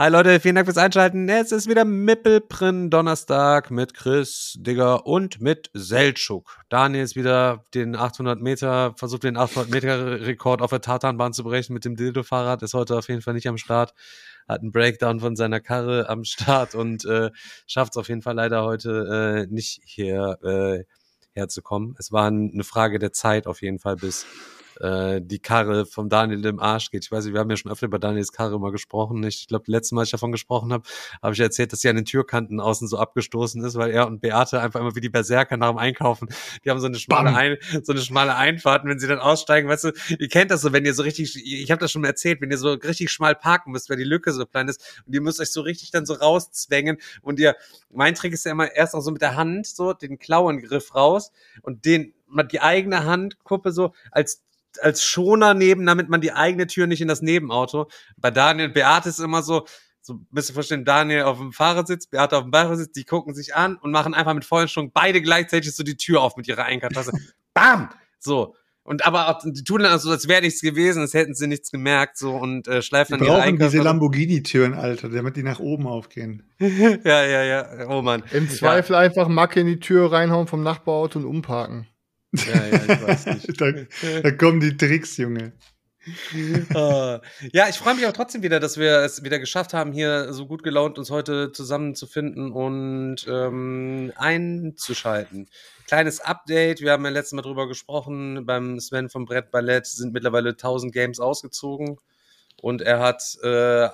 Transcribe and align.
Hi 0.00 0.10
Leute, 0.10 0.38
vielen 0.38 0.54
Dank 0.54 0.68
fürs 0.68 0.78
Einschalten. 0.78 1.28
Es 1.28 1.50
ist 1.50 1.68
wieder 1.68 1.84
Mippelprin 1.84 2.88
Donnerstag 2.88 3.72
mit 3.72 3.94
Chris, 3.94 4.56
Digger 4.60 5.06
und 5.06 5.40
mit 5.40 5.70
Seltschuk. 5.74 6.60
Daniel 6.68 7.02
ist 7.02 7.16
wieder 7.16 7.64
den 7.74 7.96
800 7.96 8.40
Meter, 8.40 8.94
versucht 8.94 9.24
den 9.24 9.36
800 9.36 9.72
Meter 9.72 10.20
Rekord 10.20 10.62
auf 10.62 10.70
der 10.70 10.82
Tatanbahn 10.82 11.32
zu 11.32 11.42
brechen 11.42 11.72
mit 11.72 11.84
dem 11.84 11.96
Dildo-Fahrrad, 11.96 12.62
ist 12.62 12.74
heute 12.74 12.96
auf 12.96 13.08
jeden 13.08 13.22
Fall 13.22 13.34
nicht 13.34 13.48
am 13.48 13.58
Start. 13.58 13.92
Hat 14.46 14.60
einen 14.60 14.70
Breakdown 14.70 15.18
von 15.18 15.34
seiner 15.34 15.58
Karre 15.58 16.08
am 16.08 16.22
Start 16.22 16.76
und 16.76 17.04
äh, 17.04 17.32
schafft 17.66 17.94
es 17.94 17.96
auf 17.96 18.08
jeden 18.08 18.22
Fall 18.22 18.36
leider 18.36 18.62
heute 18.62 19.48
äh, 19.48 19.52
nicht 19.52 19.80
hier 19.84 20.38
äh, 20.44 20.84
herzukommen. 21.32 21.96
Es 21.98 22.12
war 22.12 22.28
eine 22.28 22.62
Frage 22.62 23.00
der 23.00 23.12
Zeit 23.12 23.48
auf 23.48 23.62
jeden 23.62 23.80
Fall 23.80 23.96
bis 23.96 24.26
äh, 24.80 25.20
die 25.22 25.38
Karre 25.38 25.86
vom 25.86 26.08
Daniel 26.08 26.44
im 26.46 26.60
Arsch 26.60 26.90
geht. 26.90 27.04
Ich 27.04 27.12
weiß 27.12 27.24
nicht, 27.24 27.34
wir 27.34 27.40
haben 27.40 27.50
ja 27.50 27.56
schon 27.56 27.70
öfter 27.70 27.86
über 27.86 27.98
Daniels 27.98 28.32
Karre 28.32 28.58
mal 28.60 28.72
gesprochen. 28.72 29.22
Ich 29.24 29.46
glaube, 29.46 29.64
letztes 29.66 29.92
Mal, 29.92 30.02
als 30.02 30.08
ich 30.08 30.12
davon 30.12 30.32
gesprochen 30.32 30.72
habe, 30.72 30.84
habe 31.22 31.34
ich 31.34 31.40
erzählt, 31.40 31.72
dass 31.72 31.80
sie 31.80 31.88
an 31.88 31.96
den 31.96 32.04
Türkanten 32.04 32.60
außen 32.60 32.88
so 32.88 32.98
abgestoßen 32.98 33.62
ist, 33.64 33.76
weil 33.76 33.90
er 33.90 34.06
und 34.06 34.20
Beate 34.20 34.60
einfach 34.60 34.80
immer 34.80 34.94
wie 34.94 35.00
die 35.00 35.08
Berserker 35.08 35.56
nach 35.56 35.70
dem 35.70 35.78
Einkaufen, 35.78 36.28
die 36.64 36.70
haben 36.70 36.80
so 36.80 36.86
eine 36.86 36.98
schmale, 36.98 37.34
Ein, 37.34 37.56
so 37.82 37.92
eine 37.92 38.00
schmale 38.02 38.34
Einfahrt 38.36 38.84
und 38.84 38.90
wenn 38.90 38.98
sie 38.98 39.08
dann 39.08 39.18
aussteigen, 39.18 39.68
weißt 39.68 39.84
du, 39.84 39.92
ihr 40.18 40.28
kennt 40.28 40.50
das 40.50 40.62
so, 40.62 40.72
wenn 40.72 40.84
ihr 40.84 40.94
so 40.94 41.02
richtig, 41.02 41.36
ich 41.44 41.70
habe 41.70 41.80
das 41.80 41.90
schon 41.90 42.02
mal 42.02 42.08
erzählt, 42.08 42.40
wenn 42.40 42.50
ihr 42.50 42.58
so 42.58 42.70
richtig 42.70 43.10
schmal 43.10 43.34
parken 43.34 43.72
müsst, 43.72 43.90
weil 43.90 43.96
die 43.96 44.04
Lücke 44.04 44.32
so 44.32 44.46
klein 44.46 44.68
ist 44.68 45.02
und 45.06 45.14
ihr 45.14 45.20
müsst 45.20 45.40
euch 45.40 45.50
so 45.50 45.60
richtig 45.60 45.90
dann 45.90 46.06
so 46.06 46.14
rauszwängen 46.14 46.98
und 47.22 47.38
ihr, 47.40 47.56
mein 47.90 48.14
Trick 48.14 48.32
ist 48.32 48.44
ja 48.44 48.52
immer 48.52 48.72
erst 48.74 48.94
auch 48.94 49.00
so 49.00 49.10
mit 49.10 49.22
der 49.22 49.36
Hand 49.36 49.66
so 49.66 49.92
den 49.92 50.18
Klauengriff 50.18 50.94
raus 50.94 51.32
und 51.62 51.84
den 51.84 52.14
die 52.52 52.60
eigene 52.60 53.04
Handkuppe 53.04 53.72
so 53.72 53.92
als 54.10 54.42
als 54.82 55.04
Schoner 55.04 55.54
neben, 55.54 55.86
damit 55.86 56.08
man 56.08 56.20
die 56.20 56.32
eigene 56.32 56.66
Tür 56.66 56.86
nicht 56.86 57.00
in 57.00 57.08
das 57.08 57.22
Nebenauto. 57.22 57.88
Bei 58.16 58.30
Daniel 58.30 58.68
und 58.68 58.74
Beate 58.74 59.08
ist 59.08 59.20
immer 59.20 59.42
so, 59.42 59.66
so 60.00 60.14
ein 60.14 60.26
bisschen 60.30 60.54
verstehen, 60.54 60.84
Daniel 60.84 61.22
auf 61.22 61.38
dem 61.38 61.52
Fahrersitz, 61.52 62.06
Beate 62.06 62.36
auf 62.36 62.44
dem 62.44 62.50
Beifahrersitz, 62.50 62.92
die 62.92 63.04
gucken 63.04 63.34
sich 63.34 63.54
an 63.54 63.76
und 63.76 63.92
machen 63.92 64.14
einfach 64.14 64.34
mit 64.34 64.44
vollen 64.44 64.68
Schwung 64.68 64.90
beide 64.92 65.20
gleichzeitig 65.20 65.74
so 65.74 65.82
die 65.82 65.96
Tür 65.96 66.22
auf 66.22 66.36
mit 66.36 66.48
ihrer 66.48 66.64
Einkartasse. 66.64 67.12
Bam! 67.54 67.90
So. 68.18 68.54
Und 68.88 69.06
aber 69.06 69.28
auch, 69.28 69.42
die 69.44 69.64
tun 69.64 69.82
dann 69.82 69.98
so, 69.98 70.10
als 70.10 70.28
wäre 70.28 70.40
nichts 70.40 70.62
gewesen, 70.62 71.00
als 71.00 71.12
hätten 71.12 71.34
sie 71.34 71.46
nichts 71.46 71.70
gemerkt, 71.70 72.16
so 72.16 72.34
und 72.36 72.66
äh, 72.68 72.80
schleifen 72.80 73.18
die 73.18 73.26
dann 73.26 73.28
ihre 73.28 73.42
brauchen 73.42 73.58
diese 73.58 73.82
Lamborghini-Türen, 73.82 74.72
Alter, 74.72 75.10
damit 75.10 75.36
die 75.36 75.42
nach 75.42 75.60
oben 75.60 75.86
aufgehen. 75.86 76.42
ja, 76.58 77.22
ja, 77.22 77.42
ja. 77.42 77.86
Oh 77.90 78.00
Mann. 78.00 78.22
Im 78.32 78.48
Zweifel 78.48 78.94
ja. 78.94 79.00
einfach 79.00 79.28
Macke 79.28 79.60
in 79.60 79.66
die 79.66 79.78
Tür 79.78 80.10
reinhauen 80.10 80.46
vom 80.46 80.62
Nachbarauto 80.62 81.18
und 81.18 81.26
umparken. 81.26 81.86
Ja, 82.32 82.66
ja, 82.66 82.82
ich 82.82 83.02
weiß 83.02 83.26
nicht. 83.26 83.60
da, 83.60 83.72
da 84.22 84.30
kommen 84.32 84.60
die 84.60 84.76
Tricks, 84.76 85.16
Junge. 85.16 85.52
uh, 86.74 87.18
ja, 87.52 87.68
ich 87.68 87.76
freue 87.76 87.94
mich 87.94 88.06
auch 88.06 88.12
trotzdem 88.12 88.42
wieder, 88.42 88.60
dass 88.60 88.78
wir 88.78 88.98
es 89.00 89.22
wieder 89.22 89.38
geschafft 89.38 89.74
haben, 89.74 89.92
hier 89.92 90.32
so 90.32 90.46
gut 90.46 90.62
gelaunt 90.62 90.98
uns 90.98 91.10
heute 91.10 91.52
zusammenzufinden 91.52 92.52
und 92.52 93.26
ähm, 93.28 94.12
einzuschalten. 94.16 95.48
Kleines 95.86 96.20
Update, 96.20 96.80
wir 96.80 96.92
haben 96.92 97.04
ja 97.04 97.10
letztes 97.10 97.32
Mal 97.32 97.42
drüber 97.42 97.66
gesprochen, 97.66 98.44
beim 98.44 98.78
Sven 98.78 99.08
vom 99.08 99.24
Brett 99.24 99.50
Ballett 99.50 99.86
sind 99.86 100.12
mittlerweile 100.12 100.50
1000 100.50 100.92
Games 100.92 101.20
ausgezogen 101.20 101.98
und 102.60 102.82
er 102.82 103.00
hat 103.00 103.22
äh, 103.42 103.88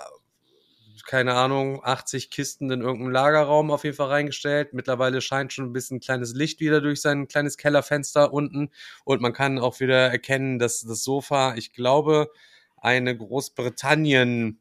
keine 1.06 1.34
Ahnung, 1.34 1.80
80 1.84 2.30
Kisten 2.30 2.70
in 2.70 2.80
irgendeinem 2.80 3.10
Lagerraum 3.10 3.70
auf 3.70 3.84
jeden 3.84 3.96
Fall 3.96 4.08
reingestellt. 4.08 4.72
Mittlerweile 4.72 5.20
scheint 5.20 5.52
schon 5.52 5.66
ein 5.66 5.72
bisschen 5.72 6.00
kleines 6.00 6.34
Licht 6.34 6.60
wieder 6.60 6.80
durch 6.80 7.00
sein 7.00 7.28
kleines 7.28 7.56
Kellerfenster 7.56 8.32
unten. 8.32 8.70
Und 9.04 9.20
man 9.20 9.32
kann 9.32 9.58
auch 9.58 9.80
wieder 9.80 10.10
erkennen, 10.10 10.58
dass 10.58 10.80
das 10.82 11.04
Sofa, 11.04 11.54
ich 11.56 11.72
glaube, 11.72 12.30
eine 12.76 13.16
Großbritannien 13.16 14.60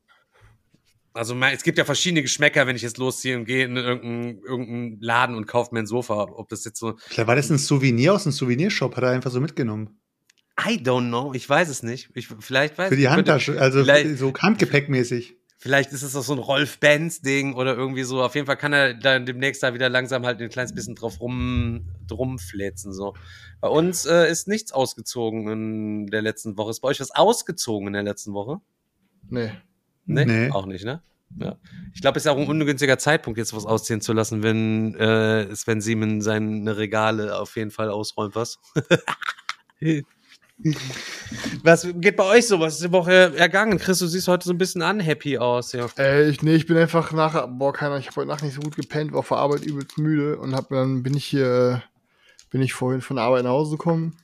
also 1.13 1.35
es 1.39 1.63
gibt 1.63 1.77
ja 1.77 1.85
verschiedene 1.85 2.23
Geschmäcker, 2.23 2.65
wenn 2.65 2.75
ich 2.75 2.81
jetzt 2.81 2.97
losziehe 2.97 3.37
und 3.37 3.45
gehe 3.45 3.65
in 3.65 3.77
irgendeinen, 3.77 4.41
irgendeinen 4.41 4.99
Laden 4.99 5.35
und 5.35 5.45
kaufe 5.45 5.73
mir 5.73 5.81
ein 5.81 5.85
Sofa. 5.85 6.23
Ob 6.23 6.49
das 6.49 6.65
jetzt 6.65 6.79
so. 6.79 6.95
Vielleicht 6.97 7.27
war 7.27 7.35
das 7.35 7.51
ein 7.51 7.59
Souvenir 7.59 8.15
aus 8.15 8.25
einem 8.25 8.33
Souvenirshop, 8.33 8.95
hat 8.95 9.03
er 9.03 9.11
einfach 9.11 9.29
so 9.29 9.39
mitgenommen. 9.39 9.99
I 10.59 10.77
don't 10.77 11.07
know, 11.07 11.33
ich 11.33 11.47
weiß 11.47 11.69
es 11.69 11.81
nicht. 11.83 12.09
Ich, 12.13 12.27
vielleicht 12.39 12.77
weiß 12.77 12.89
Für 12.89 12.95
die 12.95 13.09
Handtasche, 13.09 13.59
also 13.59 13.83
so 14.15 14.33
Handgepäckmäßig. 14.33 15.37
Vielleicht 15.63 15.93
ist 15.93 16.03
es 16.03 16.13
auch 16.13 16.23
so 16.23 16.33
ein 16.33 16.39
Rolf 16.39 16.77
Benz-Ding 16.79 17.53
oder 17.53 17.73
irgendwie 17.73 18.03
so. 18.03 18.21
Auf 18.21 18.35
jeden 18.35 18.45
Fall 18.45 18.57
kann 18.57 18.73
er 18.73 18.93
dann 18.93 19.25
demnächst 19.25 19.63
da 19.63 19.73
wieder 19.73 19.87
langsam 19.87 20.25
halt 20.25 20.41
ein 20.41 20.49
kleines 20.49 20.75
bisschen 20.75 20.93
drauf 20.93 21.21
rum, 21.21 21.87
rumfläzen. 22.11 22.91
So. 22.91 23.13
Bei 23.61 23.69
uns 23.69 24.05
äh, 24.05 24.29
ist 24.29 24.49
nichts 24.49 24.73
ausgezogen 24.73 25.47
in 25.47 26.07
der 26.07 26.21
letzten 26.21 26.57
Woche. 26.57 26.71
Ist 26.71 26.81
bei 26.81 26.89
euch 26.89 26.99
was 26.99 27.11
ausgezogen 27.11 27.87
in 27.87 27.93
der 27.93 28.03
letzten 28.03 28.33
Woche? 28.33 28.59
Nee. 29.29 29.51
Nee? 30.05 30.25
nee. 30.25 30.49
Auch 30.51 30.65
nicht, 30.65 30.83
ne? 30.83 31.01
Ja. 31.39 31.55
Ich 31.93 32.01
glaube, 32.01 32.17
es 32.17 32.25
ist 32.25 32.29
auch 32.29 32.37
ein 32.37 32.45
ungünstiger 32.45 32.97
Zeitpunkt, 32.97 33.37
jetzt 33.37 33.55
was 33.55 33.65
ausziehen 33.65 34.01
zu 34.01 34.11
lassen, 34.11 34.43
wenn 34.43 34.95
äh, 34.95 35.55
Sven 35.55 35.79
Siemen 35.79 36.19
seine 36.19 36.75
Regale 36.75 37.39
auf 37.39 37.55
jeden 37.55 37.71
Fall 37.71 37.89
ausräumt, 37.89 38.35
was? 38.35 38.59
Was 41.63 41.87
geht 41.95 42.15
bei 42.15 42.23
euch 42.25 42.47
so? 42.47 42.59
Was 42.59 42.75
ist 42.75 42.83
die 42.83 42.91
Woche 42.91 43.35
ergangen? 43.35 43.77
Chris, 43.79 43.99
du 43.99 44.07
siehst 44.07 44.27
heute 44.27 44.45
so 44.45 44.53
ein 44.53 44.57
bisschen 44.57 44.81
unhappy 44.81 45.37
aus, 45.37 45.73
ja. 45.73 45.87
Äh, 45.97 46.29
ich, 46.29 46.41
nee, 46.41 46.55
ich 46.55 46.67
bin 46.67 46.77
einfach 46.77 47.11
nachher, 47.11 47.47
boah, 47.47 47.73
keiner, 47.73 47.97
ich 47.97 48.07
habe 48.07 48.17
heute 48.17 48.27
Nacht 48.27 48.43
nicht 48.43 48.55
so 48.55 48.61
gut 48.61 48.75
gepennt, 48.75 49.13
war 49.13 49.23
vor 49.23 49.39
Arbeit 49.39 49.65
übelst 49.65 49.97
müde 49.97 50.37
und 50.37 50.55
hab, 50.55 50.69
dann 50.69 51.03
bin 51.03 51.15
ich 51.15 51.25
hier, 51.25 51.83
bin 52.49 52.61
ich 52.61 52.73
vorhin 52.73 53.01
von 53.01 53.15
der 53.17 53.25
Arbeit 53.25 53.43
nach 53.43 53.51
Hause 53.51 53.77
gekommen 53.77 54.17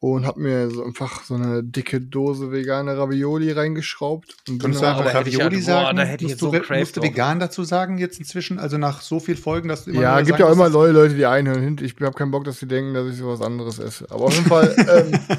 und 0.00 0.26
hab 0.26 0.36
mir 0.36 0.70
so 0.70 0.84
einfach 0.84 1.24
so 1.24 1.34
eine 1.34 1.64
dicke 1.64 2.00
Dose 2.00 2.52
vegane 2.52 2.96
Ravioli 2.96 3.50
reingeschraubt. 3.50 4.36
Und 4.48 4.62
Kannst 4.62 4.80
du 4.80 4.86
einfach 4.86 5.12
Ravioli 5.12 5.60
sagen? 5.60 5.96
Boah, 5.96 6.02
da 6.02 6.08
hätte 6.08 6.24
musst, 6.24 6.34
ich 6.36 6.40
du, 6.40 6.52
so 6.52 6.74
musst 6.74 6.96
du 6.96 7.02
vegan 7.02 7.40
dazu 7.40 7.64
sagen 7.64 7.98
jetzt 7.98 8.20
inzwischen? 8.20 8.60
Also 8.60 8.78
nach 8.78 9.00
so 9.00 9.18
viel 9.18 9.36
Folgen, 9.36 9.68
dass 9.68 9.84
du 9.84 9.90
immer 9.90 10.02
Ja, 10.02 10.20
gibt 10.20 10.38
ja 10.38 10.46
auch 10.46 10.52
immer 10.52 10.68
neue 10.68 10.92
Leute, 10.92 11.14
die 11.14 11.26
einhören. 11.26 11.78
Ich 11.82 11.96
habe 12.00 12.12
keinen 12.12 12.30
Bock, 12.30 12.44
dass 12.44 12.60
sie 12.60 12.68
denken, 12.68 12.94
dass 12.94 13.08
ich 13.08 13.16
sowas 13.16 13.42
anderes 13.42 13.80
esse. 13.80 14.06
Aber 14.10 14.26
auf 14.26 14.34
jeden 14.34 14.46
Fall, 14.46 14.76
ähm, 14.88 15.38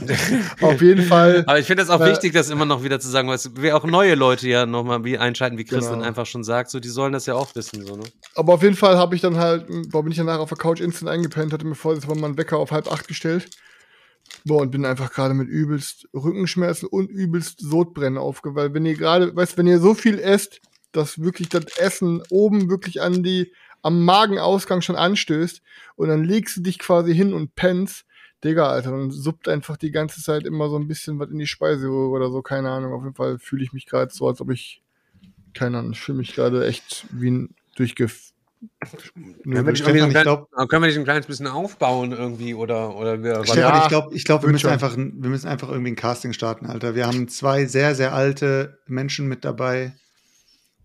auf 0.62 0.82
jeden 0.82 1.06
Fall. 1.06 1.46
Aber 1.48 1.60
ich 1.60 1.66
finde 1.66 1.84
es 1.84 1.90
auch 1.90 2.02
äh, 2.02 2.12
wichtig, 2.12 2.34
das 2.34 2.50
immer 2.50 2.66
noch 2.66 2.84
wieder 2.84 3.00
zu 3.00 3.08
sagen, 3.08 3.30
weil 3.30 3.40
wir 3.56 3.78
auch 3.78 3.86
neue 3.86 4.16
Leute 4.16 4.50
ja 4.50 4.66
nochmal 4.66 5.06
wie 5.06 5.18
einschalten, 5.18 5.58
wie 5.58 5.64
Chris 5.64 5.86
genau. 5.86 5.92
dann 5.92 6.04
einfach 6.04 6.26
schon 6.26 6.44
sagt, 6.44 6.70
so 6.70 6.82
die 6.82 6.90
sollen 6.90 7.14
das 7.14 7.26
ja 7.28 7.36
auch 7.36 7.56
wissen, 7.56 7.86
so, 7.86 7.96
ne? 7.96 8.04
Aber 8.36 8.56
auf 8.56 8.64
jeden 8.64 8.76
Fall 8.76 8.98
habe 8.98 9.16
ich 9.16 9.22
dann 9.22 9.38
halt, 9.38 9.68
boah, 9.90 10.04
bin 10.04 10.12
ich 10.12 10.18
danach 10.18 10.40
auf 10.40 10.50
der 10.50 10.58
Couch 10.58 10.82
instant 10.82 11.10
eingepennt, 11.10 11.54
hatte 11.54 11.66
mir 11.66 11.76
vorher 11.76 11.98
jetzt 11.98 12.10
mal 12.10 12.18
meinen 12.18 12.38
Wecker 12.38 12.58
auf 12.58 12.72
halb 12.72 12.92
acht 12.92 13.08
gestellt. 13.08 13.50
Boah, 14.46 14.62
und 14.62 14.72
bin 14.72 14.86
einfach 14.86 15.12
gerade 15.12 15.34
mit 15.34 15.50
übelst 15.50 16.08
Rückenschmerzen 16.14 16.88
und 16.88 17.10
übelst 17.10 17.60
Sodbrennen 17.60 18.18
aufgeweilt. 18.18 18.74
Wenn 18.74 18.86
ihr 18.86 18.96
gerade, 18.96 19.36
weißt, 19.36 19.58
wenn 19.58 19.68
ihr 19.68 19.80
so 19.80 19.94
viel 19.94 20.20
esst, 20.20 20.62
dass 20.92 21.20
wirklich 21.20 21.50
das 21.50 21.66
Essen 21.78 22.24
oben 22.30 22.70
wirklich 22.70 23.02
an 23.02 23.24
die, 23.24 23.52
am 23.82 24.04
Magenausgang 24.04 24.82
schon 24.82 24.96
anstößt 24.96 25.62
und 25.96 26.10
dann 26.10 26.24
legst 26.24 26.58
du 26.58 26.62
dich 26.62 26.80
quasi 26.80 27.14
hin 27.14 27.34
und 27.34 27.56
pennst, 27.56 28.06
Digga, 28.44 28.70
Alter, 28.70 28.92
dann 28.92 29.12
suppt 29.12 29.50
einfach 29.50 29.76
die 29.76 29.92
ganze 29.92 30.22
Zeit 30.22 30.46
immer 30.46 30.70
so 30.70 30.78
ein 30.78 30.88
bisschen 30.88 31.20
was 31.20 31.30
in 31.30 31.40
die 31.40 31.48
Speiseröhre 31.48 32.10
oder 32.10 32.32
so, 32.32 32.42
keine 32.42 32.70
Ahnung. 32.70 32.94
Auf 32.94 33.04
jeden 33.04 33.16
Fall 33.16 33.38
fühle 33.38 33.64
ich 33.64 33.74
mich 33.74 33.86
gerade 33.86 34.14
so, 34.14 34.28
als 34.28 34.40
ob 34.40 34.50
ich, 34.50 34.82
keine 35.54 35.80
Ahnung, 35.80 35.92
ich 35.92 36.00
fühle 36.00 36.20
mich 36.20 36.34
gerade 36.34 36.66
echt 36.66 37.06
wie 37.12 37.32
ein 37.32 37.56
durchgef 37.76 38.29
können, 39.44 39.66
wir 39.66 39.74
klein, 39.74 40.24
glaub, 40.24 40.52
können 40.52 40.84
wir 40.84 40.88
nicht 40.88 40.98
ein 40.98 41.04
kleines 41.04 41.26
bisschen 41.26 41.48
aufbauen 41.48 42.12
irgendwie 42.12 42.54
oder 42.54 42.96
oder 42.96 43.24
wir, 43.24 43.44
Stefan, 43.46 43.60
ja, 43.60 43.82
ich 43.84 43.88
glaube, 43.88 44.16
ich 44.16 44.26
glaube, 44.26 44.44
wir 44.46 44.52
müssen 44.52 44.70
einfach, 44.70 44.98
wir 44.98 45.30
müssen 45.30 45.48
einfach 45.48 45.70
irgendwie 45.70 45.92
ein 45.92 45.96
Casting 45.96 46.34
starten, 46.34 46.66
Alter. 46.66 46.96
Wir 46.96 47.08
haben 47.08 47.28
zwei 47.30 47.66
sehr 47.66 47.96
sehr 47.96 48.14
alte 48.14 48.80
Menschen 48.86 49.28
mit 49.28 49.46
dabei. 49.46 49.94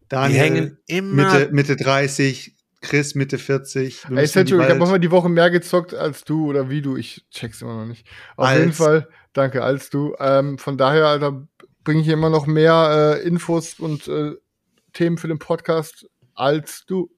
Daniel, 0.08 0.78
Mitte, 0.88 1.48
Mitte 1.50 1.76
30, 1.76 2.54
Chris 2.80 3.14
Mitte 3.14 3.38
40. 3.38 4.04
Ey, 4.14 4.26
Sergio, 4.26 4.60
ich 4.60 4.68
habe 4.68 4.78
mal 4.78 5.00
die 5.00 5.10
Woche 5.10 5.28
mehr 5.28 5.50
gezockt 5.50 5.94
als 5.94 6.24
du 6.24 6.46
oder 6.46 6.70
wie 6.70 6.82
du. 6.82 6.96
Ich 6.96 7.24
check's 7.30 7.62
immer 7.62 7.80
noch 7.80 7.86
nicht. 7.86 8.06
Auf 8.36 8.46
als. 8.46 8.58
jeden 8.58 8.72
Fall, 8.72 9.08
danke, 9.32 9.64
als 9.64 9.90
du. 9.90 10.14
Ähm, 10.20 10.58
von 10.58 10.76
daher, 10.76 11.06
Alter, 11.06 11.46
bringe 11.82 12.02
ich 12.02 12.08
immer 12.08 12.30
noch 12.30 12.46
mehr 12.46 13.18
äh, 13.22 13.26
Infos 13.26 13.80
und 13.80 14.06
äh, 14.06 14.32
Themen 14.92 15.18
für 15.18 15.28
den 15.28 15.38
Podcast 15.38 16.06
als 16.34 16.84
du. 16.86 17.10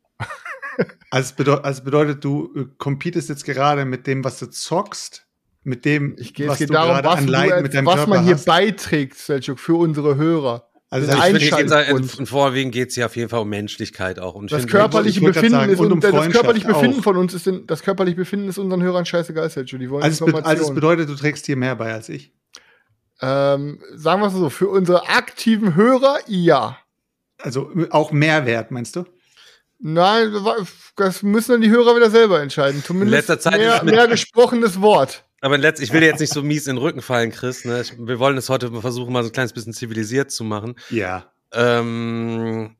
Also, 1.10 1.34
bedeutet, 1.34 1.64
also 1.64 1.82
bedeutet, 1.84 2.24
du 2.24 2.52
äh, 2.54 2.64
competest 2.78 3.28
jetzt 3.28 3.44
gerade 3.44 3.84
mit 3.84 4.06
dem, 4.06 4.24
was 4.24 4.38
du 4.38 4.46
zockst, 4.46 5.26
mit 5.62 5.84
dem, 5.84 6.16
ich 6.18 6.34
gehe, 6.34 6.48
was 6.48 6.54
es 6.54 6.58
geht 6.60 6.74
darum, 6.74 7.04
was, 7.04 7.18
an 7.18 7.28
Leid 7.28 7.62
mit 7.62 7.74
deinem 7.74 7.86
was 7.86 7.96
Körper 7.96 8.10
man 8.10 8.24
hier 8.24 8.34
hast. 8.34 8.44
beiträgt, 8.44 9.16
Selchuk, 9.16 9.58
für 9.58 9.74
unsere 9.74 10.16
Hörer. 10.16 10.68
Also 10.88 11.10
in 11.10 12.26
vorwiegend 12.26 12.72
geht 12.72 12.90
es 12.90 12.94
hier 12.94 13.06
auf 13.06 13.16
jeden 13.16 13.28
Fall 13.28 13.40
um 13.40 13.48
Menschlichkeit 13.48 14.20
auch. 14.20 14.36
Und 14.36 14.52
das 14.52 14.68
körperliche 14.68 15.20
Befinden 15.20 15.50
sagen, 15.50 15.72
ist 15.72 15.80
und 15.80 15.90
um 15.90 16.00
das 16.00 16.30
körperliche 16.30 16.68
Befinden 16.68 17.02
von 17.02 17.16
uns 17.16 17.34
ist 17.34 17.48
in, 17.48 17.66
das 17.66 17.82
körperliche 17.82 18.16
Befinden 18.16 18.48
ist 18.48 18.58
unseren 18.58 18.82
Hörern 18.82 19.04
scheißegal, 19.04 19.50
Selchuk. 19.50 19.80
Die 19.80 19.90
wollen 19.90 20.04
also, 20.04 20.24
Informationen. 20.24 20.58
also 20.58 20.70
es 20.70 20.74
bedeutet, 20.74 21.08
du 21.08 21.16
trägst 21.16 21.46
hier 21.46 21.56
mehr 21.56 21.74
bei 21.74 21.92
als 21.92 22.08
ich. 22.08 22.32
Ähm, 23.20 23.80
sagen 23.94 24.20
wir 24.20 24.28
es 24.28 24.34
so, 24.34 24.48
für 24.48 24.68
unsere 24.68 25.08
aktiven 25.08 25.74
Hörer 25.74 26.18
ja. 26.28 26.78
Also 27.38 27.70
auch 27.90 28.12
Mehrwert, 28.12 28.70
meinst 28.70 28.94
du? 28.94 29.04
Nein, 29.78 30.32
das 30.96 31.22
müssen 31.22 31.52
dann 31.52 31.60
die 31.60 31.70
Hörer 31.70 31.96
wieder 31.96 32.10
selber 32.10 32.40
entscheiden. 32.40 32.82
Zumindest 32.82 33.12
in 33.12 33.18
letzter 33.18 33.38
Zeit 33.38 33.58
mehr, 33.58 33.84
mehr 33.84 34.08
gesprochenes 34.08 34.80
Wort. 34.80 35.24
Aber 35.42 35.54
in 35.56 35.60
letzt, 35.60 35.82
ich 35.82 35.92
will 35.92 36.02
jetzt 36.02 36.20
nicht 36.20 36.32
so 36.32 36.42
mies 36.42 36.66
in 36.66 36.76
den 36.76 36.82
Rücken 36.82 37.02
fallen, 37.02 37.30
Chris. 37.30 37.64
Ne? 37.64 37.82
Ich, 37.82 37.92
wir 37.98 38.18
wollen 38.18 38.36
es 38.38 38.48
heute 38.48 38.72
versuchen, 38.80 39.12
mal 39.12 39.22
so 39.22 39.28
ein 39.28 39.32
kleines 39.32 39.52
bisschen 39.52 39.74
zivilisiert 39.74 40.30
zu 40.30 40.44
machen. 40.44 40.76
Ja. 40.88 41.26
Ähm, 41.52 42.74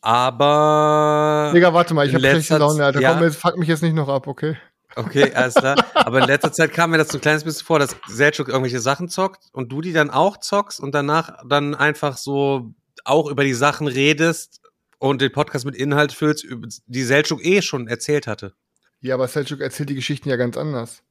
aber. 0.00 1.52
Digga, 1.54 1.74
warte 1.74 1.92
mal, 1.94 2.06
ich 2.06 2.14
hab 2.14 2.20
schlechte 2.20 2.56
Laune, 2.56 2.84
Alter. 2.84 3.00
Ja. 3.00 3.12
Komm, 3.12 3.22
jetzt 3.22 3.36
fuck 3.36 3.58
mich 3.58 3.68
jetzt 3.68 3.82
nicht 3.82 3.94
noch 3.94 4.08
ab, 4.08 4.26
okay? 4.26 4.56
Okay, 4.96 5.32
alles 5.34 5.54
klar. 5.54 5.76
Aber 5.94 6.18
in 6.18 6.26
letzter 6.26 6.52
Zeit 6.52 6.72
kam 6.72 6.90
mir 6.90 6.98
das 6.98 7.08
so 7.08 7.18
ein 7.18 7.20
kleines 7.20 7.44
bisschen 7.44 7.64
vor, 7.64 7.78
dass 7.78 7.94
Selchuk 8.08 8.48
irgendwelche 8.48 8.80
Sachen 8.80 9.08
zockt 9.08 9.44
und 9.52 9.70
du 9.70 9.80
die 9.80 9.92
dann 9.92 10.10
auch 10.10 10.38
zockst 10.38 10.80
und 10.80 10.92
danach 10.94 11.38
dann 11.48 11.76
einfach 11.76 12.16
so 12.16 12.74
auch 13.04 13.30
über 13.30 13.44
die 13.44 13.54
Sachen 13.54 13.86
redest 13.86 14.59
und 15.00 15.20
den 15.20 15.32
Podcast 15.32 15.64
mit 15.64 15.74
Inhalt 15.74 16.12
füllst, 16.12 16.46
die 16.86 17.02
Selchuk 17.02 17.44
eh 17.44 17.62
schon 17.62 17.88
erzählt 17.88 18.26
hatte. 18.26 18.52
Ja, 19.00 19.14
aber 19.14 19.26
Selchuk 19.26 19.60
erzählt 19.60 19.88
die 19.88 19.94
Geschichten 19.94 20.28
ja 20.28 20.36
ganz 20.36 20.56
anders. 20.56 21.02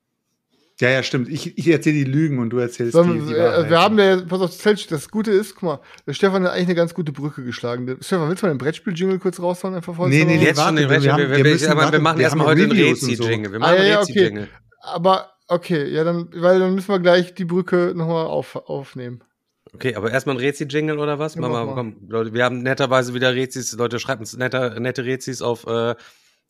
Ja, 0.79 0.89
ja, 0.89 1.03
stimmt. 1.03 1.27
Ich, 1.27 1.57
ich 1.57 1.67
erzähle 1.67 1.95
die 1.95 2.03
Lügen 2.05 2.39
und 2.39 2.51
du 2.51 2.59
erzählst 2.59 2.93
so, 2.93 3.03
die, 3.03 3.19
die 3.19 3.33
äh, 3.33 3.69
Wir 3.69 3.81
haben 3.81 3.99
ja, 3.99 4.21
pass 4.21 4.39
auf, 4.39 4.85
das 4.89 5.09
Gute 5.09 5.31
ist, 5.31 5.55
guck 5.55 5.63
mal, 5.63 5.79
der 6.07 6.13
Stefan 6.13 6.43
hat 6.43 6.51
eigentlich 6.51 6.67
eine 6.67 6.75
ganz 6.75 6.93
gute 6.93 7.11
Brücke 7.11 7.43
geschlagen. 7.43 7.97
Stefan, 7.99 8.29
willst 8.29 8.43
du 8.43 8.45
mal 8.45 8.53
den 8.53 8.59
Brettspiel-Jingle 8.59 9.19
kurz 9.19 9.41
raushauen? 9.41 9.75
Einfach 9.75 9.97
nee, 10.07 10.23
nee, 10.23 10.37
nee, 10.37 10.45
jetzt 10.45 10.61
schon 10.61 10.77
den 10.77 10.87
Brettspiel. 10.87 11.17
Wir, 11.17 11.29
wir, 11.29 11.43
wir, 11.43 11.59
wir, 11.59 11.91
wir 11.91 11.99
machen 11.99 12.21
erstmal 12.21 12.47
heute 12.47 12.67
den 12.67 12.71
Rezi-Jingle. 12.71 13.51
Wir 13.51 13.59
machen 13.59 13.75
ah, 13.77 13.83
ja, 13.83 13.99
Rezi-Jingle. 13.99 14.43
Okay. 14.43 14.53
Aber, 14.81 15.31
okay, 15.47 15.85
ja, 15.89 16.05
dann, 16.05 16.29
weil 16.35 16.59
dann 16.59 16.75
müssen 16.75 16.89
wir 16.89 16.99
gleich 16.99 17.33
die 17.33 17.45
Brücke 17.45 17.93
nochmal 17.95 18.27
auf, 18.27 18.55
aufnehmen. 18.55 19.21
Okay, 19.73 19.95
aber 19.95 20.11
erstmal 20.11 20.35
ein 20.35 20.39
Rezi-Jingle 20.39 20.97
oder 20.99 21.19
was? 21.19 21.35
Ja, 21.35 21.41
Mama, 21.41 21.71
komm, 21.73 21.97
Leute, 22.07 22.33
wir 22.33 22.43
haben 22.43 22.63
netterweise 22.63 23.13
wieder 23.13 23.35
Rezis. 23.35 23.73
Leute, 23.73 23.99
schreibt 23.99 24.19
uns 24.19 24.35
netter, 24.35 24.79
nette 24.79 25.05
Rezis 25.05 25.41
auf 25.41 25.67
äh, 25.67 25.95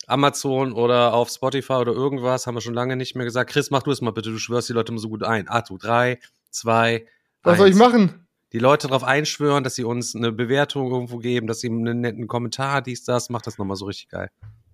Amazon 0.07 0.73
oder 0.73 1.13
auf 1.13 1.29
Spotify 1.29 1.73
oder 1.73 1.91
irgendwas, 1.91 2.47
haben 2.47 2.55
wir 2.55 2.61
schon 2.61 2.73
lange 2.73 2.95
nicht 2.95 3.15
mehr 3.15 3.25
gesagt. 3.25 3.51
Chris, 3.51 3.71
mach 3.71 3.83
du 3.83 3.91
es 3.91 4.01
mal 4.01 4.11
bitte, 4.11 4.31
du 4.31 4.37
schwörst 4.37 4.69
die 4.69 4.73
Leute 4.73 4.91
immer 4.91 5.01
so 5.01 5.09
gut 5.09 5.23
ein. 5.23 5.47
Ah, 5.49 5.61
du, 5.61 5.77
drei, 5.77 6.19
zwei, 6.49 7.05
Was 7.43 7.51
eins. 7.51 7.59
soll 7.59 7.69
ich 7.69 7.75
machen? 7.75 8.27
Die 8.51 8.59
Leute 8.59 8.87
darauf 8.87 9.03
einschwören, 9.03 9.63
dass 9.63 9.75
sie 9.75 9.83
uns 9.83 10.15
eine 10.15 10.31
Bewertung 10.31 10.91
irgendwo 10.91 11.17
geben, 11.17 11.45
dass 11.45 11.59
sie 11.59 11.69
einen 11.69 12.01
netten 12.01 12.27
Kommentar, 12.27 12.81
dies, 12.81 13.03
das, 13.03 13.29
mach 13.29 13.41
das 13.41 13.57
nochmal 13.57 13.77
so 13.77 13.85
richtig 13.85 14.09
geil. 14.09 14.31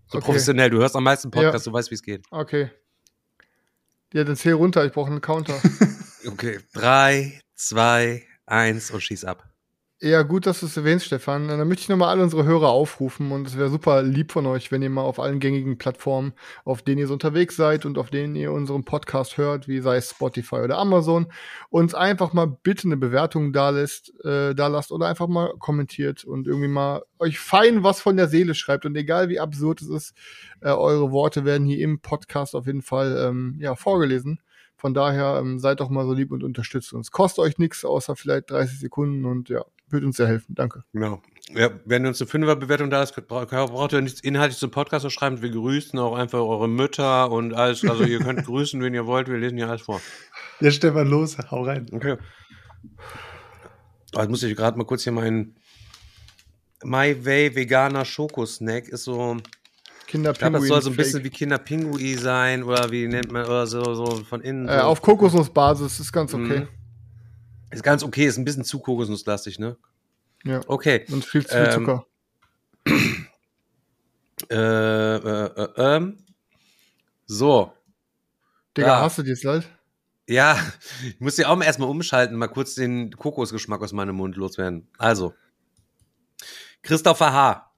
So 0.08 0.20
okay. 0.20 0.26
professionell, 0.26 0.70
du 0.70 0.78
hörst 0.78 0.96
am 0.96 1.04
meisten 1.04 1.32
Podcast, 1.32 1.66
ja. 1.66 1.72
du 1.72 1.76
weißt, 1.76 1.92
wie 1.92 1.96
es 1.96 2.04
geht. 2.04 2.24
Okay. 2.32 2.70
Ja, 4.14 4.24
dann 4.24 4.38
zähl 4.38 4.54
runter, 4.54 4.86
ich 4.86 4.94
brauche 4.94 5.12
einen 5.12 5.20
Counter. 5.20 5.60
okay, 6.28 6.60
drei, 6.74 7.42
zwei, 7.56 8.24
eins 8.46 8.92
und 8.92 9.02
schieß 9.02 9.26
ab. 9.26 9.50
Ja, 10.02 10.24
gut, 10.24 10.46
dass 10.46 10.60
du 10.60 10.66
es 10.66 10.76
erwähnst, 10.76 11.06
Stefan. 11.06 11.48
Dann 11.48 11.66
möchte 11.70 11.84
ich 11.84 11.90
nochmal 11.90 12.10
alle 12.10 12.22
unsere 12.22 12.44
Hörer 12.44 12.68
aufrufen 12.68 13.32
und 13.32 13.48
es 13.48 13.58
wäre 13.58 13.70
super 13.70 14.04
lieb 14.04 14.34
von 14.34 14.46
euch, 14.46 14.70
wenn 14.70 14.82
ihr 14.82 14.90
mal 14.90 15.04
auf 15.04 15.22
allen 15.22 15.40
gängigen 15.40 15.78
Plattformen, 15.78 16.34
auf 16.66 16.82
denen 16.82 16.98
ihr 17.00 17.08
so 17.08 17.14
unterwegs 17.14 17.56
seid 17.56 17.86
und 17.86 17.98
auf 17.98 18.10
denen 18.10 18.36
ihr 18.36 18.52
unseren 18.52 18.84
Podcast 18.84 19.38
hört, 19.38 19.70
wie 19.70 19.80
sei 19.80 19.96
es 19.96 20.10
Spotify 20.10 20.58
oder 20.58 20.78
Amazon, 20.80 21.28
uns 21.70 21.96
einfach 21.96 22.34
mal 22.34 22.46
bitte 22.62 22.90
eine 22.90 22.98
Bewertung 22.98 23.54
da 23.54 23.70
lässt, 23.70 24.12
äh, 24.26 24.54
da 24.54 24.68
lasst 24.68 24.92
oder 24.92 25.08
einfach 25.08 25.28
mal 25.28 25.54
kommentiert 25.60 26.26
und 26.26 26.46
irgendwie 26.46 26.68
mal 26.68 27.04
euch 27.18 27.40
fein 27.40 27.82
was 27.82 28.02
von 28.02 28.18
der 28.18 28.28
Seele 28.28 28.54
schreibt 28.54 28.86
und 28.86 28.98
egal 28.98 29.30
wie 29.30 29.40
absurd 29.40 29.82
es 29.82 29.88
ist, 29.88 30.14
äh, 30.60 30.72
eure 30.72 31.12
Worte 31.12 31.46
werden 31.46 31.66
hier 31.66 31.80
im 31.80 32.02
Podcast 32.02 32.54
auf 32.54 32.68
jeden 32.68 32.82
Fall 32.82 33.18
ähm, 33.18 33.56
ja 33.62 33.76
vorgelesen. 33.76 34.42
Von 34.78 34.94
daher 34.94 35.38
ähm, 35.40 35.60
seid 35.60 35.80
doch 35.80 35.90
mal 35.90 36.06
so 36.06 36.14
lieb 36.14 36.32
und 36.32 36.44
unterstützt 36.44 36.94
uns. 36.94 37.12
Kostet 37.12 37.40
euch 37.44 37.58
nichts, 37.58 37.86
außer 37.86 38.16
vielleicht 38.16 38.52
30 38.52 38.80
Sekunden 38.80 39.26
und 39.26 39.50
ja, 39.50 39.64
würde 39.90 40.06
uns 40.06 40.18
sehr 40.18 40.28
helfen. 40.28 40.56
Danke. 40.56 40.84
Genau. 40.94 41.22
Ja, 41.54 41.70
wenn 41.86 42.04
ihr 42.04 42.10
uns 42.10 42.22
eine 42.22 42.28
Fünferbewertung 42.28 42.90
da 42.90 43.04
ist, 43.04 43.16
braucht 43.28 43.94
ihr 43.94 44.02
nichts 44.02 44.20
inhaltlich 44.22 44.58
zum 44.58 44.72
Podcast 44.72 45.10
schreiben. 45.12 45.42
Wir 45.42 45.52
grüßen 45.52 45.98
auch 46.00 46.16
einfach 46.16 46.40
eure 46.40 46.68
Mütter 46.68 47.32
und 47.32 47.54
alles. 47.54 47.88
Also 47.88 48.04
ihr 48.04 48.20
könnt 48.20 48.44
grüßen, 48.46 48.82
wenn 48.82 48.94
ihr 48.94 49.06
wollt. 49.06 49.28
Wir 49.30 49.38
lesen 49.38 49.58
ja 49.58 49.68
alles 49.68 49.84
vor. 49.84 50.02
Ja, 50.60 50.72
Stefan, 50.72 51.08
los, 51.08 51.38
hau 51.52 51.64
rein. 51.64 51.88
Okay. 51.92 52.18
Oh, 54.16 54.20
jetzt 54.20 54.30
muss 54.30 54.44
ich 54.44 54.56
gerade 54.56 54.78
mal 54.78 54.86
kurz 54.86 55.04
hier 55.04 55.14
meinen 55.14 55.56
My 56.84 57.26
Way 57.26 57.56
veganer 57.56 58.06
Schokosnack 58.06 58.88
ist 58.88 59.04
so. 59.04 59.38
Kinderpinguin. 60.16 60.54
Das 60.54 60.68
soll 60.68 60.82
so 60.82 60.90
ein 60.90 60.96
bisschen 60.96 61.24
wie 61.24 61.30
Kinderpingui 61.30 62.16
sein 62.16 62.64
oder 62.64 62.92
wie 62.92 63.08
nennt 63.08 63.32
man 63.32 63.46
oder 63.46 63.68
so, 63.68 63.94
so 63.94 64.06
von 64.24 64.42
innen. 64.42 64.68
Äh, 64.68 64.80
auf 64.80 65.02
Kokosnussbasis 65.02 66.00
ist 66.00 66.12
ganz 66.12 66.34
okay. 66.34 66.62
Mhm. 66.62 66.68
Ist 67.72 67.84
ganz 67.84 68.04
okay, 68.04 68.26
ist 68.26 68.38
ein 68.38 68.46
bisschen 68.46 68.64
zu 68.64 68.80
kokosnusslastig, 68.80 69.60
ne? 69.60 69.78
Ja. 70.44 70.62
Okay. 70.68 71.06
Und 71.12 71.26
viel 71.26 71.46
zu 71.46 71.56
viel 71.56 71.66
ähm, 71.66 71.72
Zucker. 71.72 72.06
Äh, 74.52 74.56
äh, 74.56 75.46
äh, 75.46 75.70
ähm. 75.78 76.18
So. 77.26 77.72
Digga, 78.76 79.00
hast 79.00 79.18
du 79.18 79.24
dir 79.24 79.36
leid? 79.42 79.66
Ja, 80.28 80.60
ich 81.08 81.20
muss 81.22 81.38
dir 81.38 81.50
auch 81.50 81.56
mal 81.56 81.64
erstmal 81.64 81.90
umschalten, 81.90 82.38
mal 82.38 82.50
kurz 82.50 82.76
den 82.76 83.16
Kokosgeschmack 83.16 83.82
aus 83.82 83.94
meinem 83.94 84.18
Mund 84.18 84.36
loswerden. 84.36 84.90
Also. 84.98 85.34
Christopher 86.84 87.32
H. 87.32 87.72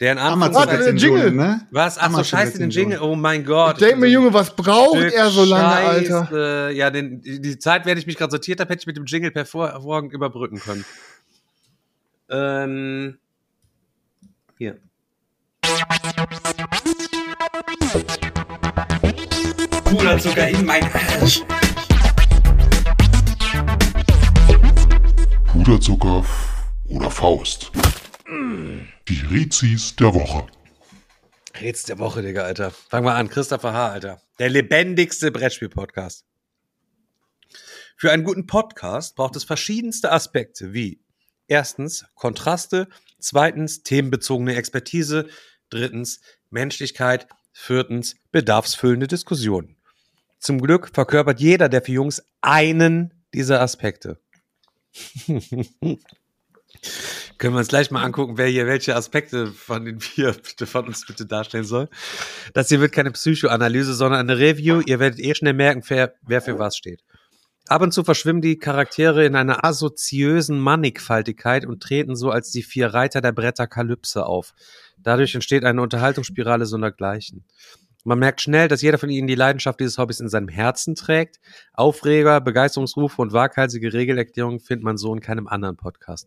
Der 0.00 0.12
in 0.12 0.18
Amazon 0.18 0.54
Warte, 0.54 0.84
den 0.84 0.96
Jingle, 0.96 1.32
ne? 1.32 1.66
Was? 1.72 1.98
Ach 1.98 2.12
so, 2.12 2.22
scheiße, 2.22 2.58
den 2.58 2.70
Jingle. 2.70 3.00
Oh 3.02 3.16
mein 3.16 3.44
Gott. 3.44 3.74
Ich 3.74 3.78
denke 3.84 3.96
mir, 3.96 4.06
Junge, 4.06 4.32
was 4.32 4.54
braucht 4.54 4.96
Stück 4.96 5.12
er 5.12 5.28
so 5.28 5.44
lange, 5.44 5.64
Scheiße. 5.74 6.16
Alter? 6.16 6.70
Ja, 6.70 6.90
den, 6.90 7.20
die 7.20 7.58
Zeit, 7.58 7.84
während 7.84 7.98
ich 8.00 8.06
mich 8.06 8.16
gerade 8.16 8.30
sortiert 8.30 8.60
habe, 8.60 8.70
hätte 8.70 8.82
ich 8.82 8.86
mit 8.86 8.96
dem 8.96 9.06
Jingle 9.06 9.32
hervorragend 9.34 10.12
überbrücken 10.12 10.60
können. 10.60 10.84
Ähm. 12.30 13.18
Hier. 14.56 14.78
Puderzucker 19.84 20.48
in 20.48 20.64
mein 20.64 20.84
Arsch. 20.92 21.42
Puderzucker 25.52 26.24
oder 26.88 27.10
Faust. 27.10 27.72
Die 28.30 29.22
Rezis 29.30 29.96
der 29.96 30.12
Woche. 30.12 30.46
Rez 31.54 31.84
der 31.84 31.98
Woche, 31.98 32.20
Digga, 32.20 32.42
Alter. 32.42 32.72
Fangen 32.72 33.06
wir 33.06 33.14
an. 33.14 33.30
Christopher 33.30 33.72
H., 33.72 33.88
Alter. 33.88 34.20
Der 34.38 34.50
lebendigste 34.50 35.30
Brettspiel-Podcast. 35.30 36.26
Für 37.96 38.12
einen 38.12 38.24
guten 38.24 38.46
Podcast 38.46 39.16
braucht 39.16 39.34
es 39.36 39.44
verschiedenste 39.44 40.12
Aspekte 40.12 40.74
wie 40.74 41.00
erstens 41.46 42.04
Kontraste, 42.16 42.88
zweitens 43.18 43.82
themenbezogene 43.82 44.56
Expertise, 44.56 45.26
drittens 45.70 46.20
Menschlichkeit, 46.50 47.28
viertens 47.52 48.14
bedarfsfüllende 48.30 49.06
Diskussionen. 49.06 49.76
Zum 50.38 50.60
Glück 50.60 50.90
verkörpert 50.92 51.40
jeder 51.40 51.70
der 51.70 51.80
vier 51.80 51.94
Jungs 51.94 52.22
einen 52.42 53.24
dieser 53.32 53.62
Aspekte. 53.62 54.20
Können 57.38 57.54
wir 57.54 57.60
uns 57.60 57.68
gleich 57.68 57.92
mal 57.92 58.02
angucken, 58.02 58.36
wer 58.36 58.48
hier 58.48 58.66
welche 58.66 58.96
Aspekte 58.96 59.46
von 59.46 59.84
den 59.84 60.00
vier 60.00 60.32
bitte 60.32 60.66
von 60.66 60.86
uns 60.88 61.06
bitte 61.06 61.24
darstellen 61.24 61.64
soll. 61.64 61.88
Das 62.52 62.68
hier 62.68 62.80
wird 62.80 62.92
keine 62.92 63.12
Psychoanalyse, 63.12 63.94
sondern 63.94 64.20
eine 64.20 64.38
Review. 64.38 64.80
Ihr 64.84 64.98
werdet 64.98 65.20
eh 65.20 65.34
schnell 65.34 65.54
merken, 65.54 65.82
wer, 65.86 66.14
wer 66.22 66.42
für 66.42 66.58
was 66.58 66.76
steht. 66.76 67.02
Ab 67.68 67.82
und 67.82 67.92
zu 67.92 68.02
verschwimmen 68.02 68.42
die 68.42 68.58
Charaktere 68.58 69.24
in 69.26 69.36
einer 69.36 69.64
asoziösen 69.64 70.58
Mannigfaltigkeit 70.58 71.66
und 71.66 71.82
treten 71.82 72.16
so 72.16 72.30
als 72.30 72.50
die 72.50 72.62
vier 72.62 72.94
Reiter 72.94 73.20
der 73.20 73.32
Bretter 73.32 73.66
Kalypse 73.66 74.24
auf. 74.24 74.54
Dadurch 74.96 75.34
entsteht 75.34 75.64
eine 75.64 75.82
Unterhaltungsspirale 75.82 76.66
sondergleichen. 76.66 77.44
Man 78.04 78.20
merkt 78.20 78.40
schnell, 78.40 78.68
dass 78.68 78.80
jeder 78.80 78.96
von 78.96 79.10
ihnen 79.10 79.26
die 79.26 79.34
Leidenschaft 79.34 79.80
dieses 79.80 79.98
Hobbys 79.98 80.20
in 80.20 80.30
seinem 80.30 80.48
Herzen 80.48 80.94
trägt. 80.94 81.40
Aufreger, 81.74 82.40
Begeisterungsrufe 82.40 83.20
und 83.20 83.34
waghalsige 83.34 83.92
Regelerklärungen 83.92 84.60
findet 84.60 84.84
man 84.84 84.96
so 84.96 85.12
in 85.12 85.20
keinem 85.20 85.46
anderen 85.46 85.76
Podcast. 85.76 86.26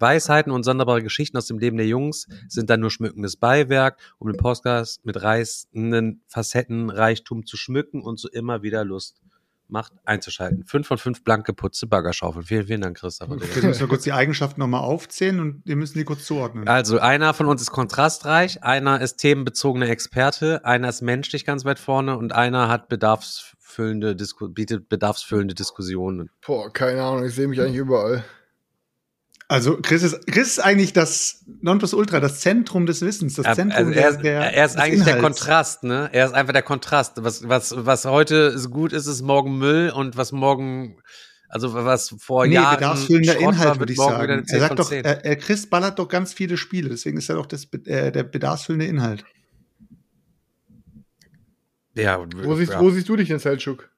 Weisheiten 0.00 0.52
und 0.52 0.64
sonderbare 0.64 1.02
Geschichten 1.02 1.36
aus 1.36 1.46
dem 1.46 1.58
Leben 1.58 1.76
der 1.76 1.86
Jungs 1.86 2.26
sind 2.48 2.70
dann 2.70 2.80
nur 2.80 2.90
schmückendes 2.90 3.36
Beiwerk, 3.36 3.98
um 4.18 4.30
den 4.30 4.36
Podcast 4.36 5.04
mit 5.04 5.22
reißenden 5.22 6.22
Facettenreichtum 6.26 7.46
zu 7.46 7.56
schmücken 7.56 8.02
und 8.02 8.18
so 8.18 8.28
immer 8.28 8.62
wieder 8.62 8.84
Lust 8.84 9.20
macht, 9.68 9.92
einzuschalten. 10.04 10.64
Fünf 10.64 10.86
von 10.86 10.98
fünf 10.98 11.22
blank 11.22 11.46
geputzte 11.46 11.86
Baggerschaufeln. 11.86 12.44
Vielen, 12.44 12.66
vielen 12.66 12.80
Dank, 12.80 12.98
Christoph. 12.98 13.30
Okay, 13.30 13.66
müssen 13.66 13.80
wir 13.80 13.88
kurz 13.88 14.02
die 14.02 14.12
Eigenschaften 14.12 14.60
nochmal 14.60 14.80
aufzählen 14.80 15.40
und 15.40 15.62
wir 15.64 15.76
müssen 15.76 15.98
die 15.98 16.04
kurz 16.04 16.24
zuordnen. 16.24 16.66
Also 16.66 16.98
einer 16.98 17.34
von 17.34 17.46
uns 17.46 17.62
ist 17.62 17.70
kontrastreich, 17.70 18.62
einer 18.62 19.00
ist 19.00 19.18
themenbezogener 19.18 19.88
Experte, 19.88 20.64
einer 20.64 20.88
ist 20.88 21.02
menschlich 21.02 21.44
ganz 21.44 21.64
weit 21.64 21.78
vorne 21.78 22.16
und 22.16 22.32
einer 22.32 22.68
hat 22.68 22.88
bedarfsfüllende 22.88 24.16
Disku 24.16 24.48
bietet 24.48 24.88
bedarfsfüllende 24.88 25.54
Diskussionen. 25.54 26.30
Boah, 26.44 26.72
keine 26.72 27.02
Ahnung, 27.02 27.24
ich 27.24 27.34
sehe 27.34 27.48
mich 27.48 27.60
eigentlich 27.60 27.76
überall. 27.76 28.24
Also 29.50 29.78
Chris 29.80 30.02
ist, 30.02 30.26
Chris 30.26 30.48
ist 30.48 30.58
eigentlich 30.58 30.92
das 30.92 31.42
Nonplusultra, 31.62 32.20
das 32.20 32.40
Zentrum 32.40 32.84
des 32.84 33.00
Wissens, 33.00 33.34
das 33.34 33.46
Er, 33.46 33.54
Zentrum 33.54 33.78
also 33.78 33.92
der, 33.92 34.02
er, 34.02 34.10
ist, 34.10 34.20
der, 34.20 34.40
er 34.52 34.64
ist 34.66 34.74
des 34.74 34.82
eigentlich 34.82 35.04
der 35.04 35.16
Inhalts. 35.16 35.40
Kontrast, 35.40 35.84
ne? 35.84 36.10
Er 36.12 36.26
ist 36.26 36.34
einfach 36.34 36.52
der 36.52 36.62
Kontrast. 36.62 37.24
Was, 37.24 37.48
was, 37.48 37.74
was 37.74 38.04
heute 38.04 38.54
gut 38.70 38.92
ist, 38.92 39.06
ist 39.06 39.22
morgen 39.22 39.56
Müll 39.56 39.88
und 39.88 40.18
was 40.18 40.32
morgen, 40.32 40.98
also 41.48 41.72
was 41.72 42.14
vor 42.18 42.46
Nee, 42.46 42.54
Jahren 42.54 42.76
bedarfsfüllender 42.76 43.38
Inhalt, 43.38 43.68
wird 43.70 43.78
würde 43.78 43.92
ich 43.94 43.98
morgen 43.98 44.22
wieder 44.22 44.26
sagen. 44.26 44.32
eine 44.32 44.42
Er 44.42 44.46
10 44.46 44.60
sagt 44.60 44.68
von 44.68 44.76
doch, 44.76 44.88
10. 44.90 45.04
er, 45.06 45.24
er, 45.24 45.36
Chris 45.36 45.66
ballert 45.66 45.98
doch 45.98 46.08
ganz 46.08 46.34
viele 46.34 46.58
Spiele, 46.58 46.90
deswegen 46.90 47.16
ist 47.16 47.30
er 47.30 47.36
doch 47.36 47.46
das, 47.46 47.64
äh, 47.86 48.12
der 48.12 48.24
bedarfsfüllende 48.24 48.84
Inhalt. 48.84 49.24
ja, 51.94 52.22
Wo 52.36 52.54
siehst, 52.54 52.72
ja. 52.72 52.80
wo 52.80 52.90
siehst 52.90 53.08
du 53.08 53.16
dich 53.16 53.28
denn, 53.28 53.38
Selchuk? 53.38 53.88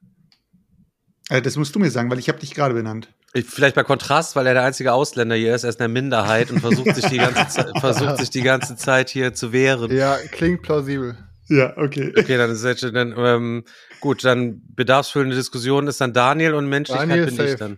Äh, 1.27 1.41
das 1.41 1.57
musst 1.57 1.75
du 1.75 1.79
mir 1.79 1.91
sagen, 1.91 2.09
weil 2.09 2.19
ich 2.19 2.29
habe 2.29 2.39
dich 2.39 2.53
gerade 2.53 2.73
benannt. 2.73 3.13
Ich, 3.33 3.45
vielleicht 3.45 3.75
bei 3.75 3.83
Kontrast, 3.83 4.35
weil 4.35 4.45
er 4.47 4.53
der 4.53 4.63
einzige 4.63 4.91
Ausländer 4.91 5.35
hier 5.35 5.55
ist, 5.55 5.63
er 5.63 5.69
ist 5.69 5.79
eine 5.79 5.87
Minderheit 5.87 6.51
und 6.51 6.59
versucht 6.59 6.95
sich 6.95 7.05
die 7.05 7.17
ganze 7.17 7.47
Zeit, 7.47 7.71
versucht 7.79 8.17
sich 8.17 8.29
die 8.29 8.41
ganze 8.41 8.75
Zeit 8.75 9.09
hier 9.09 9.33
zu 9.33 9.53
wehren. 9.53 9.89
Ja, 9.95 10.17
klingt 10.31 10.61
plausibel. 10.63 11.17
Ja, 11.47 11.77
okay. 11.77 12.13
Okay, 12.17 12.37
dann 12.37 12.49
ist 12.51 12.63
jetzt 12.63 12.83
dann 12.83 13.13
ähm, 13.17 13.63
gut, 14.01 14.23
dann 14.25 14.61
bedarfsfüllende 14.75 15.35
Diskussion 15.35 15.87
ist 15.87 15.99
dann 16.01 16.13
Daniel 16.13 16.53
und 16.55 16.67
Menschlichkeit 16.67 17.09
Daniel 17.09 17.25
bin 17.25 17.35
safe. 17.35 17.49
ich 17.49 17.55
dann. 17.55 17.77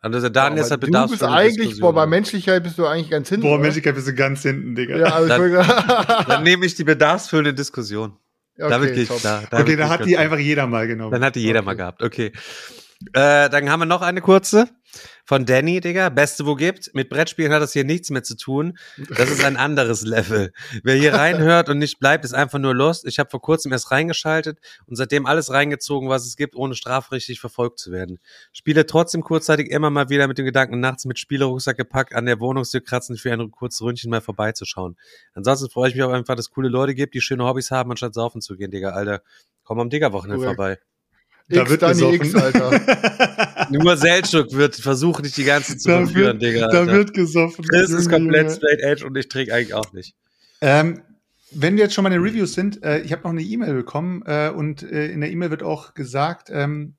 Also 0.00 0.28
Daniel 0.28 0.60
ist 0.62 0.70
Aber 0.72 0.86
halt 0.86 0.94
du 0.94 1.10
bist 1.10 1.22
eigentlich, 1.24 1.56
Diskussion. 1.56 1.80
boah, 1.80 1.92
bei 1.92 2.06
Menschlichkeit 2.06 2.62
bist 2.62 2.78
du 2.78 2.86
eigentlich 2.86 3.10
ganz 3.10 3.28
hinten. 3.28 3.42
Boah, 3.42 3.54
oder? 3.54 3.62
Menschlichkeit 3.62 3.94
bist 3.96 4.06
du 4.06 4.14
ganz 4.14 4.42
hinten, 4.42 4.76
Digga. 4.76 4.96
Ja, 4.96 5.06
also 5.14 5.28
Dann- 5.28 6.24
Dann 6.28 6.42
nehme 6.44 6.64
ich 6.66 6.76
die 6.76 6.84
bedarfsfüllende 6.84 7.54
Diskussion. 7.54 8.16
okay, 8.58 8.68
damit 8.70 8.94
gehe 8.94 9.02
ich 9.04 9.08
da. 9.22 9.38
okay, 9.38 9.46
damit 9.50 9.68
da 9.68 9.74
gehe 9.74 9.88
hat 9.88 10.06
die 10.06 10.16
einfach 10.16 10.38
jeder 10.38 10.66
mal 10.68 10.86
genommen. 10.86 11.10
Dann 11.10 11.24
hat 11.24 11.34
die 11.34 11.40
jeder 11.40 11.60
Okay. 11.60 11.66
mal 11.66 11.74
gehabt. 11.74 12.02
Okay. 12.02 12.32
Äh, 13.12 13.48
dann 13.48 13.70
haben 13.70 13.80
wir 13.80 13.86
noch 13.86 14.02
eine 14.02 14.20
kurze 14.20 14.68
von 15.24 15.44
Danny, 15.44 15.80
Digga. 15.80 16.08
Beste, 16.08 16.46
wo 16.46 16.54
gibt. 16.54 16.94
Mit 16.94 17.10
Brettspielen 17.10 17.52
hat 17.52 17.62
das 17.62 17.72
hier 17.72 17.84
nichts 17.84 18.10
mehr 18.10 18.22
zu 18.24 18.36
tun. 18.36 18.76
Das 19.16 19.30
ist 19.30 19.44
ein 19.44 19.56
anderes 19.56 20.02
Level. 20.02 20.52
Wer 20.82 20.96
hier 20.96 21.14
reinhört 21.14 21.68
und 21.68 21.78
nicht 21.78 22.00
bleibt, 22.00 22.24
ist 22.24 22.32
einfach 22.32 22.58
nur 22.58 22.74
lost. 22.74 23.06
Ich 23.06 23.18
habe 23.18 23.30
vor 23.30 23.40
kurzem 23.40 23.70
erst 23.70 23.90
reingeschaltet 23.90 24.58
und 24.86 24.96
seitdem 24.96 25.26
alles 25.26 25.52
reingezogen, 25.52 26.08
was 26.08 26.26
es 26.26 26.36
gibt, 26.36 26.56
ohne 26.56 26.74
strafrechtlich 26.74 27.40
verfolgt 27.40 27.78
zu 27.78 27.92
werden. 27.92 28.18
Spiele 28.52 28.86
trotzdem 28.86 29.22
kurzzeitig 29.22 29.70
immer 29.70 29.90
mal 29.90 30.08
wieder 30.08 30.26
mit 30.26 30.38
dem 30.38 30.46
Gedanken, 30.46 30.80
nachts 30.80 31.04
mit 31.04 31.18
Spielerucksack 31.18 31.76
gepackt 31.76 32.14
an 32.14 32.26
der 32.26 32.40
Wohnungstür 32.40 32.80
kratzen, 32.80 33.16
für 33.16 33.32
ein 33.32 33.50
kurzes 33.50 33.82
Ründchen 33.82 34.10
mal 34.10 34.22
vorbeizuschauen. 34.22 34.96
Ansonsten 35.34 35.70
freue 35.70 35.90
ich 35.90 35.94
mich 35.94 36.02
auch 36.04 36.12
einfach, 36.12 36.34
dass 36.34 36.46
es 36.46 36.50
coole 36.50 36.68
Leute 36.68 36.94
gibt, 36.94 37.14
die 37.14 37.20
schöne 37.20 37.44
Hobbys 37.44 37.70
haben, 37.70 37.90
anstatt 37.90 38.14
saufen 38.14 38.40
zu 38.40 38.56
gehen, 38.56 38.70
Digga. 38.70 38.90
Alter, 38.90 39.22
komm 39.62 39.78
am 39.78 39.90
Digger-Wochenende 39.90 40.42
Korrekt. 40.42 40.56
vorbei. 40.56 40.78
Da 41.50 41.62
X, 41.62 41.70
wird 41.70 41.82
Dani 41.82 42.18
gesoffen. 42.18 42.26
X, 42.26 42.34
Alter. 42.34 43.68
Nur 43.70 43.96
Seltschuk 43.96 44.52
wird 44.52 44.76
versuchen, 44.76 45.22
dich 45.22 45.32
die 45.34 45.44
ganze 45.44 45.72
Zeit 45.72 45.80
zu 45.80 45.88
Da 45.88 45.96
verführen, 45.98 46.40
wird, 46.40 46.54
Digga. 46.54 46.68
da 46.68 46.80
Alter. 46.80 46.92
wird 46.92 47.14
gesoffen. 47.14 47.64
Chris 47.64 47.90
ist 47.90 48.10
komplett 48.10 48.50
straight 48.52 48.80
edge 48.80 49.06
und 49.06 49.16
ich 49.16 49.28
trinke 49.28 49.54
eigentlich 49.54 49.74
auch 49.74 49.92
nicht. 49.92 50.14
Ähm, 50.60 51.02
wenn 51.50 51.76
wir 51.76 51.84
jetzt 51.84 51.94
schon 51.94 52.02
mal 52.04 52.12
in 52.12 52.20
den 52.20 52.28
Reviews 52.28 52.52
sind, 52.52 52.82
äh, 52.84 53.00
ich 53.00 53.12
habe 53.12 53.22
noch 53.22 53.30
eine 53.30 53.40
E-Mail 53.42 53.74
bekommen 53.74 54.22
äh, 54.26 54.50
und 54.50 54.82
äh, 54.82 55.06
in 55.06 55.20
der 55.22 55.30
E-Mail 55.30 55.50
wird 55.50 55.62
auch 55.62 55.94
gesagt, 55.94 56.50
ähm, 56.52 56.96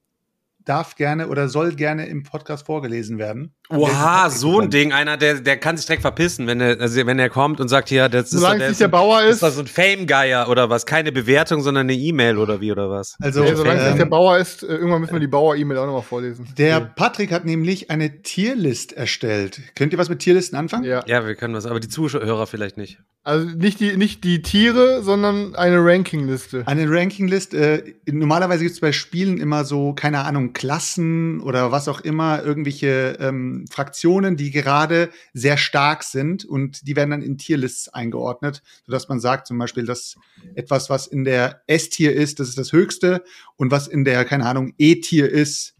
darf 0.65 0.96
gerne 0.96 1.27
oder 1.27 1.48
soll 1.50 1.75
gerne 1.75 2.08
im 2.08 2.24
Podcast 2.24 2.65
vorgelesen 2.65 3.18
werden. 3.20 3.53
Oha, 3.72 4.30
so 4.30 4.60
ein 4.60 4.70
Ding. 4.70 4.92
Einer, 4.94 5.18
der, 5.18 5.42
der 5.42 5.58
kann 5.58 5.78
sich 5.78 5.86
direkt 5.86 6.02
verpissen, 6.02 6.48
wenn 6.48 6.60
er, 6.60 6.80
also 6.80 7.06
wenn 7.06 7.20
er 7.20 7.30
kommt 7.30 7.60
und 7.60 7.68
sagt, 7.68 7.90
hier, 7.90 8.10
das 8.10 8.34
ist, 8.34 8.40
Solange 8.40 8.60
der 8.60 8.68
es 8.68 8.72
ist, 8.72 8.80
nicht 8.80 8.82
der 8.82 8.98
Bauer 8.98 9.22
ist 9.22 9.30
ist, 9.36 9.44
das 9.44 9.56
so 9.56 9.62
ein 9.62 9.68
Fame-Geier 9.68 10.50
oder 10.50 10.70
was? 10.70 10.86
Keine 10.86 11.12
Bewertung, 11.12 11.62
sondern 11.62 11.88
eine 11.88 11.94
E-Mail 11.94 12.38
oder 12.38 12.62
wie 12.62 12.72
oder 12.72 12.90
was? 12.90 13.16
Also, 13.22 13.44
ey, 13.44 13.56
solange 13.56 13.80
es 13.82 13.88
nicht 13.88 14.00
der 14.00 14.06
Bauer 14.06 14.38
ist, 14.38 14.64
äh, 14.64 14.68
irgendwann 14.68 15.02
müssen 15.02 15.14
wir 15.14 15.20
die 15.20 15.28
Bauer-E-Mail 15.28 15.78
auch 15.78 15.86
nochmal 15.86 16.02
vorlesen. 16.02 16.48
der 16.58 16.80
Patrick 16.82 17.32
hat 17.32 17.46
nämlich 17.46 17.92
eine 17.92 18.22
Tierlist 18.22 18.94
erstellt. 18.94 19.62
Könnt 19.76 19.94
ihr 19.94 20.00
was 20.00 20.10
mit 20.10 20.20
Tierlisten 20.20 20.58
anfangen? 20.58 20.84
Ja. 20.84 21.04
Ja, 21.06 21.26
wir 21.26 21.36
können 21.36 21.54
was, 21.54 21.66
aber 21.66 21.80
die 21.80 21.90
Zuhörer 21.90 22.48
vielleicht 22.48 22.78
nicht. 22.78 23.00
Also 23.24 23.46
nicht 23.50 23.80
die, 23.80 23.98
nicht 23.98 24.24
die 24.24 24.42
Tiere, 24.42 25.04
sondern 25.04 25.54
eine 25.54 25.78
Rankingliste. 25.84 26.64
Eine 26.66 26.90
Rankinglist. 26.90 27.54
Äh, 27.54 27.96
normalerweise 28.10 28.64
gibt 28.64 28.74
es 28.74 28.80
bei 28.80 28.92
Spielen 28.94 29.38
immer 29.38 29.66
so, 29.66 29.94
keine 29.94 30.20
Ahnung, 30.20 30.54
Klassen 30.54 31.42
oder 31.42 31.72
was 31.72 31.88
auch 31.90 32.00
immer, 32.00 32.44
irgendwelche 32.44 33.18
ähm, 33.20 33.59
Fraktionen, 33.68 34.38
die 34.38 34.51
gerade 34.51 35.10
sehr 35.34 35.58
stark 35.58 36.04
sind 36.04 36.46
und 36.46 36.88
die 36.88 36.96
werden 36.96 37.12
dann 37.12 37.22
in 37.22 37.38
Tierlists 37.38 37.89
eingeordnet, 37.89 38.62
sodass 38.86 39.10
man 39.10 39.20
sagt 39.20 39.48
zum 39.48 39.58
Beispiel, 39.58 39.86
dass 39.86 40.16
etwas, 40.56 40.89
was 40.89 41.08
in 41.08 41.24
der 41.24 41.62
S-Tier 41.68 42.13
ist, 42.13 42.39
das 42.39 42.50
ist 42.50 42.58
das 42.58 42.72
Höchste 42.72 43.24
und 43.56 43.72
was 43.72 43.88
in 43.88 44.06
der, 44.06 44.25
keine 44.25 44.46
Ahnung, 44.46 44.74
E-Tier 44.78 45.30
ist, 45.30 45.75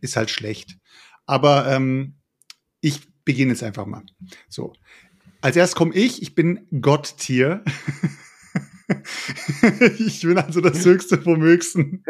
ist 0.00 0.16
halt 0.16 0.30
schlecht. 0.30 0.76
Aber 1.26 1.66
ähm, 1.68 2.14
ich 2.80 3.00
beginne 3.24 3.52
jetzt 3.52 3.62
einfach 3.62 3.86
mal. 3.86 4.02
So. 4.48 4.74
Als 5.40 5.56
erstes 5.56 5.76
komme 5.76 5.94
ich, 5.94 6.22
ich 6.22 6.34
bin 6.34 6.66
Gott-Tier. 6.80 7.64
ich 9.98 10.22
bin 10.22 10.38
also 10.38 10.60
das 10.60 10.84
Höchste 10.84 11.20
vom 11.20 11.40
Höchsten. 11.42 12.02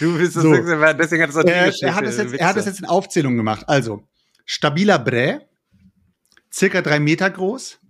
Du 0.00 0.16
bist 0.16 0.36
das 0.36 0.42
So. 0.42 0.54
Höchste, 0.54 0.96
deswegen 0.98 1.22
hat 1.22 1.30
es 1.30 1.36
auch 1.36 1.44
die 1.44 1.50
Er, 1.50 1.94
hat 1.94 2.04
es 2.04 2.16
jetzt, 2.16 2.34
er 2.34 2.46
hat 2.46 2.56
es 2.56 2.66
jetzt 2.66 2.80
in 2.80 2.86
Aufzählung 2.86 3.36
gemacht. 3.36 3.68
Also, 3.68 4.04
stabiler 4.44 4.98
Brä, 4.98 5.40
circa 6.52 6.82
drei 6.82 7.00
Meter 7.00 7.30
groß, 7.30 7.80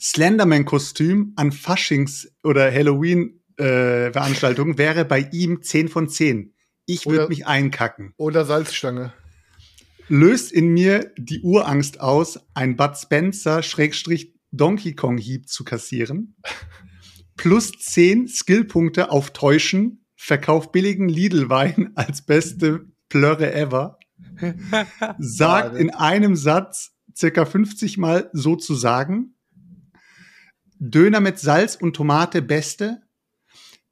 Slenderman-Kostüm 0.00 1.32
an 1.36 1.52
Faschings- 1.52 2.28
oder 2.42 2.72
Halloween-Veranstaltungen 2.72 4.78
wäre 4.78 5.04
bei 5.04 5.28
ihm 5.32 5.62
10 5.62 5.88
von 5.88 6.08
10. 6.08 6.54
Ich 6.86 7.06
würde 7.06 7.28
mich 7.28 7.46
einkacken. 7.46 8.14
Oder 8.16 8.44
Salzstange. 8.44 9.12
Löst 10.08 10.50
in 10.50 10.66
mir 10.68 11.12
die 11.16 11.42
Urangst 11.42 12.00
aus, 12.00 12.40
ein 12.54 12.76
Bud 12.76 12.96
Spencer 12.96 13.62
Schrägstrich 13.62 14.34
Donkey 14.50 14.96
Kong 14.96 15.18
Hieb 15.18 15.48
zu 15.48 15.62
kassieren. 15.62 16.34
Plus 17.36 17.70
10 17.70 18.26
Skillpunkte 18.26 19.12
auf 19.12 19.30
Täuschen, 19.30 20.04
verkauft 20.16 20.72
billigen 20.72 21.08
Lidl-Wein 21.08 21.92
als 21.94 22.26
beste 22.26 22.86
Plörre 23.08 23.54
ever. 23.54 23.99
Sagt 25.18 25.76
in 25.76 25.90
einem 25.90 26.36
Satz 26.36 26.92
circa 27.16 27.44
50 27.44 27.98
Mal 27.98 28.30
sozusagen. 28.32 29.34
Döner 30.78 31.20
mit 31.20 31.38
Salz 31.38 31.76
und 31.76 31.94
Tomate 31.94 32.40
beste. 32.40 33.02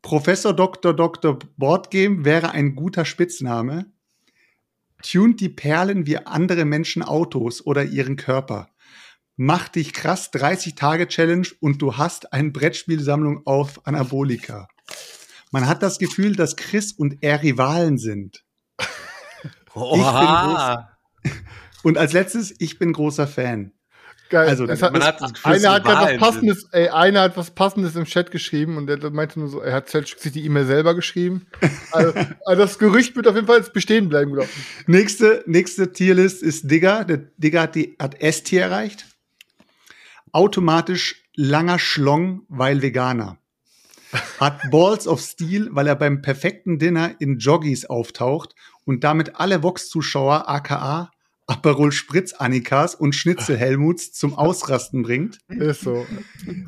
Professor 0.00 0.54
Dr. 0.54 0.94
Dr. 0.94 1.38
Boardgame 1.56 2.25
wäre 2.25 2.52
ein 2.52 2.75
guter 2.75 3.04
Spitzname. 3.04 3.92
Tunt 5.02 5.40
die 5.40 5.50
Perlen 5.50 6.06
wie 6.06 6.18
andere 6.18 6.64
Menschen 6.64 7.02
Autos 7.02 7.64
oder 7.64 7.85
ihren 7.85 8.16
Körper. 8.16 8.70
Mach 9.37 9.68
dich 9.68 9.92
krass 9.92 10.30
30 10.32 10.75
Tage 10.75 11.06
Challenge 11.06 11.47
und 11.61 11.80
du 11.80 11.97
hast 11.97 12.32
eine 12.32 12.50
Brettspielsammlung 12.50 13.47
auf 13.47 13.87
Anabolika. 13.87 14.66
Man 15.52 15.68
hat 15.68 15.82
das 15.82 15.99
Gefühl, 15.99 16.35
dass 16.35 16.56
Chris 16.56 16.92
und 16.92 17.18
er 17.20 17.42
Rivalen 17.42 17.99
sind. 17.99 18.44
Oha. 19.80 20.88
Und 21.82 21.99
als 21.99 22.12
letztes, 22.12 22.54
ich 22.58 22.78
bin 22.78 22.92
großer 22.92 23.26
Fan. 23.26 23.73
Geil. 24.30 24.49
Also, 24.49 24.68
hat, 24.68 24.92
man 24.92 25.02
hat 25.02 25.20
das 25.20 25.32
Gefühl, 25.32 25.52
einer 25.52 25.73
hat 25.73 25.85
was 25.87 26.18
Passendes, 26.18 26.68
ey, 26.73 26.88
einer 26.88 27.23
hat 27.23 27.37
was 27.37 27.50
Passendes 27.50 27.97
im 27.97 28.04
Chat 28.04 28.30
geschrieben 28.30 28.76
und 28.76 28.87
der 28.87 29.11
meinte 29.11 29.40
nur 29.40 29.49
so, 29.49 29.61
er 29.61 29.73
hat 29.73 29.88
sich 29.88 30.16
die 30.16 30.44
E-Mail 30.44 30.66
selber 30.66 30.94
geschrieben. 30.94 31.47
Also, 31.90 32.12
also 32.44 32.62
das 32.62 32.78
Gerücht 32.78 33.16
wird 33.16 33.26
auf 33.26 33.35
jeden 33.35 33.47
Fall 33.47 33.56
jetzt 33.56 33.73
bestehen 33.73 34.11
bleiben, 34.11 34.35
glaube 34.35 34.49
ich. 34.54 34.87
Nächste, 34.88 35.42
nächste 35.47 35.90
Tierlist 35.90 36.42
ist 36.42 36.70
Digger. 36.70 37.04
Der 37.04 37.16
Digger 37.38 37.62
hat, 37.62 37.75
die, 37.75 37.97
hat 37.99 38.20
S-Tier 38.20 38.62
erreicht. 38.62 39.06
Automatisch 40.32 41.25
langer 41.35 41.78
Schlong, 41.78 42.42
weil 42.49 42.82
Veganer. 42.82 43.38
Hat 44.38 44.70
Balls 44.70 45.08
of 45.08 45.20
Steel, 45.20 45.68
weil 45.73 45.87
er 45.87 45.97
beim 45.97 46.20
perfekten 46.20 46.78
Dinner 46.78 47.12
in 47.18 47.38
Joggies 47.38 47.87
auftaucht 47.87 48.54
und 48.88 49.04
damit 49.04 49.37
alle 49.37 49.62
Vox-Zuschauer, 49.62 50.49
aka 50.49 51.11
Aperol 51.47 51.92
Spritz 51.92 52.33
Annikas 52.33 52.95
und 52.95 53.14
Schnitzel 53.14 53.57
Helmuts 53.59 54.12
zum 54.12 54.35
Ausrasten 54.35 55.02
bringt. 55.02 55.38
Ist 55.49 55.83
so. 55.83 56.07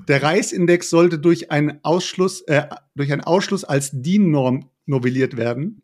Der 0.07 0.23
Reisindex 0.23 0.91
sollte 0.91 1.19
durch 1.19 1.51
einen 1.51 1.83
Ausschluss, 1.83 2.43
äh, 2.43 2.67
durch 2.95 3.11
einen 3.11 3.23
Ausschluss 3.23 3.65
als 3.65 3.91
DIN-Norm 3.93 4.69
novelliert 4.85 5.39
werden. 5.39 5.83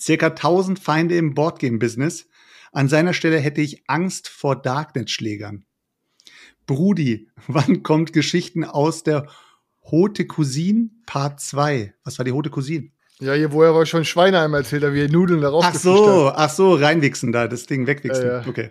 Circa 0.00 0.28
1000 0.28 0.78
Feinde 0.78 1.18
im 1.18 1.34
Boardgame-Business. 1.34 2.28
An 2.72 2.88
seiner 2.88 3.12
Stelle 3.12 3.38
hätte 3.38 3.60
ich 3.60 3.82
Angst 3.88 4.28
vor 4.28 4.56
Darknet-Schlägern. 4.56 5.66
Brudi, 6.66 7.28
wann 7.46 7.82
kommt 7.82 8.14
Geschichten 8.14 8.64
aus 8.64 9.02
der 9.02 9.28
Haute 9.90 10.26
Cousine 10.26 10.90
Part 11.04 11.40
2? 11.40 11.94
Was 12.04 12.18
war 12.18 12.24
die 12.24 12.32
Haute 12.32 12.48
Cousine? 12.48 12.90
Ja, 13.20 13.32
hier, 13.32 13.52
wo 13.52 13.62
er 13.62 13.70
aber 13.70 13.86
schon 13.86 14.04
Schweine 14.04 14.40
einmal 14.40 14.60
erzählt 14.60 14.84
hat, 14.84 14.92
wie 14.92 15.02
er 15.02 15.10
Nudeln 15.10 15.40
da 15.40 15.50
Ach 15.52 15.74
so, 15.74 16.30
ach 16.34 16.50
so, 16.50 16.74
reinwichsen 16.74 17.32
da, 17.32 17.48
das 17.48 17.66
Ding 17.66 17.86
wegwichsen. 17.86 18.26
Ja, 18.26 18.40
ja. 18.40 18.46
Okay. 18.46 18.70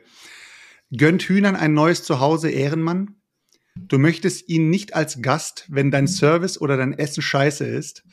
Gönnt 0.95 1.23
Hühnern 1.23 1.55
ein 1.55 1.73
neues 1.73 2.03
Zuhause, 2.03 2.51
Ehrenmann? 2.51 3.15
Du 3.75 3.97
möchtest 3.97 4.47
ihn 4.47 4.69
nicht 4.69 4.93
als 4.93 5.21
Gast, 5.21 5.65
wenn 5.69 5.91
dein 5.91 6.07
Service 6.07 6.61
oder 6.61 6.77
dein 6.77 6.93
Essen 6.93 7.21
scheiße 7.21 7.65
ist. 7.65 8.03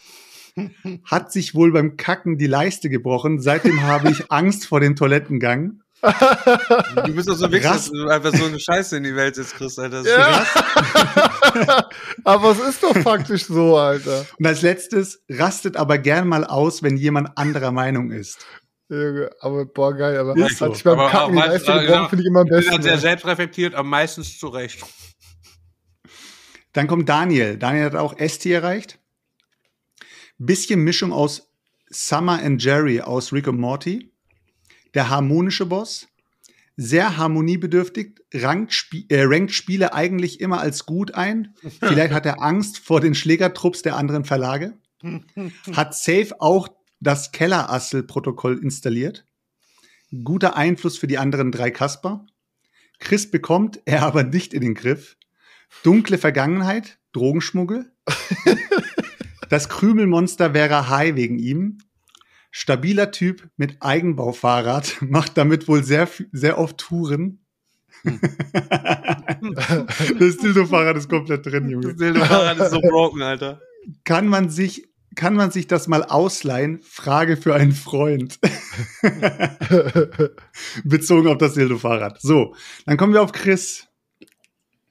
Hat 1.04 1.32
sich 1.32 1.54
wohl 1.54 1.72
beim 1.72 1.96
Kacken 1.96 2.38
die 2.38 2.46
Leiste 2.46 2.88
gebrochen. 2.88 3.40
Seitdem 3.40 3.82
habe 3.82 4.10
ich 4.10 4.30
Angst 4.30 4.66
vor 4.66 4.80
dem 4.80 4.96
Toilettengang. 4.96 5.81
Du 6.02 7.14
bist 7.14 7.28
doch 7.28 7.36
so 7.36 7.44
ein 7.44 7.52
Wichser, 7.52 7.70
dass 7.74 7.90
du 7.90 8.08
einfach 8.08 8.34
so 8.34 8.44
eine 8.44 8.58
Scheiße 8.58 8.96
in 8.96 9.04
die 9.04 9.14
Welt 9.14 9.36
jetzt 9.36 9.54
kriegst, 9.54 9.78
Alter. 9.78 10.02
Das 10.02 10.08
Ja. 10.08 11.88
aber 12.24 12.50
es 12.50 12.58
ist 12.58 12.82
doch 12.82 12.96
faktisch 12.98 13.44
so, 13.46 13.76
Alter. 13.76 14.26
Und 14.38 14.46
als 14.46 14.62
letztes, 14.62 15.22
rastet 15.28 15.76
aber 15.76 15.98
gern 15.98 16.26
mal 16.26 16.44
aus, 16.44 16.82
wenn 16.82 16.96
jemand 16.96 17.36
anderer 17.38 17.70
Meinung 17.70 18.10
ist. 18.10 18.44
Junge, 18.88 19.30
aber 19.40 19.64
boah, 19.64 19.94
geil, 19.94 20.16
aber 20.18 20.36
Ist 20.36 20.58
so. 20.58 20.66
hat 20.66 20.74
sich 20.74 20.84
beim 20.84 20.98
Aber- 20.98 21.08
Kacken 21.10 21.34
die 21.36 21.40
aber- 21.40 21.82
ja. 21.84 22.08
finde 22.08 22.22
ich 22.24 22.28
immer 22.28 22.40
am 22.40 22.46
bin 22.46 22.56
besten. 22.56 22.72
dann 22.72 22.82
sehr 22.82 22.92
ey. 22.94 22.98
selbstreflektiert, 22.98 23.74
aber 23.74 23.88
meistens 23.88 24.38
zu 24.38 24.48
Recht. 24.48 24.84
Dann 26.72 26.88
kommt 26.88 27.08
Daniel. 27.08 27.56
Daniel 27.58 27.84
hat 27.86 27.94
auch 27.96 28.16
ST 28.18 28.46
erreicht. 28.46 28.98
Bisschen 30.38 30.80
Mischung 30.80 31.12
aus 31.12 31.48
Summer 31.90 32.40
and 32.42 32.62
Jerry 32.62 33.00
aus 33.00 33.32
Rick 33.32 33.46
und 33.46 33.58
Morty. 33.60 34.11
Der 34.94 35.08
harmonische 35.10 35.66
Boss. 35.66 36.08
Sehr 36.76 37.16
harmoniebedürftig, 37.16 38.20
rankt, 38.32 38.72
Spie 38.72 39.06
äh, 39.10 39.24
rankt 39.24 39.52
Spiele 39.52 39.92
eigentlich 39.92 40.40
immer 40.40 40.60
als 40.60 40.86
gut 40.86 41.14
ein. 41.14 41.54
Vielleicht 41.80 42.12
hat 42.12 42.26
er 42.26 42.40
Angst 42.42 42.78
vor 42.78 43.00
den 43.00 43.14
Schlägertrupps 43.14 43.82
der 43.82 43.96
anderen 43.96 44.24
Verlage. 44.24 44.78
Hat 45.72 45.96
Safe 45.96 46.30
auch 46.38 46.68
das 47.00 47.32
Kellerassel-Protokoll 47.32 48.58
installiert. 48.62 49.26
Guter 50.22 50.56
Einfluss 50.56 50.96
für 50.96 51.08
die 51.08 51.18
anderen 51.18 51.50
drei 51.50 51.70
Kasper. 51.70 52.24
Chris 53.00 53.30
bekommt 53.30 53.80
er 53.84 54.02
aber 54.02 54.22
nicht 54.22 54.54
in 54.54 54.60
den 54.60 54.74
Griff. 54.74 55.16
Dunkle 55.82 56.18
Vergangenheit, 56.18 56.98
Drogenschmuggel. 57.12 57.92
Das 59.52 59.68
Krümelmonster 59.68 60.54
wäre 60.54 60.88
high 60.88 61.14
wegen 61.14 61.38
ihm. 61.38 61.76
Stabiler 62.54 63.10
Typ 63.10 63.48
mit 63.56 63.78
Eigenbaufahrrad, 63.80 64.98
macht 65.08 65.36
damit 65.38 65.66
wohl 65.66 65.82
sehr, 65.82 66.08
sehr 66.30 66.58
oft 66.58 66.78
Touren. 66.78 67.40
das 68.04 68.20
Dildo-Fahrrad 70.36 70.96
ist 70.96 71.08
komplett 71.08 71.46
drin, 71.46 71.68
Junge. 71.68 71.94
Das 71.94 72.28
Fahrrad 72.28 72.58
ist 72.58 72.70
so 72.70 72.80
broken, 72.80 73.22
Alter. 73.22 73.60
Kann 74.04 74.26
man 74.26 74.50
sich, 74.50 74.88
kann 75.14 75.34
man 75.34 75.50
sich 75.50 75.66
das 75.66 75.88
mal 75.88 76.04
ausleihen? 76.04 76.80
Frage 76.82 77.36
für 77.36 77.54
einen 77.54 77.72
Freund. 77.72 78.38
Bezogen 80.84 81.28
auf 81.28 81.38
das 81.38 81.54
Dildo-Fahrrad. 81.54 82.20
So, 82.20 82.54
dann 82.86 82.96
kommen 82.98 83.14
wir 83.14 83.22
auf 83.22 83.32
Chris. 83.32 83.86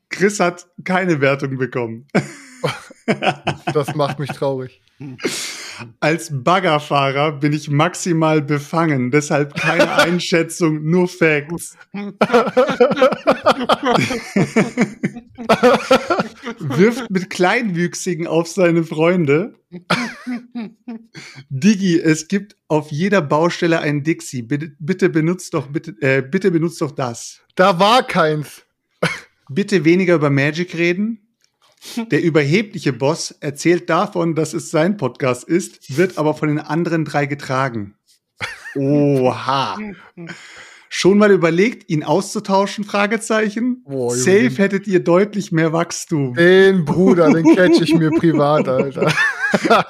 Chris 0.10 0.40
hat 0.40 0.68
keine 0.84 1.22
Wertung 1.22 1.58
bekommen. 1.58 2.08
Das 3.74 3.94
macht 3.96 4.20
mich 4.20 4.32
traurig. 4.32 4.82
Als 6.00 6.30
Baggerfahrer 6.32 7.34
bin 7.34 7.54
ich 7.54 7.70
maximal 7.70 8.42
befangen, 8.42 9.12
deshalb 9.12 9.56
keine 9.56 9.92
Einschätzung, 9.96 10.84
nur 10.84 11.08
Facts. 11.08 11.78
Wirft 16.60 17.10
mit 17.10 17.30
Kleinwüchsigen 17.30 18.28
auf 18.28 18.48
seine 18.48 18.84
Freunde. 18.84 19.56
Digi, 21.50 22.00
es 22.00 22.28
gibt 22.28 22.58
auf 22.68 22.92
jeder 22.92 23.22
Baustelle 23.22 23.80
ein 23.80 24.04
Dixie. 24.04 24.42
Bitte, 24.42 24.74
bitte 24.80 25.10
benutzt 25.10 25.54
doch 25.54 25.68
bitte, 25.68 25.96
äh, 26.02 26.22
bitte 26.22 26.52
benutzt 26.52 26.82
doch 26.82 26.92
das. 26.92 27.42
Da 27.56 27.80
war 27.80 28.04
keins. 28.04 28.64
Bitte 29.50 29.84
weniger 29.84 30.16
über 30.16 30.30
Magic 30.30 30.76
reden. 30.76 31.21
Der 32.12 32.22
überhebliche 32.22 32.94
Boss 32.94 33.32
erzählt 33.40 33.90
davon, 33.90 34.36
dass 34.36 34.54
es 34.54 34.70
sein 34.70 34.98
Podcast 34.98 35.44
ist, 35.44 35.98
wird 35.98 36.18
aber 36.18 36.34
von 36.36 36.50
den 36.50 36.60
anderen 36.60 37.06
drei 37.06 37.26
getragen. 37.26 37.96
Oha. 38.76 39.78
Schon 40.90 41.18
mal 41.18 41.32
überlegt, 41.32 41.90
ihn 41.90 42.04
auszutauschen? 42.04 42.84
Fragezeichen. 42.84 43.84
Junge. 43.90 44.16
Safe 44.16 44.52
hättet 44.58 44.88
ihr 44.88 45.02
deutlich 45.04 45.52
mehr 45.52 45.74
Wachstum. 45.74 46.34
Den 46.36 46.86
Bruder, 46.86 47.32
den 47.32 47.56
catch 47.56 47.82
ich 47.82 47.96
mir 47.96 48.12
privat, 48.12 48.68
Alter. 48.68 49.12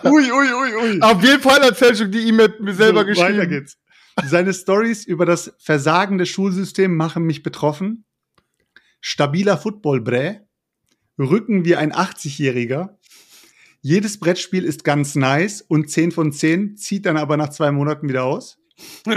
Ui, 0.05 0.31
ui, 0.31 0.53
ui, 0.53 0.75
ui. 0.75 1.01
Auf 1.01 1.23
jeden 1.23 1.41
Fall 1.41 1.59
hat 1.61 1.77
Selchuk 1.77 2.11
die 2.11 2.27
E-Mail 2.27 2.53
mir 2.59 2.73
selber 2.73 3.01
So, 3.01 3.07
geschrieben. 3.07 3.37
Weiter 3.37 3.47
geht's. 3.47 3.77
Seine 4.25 4.53
Stories 4.53 5.05
über 5.05 5.25
das 5.25 5.53
Versagen 5.59 6.17
des 6.17 6.29
Schulsystems 6.29 6.95
machen 6.95 7.23
mich 7.23 7.43
betroffen. 7.43 8.05
Stabiler 8.99 9.57
Football-Brä. 9.57 10.41
Rücken 11.19 11.65
wie 11.65 11.75
ein 11.75 11.91
80-Jähriger. 11.91 12.97
Jedes 13.81 14.19
Brettspiel 14.19 14.63
ist 14.63 14.83
ganz 14.83 15.15
nice 15.15 15.61
und 15.61 15.89
10 15.89 16.11
von 16.11 16.31
10 16.31 16.77
zieht 16.77 17.05
dann 17.05 17.17
aber 17.17 17.37
nach 17.37 17.49
zwei 17.49 17.71
Monaten 17.71 18.07
wieder 18.09 18.23
aus. 18.23 18.59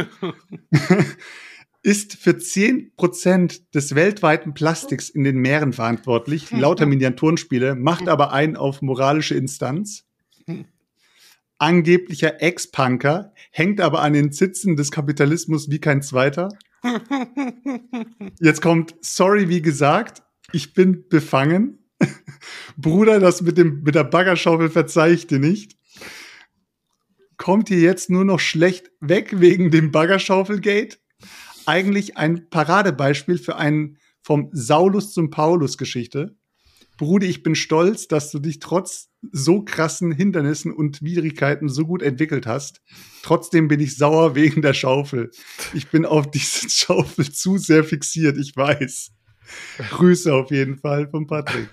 ist 1.84 2.14
für 2.14 2.30
10% 2.30 3.60
des 3.74 3.94
weltweiten 3.94 4.54
Plastiks 4.54 5.10
in 5.10 5.22
den 5.22 5.36
Meeren 5.36 5.74
verantwortlich, 5.74 6.50
lauter 6.50 6.86
Miniaturenspiele, 6.86 7.74
macht 7.74 8.08
aber 8.08 8.32
einen 8.32 8.56
auf 8.56 8.80
moralische 8.80 9.34
Instanz. 9.34 10.04
Angeblicher 11.58 12.42
Ex-Punker, 12.42 13.34
hängt 13.50 13.82
aber 13.82 14.00
an 14.00 14.14
den 14.14 14.32
Zitzen 14.32 14.76
des 14.76 14.90
Kapitalismus 14.90 15.70
wie 15.70 15.78
kein 15.78 16.00
zweiter. 16.00 16.48
Jetzt 18.40 18.62
kommt, 18.62 18.94
sorry, 19.02 19.50
wie 19.50 19.62
gesagt, 19.62 20.22
ich 20.52 20.72
bin 20.72 21.06
befangen. 21.08 21.83
Bruder, 22.76 23.20
das 23.20 23.42
mit, 23.42 23.58
dem, 23.58 23.82
mit 23.82 23.94
der 23.94 24.04
Baggerschaufel 24.04 24.70
verzeih 24.70 25.12
ich 25.12 25.26
dir 25.26 25.38
nicht. 25.38 25.76
Kommt 27.36 27.68
hier 27.68 27.80
jetzt 27.80 28.10
nur 28.10 28.24
noch 28.24 28.40
schlecht 28.40 28.90
weg 29.00 29.40
wegen 29.40 29.70
dem 29.70 29.90
Baggerschaufelgate? 29.90 30.98
Eigentlich 31.66 32.16
ein 32.16 32.48
Paradebeispiel 32.48 33.38
für 33.38 33.56
einen 33.56 33.98
vom 34.22 34.50
Saulus 34.52 35.12
zum 35.12 35.30
Paulus 35.30 35.76
Geschichte. 35.76 36.36
Brudi, 36.96 37.26
ich 37.26 37.42
bin 37.42 37.56
stolz, 37.56 38.06
dass 38.06 38.30
du 38.30 38.38
dich 38.38 38.60
trotz 38.60 39.08
so 39.32 39.62
krassen 39.62 40.12
Hindernissen 40.12 40.72
und 40.72 41.02
Widrigkeiten 41.02 41.68
so 41.68 41.86
gut 41.86 42.02
entwickelt 42.02 42.46
hast. 42.46 42.82
Trotzdem 43.22 43.68
bin 43.68 43.80
ich 43.80 43.96
sauer 43.96 44.34
wegen 44.34 44.62
der 44.62 44.74
Schaufel. 44.74 45.30
Ich 45.72 45.88
bin 45.88 46.06
auf 46.06 46.30
diese 46.30 46.68
Schaufel 46.70 47.32
zu 47.32 47.58
sehr 47.58 47.82
fixiert, 47.82 48.38
ich 48.38 48.56
weiß. 48.56 49.10
Grüße 49.90 50.32
auf 50.32 50.50
jeden 50.50 50.78
Fall 50.78 51.08
von 51.08 51.26
Patrick. 51.26 51.68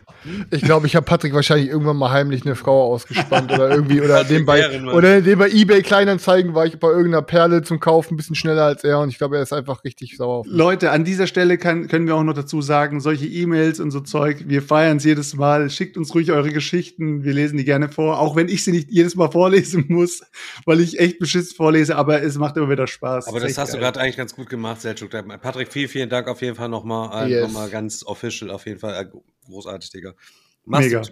Ich 0.51 0.62
glaube, 0.62 0.88
ich 0.88 0.95
habe 0.95 1.05
Patrick 1.05 1.34
wahrscheinlich 1.34 1.69
irgendwann 1.69 1.97
mal 1.97 2.12
heimlich 2.12 2.45
eine 2.45 2.55
Frau 2.55 2.93
ausgespannt 2.93 3.51
oder 3.51 3.71
irgendwie 3.71 4.01
oder 4.01 4.23
dem 4.23 4.45
bei 4.45 4.60
Ehrenmann. 4.60 4.93
oder 4.93 5.21
dem 5.21 5.39
bei 5.39 5.49
eBay 5.49 5.81
Kleinanzeigen 5.81 6.53
war 6.53 6.65
ich 6.65 6.79
bei 6.79 6.89
irgendeiner 6.89 7.23
Perle 7.23 7.63
zum 7.63 7.79
Kaufen 7.79 8.13
ein 8.13 8.17
bisschen 8.17 8.36
schneller 8.36 8.65
als 8.65 8.84
er 8.84 8.99
und 8.99 9.10
ich 9.10 9.17
glaube, 9.17 9.38
er 9.38 9.43
ist 9.43 9.53
einfach 9.53 9.84
richtig 9.84 10.17
sauer. 10.17 10.39
Auf 10.39 10.45
mich. 10.45 10.55
Leute, 10.55 10.91
an 10.91 11.05
dieser 11.05 11.25
Stelle 11.27 11.57
kann, 11.57 11.88
können 11.88 12.07
wir 12.07 12.15
auch 12.15 12.23
noch 12.23 12.34
dazu 12.34 12.62
sagen, 12.62 12.99
solche 12.99 13.25
E-Mails 13.25 13.79
und 13.79 13.91
so 13.91 14.01
Zeug, 14.01 14.43
wir 14.47 14.62
feiern 14.62 14.97
es 14.97 15.03
jedes 15.03 15.36
Mal. 15.36 15.69
Schickt 15.69 15.97
uns 15.97 16.13
ruhig 16.13 16.31
eure 16.31 16.51
Geschichten, 16.51 17.23
wir 17.23 17.34
lesen 17.34 17.57
die 17.57 17.65
gerne 17.65 17.89
vor, 17.89 18.19
auch 18.19 18.36
wenn 18.36 18.47
ich 18.47 18.63
sie 18.63 18.71
nicht 18.71 18.91
jedes 18.91 19.15
Mal 19.15 19.31
vorlesen 19.31 19.86
muss, 19.89 20.21
weil 20.65 20.79
ich 20.81 20.99
echt 20.99 21.19
beschissen 21.19 21.55
vorlese, 21.55 21.95
aber 21.95 22.21
es 22.21 22.38
macht 22.38 22.57
immer 22.57 22.69
wieder 22.69 22.88
Spaß. 22.88 23.27
Aber 23.27 23.39
das 23.39 23.51
echt 23.51 23.57
hast 23.57 23.73
du 23.73 23.77
geil. 23.77 23.86
gerade 23.86 23.99
eigentlich 24.01 24.17
ganz 24.17 24.36
gut 24.36 24.49
gemacht, 24.49 24.81
Selchuk. 24.81 25.10
Patrick, 25.41 25.71
vielen, 25.71 25.89
vielen 25.89 26.10
Dank 26.10 26.27
auf 26.27 26.41
jeden 26.41 26.55
Fall 26.55 26.69
nochmal. 26.69 27.29
Yes. 27.29 27.51
Nochmal 27.62 27.71
ganz 27.71 28.04
official, 28.06 28.50
auf 28.52 28.65
jeden 28.65 28.80
Fall. 28.80 28.93
Äh, 28.95 29.10
großartig, 29.45 29.89
Digga. 29.91 30.13
Machst 30.65 30.88
Mega. 30.89 31.02
Du, 31.02 31.12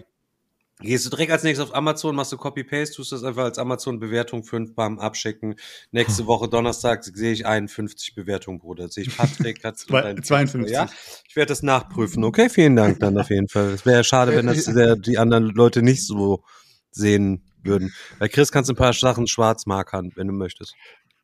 gehst 0.82 1.04
du 1.06 1.10
direkt 1.10 1.30
als 1.32 1.42
nächstes 1.42 1.68
auf 1.68 1.74
Amazon, 1.74 2.14
machst 2.16 2.32
du 2.32 2.36
Copy-Paste, 2.38 2.96
tust 2.96 3.12
das 3.12 3.22
einfach 3.22 3.44
als 3.44 3.58
Amazon-Bewertung 3.58 4.44
5 4.44 4.74
beim 4.74 4.98
Abschicken. 4.98 5.56
Nächste 5.92 6.26
Woche 6.26 6.48
Donnerstag 6.48 7.04
sehe 7.04 7.32
ich 7.32 7.46
51 7.46 8.14
Bewertungen, 8.14 8.58
Bruder. 8.58 8.88
Sehe 8.88 9.04
ich 9.04 9.16
Patrick, 9.16 9.62
hat 9.64 9.78
Zwei- 9.78 10.14
52. 10.14 10.72
Ja, 10.72 10.88
ich 11.28 11.36
werde 11.36 11.48
das 11.48 11.62
nachprüfen. 11.62 12.24
Okay, 12.24 12.48
vielen 12.48 12.76
Dank 12.76 13.00
dann 13.00 13.18
auf 13.18 13.30
jeden 13.30 13.48
Fall. 13.48 13.68
Es 13.70 13.84
wäre 13.84 14.04
schade, 14.04 14.34
wenn 14.34 14.46
das 14.46 14.64
der, 14.74 14.96
die 14.96 15.18
anderen 15.18 15.50
Leute 15.50 15.82
nicht 15.82 16.06
so 16.06 16.44
sehen 16.90 17.44
würden. 17.62 17.92
Bei 18.18 18.28
Chris 18.28 18.50
kannst 18.50 18.70
du 18.70 18.72
ein 18.72 18.76
paar 18.76 18.92
Sachen 18.94 19.26
schwarz 19.26 19.66
markern, 19.66 20.12
wenn 20.16 20.26
du 20.26 20.32
möchtest. 20.32 20.74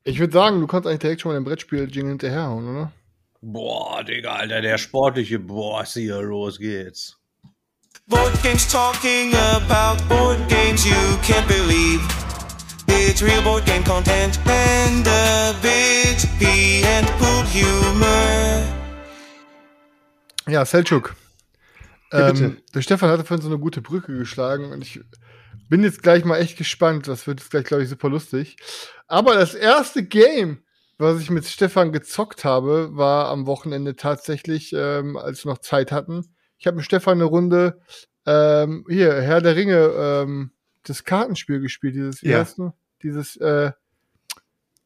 Ich 0.05 0.21
würde 0.21 0.33
sagen, 0.33 0.61
du 0.61 0.67
kannst 0.67 0.87
eigentlich 0.87 1.01
direkt 1.01 1.21
schon 1.23 1.33
mal 1.33 1.39
den 1.41 1.45
Brettspiel-Jingle 1.45 2.11
hinterherhauen, 2.11 2.69
oder? 2.69 2.93
Boah, 3.49 4.03
Digga, 4.03 4.33
Alter, 4.33 4.61
der 4.61 4.77
sportliche 4.77 5.39
Boss 5.39 5.93
hier, 5.93 6.21
los 6.21 6.59
geht's. 6.59 7.17
Board 8.09 8.33
games 8.43 8.67
talking 8.67 9.33
about 9.35 10.03
board 10.09 10.37
games 10.49 10.85
you 10.85 10.97
can't 11.23 11.47
believe. 11.47 12.01
It's 12.89 13.23
real 13.23 13.41
board 13.43 13.65
game 13.65 13.85
content 13.85 14.41
and 14.49 15.07
a 15.07 15.55
bit 15.63 16.27
pee 16.41 16.83
and 16.85 17.07
poop 17.19 17.47
humor. 17.47 18.65
Ja, 20.49 20.65
Selchuk. 20.65 21.15
Ähm, 22.11 22.61
der 22.75 22.83
Stefan 22.83 23.11
hatte 23.11 23.23
vorhin 23.23 23.43
so 23.43 23.49
eine 23.49 23.61
gute 23.61 23.81
Brücke 23.81 24.19
geschlagen 24.19 24.73
und 24.73 24.83
ich 24.83 24.99
bin 25.69 25.85
jetzt 25.85 26.03
gleich 26.03 26.25
mal 26.25 26.39
echt 26.39 26.59
gespannt. 26.59 27.07
Das 27.07 27.29
wird 27.29 27.39
jetzt 27.39 27.51
gleich, 27.51 27.67
glaube 27.67 27.85
ich, 27.85 27.89
super 27.89 28.09
lustig. 28.09 28.57
Aber 29.07 29.35
das 29.35 29.55
erste 29.55 30.05
Game, 30.05 30.65
was 30.99 31.21
ich 31.21 31.31
mit 31.31 31.45
Stefan 31.47 31.93
gezockt 31.93 32.45
habe, 32.45 32.91
war 32.93 33.29
am 33.29 33.47
Wochenende 33.47 33.97
tatsächlich, 33.97 34.73
ähm, 34.77 35.17
als 35.17 35.45
wir 35.45 35.51
noch 35.53 35.59
Zeit 35.59 35.93
hatten. 35.93 36.25
Ich 36.59 36.67
habe 36.67 36.77
mit 36.77 36.87
Stefan 36.87 37.15
eine 37.19 37.25
Runde 37.25 37.81
ähm, 38.27 38.85
hier, 38.89 39.13
Herr 39.21 39.41
der 39.41 39.57
Ringe, 39.57 39.93
ähm, 39.97 40.51
das 40.85 41.05
Kartenspiel 41.05 41.61
gespielt, 41.61 41.95
dieses 41.95 42.23
Ja. 42.23 42.39
erste, 42.39 42.73
dieses 43.03 43.37
äh, 43.37 43.73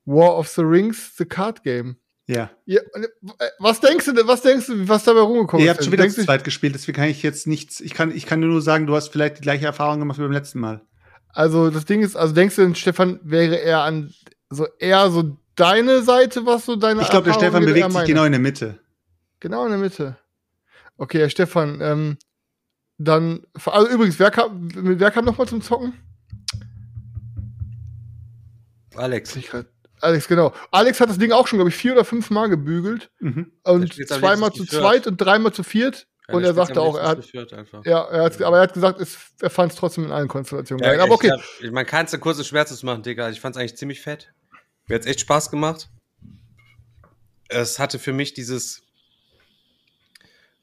War 0.04 0.36
of 0.36 0.48
the 0.48 0.62
Rings, 0.62 1.16
the 1.16 1.24
Card 1.24 1.62
Game. 1.62 1.96
Ja. 2.26 2.50
Ja, 2.64 2.80
äh, 2.94 3.48
was 3.58 3.80
denkst 3.80 4.06
du, 4.06 4.12
was 4.26 4.42
denkst 4.42 4.66
du, 4.66 4.88
was 4.88 5.04
dabei 5.04 5.20
rumgekommen 5.20 5.64
Ihr 5.64 5.70
ist? 5.70 5.76
habt 5.78 5.84
schon 5.84 5.92
wieder 5.92 6.02
Denkst 6.04 6.16
zu 6.16 6.24
zweit 6.24 6.44
gespielt, 6.44 6.74
deswegen 6.74 6.96
kann 6.96 7.08
ich 7.08 7.22
jetzt 7.22 7.46
nichts. 7.46 7.80
Ich 7.80 7.94
kann, 7.94 8.14
ich 8.14 8.26
kann 8.26 8.40
nur 8.40 8.62
sagen, 8.62 8.86
du 8.86 8.94
hast 8.94 9.08
vielleicht 9.08 9.38
die 9.38 9.42
gleiche 9.42 9.66
Erfahrung 9.66 9.98
gemacht 10.00 10.18
wie 10.18 10.22
beim 10.22 10.32
letzten 10.32 10.60
Mal. 10.60 10.82
Also 11.28 11.70
das 11.70 11.84
Ding 11.84 12.02
ist, 12.02 12.16
also 12.16 12.34
denkst 12.34 12.56
du, 12.56 12.74
Stefan 12.74 13.20
wäre 13.22 13.56
eher 13.56 13.80
an 13.82 14.12
so 14.48 14.66
eher 14.78 15.10
so 15.10 15.38
deine 15.56 16.02
Seite, 16.02 16.46
was 16.46 16.66
so 16.66 16.76
deine 16.76 17.02
Ich 17.02 17.08
glaube, 17.10 17.26
der 17.26 17.34
Stefan 17.34 17.64
bewegt 17.64 17.84
sich 17.86 17.94
meine? 17.94 18.06
genau 18.06 18.24
in 18.24 18.32
der 18.32 18.40
Mitte. 18.40 18.78
Genau 19.40 19.64
in 19.64 19.70
der 19.70 19.78
Mitte. 19.80 20.16
Okay, 20.96 21.18
Herr 21.20 21.30
Stefan, 21.30 21.80
ähm, 21.80 22.18
dann, 22.98 23.46
also 23.64 23.88
übrigens, 23.88 24.18
wer 24.18 24.30
kam, 24.30 24.68
wer 24.74 25.10
kam 25.10 25.24
nochmal 25.24 25.48
zum 25.48 25.62
Zocken? 25.62 25.94
Alex. 28.94 29.36
Ich 29.36 29.48
grad- 29.48 29.66
Alex, 30.02 30.28
genau. 30.28 30.52
Alex 30.70 31.00
hat 31.00 31.10
das 31.10 31.18
Ding 31.18 31.32
auch 31.32 31.46
schon, 31.46 31.58
glaube 31.58 31.70
ich, 31.70 31.76
vier 31.76 31.92
oder 31.92 32.04
fünf 32.04 32.30
Mal 32.30 32.48
gebügelt 32.48 33.10
Mhm. 33.20 33.52
und 33.64 33.92
zweimal 34.08 34.52
zu 34.52 34.64
zweit 34.64 35.06
und 35.06 35.18
dreimal 35.18 35.52
zu 35.52 35.62
viert. 35.62 36.06
Ja, 36.28 36.34
und 36.36 36.44
er 36.44 36.54
sagte 36.54 36.80
auch, 36.80 36.96
er 36.96 37.08
hat, 37.08 37.32
ja, 37.84 38.04
er 38.04 38.22
hat, 38.24 38.40
aber 38.40 38.56
er 38.58 38.62
hat 38.62 38.72
gesagt, 38.72 39.00
es, 39.00 39.18
er 39.40 39.50
fand 39.50 39.72
es 39.72 39.78
trotzdem 39.78 40.04
in 40.04 40.12
allen 40.12 40.28
Konstellationen 40.28 40.82
Ja, 40.84 40.90
geil. 40.92 41.00
Aber 41.00 41.08
ich 41.08 41.14
okay. 41.14 41.42
glaub, 41.60 41.72
man 41.72 41.84
kann 41.86 42.06
es 42.06 42.18
kurz 42.20 42.38
und 42.38 42.44
schmerzlos 42.46 42.82
machen, 42.82 43.02
Digga. 43.02 43.28
Ich 43.30 43.40
fand 43.40 43.56
es 43.56 43.60
eigentlich 43.60 43.76
ziemlich 43.76 44.00
fett. 44.00 44.32
Mir 44.90 44.96
hat's 44.96 45.06
echt 45.06 45.20
Spaß 45.20 45.52
gemacht. 45.52 45.88
Es 47.48 47.78
hatte 47.78 48.00
für 48.00 48.12
mich 48.12 48.34
dieses 48.34 48.82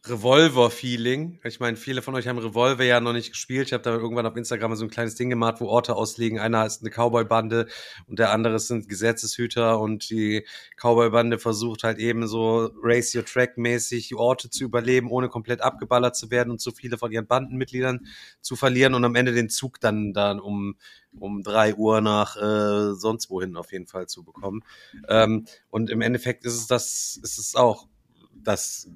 Revolver-Feeling. 0.10 1.40
Ich 1.44 1.60
meine, 1.60 1.78
viele 1.78 2.02
von 2.02 2.16
euch 2.16 2.28
haben 2.28 2.38
Revolver 2.38 2.84
ja 2.84 3.00
noch 3.00 3.14
nicht 3.14 3.32
gespielt. 3.32 3.68
Ich 3.68 3.74
habe 3.74 3.84
da 3.84 3.96
irgendwann 3.96 4.26
auf 4.26 4.36
Instagram 4.36 4.76
so 4.76 4.86
ein 4.86 4.90
kleines 4.90 5.16
Ding 5.16 5.30
gemacht, 5.30 5.56
wo 5.60 5.68
Orte 5.68 5.96
auslegen. 5.96 6.40
Einer 6.40 6.66
ist 6.66 6.82
eine 6.82 6.90
Cowboy-Bande 6.90 7.68
und 8.08 8.20
der 8.20 8.32
andere 8.32 8.60
sind 8.60 8.90
Gesetzeshüter 8.90 9.80
und 9.80 10.10
die 10.10 10.46
Cowboy-Bande 10.76 11.40
versucht 11.40 11.84
halt 11.84 12.00
eben 12.00 12.28
so 12.28 12.70
Race 12.82 13.14
Your 13.16 13.26
Track-mäßig 13.26 14.16
Orte 14.16 14.50
zu 14.50 14.64
überleben, 14.64 15.10
ohne 15.10 15.30
komplett 15.30 15.62
abgeballert 15.62 16.16
zu 16.16 16.32
werden 16.32 16.52
und 16.52 16.60
zu 16.60 16.72
viele 16.72 16.98
von 16.98 17.12
ihren 17.12 17.28
Bandenmitgliedern 17.28 18.08
zu 18.42 18.56
verlieren 18.56 18.94
und 18.94 19.06
am 19.06 19.16
Ende 19.16 19.34
den 19.34 19.50
Zug 19.50 19.80
dann, 19.80 20.14
dann 20.14 20.40
um, 20.40 20.76
um 21.20 21.44
drei 21.44 21.76
Uhr 21.76 22.02
nach 22.02 22.38
äh, 22.38 22.94
sonst 22.94 23.30
wohin 23.30 23.56
auf 23.56 23.72
jeden 23.72 23.88
Fall 23.88 24.08
zu 24.08 24.24
bekommen. 24.24 24.64
Ähm, 25.08 25.46
und 25.70 25.90
im 25.90 26.02
Endeffekt 26.02 26.46
ist 26.46 26.56
es 26.56 26.68
das, 26.68 27.20
ist 27.22 27.38
es 27.38 27.56
auch 27.56 27.88
das 28.34 28.90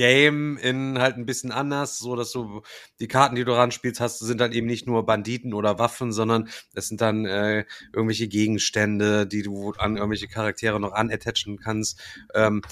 Game 0.00 0.56
in 0.56 0.98
halt 0.98 1.18
ein 1.18 1.26
bisschen 1.26 1.52
anders, 1.52 1.98
so 1.98 2.16
dass 2.16 2.32
du 2.32 2.62
die 3.00 3.06
Karten, 3.06 3.36
die 3.36 3.44
du 3.44 3.52
ranspielst, 3.52 4.00
hast, 4.00 4.20
sind 4.20 4.40
dann 4.40 4.52
eben 4.52 4.66
nicht 4.66 4.86
nur 4.86 5.04
Banditen 5.04 5.52
oder 5.52 5.78
Waffen, 5.78 6.10
sondern 6.10 6.48
es 6.72 6.88
sind 6.88 7.02
dann 7.02 7.26
äh, 7.26 7.66
irgendwelche 7.92 8.26
Gegenstände, 8.26 9.26
die 9.26 9.42
du 9.42 9.72
an 9.72 9.98
irgendwelche 9.98 10.26
Charaktere 10.26 10.80
noch 10.80 10.94
anettachen 10.94 11.58
kannst. 11.58 12.00
Ähm, 12.34 12.62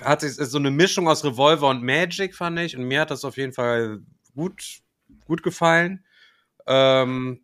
hat 0.00 0.22
sich 0.22 0.36
so 0.36 0.56
eine 0.56 0.70
Mischung 0.70 1.06
aus 1.06 1.22
Revolver 1.22 1.68
und 1.68 1.82
Magic, 1.82 2.34
fand 2.34 2.58
ich, 2.58 2.78
und 2.78 2.84
mir 2.84 3.02
hat 3.02 3.10
das 3.10 3.26
auf 3.26 3.36
jeden 3.36 3.52
Fall 3.52 4.00
gut, 4.34 4.80
gut 5.26 5.42
gefallen. 5.42 6.02
Ähm, 6.66 7.42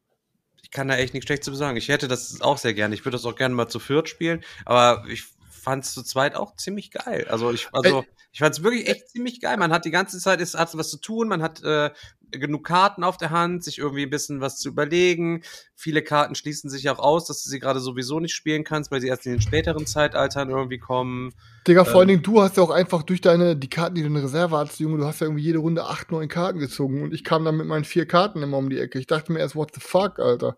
ich 0.63 0.71
kann 0.71 0.89
da 0.89 0.97
echt 0.97 1.13
nichts 1.13 1.27
Schlechtes 1.27 1.45
zu 1.45 1.55
sagen. 1.55 1.77
Ich 1.77 1.91
hätte 1.91 2.09
das 2.09 2.41
auch 2.41 2.57
sehr 2.57 2.73
gerne. 2.73 2.95
Ich 2.95 3.05
würde 3.05 3.19
das 3.19 3.27
auch 3.27 3.37
gerne 3.37 3.55
mal 3.55 3.69
zu 3.69 3.81
viert 3.81 4.09
spielen, 4.09 4.43
aber 4.65 5.05
ich 5.11 5.25
fand 5.51 5.85
es 5.85 5.93
zu 5.93 6.03
zweit 6.03 6.37
auch 6.37 6.57
ziemlich 6.57 6.91
geil. 6.91 7.27
Also 7.29 7.53
ich, 7.53 7.69
also 7.73 8.07
ich 8.33 8.39
fand 8.39 8.55
es 8.55 8.63
wirklich 8.63 8.89
echt 8.89 9.09
ziemlich 9.09 9.41
geil. 9.41 9.57
Man 9.57 9.73
hat 9.73 9.85
die 9.85 9.91
ganze 9.91 10.19
Zeit 10.19 10.41
ist, 10.41 10.55
hat 10.55 10.77
was 10.77 10.91
zu 10.91 10.99
tun, 10.99 11.29
man 11.29 11.43
hat 11.43 11.63
äh, 11.65 11.91
genug 12.31 12.65
Karten 12.65 13.03
auf 13.03 13.17
der 13.17 13.31
Hand, 13.31 13.65
sich 13.65 13.79
irgendwie 13.79 14.05
ein 14.05 14.11
bisschen 14.11 14.41
was 14.41 14.59
zu 14.59 14.69
überlegen. 14.69 15.43
Viele 15.75 16.03
Karten 16.03 16.35
schließen 16.35 16.71
sich 16.71 16.89
auch 16.91 16.99
aus, 16.99 17.27
dass 17.27 17.43
du 17.43 17.51
sie 17.51 17.59
gerade 17.59 17.81
sowieso 17.81 18.21
nicht 18.21 18.35
spielen 18.35 18.63
kannst, 18.63 18.91
weil 18.91 19.01
sie 19.01 19.09
erst 19.09 19.27
in 19.27 19.33
den 19.33 19.41
späteren 19.41 19.87
Zeitaltern 19.87 20.51
irgendwie 20.51 20.79
kommen. 20.79 21.33
Digga, 21.67 21.85
vor 21.85 22.01
allen 22.01 22.09
Ähm. 22.09 22.23
Dingen, 22.23 22.23
du 22.23 22.41
hast 22.41 22.57
ja 22.57 22.63
auch 22.63 22.71
einfach 22.71 23.03
durch 23.03 23.21
deine, 23.21 23.57
die 23.57 23.69
Karten, 23.69 23.97
die 23.97 24.03
du 24.03 24.07
in 24.07 24.15
der 24.15 24.23
Reserve 24.23 24.57
hattest, 24.57 24.79
Junge, 24.79 24.99
du 24.99 25.07
hast 25.07 25.21
ja 25.21 25.27
irgendwie 25.27 25.45
jede 25.45 25.59
Runde 25.59 25.85
acht, 25.85 26.13
neun 26.13 26.29
Karten 26.29 26.61
gezogen 26.61 27.03
und 27.03 27.13
ich 27.13 27.25
kam 27.25 27.45
dann 27.45 27.57
mit 27.57 27.67
meinen 27.67 27.85
vier 27.85 28.07
Karten 28.07 28.43
immer 28.43 28.59
um 28.59 28.71
die 28.71 28.79
Ecke. 28.79 28.99
Ich 28.99 29.07
dachte 29.07 29.33
mir 29.33 29.41
erst, 29.41 29.57
what 29.57 29.75
the 29.75 29.81
fuck, 29.81 30.21
Alter. 30.21 30.57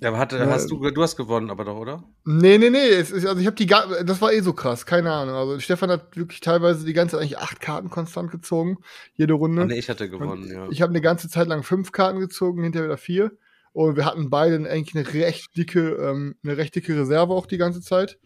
Ja, 0.00 0.10
aber 0.10 0.18
hatte, 0.18 0.36
Ja. 0.38 0.46
hast 0.46 0.70
du, 0.70 0.90
du 0.90 1.02
hast 1.02 1.16
gewonnen, 1.16 1.50
aber 1.50 1.64
doch, 1.64 1.76
oder? 1.76 2.04
Nee, 2.24 2.58
nee, 2.58 2.70
nee, 2.70 2.88
es 2.88 3.10
ist, 3.10 3.26
also 3.26 3.40
ich 3.40 3.46
habe 3.46 3.56
die, 3.56 3.66
das 3.66 4.20
war 4.20 4.32
eh 4.32 4.40
so 4.40 4.52
krass, 4.52 4.86
keine 4.86 5.12
Ahnung. 5.12 5.34
Also 5.34 5.58
Stefan 5.58 5.90
hat 5.90 6.16
wirklich 6.16 6.40
teilweise 6.40 6.84
die 6.84 6.92
ganze 6.92 7.16
Zeit 7.16 7.22
eigentlich 7.22 7.38
acht 7.38 7.60
Karten 7.60 7.90
konstant 7.90 8.30
gezogen, 8.30 8.78
jede 9.14 9.34
Runde. 9.34 9.62
Oh, 9.62 9.66
nee, 9.66 9.78
ich 9.78 9.88
hatte 9.88 10.08
gewonnen, 10.08 10.44
Und 10.44 10.50
ja. 10.50 10.68
Ich 10.70 10.82
habe 10.82 10.90
eine 10.90 11.00
ganze 11.00 11.28
Zeit 11.28 11.48
lang 11.48 11.62
fünf 11.62 11.92
Karten 11.92 12.20
gezogen, 12.20 12.62
hinterher 12.62 12.88
wieder 12.88 12.96
vier. 12.98 13.32
Und 13.72 13.96
wir 13.96 14.04
hatten 14.06 14.30
beide 14.30 14.56
eigentlich 14.68 14.94
eine 14.94 15.12
recht 15.24 15.56
dicke, 15.56 15.90
ähm, 16.00 16.36
eine 16.42 16.56
recht 16.56 16.74
dicke 16.74 16.96
Reserve 16.98 17.32
auch 17.32 17.46
die 17.46 17.58
ganze 17.58 17.80
Zeit. 17.80 18.18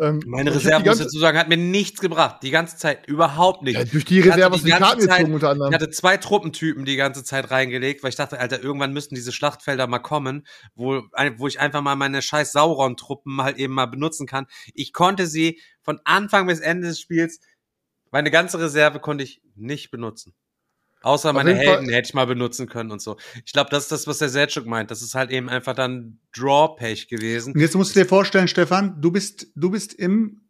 Ähm, 0.00 0.22
Meine 0.26 0.54
Reserve, 0.54 0.84
muss 0.84 1.00
ich 1.00 1.06
dazu 1.06 1.18
sagen, 1.18 1.36
hat 1.38 1.48
mir 1.48 1.56
nichts 1.56 2.00
gebracht. 2.00 2.42
Die 2.42 2.50
ganze 2.50 2.76
Zeit. 2.76 3.08
Überhaupt 3.08 3.62
nichts. 3.62 3.80
ja, 3.80 3.84
durch 3.84 4.04
die 4.04 4.20
Ich 4.20 4.24
hatte 4.26 4.36
Reserve 4.36 4.54
hast 4.54 4.62
du 4.62 4.66
die 4.66 4.72
Karten 4.72 5.00
Zeit- 5.00 5.16
gezogen 5.18 5.34
unter 5.34 5.50
anderem. 5.50 5.72
Ich 5.72 5.74
hatte 5.74 5.90
zwei 5.90 6.16
Truppentypen 6.16 6.84
die 6.84 6.94
ganze 6.96 7.24
Zeit 7.24 7.50
reingelegt, 7.50 8.02
weil 8.02 8.10
ich 8.10 8.16
dachte, 8.16 8.38
Alter, 8.38 8.62
irgendwann 8.62 8.92
müssten 8.92 9.16
diese 9.16 9.32
Schlachtfelder 9.32 9.86
mal 9.88 9.98
kommen, 9.98 10.46
wo, 10.76 11.02
wo 11.36 11.46
ich 11.48 11.58
einfach 11.58 11.82
mal 11.82 11.96
meine 11.96 12.22
scheiß 12.22 12.52
Sauron-Truppen 12.52 13.42
halt 13.42 13.58
eben 13.58 13.74
mal 13.74 13.86
benutzen 13.86 14.26
kann. 14.26 14.46
Ich 14.74 14.92
konnte 14.92 15.26
sie 15.26 15.60
von 15.82 16.00
Anfang 16.04 16.46
bis 16.46 16.60
Ende 16.60 16.86
des 16.88 17.00
Spiels, 17.00 17.40
meine 18.12 18.30
ganze 18.30 18.60
Reserve 18.60 19.00
konnte 19.00 19.24
ich 19.24 19.42
nicht 19.56 19.90
benutzen. 19.90 20.32
Außer 21.02 21.32
meine 21.32 21.50
jeden 21.50 21.64
Fall- 21.64 21.76
Helden 21.76 21.88
hätte 21.92 22.08
ich 22.08 22.14
mal 22.14 22.26
benutzen 22.26 22.68
können 22.68 22.90
und 22.90 23.00
so. 23.00 23.16
Ich 23.44 23.52
glaube, 23.52 23.70
das 23.70 23.84
ist 23.84 23.92
das, 23.92 24.06
was 24.06 24.18
der 24.18 24.28
Selchuk 24.28 24.66
meint. 24.66 24.90
Das 24.90 25.00
ist 25.02 25.14
halt 25.14 25.30
eben 25.30 25.48
einfach 25.48 25.74
dann 25.74 26.18
Draw-Pech 26.36 27.08
gewesen. 27.08 27.54
Und 27.54 27.60
jetzt 27.60 27.76
musst 27.76 27.94
du 27.94 28.00
dir 28.00 28.06
vorstellen, 28.06 28.48
Stefan, 28.48 29.00
du 29.00 29.10
bist, 29.12 29.48
du 29.54 29.70
bist 29.70 29.94
im, 29.94 30.40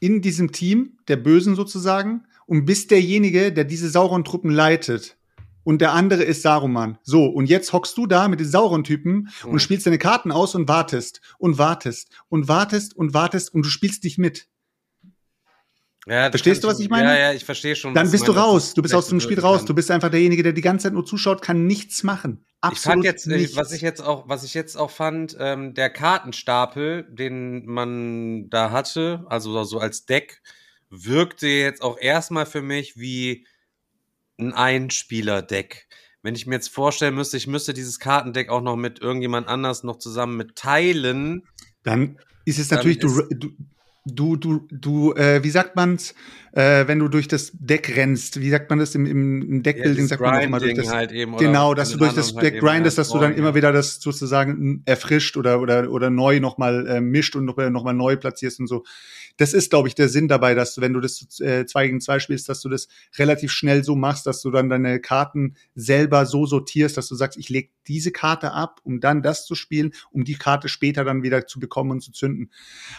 in 0.00 0.22
diesem 0.22 0.52
Team, 0.52 0.98
der 1.08 1.16
Bösen 1.16 1.54
sozusagen, 1.54 2.24
und 2.46 2.64
bist 2.64 2.90
derjenige, 2.90 3.52
der 3.52 3.64
diese 3.64 3.90
Sauron-Truppen 3.90 4.50
leitet. 4.50 5.16
Und 5.64 5.82
der 5.82 5.92
andere 5.92 6.22
ist 6.22 6.40
Saruman. 6.40 6.96
So, 7.02 7.26
und 7.26 7.46
jetzt 7.50 7.74
hockst 7.74 7.98
du 7.98 8.06
da 8.06 8.26
mit 8.28 8.40
den 8.40 8.48
Sauron-Typen 8.48 9.28
Mhm. 9.44 9.50
und 9.50 9.58
spielst 9.60 9.86
deine 9.86 9.98
Karten 9.98 10.32
aus 10.32 10.54
und 10.54 10.66
wartest 10.66 11.20
und 11.36 11.58
wartest 11.58 12.08
und 12.30 12.48
wartest 12.48 12.96
und 12.96 13.12
wartest 13.12 13.52
und 13.52 13.66
du 13.66 13.68
spielst 13.68 14.04
dich 14.04 14.16
mit. 14.16 14.46
Ja, 16.08 16.30
Verstehst 16.30 16.64
du, 16.64 16.68
was 16.68 16.80
ich 16.80 16.88
meine? 16.88 17.08
Ja, 17.08 17.18
ja, 17.18 17.32
ich 17.34 17.44
verstehe 17.44 17.76
schon. 17.76 17.92
Dann 17.92 18.10
bist 18.10 18.26
du 18.26 18.32
raus. 18.32 18.72
Du 18.72 18.80
bist 18.80 18.94
aus 18.94 19.08
dem 19.08 19.20
Spiel 19.20 19.38
raus. 19.38 19.58
kann. 19.58 19.66
Du 19.66 19.74
bist 19.74 19.90
einfach 19.90 20.10
derjenige, 20.10 20.42
der 20.42 20.52
die 20.52 20.62
ganze 20.62 20.84
Zeit 20.84 20.94
nur 20.94 21.04
zuschaut, 21.04 21.42
kann 21.42 21.66
nichts 21.66 22.02
machen. 22.02 22.44
Ich 22.46 22.54
Absolut 22.62 22.94
fand 22.94 23.04
jetzt, 23.04 23.26
äh, 23.26 23.36
nichts. 23.36 23.56
was 23.56 23.72
ich 23.72 23.82
jetzt 23.82 24.00
auch, 24.00 24.28
was 24.28 24.42
ich 24.42 24.54
jetzt 24.54 24.76
auch 24.76 24.90
fand, 24.90 25.36
ähm, 25.38 25.74
der 25.74 25.90
Kartenstapel, 25.90 27.06
den 27.10 27.66
man 27.66 28.48
da 28.48 28.70
hatte, 28.70 29.24
also 29.28 29.62
so 29.64 29.78
als 29.78 30.06
Deck, 30.06 30.40
wirkte 30.88 31.46
jetzt 31.46 31.82
auch 31.82 31.98
erstmal 32.00 32.46
für 32.46 32.62
mich 32.62 32.96
wie 32.96 33.46
ein 34.38 34.54
Einspieler-Deck. 34.54 35.88
Wenn 36.22 36.34
ich 36.34 36.46
mir 36.46 36.54
jetzt 36.54 36.68
vorstellen 36.68 37.14
müsste, 37.14 37.36
ich 37.36 37.46
müsste 37.46 37.74
dieses 37.74 37.98
Kartendeck 37.98 38.48
auch 38.48 38.62
noch 38.62 38.76
mit 38.76 39.00
irgendjemand 39.00 39.46
anders 39.46 39.84
noch 39.84 39.98
zusammen 39.98 40.36
mit 40.36 40.56
teilen. 40.56 41.46
Dann 41.82 42.18
ist 42.44 42.58
es 42.58 42.70
natürlich, 42.70 42.98
du, 42.98 43.22
du, 43.30 43.50
du, 44.14 44.36
du, 44.36 44.66
du 44.70 45.12
äh, 45.14 45.42
wie 45.42 45.50
sagt 45.50 45.76
man's, 45.76 46.14
äh, 46.52 46.88
wenn 46.88 46.98
du 46.98 47.08
durch 47.08 47.28
das 47.28 47.52
Deck 47.54 47.96
rennst, 47.96 48.40
wie 48.40 48.50
sagt 48.50 48.70
man 48.70 48.78
das 48.78 48.94
im, 48.94 49.06
im, 49.06 49.62
Deckbuilding, 49.62 49.94
dieses 49.94 50.10
sagt 50.10 50.22
man 50.22 50.34
auch 50.34 50.42
immer 50.42 50.58
durch 50.58 50.74
das, 50.74 50.92
halt 50.92 51.12
eben, 51.12 51.36
genau, 51.36 51.74
dass 51.74 51.90
du 51.90 51.98
durch 51.98 52.14
das 52.14 52.34
halt 52.34 52.44
Deck 52.44 52.54
eben 52.54 52.66
grindest, 52.66 52.98
dass 52.98 53.10
du 53.10 53.18
dann 53.18 53.34
immer 53.34 53.50
ja. 53.50 53.54
wieder 53.54 53.72
das 53.72 54.00
sozusagen 54.00 54.82
erfrischt 54.84 55.36
oder, 55.36 55.60
oder, 55.60 55.90
oder 55.90 56.10
neu 56.10 56.40
nochmal 56.40 56.86
äh, 56.86 57.00
mischt 57.00 57.36
und 57.36 57.44
nochmal 57.44 57.70
noch 57.70 57.84
mal 57.84 57.92
neu 57.92 58.16
platzierst 58.16 58.60
und 58.60 58.66
so. 58.66 58.84
Das 59.36 59.52
ist, 59.52 59.70
glaube 59.70 59.86
ich, 59.86 59.94
der 59.94 60.08
Sinn 60.08 60.26
dabei, 60.26 60.54
dass 60.54 60.74
du, 60.74 60.80
wenn 60.80 60.92
du 60.92 61.00
das 61.00 61.38
äh, 61.40 61.64
zwei 61.64 61.86
gegen 61.86 62.00
zwei 62.00 62.18
spielst, 62.18 62.48
dass 62.48 62.60
du 62.60 62.68
das 62.68 62.88
relativ 63.18 63.52
schnell 63.52 63.84
so 63.84 63.94
machst, 63.94 64.26
dass 64.26 64.42
du 64.42 64.50
dann 64.50 64.68
deine 64.68 65.00
Karten 65.00 65.54
selber 65.76 66.26
so 66.26 66.44
sortierst, 66.44 66.96
dass 66.96 67.06
du 67.06 67.14
sagst, 67.14 67.38
ich 67.38 67.48
lege 67.48 67.68
diese 67.88 68.12
Karte 68.12 68.52
ab, 68.52 68.80
um 68.84 69.00
dann 69.00 69.22
das 69.22 69.46
zu 69.46 69.54
spielen, 69.54 69.92
um 70.10 70.24
die 70.24 70.34
Karte 70.34 70.68
später 70.68 71.04
dann 71.04 71.22
wieder 71.22 71.46
zu 71.46 71.58
bekommen 71.58 71.90
und 71.90 72.00
zu 72.00 72.12
zünden. 72.12 72.50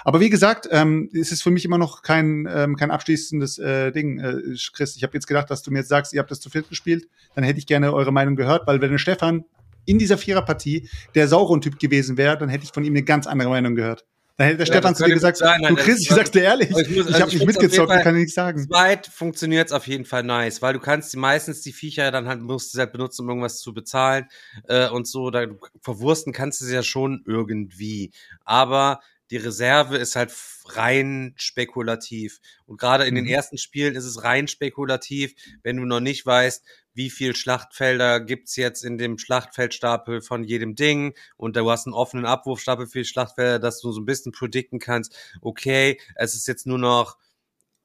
Aber 0.03 0.19
wie 0.19 0.29
gesagt, 0.29 0.67
ähm, 0.71 1.09
es 1.13 1.31
ist 1.31 1.43
für 1.43 1.51
mich 1.51 1.65
immer 1.65 1.77
noch 1.77 2.01
kein, 2.01 2.47
ähm, 2.51 2.75
kein 2.75 2.91
abschließendes 2.91 3.59
äh, 3.59 3.91
Ding, 3.91 4.19
äh, 4.19 4.35
Chris. 4.73 4.95
Ich 4.95 5.03
habe 5.03 5.13
jetzt 5.13 5.27
gedacht, 5.27 5.49
dass 5.49 5.61
du 5.61 5.71
mir 5.71 5.79
jetzt 5.79 5.89
sagst, 5.89 6.13
ihr 6.13 6.19
habt 6.19 6.31
das 6.31 6.41
zu 6.41 6.49
viert 6.49 6.67
gespielt. 6.69 7.07
Dann 7.35 7.43
hätte 7.43 7.59
ich 7.59 7.67
gerne 7.67 7.93
eure 7.93 8.11
Meinung 8.11 8.35
gehört, 8.35 8.67
weil 8.67 8.81
wenn 8.81 8.97
Stefan 8.97 9.45
in 9.85 9.97
dieser 9.97 10.17
Viererpartie 10.17 10.89
der 11.15 11.27
Sauron-Typ 11.27 11.79
gewesen 11.79 12.17
wäre, 12.17 12.37
dann 12.37 12.49
hätte 12.49 12.63
ich 12.63 12.71
von 12.71 12.83
ihm 12.83 12.93
eine 12.93 13.03
ganz 13.03 13.27
andere 13.27 13.49
Meinung 13.49 13.75
gehört. 13.75 14.05
Dann 14.39 14.47
hätte 14.47 14.57
der 14.59 14.67
Ja, 14.67 14.73
Stefan 14.73 14.95
zu 14.95 15.03
dir 15.03 15.13
gesagt, 15.15 15.35
sein, 15.37 15.61
du 15.61 15.67
Alter. 15.67 15.81
Chris, 15.83 15.99
ich 16.01 16.07
sag's 16.09 16.31
dir 16.31 16.43
ehrlich, 16.43 16.71
Aber 16.71 16.79
ich 16.81 16.87
muss- 16.89 17.07
ich 17.09 17.13
also 17.13 17.19
habe 17.19 17.29
ich 17.29 17.33
nicht 17.33 17.41
auf 17.41 17.49
jeden 17.51 17.61
mitgezockt, 17.61 17.91
Fall- 17.91 18.03
kann 18.03 18.15
ich 18.15 18.21
nicht 18.23 18.33
sagen. 18.33 18.65
Zweit 18.69 19.07
funktioniert 19.07 19.67
es 19.67 19.73
auf 19.73 19.85
jeden 19.85 20.05
Fall 20.05 20.23
nice, 20.23 20.61
weil 20.61 20.71
du 20.73 20.79
kannst 20.79 21.11
die 21.11 21.17
meistens 21.17 21.59
die 21.61 21.73
Viecher 21.73 22.09
dann 22.11 22.29
halt 22.29 22.39
musst 22.41 22.73
du 22.73 22.77
sie 22.77 22.79
halt 22.81 22.93
benutzen, 22.93 23.23
um 23.23 23.29
irgendwas 23.29 23.57
zu 23.59 23.73
bezahlen 23.73 24.27
äh, 24.69 24.87
und 24.87 25.09
so. 25.09 25.29
Da 25.29 25.45
verwursten 25.81 26.31
kannst 26.31 26.61
du 26.61 26.65
sie 26.65 26.73
ja 26.73 26.83
schon 26.83 27.21
irgendwie, 27.27 28.11
aber 28.45 29.01
die 29.31 29.37
Reserve 29.37 29.97
ist 29.97 30.15
halt 30.15 30.33
rein 30.65 31.33
spekulativ 31.37 32.39
und 32.65 32.79
gerade 32.79 33.05
in 33.05 33.15
den 33.15 33.25
Mhm. 33.25 33.29
ersten 33.31 33.57
Spielen 33.57 33.95
ist 33.95 34.05
es 34.05 34.23
rein 34.23 34.47
spekulativ, 34.47 35.33
wenn 35.63 35.77
du 35.77 35.85
noch 35.85 35.99
nicht 35.99 36.25
weißt, 36.25 36.63
wie 36.93 37.09
viel 37.09 37.35
Schlachtfelder 37.35 38.19
gibt's 38.19 38.55
jetzt 38.55 38.83
in 38.83 38.97
dem 38.97 39.17
Schlachtfeldstapel 39.17 40.21
von 40.21 40.43
jedem 40.43 40.75
Ding 40.75 41.13
und 41.37 41.55
du 41.55 41.69
hast 41.69 41.85
einen 41.85 41.93
offenen 41.93 42.25
Abwurfstapel 42.25 42.87
für 42.87 42.99
die 42.99 43.05
Schlachtfelder, 43.05 43.59
dass 43.59 43.79
du 43.79 43.91
so 43.91 44.01
ein 44.01 44.05
bisschen 44.05 44.31
predikten 44.31 44.79
kannst, 44.79 45.15
okay, 45.41 45.99
es 46.15 46.35
ist 46.35 46.47
jetzt 46.47 46.67
nur 46.67 46.79
noch 46.79 47.17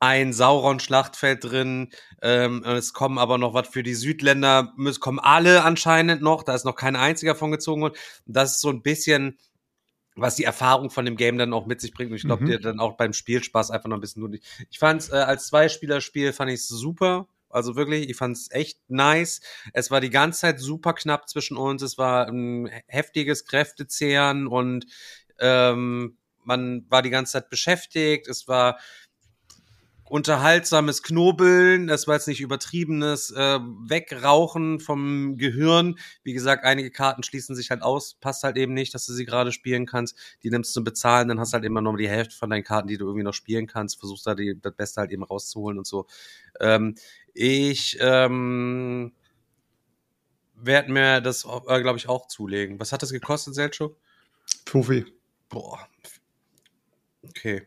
ein 0.01 0.33
Sauron-Schlachtfeld 0.35 1.45
drin. 1.45 1.91
Ähm, 2.21 2.63
es 2.65 2.93
kommen 2.93 3.19
aber 3.19 3.39
noch 3.39 3.55
was 3.55 3.69
für 3.69 3.83
die 3.83 3.95
Südländer, 3.95 4.75
es 4.87 5.01
kommen 5.01 5.19
alle 5.19 5.63
anscheinend 5.65 6.21
noch, 6.21 6.43
da 6.43 6.55
ist 6.55 6.65
noch 6.65 6.77
kein 6.77 6.97
einziger 6.97 7.35
von 7.35 7.51
gezogen 7.51 7.83
worden. 7.83 7.95
Das 8.27 8.53
ist 8.53 8.61
so 8.61 8.69
ein 8.71 8.83
bisschen, 8.83 9.39
was 10.17 10.37
die 10.37 10.45
Erfahrung 10.45 10.91
von 10.91 11.05
dem 11.05 11.17
Game 11.17 11.39
dann 11.39 11.53
auch 11.53 11.67
mit 11.67 11.81
sich 11.81 11.93
bringt. 11.93 12.11
Und 12.11 12.17
ich 12.17 12.25
glaube, 12.27 12.45
Mhm. 12.45 12.49
dir 12.49 12.61
dann 12.61 12.81
auch 12.81 12.97
beim 12.97 13.13
Spielspaß 13.13 13.71
einfach 13.71 13.89
noch 13.89 13.97
ein 13.97 14.01
bisschen 14.01 14.21
nur 14.21 14.33
Ich 14.71 14.79
fand 14.79 15.11
äh, 15.11 15.17
als 15.17 15.49
Zweispielerspiel 15.49 16.33
fand 16.33 16.51
ich 16.51 16.67
super. 16.67 17.27
Also 17.49 17.77
wirklich, 17.77 18.09
ich 18.11 18.17
fand 18.17 18.37
es 18.37 18.51
echt 18.51 18.79
nice. 18.89 19.41
Es 19.73 19.91
war 19.91 20.01
die 20.01 20.11
ganze 20.11 20.41
Zeit 20.41 20.61
super 20.61 20.93
knapp 20.93 21.29
zwischen 21.29 21.57
uns. 21.57 21.83
Es 21.83 21.99
war 21.99 22.27
ein 22.27 22.69
heftiges 22.89 23.45
Kräftezehren 23.45 24.47
und 24.49 24.87
ähm, 25.39 26.17
man 26.43 26.85
war 26.91 27.03
die 27.03 27.11
ganze 27.11 27.33
Zeit 27.33 27.51
beschäftigt. 27.51 28.29
Es 28.29 28.49
war 28.49 28.79
unterhaltsames 30.09 31.03
Knobeln, 31.03 31.87
das 31.87 32.07
war 32.07 32.17
jetzt 32.17 32.29
nicht 32.29 32.41
übertriebenes 32.41 33.31
äh, 33.31 33.59
Wegrauchen 33.61 34.81
vom 34.81 35.39
Gehirn. 35.39 35.99
Wie 36.23 36.33
gesagt, 36.35 36.65
einige 36.65 36.91
Karten 36.91 37.23
schließen 37.23 37.57
sich 37.57 37.71
halt 37.71 37.83
aus, 37.83 38.15
passt 38.21 38.45
halt 38.45 38.57
eben 38.57 38.75
nicht, 38.75 38.95
dass 38.95 39.07
du 39.07 39.13
sie 39.13 39.25
gerade 39.25 39.51
spielen 39.51 39.87
kannst. 39.87 40.17
Die 40.43 40.51
nimmst 40.51 40.71
du 40.71 40.75
zum 40.75 40.85
Bezahlen, 40.85 41.29
dann 41.29 41.41
hast 41.41 41.53
du 41.53 41.55
halt 41.55 41.65
immer 41.65 41.81
noch 41.81 41.97
die 41.97 42.09
Hälfte 42.09 42.37
von 42.37 42.51
deinen 42.51 42.65
Karten, 42.65 42.89
die 42.89 42.99
du 42.99 43.07
irgendwie 43.07 43.25
noch 43.25 43.35
spielen 43.35 43.67
kannst, 43.67 43.99
versuchst 43.99 44.27
da 44.27 44.35
die, 44.35 44.61
das 44.61 44.75
Beste 44.75 45.01
halt 45.01 45.11
eben 45.11 45.25
rauszuholen 45.25 45.79
und 45.79 45.87
so. 45.87 46.07
Ähm, 46.61 46.97
ich 47.33 47.97
ähm, 48.01 49.13
werde 50.55 50.93
mir 50.93 51.21
das, 51.21 51.45
äh, 51.45 51.81
glaube 51.81 51.99
ich, 51.99 52.09
auch 52.09 52.29
zulegen. 52.29 52.79
Was 52.79 52.93
hat 52.93 53.03
das 53.03 53.11
gekostet, 53.11 53.55
Selchuk? 53.55 53.97
Profi. 54.65 55.05
Boah. 55.49 55.89
Okay. 57.23 57.67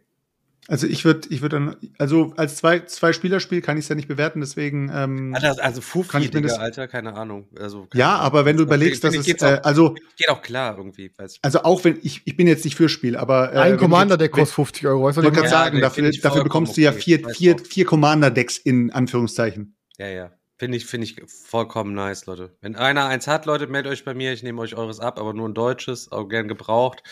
Also 0.70 0.86
ich 0.86 1.06
würde, 1.06 1.28
ich 1.30 1.42
würde 1.42 1.56
dann, 1.58 1.76
also 1.98 2.34
als 2.36 2.58
zwei, 2.58 2.82
zwei 2.82 3.14
Spielerspiel 3.14 3.62
kann 3.62 3.78
ich 3.78 3.86
es 3.86 3.90
ja 3.90 3.96
nicht 3.96 4.08
bewerten, 4.10 4.42
deswegen. 4.42 4.92
Ähm, 4.94 5.34
Alter, 5.34 5.64
also 5.64 5.80
Kann 5.80 5.82
Fufi, 5.82 6.30
Digga, 6.30 6.42
das- 6.50 6.60
Alter, 6.60 6.88
keine 6.90 7.14
Ahnung. 7.14 7.48
Also, 7.58 7.86
keine 7.86 8.00
ja, 8.00 8.10
Ahnung. 8.16 8.22
aber 8.26 8.46
wenn 8.46 8.58
du 8.58 8.64
Das 8.66 8.68
überlegst, 8.76 9.04
dass 9.04 9.16
es, 9.16 9.28
äh, 9.28 9.36
auch- 9.60 9.64
also, 9.64 9.96
geht 10.18 10.30
auch 10.30 10.42
klar 10.42 10.78
irgendwie, 10.78 11.12
weiß 11.18 11.34
ich. 11.36 11.40
also 11.42 11.64
auch 11.64 11.84
wenn 11.86 11.98
ich, 12.04 12.22
ich 12.26 12.36
bin 12.36 12.48
jetzt 12.48 12.66
nicht 12.66 12.76
für 12.76 12.90
Spiel, 12.90 13.16
aber 13.16 13.54
äh, 13.54 13.58
Ein 13.60 13.78
Commander, 13.78 14.18
der 14.18 14.30
kostet 14.30 14.56
50 14.56 14.88
Euro. 14.88 15.06
Weißt 15.06 15.18
du, 15.18 15.22
Ich 15.22 15.26
wollte 15.26 15.38
was 15.38 15.44
gerade 15.52 15.56
Ja, 15.56 15.64
sagen, 15.72 15.82
dafür, 15.82 16.12
dafür 16.22 16.44
bekommst 16.44 16.76
du 16.76 16.82
ja 16.82 16.92
okay. 16.92 17.00
vier, 17.00 17.30
vier, 17.30 17.56
vier 17.60 17.86
Commander-Decks 17.86 18.58
in 18.58 18.92
Anführungszeichen. 18.92 19.76
Ja, 19.98 20.08
ja. 20.08 20.32
Finde 20.60 20.76
ich, 20.78 20.86
finde 20.88 21.06
ich 21.06 21.16
vollkommen 21.28 21.94
nice, 21.94 22.26
Leute. 22.26 22.58
Wenn 22.62 22.76
einer 22.76 23.06
eins 23.06 23.28
hat, 23.28 23.46
Leute, 23.46 23.68
meldet 23.68 23.94
euch 23.94 24.04
bei 24.04 24.16
mir. 24.16 24.34
Ich 24.34 24.42
nehme 24.42 24.60
euch 24.60 24.76
eures 24.76 25.00
ab, 25.00 25.20
aber 25.20 25.34
nur 25.34 25.48
ein 25.48 25.54
deutsches, 25.54 26.12
auch 26.12 26.28
gern 26.28 26.48
gebraucht. 26.48 27.04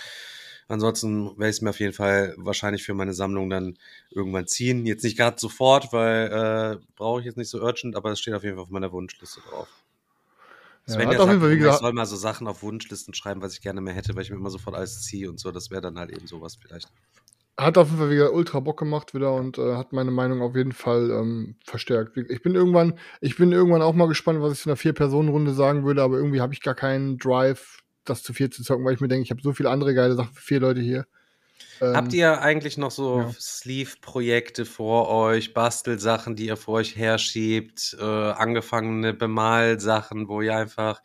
Ansonsten 0.67 1.25
werde 1.38 1.49
ich 1.49 1.58
es 1.58 1.62
mir 1.62 1.69
auf 1.69 1.80
jeden 1.80 1.93
Fall 1.93 2.34
wahrscheinlich 2.38 2.84
für 2.84 2.95
meine 2.95 3.13
Sammlung 3.13 3.49
dann 3.49 3.78
irgendwann 4.10 4.47
ziehen. 4.47 4.86
Jetzt 4.86 5.04
nicht 5.04 5.17
gerade 5.17 5.39
sofort, 5.39 5.93
weil 5.93 6.80
äh, 6.82 6.86
brauche 6.95 7.19
ich 7.19 7.25
jetzt 7.25 7.38
nicht 7.38 7.49
so 7.49 7.62
urgent, 7.62 7.95
aber 7.95 8.12
es 8.12 8.19
steht 8.19 8.34
auf 8.34 8.43
jeden 8.43 8.56
Fall 8.56 8.63
auf 8.63 8.71
meiner 8.71 8.91
Wunschliste 8.91 9.41
drauf. 9.47 9.67
Sven 10.88 11.12
ja 11.12 11.17
sagt, 11.17 11.39
Fall, 11.39 11.54
ich 11.54 11.73
soll 11.73 11.93
mal 11.93 12.06
so 12.06 12.15
Sachen 12.15 12.47
auf 12.47 12.62
Wunschlisten 12.62 13.13
schreiben, 13.13 13.41
was 13.41 13.54
ich 13.54 13.62
gerne 13.62 13.82
mehr 13.82 13.93
hätte, 13.93 14.15
weil 14.15 14.23
ich 14.23 14.30
mir 14.30 14.38
immer 14.38 14.51
sofort 14.51 14.75
alles 14.75 15.01
ziehe 15.01 15.30
und 15.30 15.39
so. 15.39 15.51
Das 15.51 15.71
wäre 15.71 15.82
dann 15.82 15.97
halt 15.97 16.12
eben 16.12 16.28
sowas 16.28 16.58
vielleicht. 16.60 16.91
Hat 17.58 17.78
auf 17.78 17.88
jeden 17.88 17.99
Fall 17.99 18.10
wieder 18.10 18.34
ultra 18.34 18.60
Bock 18.60 18.78
gemacht 18.78 19.13
wieder 19.13 19.34
und 19.34 19.58
äh, 19.58 19.75
hat 19.75 19.93
meine 19.93 20.12
Meinung 20.12 20.41
auf 20.41 20.56
jeden 20.56 20.73
Fall 20.73 21.10
ähm, 21.10 21.56
verstärkt. 21.63 22.17
Ich 22.17 22.41
bin 22.41 22.54
irgendwann, 22.54 22.99
ich 23.21 23.38
bin 23.38 23.51
irgendwann 23.51 23.82
auch 23.82 23.93
mal 23.93 24.08
gespannt, 24.08 24.41
was 24.41 24.54
ich 24.54 24.60
zu 24.60 24.69
einer 24.69 24.75
Vier-Personen-Runde 24.75 25.54
sagen 25.54 25.86
würde, 25.86 26.04
aber 26.04 26.17
irgendwie 26.17 26.41
habe 26.41 26.54
ich 26.54 26.62
gar 26.62 26.75
keinen 26.75 27.17
Drive, 27.17 27.80
das 28.06 28.24
zu 28.24 28.34
vier 28.34 28.50
zu 28.52 28.63
zocken, 28.63 28.86
weil 28.86 28.94
ich 28.94 29.02
mir 29.02 29.08
denke, 29.08 29.24
ich 29.24 29.32
habe 29.32 29.41
so 29.41 29.54
viele 29.54 29.70
andere 29.70 29.94
geile 29.94 30.15
Sachen 30.15 30.34
für 30.34 30.41
vier 30.41 30.60
Leute 30.60 30.82
hier. 30.82 31.06
Ähm, 31.82 31.96
Habt 31.96 32.13
ihr 32.13 32.41
eigentlich 32.41 32.78
noch 32.78 32.91
so 32.91 33.20
ja. 33.22 33.32
Sleeve-Projekte 33.39 34.65
vor 34.65 35.10
euch, 35.10 35.54
Bastelsachen, 35.54 36.36
die 36.36 36.46
ihr 36.48 36.58
vor 36.58 36.76
euch 36.76 36.96
herschiebt, 36.96 37.96
äh, 38.00 38.04
angefangene 38.04 39.13
Bemalsachen, 39.13 40.28
wo 40.28 40.41
ihr 40.41 40.56
einfach, 40.56 41.02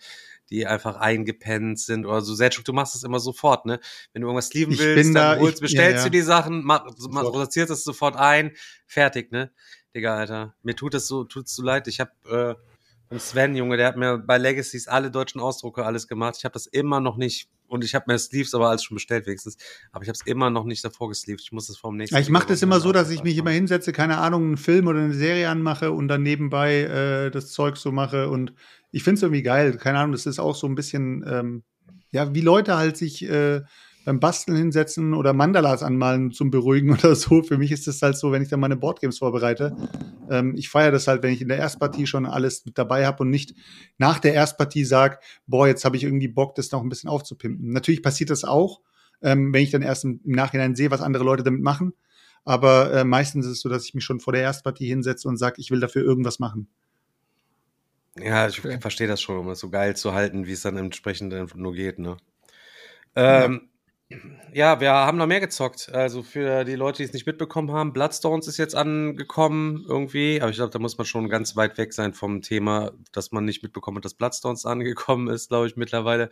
die 0.48 0.66
einfach 0.66 0.96
eingepennt 0.96 1.78
sind 1.80 2.06
oder 2.06 2.20
so. 2.20 2.34
Selchuk, 2.34 2.64
du 2.64 2.72
machst 2.72 2.94
das 2.94 3.02
immer 3.02 3.20
sofort, 3.20 3.66
ne? 3.66 3.80
Wenn 4.12 4.22
du 4.22 4.28
irgendwas 4.28 4.48
sleeven 4.48 4.72
Ich 4.72 4.80
willst, 4.80 5.14
da- 5.14 5.36
holst, 5.38 5.56
ich- 5.56 5.60
bestellst 5.60 5.92
ja, 5.92 5.98
ja. 5.98 6.04
du 6.04 6.10
die 6.10 6.22
Sachen, 6.22 6.62
mach, 6.64 6.84
mach, 6.84 6.96
Sofort. 6.96 7.32
produzierst 7.32 7.70
es 7.70 7.84
sofort 7.84 8.16
ein, 8.16 8.52
fertig, 8.86 9.32
ne? 9.32 9.50
Digga, 9.94 10.16
Alter. 10.16 10.54
Mir 10.62 10.76
tut 10.76 10.94
es 10.94 11.06
so, 11.08 11.24
tut's 11.24 11.54
so 11.54 11.62
leid. 11.62 11.88
Ich 11.88 11.98
hab, 12.00 12.10
äh, 12.30 12.54
und 13.10 13.20
Sven, 13.20 13.56
Junge, 13.56 13.76
der 13.76 13.88
hat 13.88 13.96
mir 13.96 14.18
bei 14.18 14.38
Legacies 14.38 14.86
alle 14.86 15.10
deutschen 15.10 15.40
Ausdrucke 15.40 15.84
alles 15.84 16.06
gemacht. 16.06 16.36
Ich 16.38 16.44
habe 16.44 16.52
das 16.52 16.66
immer 16.66 17.00
noch 17.00 17.16
nicht 17.16 17.48
und 17.66 17.84
ich 17.84 17.96
habe 17.96 18.04
mir 18.06 18.16
Sleeves 18.16 18.54
aber 18.54 18.68
alles 18.68 18.84
schon 18.84 18.94
bestellt 18.94 19.26
wenigstens, 19.26 19.56
aber 19.90 20.04
ich 20.04 20.08
habe 20.08 20.16
es 20.16 20.24
immer 20.26 20.48
noch 20.48 20.64
nicht 20.64 20.84
davor 20.84 21.08
gesleeved. 21.08 21.40
Ich 21.42 21.50
muss 21.50 21.76
vor 21.76 21.90
dem 21.90 21.96
nächsten. 21.96 22.14
Ja, 22.14 22.20
ich 22.20 22.30
mache 22.30 22.46
das 22.46 22.62
immer 22.62 22.78
so, 22.78 22.92
dass 22.92 23.10
ich 23.10 23.24
mich 23.24 23.36
immer 23.36 23.50
hinsetze, 23.50 23.92
keine 23.92 24.18
Ahnung, 24.18 24.44
einen 24.44 24.56
Film 24.56 24.86
oder 24.86 25.00
eine 25.00 25.14
Serie 25.14 25.48
anmache 25.48 25.90
und 25.90 26.06
dann 26.06 26.22
nebenbei 26.22 26.82
äh, 26.82 27.30
das 27.32 27.50
Zeug 27.50 27.76
so 27.76 27.90
mache. 27.90 28.28
Und 28.28 28.52
ich 28.92 29.02
finde 29.02 29.16
es 29.16 29.22
irgendwie 29.22 29.42
geil. 29.42 29.76
Keine 29.76 29.98
Ahnung, 29.98 30.12
das 30.12 30.26
ist 30.26 30.38
auch 30.38 30.54
so 30.54 30.68
ein 30.68 30.76
bisschen, 30.76 31.24
ähm, 31.26 31.62
ja, 32.12 32.32
wie 32.32 32.42
Leute 32.42 32.76
halt 32.76 32.96
sich 32.96 33.28
äh, 33.28 33.62
beim 34.04 34.20
Basteln 34.20 34.56
hinsetzen 34.56 35.14
oder 35.14 35.32
Mandalas 35.32 35.82
anmalen 35.82 36.32
zum 36.32 36.50
Beruhigen 36.50 36.90
oder 36.94 37.14
so. 37.14 37.42
Für 37.42 37.58
mich 37.58 37.72
ist 37.72 37.86
das 37.86 38.02
halt 38.02 38.16
so, 38.16 38.32
wenn 38.32 38.42
ich 38.42 38.48
dann 38.48 38.60
meine 38.60 38.76
Boardgames 38.76 39.18
vorbereite. 39.18 39.76
Ähm, 40.30 40.54
ich 40.56 40.68
feiere 40.68 40.92
das 40.92 41.06
halt, 41.06 41.22
wenn 41.22 41.32
ich 41.32 41.42
in 41.42 41.48
der 41.48 41.58
Erstpartie 41.58 42.06
schon 42.06 42.26
alles 42.26 42.64
mit 42.64 42.78
dabei 42.78 43.06
habe 43.06 43.22
und 43.22 43.30
nicht 43.30 43.54
nach 43.98 44.18
der 44.18 44.34
Erstpartie 44.34 44.84
sage, 44.84 45.18
boah, 45.46 45.66
jetzt 45.66 45.84
habe 45.84 45.96
ich 45.96 46.04
irgendwie 46.04 46.28
Bock, 46.28 46.54
das 46.54 46.70
noch 46.72 46.82
ein 46.82 46.88
bisschen 46.88 47.10
aufzupimpen. 47.10 47.72
Natürlich 47.72 48.02
passiert 48.02 48.30
das 48.30 48.44
auch, 48.44 48.80
ähm, 49.22 49.52
wenn 49.52 49.62
ich 49.62 49.70
dann 49.70 49.82
erst 49.82 50.04
im, 50.04 50.20
im 50.24 50.32
Nachhinein 50.32 50.74
sehe, 50.74 50.90
was 50.90 51.02
andere 51.02 51.24
Leute 51.24 51.42
damit 51.42 51.62
machen. 51.62 51.92
Aber 52.44 52.92
äh, 52.92 53.04
meistens 53.04 53.44
ist 53.46 53.52
es 53.52 53.60
so, 53.60 53.68
dass 53.68 53.84
ich 53.84 53.94
mich 53.94 54.04
schon 54.04 54.20
vor 54.20 54.32
der 54.32 54.42
Erstpartie 54.42 54.86
hinsetze 54.86 55.28
und 55.28 55.36
sage, 55.36 55.56
ich 55.60 55.70
will 55.70 55.80
dafür 55.80 56.02
irgendwas 56.02 56.38
machen. 56.38 56.68
Ja, 58.16 58.46
ich 58.48 58.58
Okay. 58.58 58.78
verstehe 58.80 59.06
das 59.08 59.20
schon, 59.20 59.38
um 59.38 59.48
es 59.50 59.60
so 59.60 59.70
geil 59.70 59.96
zu 59.96 60.12
halten, 60.14 60.46
wie 60.46 60.52
es 60.52 60.62
dann 60.62 60.76
entsprechend 60.76 61.32
nur 61.56 61.74
geht, 61.74 61.98
ne? 61.98 62.16
Ähm, 63.14 63.60
ja, 63.62 63.69
wir 64.52 64.90
haben 64.92 65.18
noch 65.18 65.26
mehr 65.26 65.40
gezockt. 65.40 65.90
Also 65.92 66.22
für 66.22 66.64
die 66.64 66.74
Leute, 66.74 66.98
die 66.98 67.04
es 67.04 67.12
nicht 67.12 67.26
mitbekommen 67.26 67.70
haben, 67.72 67.92
Bloodstones 67.92 68.48
ist 68.48 68.56
jetzt 68.56 68.74
angekommen 68.74 69.84
irgendwie. 69.88 70.40
Aber 70.40 70.50
ich 70.50 70.56
glaube, 70.56 70.72
da 70.72 70.78
muss 70.78 70.98
man 70.98 71.04
schon 71.04 71.28
ganz 71.28 71.56
weit 71.56 71.78
weg 71.78 71.92
sein 71.92 72.12
vom 72.12 72.42
Thema, 72.42 72.92
dass 73.12 73.30
man 73.30 73.44
nicht 73.44 73.62
mitbekommen 73.62 73.98
hat, 73.98 74.04
dass 74.04 74.14
Bloodstones 74.14 74.66
angekommen 74.66 75.28
ist, 75.28 75.48
glaube 75.48 75.68
ich, 75.68 75.76
mittlerweile. 75.76 76.30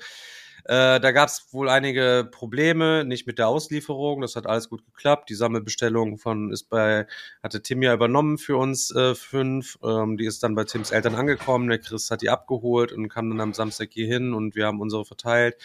Äh, 0.65 1.01
da 1.01 1.13
gab 1.13 1.29
es 1.29 1.47
wohl 1.53 1.69
einige 1.69 2.29
Probleme, 2.31 3.05
nicht 3.05 3.27
mit 3.27 3.39
der 3.39 3.49
Auslieferung. 3.49 4.21
Das 4.21 4.37
hat 4.37 4.47
alles 4.47 4.69
gut 4.69 4.85
geklappt. 4.85 5.31
Die 5.31 5.35
Sammelbestellung 5.35 6.19
von 6.19 6.53
ist 6.53 6.69
bei, 6.69 7.07
hatte 7.43 7.63
Tim 7.63 7.83
ja 7.83 7.95
übernommen 7.95 8.39
für 8.39 8.57
uns 8.57 8.91
äh, 8.95 9.15
fünf. 9.15 9.79
Ähm, 9.83 10.17
die 10.17 10.27
ist 10.27 10.43
dann 10.43 10.55
bei 10.55 10.65
Tims 10.65 10.91
Eltern 10.91 11.15
angekommen. 11.15 11.69
Der 11.69 11.79
Chris 11.79 12.11
hat 12.11 12.23
die 12.23 12.31
abgeholt 12.31 12.93
und 12.93 13.09
kam 13.09 13.31
dann 13.31 13.41
am 13.41 13.55
Samstag 13.55 13.91
hier 13.93 14.07
hin 14.07 14.35
und 14.35 14.55
wir 14.55 14.67
haben 14.67 14.81
unsere 14.81 15.05
verteilt. 15.05 15.57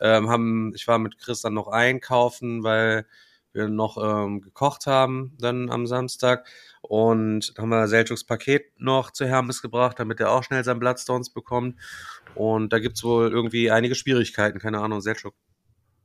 Ähm, 0.00 0.28
haben, 0.28 0.72
ich 0.74 0.86
war 0.88 0.98
mit 0.98 1.18
Chris 1.18 1.42
dann 1.42 1.54
noch 1.54 1.68
einkaufen, 1.68 2.62
weil 2.62 3.06
noch 3.66 3.98
ähm, 4.00 4.40
gekocht 4.40 4.86
haben 4.86 5.34
dann 5.40 5.70
am 5.70 5.86
Samstag 5.86 6.46
und 6.82 7.54
haben 7.58 7.70
wir 7.70 7.88
Seljuks 7.88 8.24
Paket 8.24 8.78
noch 8.78 9.10
zu 9.10 9.26
Hermes 9.26 9.62
gebracht, 9.62 9.98
damit 9.98 10.20
er 10.20 10.30
auch 10.30 10.44
schnell 10.44 10.62
sein 10.62 10.78
Bloodstones 10.78 11.30
bekommt 11.30 11.76
und 12.34 12.72
da 12.72 12.78
gibt's 12.78 13.02
wohl 13.02 13.30
irgendwie 13.30 13.70
einige 13.70 13.96
Schwierigkeiten, 13.96 14.58
keine 14.58 14.80
Ahnung, 14.80 15.00
Seljuk. 15.00 15.34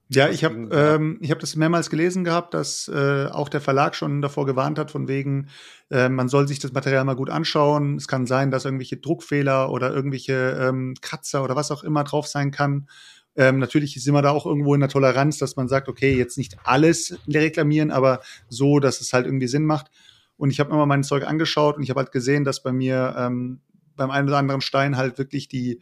Ja, 0.10 0.30
ich 0.30 0.44
habe 0.44 0.70
ähm, 0.72 1.18
ich 1.22 1.32
hab 1.32 1.40
das 1.40 1.56
mehrmals 1.56 1.90
gelesen 1.90 2.24
gehabt, 2.24 2.54
dass 2.54 2.88
äh, 2.88 3.28
auch 3.28 3.50
der 3.50 3.62
Verlag 3.62 3.96
schon 3.96 4.22
davor 4.22 4.46
gewarnt 4.46 4.78
hat, 4.78 4.92
von 4.92 5.08
wegen, 5.08 5.48
äh, 5.90 6.10
man 6.10 6.28
soll 6.28 6.48
sich 6.48 6.60
das 6.60 6.74
Material 6.74 7.04
mal 7.06 7.16
gut 7.16 7.30
anschauen. 7.30 7.96
Es 7.96 8.08
kann 8.08 8.28
sein, 8.28 8.52
dass 8.52 8.66
irgendwelche 8.66 8.98
Druckfehler 8.98 9.72
oder 9.72 9.92
irgendwelche 9.94 10.58
ähm, 10.60 10.94
Kratzer 11.02 11.44
oder 11.44 11.56
was 11.56 11.72
auch 11.72 11.84
immer 11.84 12.04
drauf 12.04 12.28
sein 12.28 12.52
kann. 12.52 12.88
Ähm, 13.36 13.60
natürlich 13.60 14.02
sind 14.02 14.14
wir 14.14 14.22
da 14.22 14.32
auch 14.32 14.46
irgendwo 14.46 14.74
in 14.74 14.80
der 14.80 14.90
Toleranz, 14.90 15.38
dass 15.38 15.56
man 15.56 15.68
sagt, 15.68 15.90
okay, 15.90 16.16
jetzt 16.16 16.38
nicht 16.38 16.58
alles 16.64 17.18
reklamieren, 17.28 17.92
aber 17.92 18.22
so, 18.48 18.80
dass 18.80 19.02
es 19.02 19.14
halt 19.14 19.26
irgendwie 19.26 19.48
Sinn 19.48 19.66
macht. 19.66 19.90
Und 20.38 20.52
ich 20.52 20.60
habe 20.60 20.72
mir 20.72 20.78
mal 20.78 20.86
mein 20.86 21.04
Zeug 21.04 21.26
angeschaut 21.26 21.78
und 21.78 21.84
ich 21.84 21.90
habe 21.90 22.00
halt 22.00 22.12
gesehen, 22.12 22.44
dass 22.44 22.62
bei 22.64 22.72
mir 22.72 23.16
ähm, 23.18 23.62
beim 23.96 24.12
einen 24.12 24.28
oder 24.28 24.38
anderen 24.38 24.62
Stein 24.62 24.98
halt 24.98 25.18
wirklich 25.18 25.48
die 25.48 25.82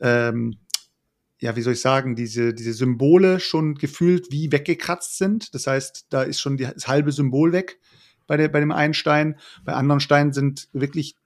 ähm, 0.00 0.58
ja, 1.38 1.54
wie 1.54 1.62
soll 1.62 1.74
ich 1.74 1.80
sagen, 1.80 2.16
diese, 2.16 2.54
diese 2.54 2.72
Symbole 2.72 3.40
schon 3.40 3.74
gefühlt 3.74 4.28
wie 4.30 4.52
weggekratzt 4.52 5.18
sind. 5.18 5.54
Das 5.54 5.66
heißt, 5.66 6.06
da 6.10 6.22
ist 6.22 6.40
schon 6.40 6.56
die, 6.56 6.64
das 6.64 6.88
halbe 6.88 7.12
Symbol 7.12 7.52
weg 7.52 7.78
bei, 8.26 8.36
der, 8.36 8.48
bei 8.48 8.60
dem 8.60 8.72
einen 8.72 8.94
Stein. 8.94 9.38
Bei 9.64 9.74
anderen 9.74 10.00
Steinen 10.00 10.32
sind 10.32 10.68
wirklich 10.72 11.16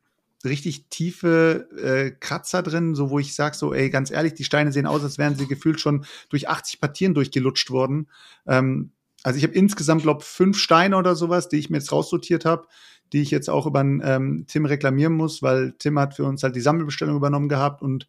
richtig 0.44 0.86
tiefe 0.88 1.68
äh, 1.76 2.10
Kratzer 2.18 2.62
drin, 2.62 2.94
so 2.94 3.10
wo 3.10 3.18
ich 3.18 3.34
sag 3.34 3.54
so, 3.54 3.74
ey, 3.74 3.90
ganz 3.90 4.10
ehrlich, 4.10 4.34
die 4.34 4.44
Steine 4.44 4.72
sehen 4.72 4.86
aus, 4.86 5.02
als 5.02 5.18
wären 5.18 5.36
sie 5.36 5.46
gefühlt 5.46 5.80
schon 5.80 6.04
durch 6.28 6.48
80 6.48 6.80
Partien 6.80 7.14
durchgelutscht 7.14 7.70
worden. 7.70 8.08
Ähm, 8.46 8.92
also 9.22 9.36
ich 9.36 9.42
habe 9.42 9.54
insgesamt, 9.54 10.02
glaube 10.02 10.24
fünf 10.24 10.58
Steine 10.58 10.96
oder 10.96 11.14
sowas, 11.14 11.48
die 11.48 11.58
ich 11.58 11.68
mir 11.68 11.76
jetzt 11.76 11.92
raussortiert 11.92 12.44
habe, 12.44 12.66
die 13.12 13.20
ich 13.20 13.30
jetzt 13.30 13.50
auch 13.50 13.66
über 13.66 13.80
ähm, 13.80 14.44
Tim 14.46 14.64
reklamieren 14.64 15.12
muss, 15.12 15.42
weil 15.42 15.74
Tim 15.78 15.98
hat 15.98 16.14
für 16.14 16.24
uns 16.24 16.42
halt 16.42 16.56
die 16.56 16.60
Sammelbestellung 16.60 17.16
übernommen 17.16 17.48
gehabt 17.48 17.82
und 17.82 18.08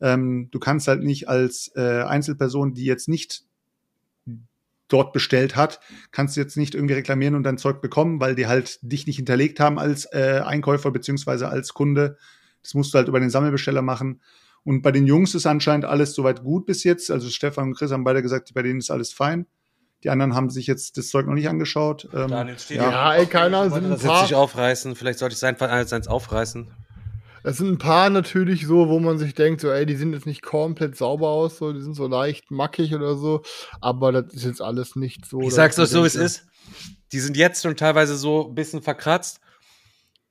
ähm, 0.00 0.48
du 0.50 0.58
kannst 0.58 0.88
halt 0.88 1.02
nicht 1.02 1.28
als 1.28 1.72
äh, 1.74 2.02
Einzelperson, 2.02 2.74
die 2.74 2.84
jetzt 2.84 3.08
nicht 3.08 3.44
dort 4.92 5.12
bestellt 5.12 5.56
hat, 5.56 5.80
kannst 6.10 6.36
du 6.36 6.40
jetzt 6.40 6.56
nicht 6.56 6.74
irgendwie 6.74 6.94
reklamieren 6.94 7.34
und 7.34 7.44
dein 7.44 7.58
Zeug 7.58 7.80
bekommen, 7.80 8.20
weil 8.20 8.34
die 8.34 8.46
halt 8.46 8.78
dich 8.82 9.06
nicht 9.06 9.16
hinterlegt 9.16 9.60
haben 9.60 9.78
als 9.78 10.06
äh, 10.12 10.42
Einkäufer 10.44 10.90
beziehungsweise 10.90 11.48
als 11.48 11.74
Kunde. 11.74 12.16
Das 12.62 12.74
musst 12.74 12.92
du 12.92 12.98
halt 12.98 13.08
über 13.08 13.20
den 13.20 13.30
Sammelbesteller 13.30 13.82
machen. 13.82 14.20
Und 14.64 14.82
bei 14.82 14.92
den 14.92 15.06
Jungs 15.06 15.34
ist 15.34 15.46
anscheinend 15.46 15.84
alles 15.84 16.14
soweit 16.14 16.42
gut 16.42 16.66
bis 16.66 16.84
jetzt. 16.84 17.10
Also 17.10 17.28
Stefan 17.28 17.68
und 17.68 17.74
Chris 17.76 17.90
haben 17.90 18.04
beide 18.04 18.22
gesagt, 18.22 18.52
bei 18.54 18.62
denen 18.62 18.78
ist 18.78 18.90
alles 18.90 19.12
fein. 19.12 19.46
Die 20.04 20.10
anderen 20.10 20.34
haben 20.34 20.50
sich 20.50 20.66
jetzt 20.66 20.98
das 20.98 21.08
Zeug 21.08 21.26
noch 21.26 21.34
nicht 21.34 21.48
angeschaut. 21.48 22.08
Ähm, 22.12 22.28
Daniel 22.28 22.58
steht 22.58 22.78
ja. 22.78 22.90
Ja, 22.90 23.14
ey, 23.14 23.26
keine 23.26 23.56
Ahnung, 23.56 23.72
sind 23.72 23.92
ein 23.92 23.98
paar, 23.98 24.26
sich 24.26 24.34
aufreißen. 24.34 24.96
Vielleicht 24.96 25.18
sollte 25.20 25.34
ich 25.34 25.38
sein 25.38 25.56
seins 25.58 26.08
aufreißen. 26.08 26.70
Es 27.44 27.56
sind 27.58 27.68
ein 27.68 27.78
paar 27.78 28.10
natürlich 28.10 28.66
so, 28.66 28.88
wo 28.88 28.98
man 29.00 29.18
sich 29.18 29.34
denkt, 29.34 29.60
so, 29.60 29.70
ey, 29.70 29.86
die 29.86 29.96
sind 29.96 30.12
jetzt 30.12 30.26
nicht 30.26 30.42
komplett 30.42 30.96
sauber 30.96 31.28
aus, 31.28 31.58
so, 31.58 31.72
die 31.72 31.80
sind 31.82 31.94
so 31.94 32.06
leicht 32.06 32.50
mackig 32.50 32.94
oder 32.94 33.16
so, 33.16 33.42
aber 33.80 34.12
das 34.12 34.32
ist 34.34 34.44
jetzt 34.44 34.62
alles 34.62 34.96
nicht 34.96 35.26
so. 35.26 35.40
Ich 35.42 35.54
sag's 35.54 35.78
euch 35.78 35.88
so, 35.88 36.02
wie 36.02 36.06
es 36.06 36.14
ist. 36.14 36.46
Die 37.12 37.20
sind 37.20 37.36
jetzt 37.36 37.62
schon 37.62 37.76
teilweise 37.76 38.16
so 38.16 38.48
ein 38.48 38.54
bisschen 38.54 38.82
verkratzt. 38.82 39.40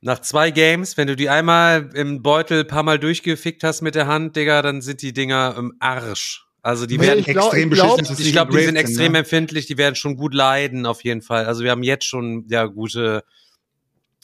Nach 0.03 0.19
zwei 0.19 0.49
Games, 0.49 0.97
wenn 0.97 1.07
du 1.07 1.15
die 1.15 1.29
einmal 1.29 1.89
im 1.93 2.23
Beutel 2.23 2.61
ein 2.61 2.67
paar 2.67 2.81
Mal 2.83 2.97
durchgefickt 2.97 3.63
hast 3.63 3.81
mit 3.81 3.93
der 3.93 4.07
Hand, 4.07 4.35
Digga, 4.35 4.63
dann 4.63 4.81
sind 4.81 5.03
die 5.03 5.13
Dinger 5.13 5.53
im 5.57 5.73
Arsch. 5.79 6.47
Also 6.63 6.85
die 6.87 6.97
Nee, 6.97 7.05
werden 7.07 7.19
ich 7.19 7.25
glaub- 7.27 7.53
extrem 7.53 7.69
ich 7.71 7.75
glaub- 7.75 7.97
beschissen. 7.97 8.15
dass 8.17 8.25
ich 8.25 8.31
glaube, 8.31 8.57
die 8.57 8.63
sind 8.65 8.75
extrem 8.77 9.11
ne? 9.11 9.19
empfindlich, 9.19 9.65
die 9.67 9.77
werden 9.77 9.95
schon 9.95 10.15
gut 10.15 10.33
leiden, 10.33 10.85
auf 10.87 11.03
jeden 11.03 11.21
Fall. 11.21 11.45
Also 11.45 11.63
wir 11.63 11.69
haben 11.71 11.83
jetzt 11.83 12.05
schon 12.05 12.45
ja 12.49 12.65
gute 12.65 13.23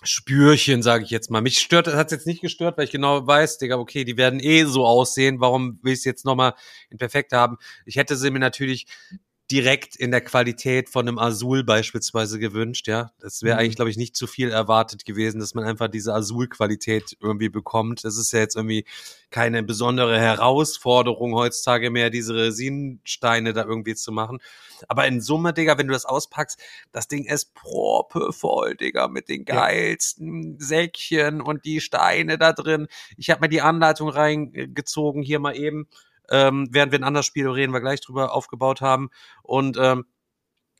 Spürchen, 0.07 0.81
sage 0.81 1.03
ich 1.03 1.09
jetzt 1.09 1.29
mal. 1.29 1.41
Mich 1.41 1.59
stört, 1.59 1.87
hat's 1.87 2.11
jetzt 2.11 2.27
nicht 2.27 2.41
gestört, 2.41 2.77
weil 2.77 2.85
ich 2.85 2.91
genau 2.91 3.25
weiß, 3.27 3.57
Digga, 3.57 3.77
okay, 3.77 4.03
die 4.03 4.17
werden 4.17 4.39
eh 4.39 4.63
so 4.63 4.85
aussehen. 4.85 5.39
Warum 5.39 5.79
will 5.83 5.93
ich 5.93 5.99
es 5.99 6.05
jetzt 6.05 6.25
nochmal 6.25 6.53
in 6.89 6.97
perfekt 6.97 7.33
haben? 7.33 7.57
Ich 7.85 7.97
hätte 7.97 8.15
sie 8.15 8.31
mir 8.31 8.39
natürlich 8.39 8.87
direkt 9.49 9.95
in 9.95 10.11
der 10.11 10.21
Qualität 10.21 10.89
von 10.89 11.07
einem 11.07 11.19
Azul 11.19 11.63
beispielsweise 11.63 12.37
gewünscht, 12.39 12.87
ja. 12.87 13.11
Das 13.19 13.43
wäre 13.43 13.55
Mhm. 13.55 13.59
eigentlich, 13.61 13.75
glaube 13.77 13.91
ich, 13.91 13.97
nicht 13.97 14.15
zu 14.15 14.27
viel 14.27 14.49
erwartet 14.51 15.05
gewesen, 15.05 15.39
dass 15.39 15.53
man 15.55 15.63
einfach 15.63 15.87
diese 15.87 16.13
Azul-Qualität 16.13 17.15
irgendwie 17.21 17.49
bekommt. 17.49 18.03
Das 18.03 18.17
ist 18.17 18.33
ja 18.33 18.39
jetzt 18.39 18.55
irgendwie 18.57 18.85
keine 19.29 19.63
besondere 19.63 20.19
Herausforderung 20.19 21.33
heutzutage 21.33 21.89
mehr, 21.91 22.09
diese 22.09 22.35
Resinsteine 22.35 23.53
da 23.53 23.63
irgendwie 23.63 23.95
zu 23.95 24.11
machen. 24.11 24.39
Aber 24.87 25.07
in 25.07 25.21
Summe, 25.21 25.53
Digga, 25.53 25.77
wenn 25.77 25.87
du 25.87 25.93
das 25.93 26.05
auspackst, 26.05 26.59
das 26.91 27.07
Ding 27.07 27.25
ist 27.25 27.53
proppevoll, 27.53 28.75
Digga, 28.75 29.07
mit 29.07 29.29
den 29.29 29.45
geilsten 29.45 30.59
Säckchen 30.59 31.41
und 31.41 31.65
die 31.65 31.81
Steine 31.81 32.37
da 32.37 32.53
drin. 32.53 32.87
Ich 33.17 33.29
habe 33.29 33.41
mir 33.41 33.49
die 33.49 33.61
Anleitung 33.61 34.09
reingezogen, 34.09 35.23
hier 35.23 35.39
mal 35.39 35.55
eben, 35.55 35.87
ähm, 36.29 36.67
während 36.71 36.91
wir 36.91 36.99
ein 36.99 37.03
anderes 37.03 37.25
Spiel, 37.25 37.47
reden 37.49 37.73
wir 37.73 37.81
gleich 37.81 38.01
drüber, 38.01 38.33
aufgebaut 38.33 38.81
haben. 38.81 39.09
Und 39.43 39.77
ähm, 39.79 40.05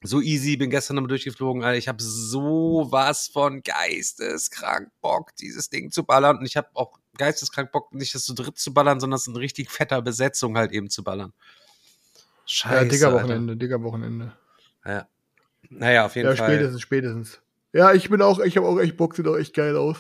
so 0.04 0.22
easy, 0.22 0.58
bin 0.58 0.70
gestern 0.70 0.96
nochmal 0.96 1.10
durchgeflogen, 1.10 1.64
Alter. 1.64 1.78
Ich 1.78 1.88
habe 1.88 2.02
so 2.02 2.88
was 2.90 3.28
von 3.28 3.64
geisteskrank 3.64 4.92
Bock, 5.02 5.36
dieses 5.38 5.70
Ding 5.70 5.92
zu 5.92 6.04
ballern. 6.04 6.38
Und 6.38 6.46
ich 6.46 6.56
habe 6.56 6.68
auch 6.74 7.00
geisteskrank 7.18 7.72
Bock, 7.72 7.94
nicht 7.94 8.14
das 8.14 8.24
zu 8.24 8.34
dritt 8.34 8.60
zu 8.60 8.74
ballern, 8.74 9.00
sondern 9.00 9.18
es 9.18 9.28
in 9.28 9.36
richtig 9.36 9.72
fetter 9.72 10.02
Besetzung 10.02 10.58
halt 10.58 10.72
eben 10.72 10.90
zu 10.90 11.04
ballern. 11.04 11.34
Scheiße. 12.46 12.96
Ja, 12.96 13.08
Alter. 13.08 13.14
Wochenende, 13.14 13.58
Digga 13.58 13.82
Wochenende. 13.82 14.34
Ja. 14.86 15.08
Naja, 15.70 16.06
auf 16.06 16.16
jeden 16.16 16.30
Ja, 16.30 16.36
Fall. 16.36 16.50
spätestens, 16.50 16.82
spätestens. 16.82 17.42
Ja, 17.74 17.94
ich 17.94 18.10
bin 18.10 18.22
auch, 18.22 18.40
ich 18.40 18.56
habe 18.56 18.68
auch 18.68 18.80
echt 18.80 18.98
Bock, 18.98 19.16
sieht 19.16 19.28
auch 19.28 19.36
echt 19.36 19.54
geil 19.54 19.76
aus. 19.76 19.98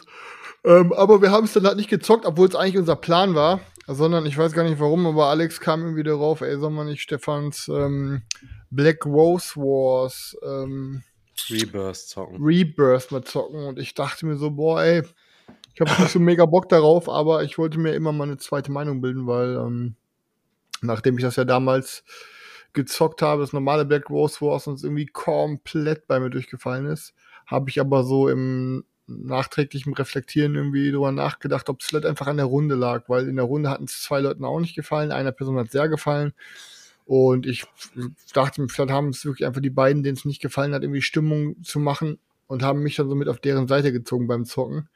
Ähm, 0.63 0.93
aber 0.93 1.21
wir 1.21 1.31
haben 1.31 1.45
es 1.45 1.53
dann 1.53 1.65
halt 1.65 1.77
nicht 1.77 1.89
gezockt, 1.89 2.25
obwohl 2.25 2.47
es 2.47 2.55
eigentlich 2.55 2.77
unser 2.77 2.95
Plan 2.95 3.35
war, 3.35 3.59
sondern 3.87 4.25
ich 4.25 4.37
weiß 4.37 4.51
gar 4.51 4.63
nicht 4.63 4.79
warum, 4.79 5.05
aber 5.07 5.27
Alex 5.27 5.59
kam 5.59 5.81
irgendwie 5.81 6.03
darauf, 6.03 6.41
ey, 6.41 6.57
soll 6.59 6.71
man 6.71 6.87
nicht 6.87 7.01
Stefans 7.01 7.69
ähm, 7.69 8.21
Black 8.69 9.05
Rose 9.05 9.55
Wars 9.55 10.37
ähm, 10.43 11.03
Rebirth 11.49 11.95
zocken. 11.95 12.43
Rebirth 12.43 13.11
mal 13.11 13.23
zocken 13.23 13.63
und 13.65 13.79
ich 13.79 13.93
dachte 13.93 14.25
mir 14.25 14.35
so, 14.35 14.51
boah, 14.51 14.81
ey, 14.81 15.03
ich 15.73 15.81
habe 15.81 16.01
nicht 16.01 16.11
so 16.11 16.19
mega 16.19 16.45
Bock 16.45 16.67
darauf, 16.69 17.07
aber 17.07 17.43
ich 17.43 17.57
wollte 17.57 17.79
mir 17.79 17.93
immer 17.93 18.11
mal 18.11 18.25
eine 18.25 18.37
zweite 18.37 18.71
Meinung 18.71 18.99
bilden, 18.99 19.25
weil 19.25 19.55
ähm, 19.55 19.95
nachdem 20.81 21.17
ich 21.17 21.23
das 21.23 21.37
ja 21.37 21.45
damals 21.45 22.03
gezockt 22.73 23.21
habe, 23.21 23.41
das 23.41 23.53
normale 23.53 23.85
Black 23.85 24.09
Rose 24.09 24.41
Wars 24.41 24.67
uns 24.67 24.83
irgendwie 24.83 25.05
komplett 25.05 26.07
bei 26.07 26.19
mir 26.19 26.29
durchgefallen 26.29 26.87
ist, 26.87 27.13
habe 27.45 27.69
ich 27.69 27.79
aber 27.79 28.03
so 28.03 28.27
im 28.27 28.83
nachträglichen 29.07 29.93
Reflektieren 29.93 30.55
irgendwie 30.55 30.91
drüber 30.91 31.11
nachgedacht, 31.11 31.69
ob 31.69 31.81
es 31.81 31.87
vielleicht 31.87 32.05
einfach 32.05 32.27
an 32.27 32.37
der 32.37 32.45
Runde 32.45 32.75
lag, 32.75 33.03
weil 33.07 33.27
in 33.27 33.37
der 33.37 33.45
Runde 33.45 33.69
hatten 33.69 33.85
es 33.85 34.01
zwei 34.01 34.19
Leuten 34.19 34.45
auch 34.45 34.59
nicht 34.59 34.75
gefallen, 34.75 35.11
einer 35.11 35.31
Person 35.31 35.57
hat 35.57 35.71
sehr 35.71 35.89
gefallen 35.89 36.33
und 37.05 37.45
ich 37.45 37.65
dachte 38.33 38.61
mir, 38.61 38.67
vielleicht 38.67 38.91
haben 38.91 39.09
es 39.09 39.23
wirklich 39.23 39.47
einfach 39.47 39.61
die 39.61 39.69
beiden, 39.69 40.03
denen 40.03 40.17
es 40.17 40.25
nicht 40.25 40.41
gefallen 40.41 40.73
hat, 40.73 40.83
irgendwie 40.83 41.01
Stimmung 41.01 41.63
zu 41.63 41.79
machen 41.79 42.19
und 42.47 42.63
haben 42.63 42.83
mich 42.83 42.97
dann 42.97 43.07
so 43.07 43.15
mit 43.15 43.29
auf 43.29 43.39
deren 43.39 43.67
Seite 43.67 43.93
gezogen 43.93 44.27
beim 44.27 44.43
Zocken. 44.43 44.89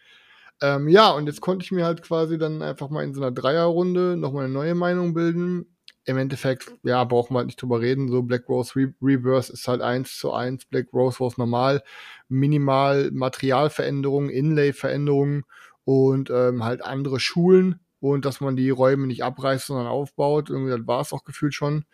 Ähm, 0.61 0.89
ja, 0.89 1.11
und 1.11 1.27
jetzt 1.27 1.39
konnte 1.39 1.63
ich 1.63 1.71
mir 1.71 1.85
halt 1.85 2.03
quasi 2.03 2.37
dann 2.37 2.61
einfach 2.61 2.89
mal 2.89 3.03
in 3.03 3.13
so 3.13 3.21
einer 3.21 3.31
Dreierrunde 3.31 4.17
nochmal 4.17 4.45
eine 4.45 4.53
neue 4.53 4.75
Meinung 4.75 5.13
bilden. 5.13 5.65
Im 6.05 6.17
Endeffekt, 6.17 6.73
ja, 6.83 7.03
brauchen 7.03 7.33
wir 7.33 7.39
halt 7.39 7.47
nicht 7.47 7.61
drüber 7.61 7.79
reden. 7.81 8.09
So 8.09 8.23
Black 8.23 8.49
Rose 8.49 8.75
Re 8.75 8.93
Reverse 9.01 9.53
ist 9.53 9.67
halt 9.67 9.81
eins 9.81 10.17
zu 10.17 10.33
eins 10.33 10.65
Black 10.65 10.87
Rose 10.93 11.19
Wars 11.19 11.37
normal. 11.37 11.83
Minimal 12.27 13.11
Materialveränderungen, 13.11 14.29
Inlay-Veränderungen 14.29 15.43
und 15.85 16.29
ähm, 16.31 16.63
halt 16.63 16.83
andere 16.83 17.19
Schulen 17.19 17.79
und 17.99 18.25
dass 18.25 18.41
man 18.41 18.55
die 18.55 18.71
Räume 18.71 19.07
nicht 19.07 19.23
abreißt, 19.23 19.67
sondern 19.67 19.87
aufbaut. 19.87 20.49
Irgendwie, 20.49 20.71
das 20.71 20.87
war 20.87 21.01
es 21.01 21.13
auch 21.13 21.23
gefühlt 21.23 21.53
schon. 21.53 21.85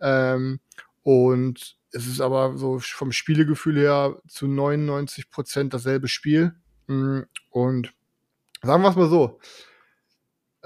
Ähm, 0.00 0.60
und 1.02 1.76
es 1.92 2.06
ist 2.06 2.20
aber 2.20 2.56
so 2.56 2.78
vom 2.78 3.12
Spielegefühl 3.12 3.78
her 3.78 4.20
zu 4.28 4.46
99 4.46 5.30
Prozent 5.30 5.74
dasselbe 5.74 6.08
Spiel. 6.08 6.54
Mm, 6.86 7.20
Und 7.50 7.92
sagen 8.62 8.82
wir 8.82 8.90
es 8.90 8.96
mal 8.96 9.08
so. 9.08 9.40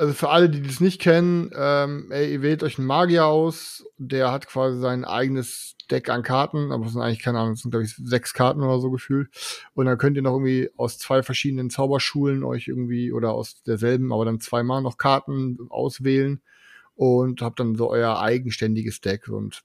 Also 0.00 0.14
für 0.14 0.30
alle, 0.30 0.48
die 0.48 0.62
das 0.62 0.80
nicht 0.80 0.98
kennen, 0.98 1.50
ähm, 1.54 2.10
ey, 2.10 2.32
ihr 2.32 2.40
wählt 2.40 2.62
euch 2.62 2.78
einen 2.78 2.86
Magier 2.86 3.26
aus, 3.26 3.84
der 3.98 4.32
hat 4.32 4.46
quasi 4.46 4.80
sein 4.80 5.04
eigenes 5.04 5.76
Deck 5.90 6.08
an 6.08 6.22
Karten, 6.22 6.72
aber 6.72 6.86
es 6.86 6.92
sind 6.92 7.02
eigentlich 7.02 7.18
keine 7.18 7.38
Ahnung, 7.38 7.52
es 7.52 7.60
sind 7.60 7.70
glaube 7.70 7.84
ich 7.84 7.94
sechs 7.96 8.32
Karten 8.32 8.62
oder 8.62 8.80
so 8.80 8.90
gefühlt. 8.90 9.28
Und 9.74 9.84
dann 9.84 9.98
könnt 9.98 10.16
ihr 10.16 10.22
noch 10.22 10.32
irgendwie 10.32 10.70
aus 10.78 10.96
zwei 10.96 11.22
verschiedenen 11.22 11.68
Zauberschulen 11.68 12.44
euch 12.44 12.68
irgendwie 12.68 13.12
oder 13.12 13.32
aus 13.32 13.62
derselben, 13.64 14.10
aber 14.10 14.24
dann 14.24 14.40
zweimal 14.40 14.80
noch 14.80 14.96
Karten 14.96 15.58
auswählen 15.68 16.40
und 16.94 17.42
habt 17.42 17.60
dann 17.60 17.74
so 17.74 17.90
euer 17.90 18.22
eigenständiges 18.22 19.02
Deck. 19.02 19.28
Und 19.28 19.60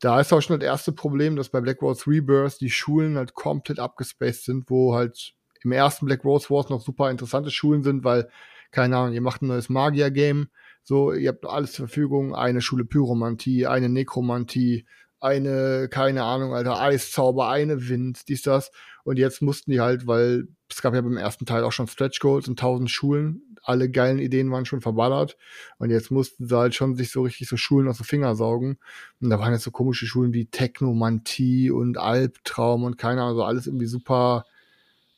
da 0.00 0.18
ist 0.18 0.32
auch 0.32 0.40
schon 0.40 0.58
das 0.58 0.66
erste 0.66 0.92
Problem, 0.92 1.36
dass 1.36 1.50
bei 1.50 1.60
Black 1.60 1.82
Rose 1.82 2.06
Rebirth 2.06 2.58
die 2.62 2.70
Schulen 2.70 3.18
halt 3.18 3.34
komplett 3.34 3.78
abgespaced 3.78 4.46
sind, 4.46 4.70
wo 4.70 4.94
halt 4.94 5.34
im 5.62 5.72
ersten 5.72 6.06
Black 6.06 6.24
Rose 6.24 6.48
Wars 6.48 6.70
noch 6.70 6.80
super 6.80 7.10
interessante 7.10 7.50
Schulen 7.50 7.82
sind, 7.82 8.02
weil, 8.02 8.30
keine 8.74 8.96
Ahnung, 8.96 9.14
ihr 9.14 9.20
macht 9.20 9.40
ein 9.40 9.46
neues 9.46 9.68
Magier-Game, 9.68 10.48
so, 10.82 11.12
ihr 11.12 11.30
habt 11.30 11.46
alles 11.46 11.72
zur 11.72 11.88
Verfügung, 11.88 12.34
eine 12.34 12.60
Schule 12.60 12.84
Pyromantie, 12.84 13.66
eine 13.66 13.88
Nekromantie, 13.88 14.84
eine, 15.20 15.88
keine 15.90 16.24
Ahnung, 16.24 16.52
Alter, 16.52 16.78
Eiszauber, 16.78 17.48
eine 17.48 17.88
Wind, 17.88 18.28
dies, 18.28 18.42
das. 18.42 18.70
Und 19.04 19.18
jetzt 19.18 19.40
mussten 19.40 19.70
die 19.70 19.80
halt, 19.80 20.06
weil 20.06 20.48
es 20.68 20.82
gab 20.82 20.94
ja 20.94 21.00
beim 21.00 21.16
ersten 21.16 21.46
Teil 21.46 21.64
auch 21.64 21.72
schon 21.72 21.86
Stretch 21.86 22.20
Goals 22.20 22.48
und 22.48 22.58
tausend 22.58 22.90
Schulen, 22.90 23.56
alle 23.62 23.90
geilen 23.90 24.18
Ideen 24.18 24.50
waren 24.50 24.66
schon 24.66 24.82
verballert. 24.82 25.38
Und 25.78 25.88
jetzt 25.88 26.10
mussten 26.10 26.46
sie 26.46 26.56
halt 26.56 26.74
schon 26.74 26.96
sich 26.96 27.10
so 27.10 27.22
richtig 27.22 27.48
so 27.48 27.56
Schulen 27.56 27.88
aus 27.88 27.96
den 27.96 28.04
Finger 28.04 28.34
saugen. 28.34 28.76
Und 29.20 29.30
da 29.30 29.38
waren 29.38 29.52
jetzt 29.52 29.64
so 29.64 29.70
komische 29.70 30.06
Schulen 30.06 30.34
wie 30.34 30.46
Technomantie 30.46 31.70
und 31.70 31.96
Albtraum 31.96 32.84
und 32.84 32.98
keine 32.98 33.22
Ahnung, 33.22 33.36
so 33.36 33.44
alles 33.44 33.66
irgendwie 33.66 33.86
super, 33.86 34.44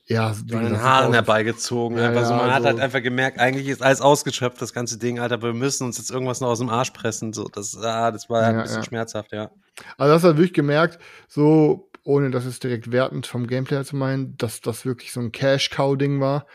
ja, 0.09 0.35
wie 0.45 0.55
An 0.55 0.65
den 0.65 0.81
Haaren 0.81 1.13
herbeigezogen. 1.13 1.99
Ja, 1.99 2.09
einfach 2.09 2.25
so, 2.25 2.31
ja, 2.31 2.37
man 2.37 2.47
hat 2.47 2.55
also- 2.57 2.69
halt 2.69 2.81
einfach 2.81 3.03
gemerkt, 3.03 3.39
eigentlich 3.41 3.69
ist 3.69 3.83
alles 3.83 4.01
ausgeschöpft, 4.01 4.63
das 4.63 4.73
ganze 4.73 4.99
Ding, 4.99 5.19
Alter, 5.19 5.35
aber 5.35 5.49
wir 5.49 5.55
müssen 5.55 5.85
uns 5.85 5.99
jetzt 5.99 6.11
irgendwas 6.11 6.41
noch 6.41 6.49
aus 6.49 6.61
dem 6.61 6.69
Arsch 6.69 6.91
pressen. 6.91 7.33
So, 7.33 7.49
das, 7.49 7.77
ah, 7.77 8.11
das 8.13 8.31
war 8.31 8.45
halt 8.45 8.55
Ja, 8.55 8.59
ein 8.61 8.65
bisschen 8.65 8.85
schmerzhaft, 8.85 9.33
ja. 9.33 9.51
Also 9.99 10.15
das 10.15 10.23
hat 10.25 10.37
wirklich 10.37 10.55
gemerkt, 10.55 10.99
so, 11.29 11.91
ohne 12.05 12.31
das 12.31 12.45
jetzt 12.45 12.63
direkt 12.63 12.93
wertend 12.93 13.27
vom 13.27 13.47
Gameplay 13.49 13.83
zu 13.85 13.97
meinen, 13.97 14.37
dass 14.39 14.61
das 14.61 14.87
wirklich 14.87 15.13
so 15.13 15.21
ein 15.21 15.33
Cash-Cow-Ding 15.33 16.21
war. 16.21 16.47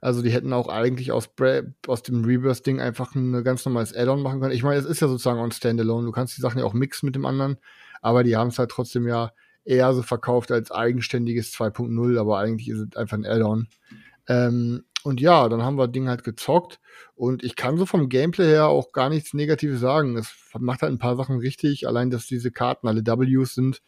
Also 0.00 0.22
die 0.22 0.30
hätten 0.30 0.52
auch 0.52 0.68
eigentlich 0.68 1.12
aus, 1.12 1.26
Bra 1.28 1.60
aus 1.86 2.02
dem 2.02 2.24
Rebirth-Ding 2.24 2.80
einfach 2.80 3.14
ein 3.14 3.42
ganz 3.44 3.64
normales 3.66 3.94
Add-on 3.94 4.22
machen 4.22 4.40
können. 4.40 4.54
Ich 4.54 4.62
meine, 4.62 4.76
es 4.78 4.86
ist 4.86 5.00
ja 5.00 5.08
sozusagen 5.08 5.40
on 5.40 5.50
Standalone. 5.50 6.06
Du 6.06 6.12
kannst 6.12 6.36
die 6.36 6.40
Sachen 6.40 6.60
ja 6.60 6.64
auch 6.64 6.72
mixen 6.72 7.06
mit 7.06 7.16
dem 7.16 7.26
anderen, 7.26 7.58
aber 8.00 8.22
die 8.22 8.36
haben 8.36 8.48
es 8.48 8.58
halt 8.58 8.70
trotzdem 8.70 9.06
ja 9.06 9.32
eher 9.70 9.94
so 9.94 10.02
verkauft 10.02 10.50
als 10.50 10.70
eigenständiges 10.70 11.54
2.0, 11.54 12.18
aber 12.18 12.38
eigentlich 12.38 12.68
ist 12.68 12.78
es 12.78 12.96
einfach 12.96 13.16
ein 13.16 13.24
Add-on. 13.24 13.68
Ähm, 14.28 14.84
und 15.02 15.20
ja, 15.20 15.48
dann 15.48 15.62
haben 15.62 15.78
wir 15.78 15.88
Ding 15.88 16.08
halt 16.08 16.24
gezockt 16.24 16.78
und 17.14 17.42
ich 17.42 17.56
kann 17.56 17.78
so 17.78 17.86
vom 17.86 18.10
Gameplay 18.10 18.48
her 18.48 18.66
auch 18.66 18.92
gar 18.92 19.08
nichts 19.08 19.32
Negatives 19.32 19.80
sagen. 19.80 20.16
Es 20.16 20.34
macht 20.58 20.82
halt 20.82 20.92
ein 20.92 20.98
paar 20.98 21.16
Sachen 21.16 21.38
richtig, 21.38 21.86
allein 21.86 22.10
dass 22.10 22.26
diese 22.26 22.50
Karten 22.50 22.86
alle 22.86 23.02
Ws 23.02 23.54
sind 23.54 23.80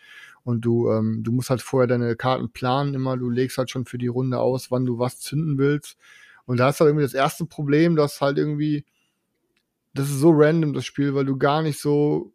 und 0.45 0.63
du, 0.63 0.91
ähm, 0.91 1.23
du 1.23 1.33
musst 1.33 1.51
halt 1.51 1.61
vorher 1.61 1.87
deine 1.87 2.17
Karten 2.17 2.51
planen 2.51 2.95
immer, 2.95 3.17
du 3.19 3.29
legst 3.29 3.59
halt 3.59 3.71
schon 3.71 3.85
für 3.85 3.99
die 3.99 4.07
Runde 4.07 4.39
aus, 4.39 4.71
wann 4.71 4.87
du 4.87 4.99
was 4.99 5.21
zünden 5.21 5.59
willst. 5.59 5.99
Und 6.47 6.59
da 6.59 6.71
ist 6.71 6.81
halt 6.81 6.89
irgendwie 6.89 7.05
das 7.05 7.15
erste 7.15 7.45
Problem, 7.45 7.95
dass 7.95 8.21
halt 8.21 8.39
irgendwie, 8.39 8.85
das 9.95 10.09
ist 10.09 10.19
so 10.19 10.31
random, 10.33 10.73
das 10.73 10.87
Spiel, 10.87 11.15
weil 11.15 11.27
du 11.27 11.37
gar 11.37 11.63
nicht 11.63 11.79
so 11.79 12.33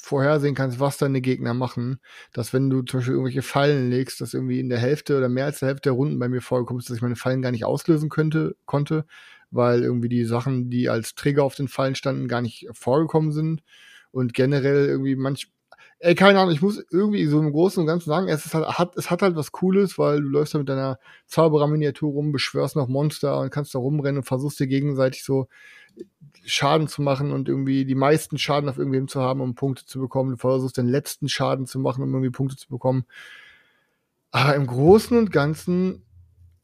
vorhersehen 0.00 0.54
kannst, 0.54 0.80
was 0.80 0.98
deine 0.98 1.20
Gegner 1.20 1.54
machen, 1.54 1.98
dass 2.32 2.52
wenn 2.52 2.70
du 2.70 2.82
zum 2.82 3.00
Beispiel 3.00 3.14
irgendwelche 3.14 3.42
Fallen 3.42 3.90
legst, 3.90 4.20
dass 4.20 4.34
irgendwie 4.34 4.60
in 4.60 4.68
der 4.68 4.78
Hälfte 4.78 5.16
oder 5.16 5.28
mehr 5.28 5.46
als 5.46 5.60
der 5.60 5.68
Hälfte 5.68 5.90
der 5.90 5.92
Runden 5.92 6.18
bei 6.18 6.28
mir 6.28 6.40
vorgekommen 6.40 6.80
ist, 6.80 6.88
dass 6.88 6.96
ich 6.96 7.02
meine 7.02 7.16
Fallen 7.16 7.42
gar 7.42 7.50
nicht 7.52 7.64
auslösen 7.64 8.08
könnte, 8.08 8.56
konnte, 8.66 9.04
weil 9.50 9.82
irgendwie 9.82 10.08
die 10.08 10.24
Sachen, 10.24 10.70
die 10.70 10.88
als 10.88 11.14
Trigger 11.14 11.44
auf 11.44 11.54
den 11.54 11.68
Fallen 11.68 11.94
standen, 11.94 12.28
gar 12.28 12.42
nicht 12.42 12.68
vorgekommen 12.72 13.32
sind. 13.32 13.62
Und 14.12 14.32
generell 14.32 14.86
irgendwie 14.86 15.16
manch, 15.16 15.52
ey, 15.98 16.14
keine 16.14 16.38
Ahnung, 16.40 16.52
ich 16.52 16.62
muss 16.62 16.82
irgendwie 16.90 17.26
so 17.26 17.40
im 17.40 17.52
Großen 17.52 17.80
und 17.80 17.86
Ganzen 17.86 18.10
sagen, 18.10 18.28
es, 18.28 18.52
halt, 18.52 18.66
hat, 18.78 18.96
es 18.96 19.10
hat 19.10 19.22
halt 19.22 19.36
was 19.36 19.52
Cooles, 19.52 19.98
weil 19.98 20.20
du 20.20 20.28
läufst 20.28 20.54
da 20.54 20.58
mit 20.58 20.68
deiner 20.68 20.98
Zauberer-Miniatur 21.26 22.12
rum, 22.12 22.32
beschwörst 22.32 22.76
noch 22.76 22.88
Monster 22.88 23.40
und 23.40 23.50
kannst 23.50 23.74
da 23.74 23.78
rumrennen 23.78 24.18
und 24.18 24.24
versuchst 24.24 24.60
dir 24.60 24.66
gegenseitig 24.66 25.24
so 25.24 25.48
Schaden 26.44 26.88
zu 26.88 27.02
machen 27.02 27.32
und 27.32 27.48
irgendwie 27.48 27.84
die 27.84 27.94
meisten 27.94 28.38
Schaden 28.38 28.68
auf 28.68 28.78
irgendwem 28.78 29.08
zu 29.08 29.20
haben, 29.20 29.40
um 29.40 29.54
Punkte 29.54 29.86
zu 29.86 29.98
bekommen. 29.98 30.32
Du 30.32 30.36
versuchst 30.36 30.76
den 30.76 30.86
letzten 30.86 31.28
Schaden 31.28 31.66
zu 31.66 31.78
machen, 31.78 32.02
um 32.04 32.10
irgendwie 32.10 32.30
Punkte 32.30 32.56
zu 32.56 32.68
bekommen. 32.68 33.06
Aber 34.30 34.54
im 34.54 34.66
Großen 34.66 35.16
und 35.16 35.32
Ganzen 35.32 36.04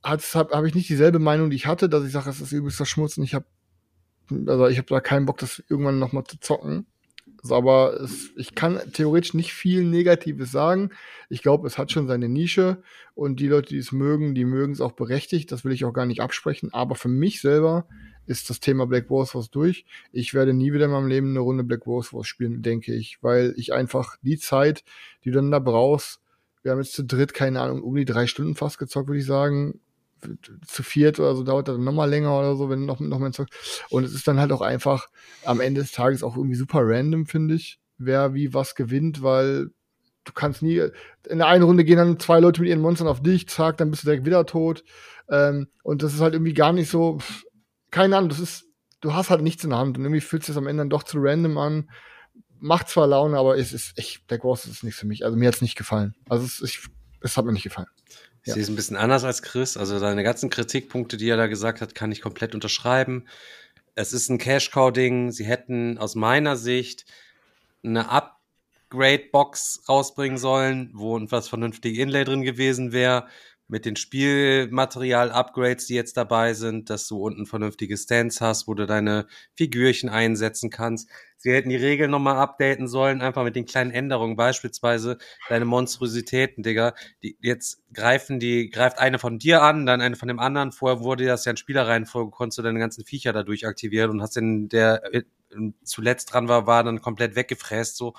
habe 0.04 0.22
hab 0.50 0.64
ich 0.64 0.74
nicht 0.74 0.88
dieselbe 0.88 1.18
Meinung, 1.18 1.50
die 1.50 1.56
ich 1.56 1.66
hatte, 1.66 1.88
dass 1.88 2.04
ich 2.04 2.12
sage, 2.12 2.30
es 2.30 2.40
ist 2.40 2.52
übelster 2.52 2.86
Schmutz 2.86 3.16
und 3.16 3.24
ich 3.24 3.34
habe 3.34 3.46
also 4.46 4.66
ich 4.68 4.78
habe 4.78 4.88
da 4.88 5.00
keinen 5.00 5.26
Bock, 5.26 5.38
das 5.38 5.62
irgendwann 5.68 5.98
nochmal 5.98 6.24
zu 6.24 6.38
zocken. 6.40 6.86
Aber 7.50 8.00
es, 8.00 8.30
ich 8.36 8.54
kann 8.54 8.80
theoretisch 8.92 9.34
nicht 9.34 9.52
viel 9.52 9.82
Negatives 9.82 10.52
sagen. 10.52 10.90
Ich 11.28 11.42
glaube, 11.42 11.66
es 11.66 11.76
hat 11.76 11.90
schon 11.90 12.06
seine 12.06 12.28
Nische 12.28 12.82
und 13.14 13.40
die 13.40 13.48
Leute, 13.48 13.70
die 13.70 13.78
es 13.78 13.90
mögen, 13.90 14.34
die 14.34 14.44
mögen 14.44 14.72
es 14.72 14.80
auch 14.80 14.92
berechtigt. 14.92 15.50
Das 15.50 15.64
will 15.64 15.72
ich 15.72 15.84
auch 15.84 15.92
gar 15.92 16.06
nicht 16.06 16.20
absprechen. 16.20 16.72
Aber 16.72 16.94
für 16.94 17.08
mich 17.08 17.40
selber 17.40 17.86
ist 18.26 18.50
das 18.50 18.60
Thema 18.60 18.86
Black 18.86 19.10
Wars 19.10 19.34
Wars 19.34 19.50
durch. 19.50 19.84
Ich 20.12 20.34
werde 20.34 20.54
nie 20.54 20.72
wieder 20.72 20.84
in 20.84 20.92
meinem 20.92 21.08
Leben 21.08 21.30
eine 21.30 21.40
Runde 21.40 21.64
Black 21.64 21.86
Wars 21.86 22.12
Wars 22.12 22.28
spielen, 22.28 22.62
denke 22.62 22.94
ich, 22.94 23.18
weil 23.22 23.54
ich 23.56 23.72
einfach 23.72 24.16
die 24.22 24.38
Zeit, 24.38 24.84
die 25.24 25.30
du 25.30 25.36
dann 25.36 25.50
da 25.50 25.58
brauchst, 25.58 26.20
wir 26.62 26.70
haben 26.70 26.78
jetzt 26.78 26.94
zu 26.94 27.04
dritt, 27.04 27.34
keine 27.34 27.60
Ahnung, 27.60 27.82
um 27.82 27.96
die 27.96 28.04
drei 28.04 28.26
Stunden 28.26 28.54
fast 28.54 28.78
gezockt, 28.78 29.08
würde 29.08 29.18
ich 29.18 29.26
sagen. 29.26 29.80
Zu 30.66 30.82
viert 30.82 31.18
oder 31.18 31.34
so 31.34 31.42
dauert 31.42 31.68
das 31.68 31.78
nochmal 31.78 32.08
länger 32.08 32.38
oder 32.38 32.56
so, 32.56 32.70
wenn 32.70 32.84
noch, 32.84 33.00
noch 33.00 33.18
mehr 33.18 33.32
zockst. 33.32 33.84
Und 33.90 34.04
es 34.04 34.14
ist 34.14 34.26
dann 34.28 34.38
halt 34.38 34.52
auch 34.52 34.60
einfach 34.60 35.08
am 35.44 35.60
Ende 35.60 35.80
des 35.80 35.92
Tages 35.92 36.22
auch 36.22 36.36
irgendwie 36.36 36.56
super 36.56 36.80
random, 36.82 37.26
finde 37.26 37.54
ich, 37.54 37.80
wer 37.98 38.34
wie 38.34 38.54
was 38.54 38.74
gewinnt, 38.74 39.22
weil 39.22 39.70
du 40.24 40.32
kannst 40.32 40.62
nie, 40.62 40.80
in 41.28 41.38
der 41.38 41.48
einen 41.48 41.64
Runde 41.64 41.84
gehen 41.84 41.96
dann 41.96 42.18
zwei 42.18 42.40
Leute 42.40 42.60
mit 42.60 42.70
ihren 42.70 42.80
Monstern 42.80 43.08
auf 43.08 43.22
dich, 43.22 43.48
zack, 43.48 43.76
dann 43.76 43.90
bist 43.90 44.02
du 44.02 44.06
direkt 44.06 44.26
wieder 44.26 44.46
tot. 44.46 44.84
Ähm, 45.28 45.68
und 45.82 46.02
das 46.02 46.14
ist 46.14 46.20
halt 46.20 46.34
irgendwie 46.34 46.54
gar 46.54 46.72
nicht 46.72 46.88
so, 46.88 47.18
keine 47.90 48.16
Ahnung, 48.16 48.28
das 48.28 48.38
ist, 48.40 48.64
du 49.00 49.14
hast 49.14 49.30
halt 49.30 49.42
nichts 49.42 49.64
in 49.64 49.70
der 49.70 49.78
Hand 49.78 49.98
und 49.98 50.04
irgendwie 50.04 50.20
fühlt 50.20 50.42
sich 50.42 50.54
das 50.54 50.58
am 50.58 50.66
Ende 50.66 50.82
dann 50.82 50.90
doch 50.90 51.02
zu 51.02 51.18
random 51.18 51.58
an. 51.58 51.90
Macht 52.60 52.88
zwar 52.88 53.08
Laune, 53.08 53.36
aber 53.38 53.58
es 53.58 53.72
ist 53.72 53.98
echt, 53.98 54.30
der 54.30 54.38
Ghost 54.38 54.66
ist 54.66 54.84
nichts 54.84 55.00
für 55.00 55.06
mich. 55.06 55.24
Also 55.24 55.36
mir 55.36 55.48
hat 55.48 55.56
es 55.56 55.62
nicht 55.62 55.76
gefallen. 55.76 56.14
Also 56.28 56.44
es, 56.44 56.62
ich, 56.62 56.86
es 57.20 57.36
hat 57.36 57.44
mir 57.44 57.52
nicht 57.52 57.64
gefallen. 57.64 57.88
Ich 58.42 58.48
ja. 58.48 58.54
sehe 58.54 58.62
es 58.62 58.68
ein 58.68 58.76
bisschen 58.76 58.96
anders 58.96 59.24
als 59.24 59.42
Chris. 59.42 59.76
Also 59.76 59.98
seine 59.98 60.22
ganzen 60.22 60.50
Kritikpunkte, 60.50 61.16
die 61.16 61.28
er 61.28 61.36
da 61.36 61.46
gesagt 61.46 61.80
hat, 61.80 61.94
kann 61.94 62.12
ich 62.12 62.20
komplett 62.20 62.54
unterschreiben. 62.54 63.26
Es 63.94 64.12
ist 64.12 64.28
ein 64.28 64.38
Cash-Cow-Ding. 64.38 65.30
Sie 65.30 65.44
hätten 65.44 65.98
aus 65.98 66.14
meiner 66.14 66.56
Sicht 66.56 67.04
eine 67.84 68.08
Upgrade-Box 68.10 69.84
rausbringen 69.88 70.38
sollen, 70.38 70.90
wo 70.94 71.20
was 71.30 71.48
vernünftige 71.48 72.02
Inlay 72.02 72.24
drin 72.24 72.42
gewesen 72.42 72.92
wäre 72.92 73.28
mit 73.72 73.86
den 73.86 73.96
Spielmaterial-Upgrades, 73.96 75.86
die 75.86 75.94
jetzt 75.94 76.18
dabei 76.18 76.52
sind, 76.52 76.90
dass 76.90 77.08
du 77.08 77.16
unten 77.16 77.46
vernünftige 77.46 77.96
Stands 77.96 78.42
hast, 78.42 78.68
wo 78.68 78.74
du 78.74 78.86
deine 78.86 79.26
Figürchen 79.54 80.10
einsetzen 80.10 80.68
kannst. 80.68 81.08
Sie 81.38 81.50
hätten 81.50 81.70
die 81.70 81.76
Regeln 81.76 82.10
nochmal 82.10 82.36
updaten 82.36 82.86
sollen, 82.86 83.22
einfach 83.22 83.44
mit 83.44 83.56
den 83.56 83.64
kleinen 83.64 83.90
Änderungen, 83.90 84.36
beispielsweise 84.36 85.16
deine 85.48 85.64
Monstrositäten, 85.64 86.62
Digga. 86.62 86.92
Die, 87.22 87.38
jetzt 87.40 87.82
greifen 87.94 88.38
die, 88.38 88.68
greift 88.68 88.98
eine 88.98 89.18
von 89.18 89.38
dir 89.38 89.62
an, 89.62 89.86
dann 89.86 90.02
eine 90.02 90.16
von 90.16 90.28
dem 90.28 90.38
anderen. 90.38 90.72
Vorher 90.72 91.00
wurde 91.00 91.24
das 91.24 91.46
ja 91.46 91.52
in 91.52 91.56
Spielerreihenfolge, 91.56 92.30
konntest 92.30 92.58
du 92.58 92.62
deine 92.62 92.78
ganzen 92.78 93.06
Viecher 93.06 93.32
dadurch 93.32 93.66
aktivieren 93.66 94.10
und 94.10 94.20
hast 94.20 94.36
den, 94.36 94.68
der 94.68 95.02
äh, 95.14 95.22
zuletzt 95.82 96.34
dran 96.34 96.46
war, 96.46 96.66
war 96.66 96.84
dann 96.84 97.00
komplett 97.00 97.36
weggefräst, 97.36 97.96
so. 97.96 98.12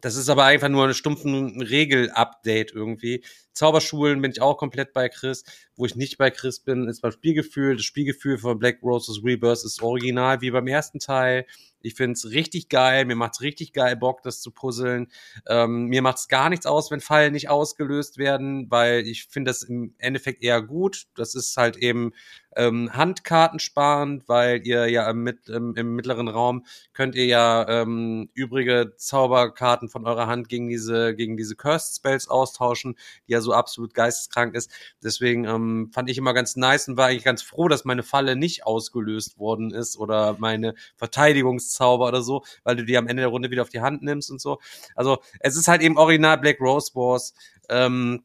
Das 0.00 0.16
ist 0.16 0.28
aber 0.28 0.44
einfach 0.44 0.68
nur 0.68 0.86
ein 0.86 0.94
stumpfen 0.94 1.60
Regel-Update 1.60 2.72
irgendwie. 2.72 3.22
Zauberschulen 3.56 4.20
bin 4.20 4.30
ich 4.30 4.42
auch 4.42 4.58
komplett 4.58 4.92
bei 4.92 5.08
Chris. 5.08 5.44
Wo 5.76 5.86
ich 5.86 5.96
nicht 5.96 6.18
bei 6.18 6.30
Chris 6.30 6.60
bin, 6.60 6.88
ist 6.88 7.00
beim 7.00 7.12
Spielgefühl. 7.12 7.76
Das 7.76 7.84
Spielgefühl 7.84 8.38
von 8.38 8.58
Black 8.58 8.78
Roses 8.82 9.22
Rebirth 9.24 9.64
ist 9.64 9.82
original 9.82 10.40
wie 10.40 10.50
beim 10.50 10.66
ersten 10.66 10.98
Teil. 10.98 11.46
Ich 11.82 11.94
finde 11.94 12.14
es 12.14 12.30
richtig 12.30 12.68
geil. 12.68 13.04
Mir 13.04 13.14
macht 13.14 13.34
es 13.34 13.40
richtig 13.42 13.72
geil 13.72 13.96
Bock, 13.96 14.22
das 14.22 14.40
zu 14.40 14.50
puzzeln. 14.50 15.08
Ähm, 15.46 15.86
mir 15.86 16.02
macht 16.02 16.18
es 16.18 16.28
gar 16.28 16.50
nichts 16.50 16.66
aus, 16.66 16.90
wenn 16.90 17.00
Fallen 17.00 17.32
nicht 17.32 17.48
ausgelöst 17.48 18.18
werden, 18.18 18.70
weil 18.70 19.06
ich 19.06 19.26
finde 19.26 19.50
das 19.50 19.62
im 19.62 19.94
Endeffekt 19.98 20.42
eher 20.42 20.62
gut. 20.62 21.06
Das 21.14 21.34
ist 21.34 21.56
halt 21.56 21.76
eben 21.76 22.12
ähm, 22.56 22.90
Handkarten 22.92 23.60
sparen, 23.60 24.24
weil 24.26 24.66
ihr 24.66 24.88
ja 24.88 25.08
im, 25.08 25.26
im, 25.46 25.74
im 25.76 25.94
mittleren 25.94 26.28
Raum 26.28 26.64
könnt 26.92 27.14
ihr 27.14 27.26
ja 27.26 27.68
ähm, 27.68 28.30
übrige 28.34 28.94
Zauberkarten 28.96 29.88
von 29.88 30.06
eurer 30.06 30.26
Hand 30.26 30.48
gegen 30.48 30.68
diese, 30.68 31.14
gegen 31.14 31.36
diese 31.36 31.54
Cursed 31.54 31.96
Spells 31.96 32.28
austauschen, 32.28 32.96
die 33.28 33.32
ja 33.32 33.40
so 33.46 33.52
absolut 33.52 33.94
geisteskrank 33.94 34.54
ist. 34.54 34.70
Deswegen 35.02 35.44
ähm, 35.44 35.90
fand 35.92 36.10
ich 36.10 36.18
immer 36.18 36.34
ganz 36.34 36.56
nice 36.56 36.88
und 36.88 36.96
war 36.96 37.06
eigentlich 37.06 37.24
ganz 37.24 37.42
froh, 37.42 37.68
dass 37.68 37.84
meine 37.84 38.02
Falle 38.02 38.36
nicht 38.36 38.66
ausgelöst 38.66 39.38
worden 39.38 39.72
ist 39.72 39.96
oder 39.98 40.36
meine 40.38 40.74
Verteidigungszauber 40.96 42.08
oder 42.08 42.22
so, 42.22 42.44
weil 42.64 42.76
du 42.76 42.84
die 42.84 42.98
am 42.98 43.08
Ende 43.08 43.22
der 43.22 43.30
Runde 43.30 43.50
wieder 43.50 43.62
auf 43.62 43.70
die 43.70 43.80
Hand 43.80 44.02
nimmst 44.02 44.30
und 44.30 44.40
so. 44.40 44.58
Also 44.94 45.18
es 45.40 45.56
ist 45.56 45.68
halt 45.68 45.82
eben 45.82 45.96
original 45.96 46.38
Black 46.38 46.60
Rose 46.60 46.94
Wars. 46.94 47.34
Ähm, 47.68 48.24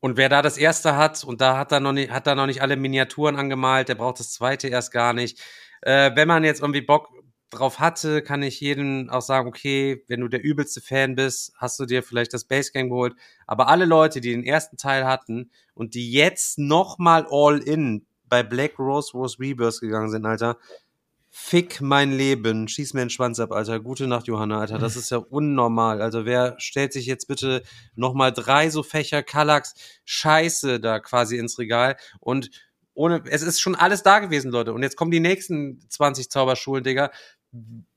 und 0.00 0.16
wer 0.16 0.28
da 0.28 0.42
das 0.42 0.58
erste 0.58 0.96
hat 0.96 1.22
und 1.22 1.40
da 1.40 1.56
hat 1.56 1.70
er 1.70 1.80
noch 1.80 1.92
nicht, 1.92 2.10
hat 2.10 2.26
da 2.26 2.34
noch 2.34 2.46
nicht 2.46 2.60
alle 2.62 2.76
Miniaturen 2.76 3.36
angemalt, 3.36 3.88
der 3.88 3.94
braucht 3.94 4.18
das 4.18 4.32
zweite 4.32 4.68
erst 4.68 4.90
gar 4.90 5.12
nicht. 5.12 5.40
Äh, 5.80 6.10
wenn 6.14 6.26
man 6.26 6.42
jetzt 6.42 6.60
irgendwie 6.60 6.80
Bock 6.80 7.08
drauf 7.52 7.78
hatte, 7.78 8.22
kann 8.22 8.42
ich 8.42 8.60
jedem 8.60 9.08
auch 9.10 9.22
sagen, 9.22 9.48
okay, 9.48 10.04
wenn 10.08 10.20
du 10.20 10.28
der 10.28 10.42
übelste 10.42 10.80
Fan 10.80 11.14
bist, 11.14 11.52
hast 11.56 11.78
du 11.78 11.86
dir 11.86 12.02
vielleicht 12.02 12.32
das 12.32 12.44
Base 12.44 12.72
Game 12.72 12.88
geholt. 12.88 13.14
Aber 13.46 13.68
alle 13.68 13.84
Leute, 13.84 14.20
die 14.20 14.30
den 14.30 14.44
ersten 14.44 14.76
Teil 14.76 15.06
hatten 15.06 15.50
und 15.74 15.94
die 15.94 16.10
jetzt 16.12 16.58
nochmal 16.58 17.26
all 17.30 17.58
in 17.58 18.06
bei 18.28 18.42
Black 18.42 18.78
Rose 18.78 19.12
Wars 19.14 19.38
Rebirth 19.38 19.80
gegangen 19.80 20.10
sind, 20.10 20.24
Alter, 20.26 20.58
Fick 21.34 21.80
mein 21.80 22.12
Leben. 22.12 22.68
Schieß 22.68 22.92
mir 22.92 23.00
den 23.00 23.08
Schwanz 23.08 23.40
ab, 23.40 23.52
Alter. 23.52 23.80
Gute 23.80 24.06
Nacht, 24.06 24.26
Johanna, 24.26 24.60
Alter. 24.60 24.78
Das 24.78 24.96
ist 24.96 25.10
ja 25.10 25.16
unnormal. 25.30 26.02
Also 26.02 26.26
wer 26.26 26.56
stellt 26.58 26.92
sich 26.92 27.06
jetzt 27.06 27.26
bitte 27.26 27.62
nochmal 27.94 28.32
drei 28.32 28.68
so 28.68 28.82
Fächer 28.82 29.22
Kallax 29.22 29.72
Scheiße 30.04 30.78
da 30.78 31.00
quasi 31.00 31.38
ins 31.38 31.58
Regal 31.58 31.96
und 32.20 32.50
ohne, 32.94 33.22
es 33.30 33.40
ist 33.40 33.60
schon 33.60 33.74
alles 33.74 34.02
da 34.02 34.18
gewesen, 34.18 34.50
Leute. 34.50 34.74
Und 34.74 34.82
jetzt 34.82 34.96
kommen 34.96 35.10
die 35.10 35.20
nächsten 35.20 35.80
20 35.88 36.28
Zauberschulen, 36.28 36.84
Digga 36.84 37.10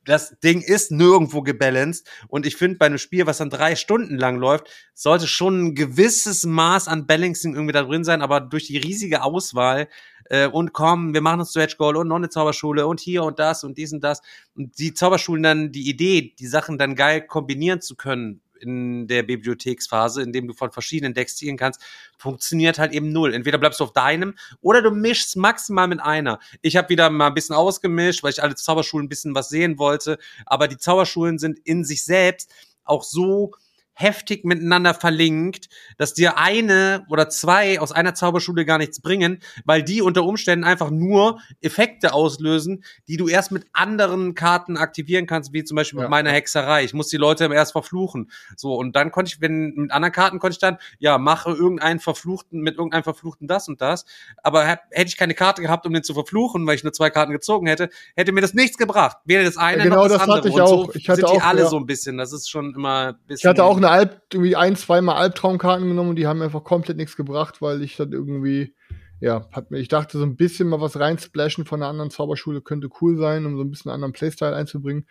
das 0.04 0.38
Ding 0.40 0.62
ist 0.62 0.92
nirgendwo 0.92 1.42
gebalanced. 1.42 2.08
Und 2.28 2.46
ich 2.46 2.58
finde 2.58 2.78
bei 2.78 2.86
einem 2.86 2.98
Spiel, 2.98 3.26
was 3.26 3.38
dann 3.38 3.50
drei 3.50 3.76
Stunden 3.76 4.18
lang 4.18 4.38
läuft, 4.38 4.68
sollte 4.94 5.28
schon 5.28 5.68
ein 5.68 5.76
gewisses 5.76 6.46
Maß 6.46 6.88
an 6.88 7.08
Balancing 7.08 7.54
irgendwie 7.54 7.74
da 7.74 7.84
drin 7.84 8.04
sein, 8.04 8.22
aber 8.22 8.42
durch 8.42 8.68
die 8.68 8.78
riesige 8.78 9.24
Auswahl 9.24 9.88
äh, 10.30 10.48
und 10.48 10.74
komm, 10.74 11.14
wir 11.14 11.22
machen 11.22 11.40
ein 11.40 11.46
Stretch 11.46 11.78
Goal 11.78 11.96
und 11.96 12.08
noch 12.08 12.18
eine 12.18 12.30
Zauberschule 12.30 12.86
und 12.86 13.00
hier 13.00 13.24
und 13.24 13.40
das 13.40 13.64
und 13.64 13.78
dies 13.78 13.94
und 13.94 14.04
das. 14.04 14.22
Und 14.56 14.78
die 14.78 14.94
Zauberschulen 14.94 15.44
dann 15.44 15.72
die 15.72 15.90
Idee, 15.90 16.34
die 16.38 16.48
Sachen 16.48 16.78
dann 16.78 16.96
geil 16.96 17.22
kombinieren 17.26 17.82
zu 17.82 17.96
können, 17.96 18.42
in 18.58 19.08
der 19.08 19.24
Bibliotheksphase, 19.24 20.22
in 20.22 20.32
dem 20.34 20.48
du 20.48 20.54
von 20.54 20.72
verschiedenen 20.72 21.14
Decks 21.14 21.36
ziehen 21.36 21.58
kannst, 21.58 21.82
funktioniert 22.18 22.80
halt 22.80 22.94
eben 22.94 23.12
null. 23.12 23.34
Entweder 23.34 23.58
bleibst 23.58 23.80
du 23.80 23.84
auf 23.84 23.94
deinem 23.94 24.36
oder 24.62 24.82
du 24.82 24.92
mischst 24.92 25.38
maximal 25.38 25.88
mit 25.88 26.00
einer. 26.00 26.40
Ich 26.62 26.76
habe 26.76 26.90
wieder 26.90 27.10
mal 27.10 27.28
ein 27.28 27.34
bisschen 27.34 27.56
ausgemischt, 27.56 28.24
weil 28.24 28.32
ich 28.32 28.42
alle 28.44 28.56
Zauberschulen 28.56 29.06
ein 29.06 29.10
bisschen 29.10 29.36
was 29.36 29.50
sehen 29.50 29.78
wollte, 29.78 30.18
aber 30.46 30.68
die 30.68 30.78
Zauberschulen 30.78 31.40
sind 31.40 31.60
in 31.60 31.84
sich 31.84 32.04
selbst 32.04 32.54
auch 32.84 33.04
so 33.04 33.52
heftig 33.96 34.44
miteinander 34.46 34.94
verlinkt, 34.94 35.70
dass 35.98 36.14
dir 36.14 36.38
eine 36.38 37.06
oder 37.10 37.30
zwei 37.30 37.80
aus 37.80 37.92
einer 37.92 38.14
Zauberschule 38.14 38.66
gar 38.66 38.78
nichts 38.78 39.02
bringen, 39.02 39.40
weil 39.64 39.84
die 39.84 40.02
unter 40.02 40.24
Umständen 40.24 40.66
einfach 40.66 40.92
nur 40.92 41.40
Effekte 41.62 42.14
auslösen, 42.14 42.84
die 43.08 43.18
du 43.18 43.28
erst 43.28 43.52
mit 43.52 43.66
anderen 43.74 44.36
Karten 44.36 44.78
aktivieren 44.78 45.26
kannst, 45.28 45.54
wie 45.54 45.64
zum 45.64 45.76
Beispiel 45.76 46.00
Ja. 46.00 46.04
mit 46.04 46.12
meiner 46.12 46.32
Hexerei. 46.32 46.84
Ich 46.84 46.94
muss 46.94 47.08
die 47.08 47.18
Leute 47.18 47.50
erst 47.54 47.72
verfluchen. 47.72 48.30
So, 48.58 48.76
und 48.76 48.96
dann 48.96 49.12
konnte 49.12 49.32
ich, 49.34 49.42
wenn 49.42 49.74
mit 49.76 49.92
anderen 49.92 50.12
Karten 50.14 50.40
konnte 50.40 50.54
ich 50.56 50.60
dann, 50.60 50.78
ja, 51.00 51.18
mache 51.18 51.52
irgendeinen 51.52 52.00
Verfluchten, 52.02 52.60
mit 52.62 52.76
irgendeinem 52.76 53.04
Verfluchten 53.04 53.48
das 53.48 53.68
und 53.70 53.80
das. 53.82 54.06
Aber 54.44 54.68
hab, 54.68 54.80
hätte 54.92 55.08
ich 55.08 55.18
keine 55.18 55.34
Karte 55.34 55.62
gehabt, 55.62 55.86
um 55.86 55.94
den 55.94 56.04
zu 56.04 56.14
verfluchen, 56.14 56.68
weil 56.68 56.76
ich 56.76 56.84
nur 56.84 56.92
zwei 56.94 57.10
Karten 57.10 57.32
gezogen 57.32 57.68
hätte, 57.68 57.90
hätte 58.16 58.32
mir 58.34 58.42
das 58.42 58.54
nichts 58.54 58.78
gebracht. 58.78 59.18
Weder 59.24 59.44
das 59.46 59.56
eine 59.58 59.78
Ja, 59.78 59.84
genau 59.86 59.96
noch 59.96 60.04
das, 60.10 60.12
das 60.14 60.22
andere. 60.22 60.38
hatte 60.38 60.50
ich 60.50 60.62
auch. 60.62 60.86
so 60.88 60.94
Ich 60.96 61.08
hatte 61.10 61.22
sind 61.22 61.30
die 61.32 61.38
auch, 61.40 61.44
alle 61.46 61.62
ja. 61.62 61.68
so 61.70 61.78
ein 61.78 61.86
bisschen. 61.86 62.18
Das 62.18 62.34
ist 62.34 62.50
schon 62.50 62.74
immer 62.76 63.08
ein 63.10 63.16
bisschen. 63.28 63.38
Ich 63.38 63.46
hatte 63.50 63.64
auch 63.64 63.78
eine 63.86 63.94
Alb, 63.94 64.22
irgendwie 64.34 64.56
ein, 64.56 64.76
zweimal 64.76 65.16
Albtraumkarten 65.18 65.88
genommen 65.88 66.12
und 66.12 66.16
die 66.18 66.28
haben 66.28 66.42
einfach 66.42 66.64
komplett 66.64 66.98
nichts 66.98 67.16
gebracht, 67.16 67.62
weil 67.62 67.82
ich 67.82 67.96
dann 67.96 68.12
irgendwie, 68.12 68.76
ja, 69.20 69.48
hat 69.52 69.72
mir, 69.72 69.80
ich 69.80 69.88
dachte, 69.88 70.18
so 70.18 70.24
ein 70.24 70.36
bisschen 70.36 70.68
mal 70.68 70.82
was 70.82 71.00
reinsplashen 71.00 71.66
von 71.66 71.82
einer 71.82 71.90
anderen 71.90 72.12
Zauberschule 72.12 72.62
könnte 72.62 72.90
cool 73.02 73.18
sein, 73.18 73.46
um 73.46 73.58
so 73.58 73.64
ein 73.64 73.70
bisschen 73.70 73.92
einen 73.92 73.96
anderen 73.96 74.14
Playstyle 74.14 74.56
einzubringen. 74.56 75.06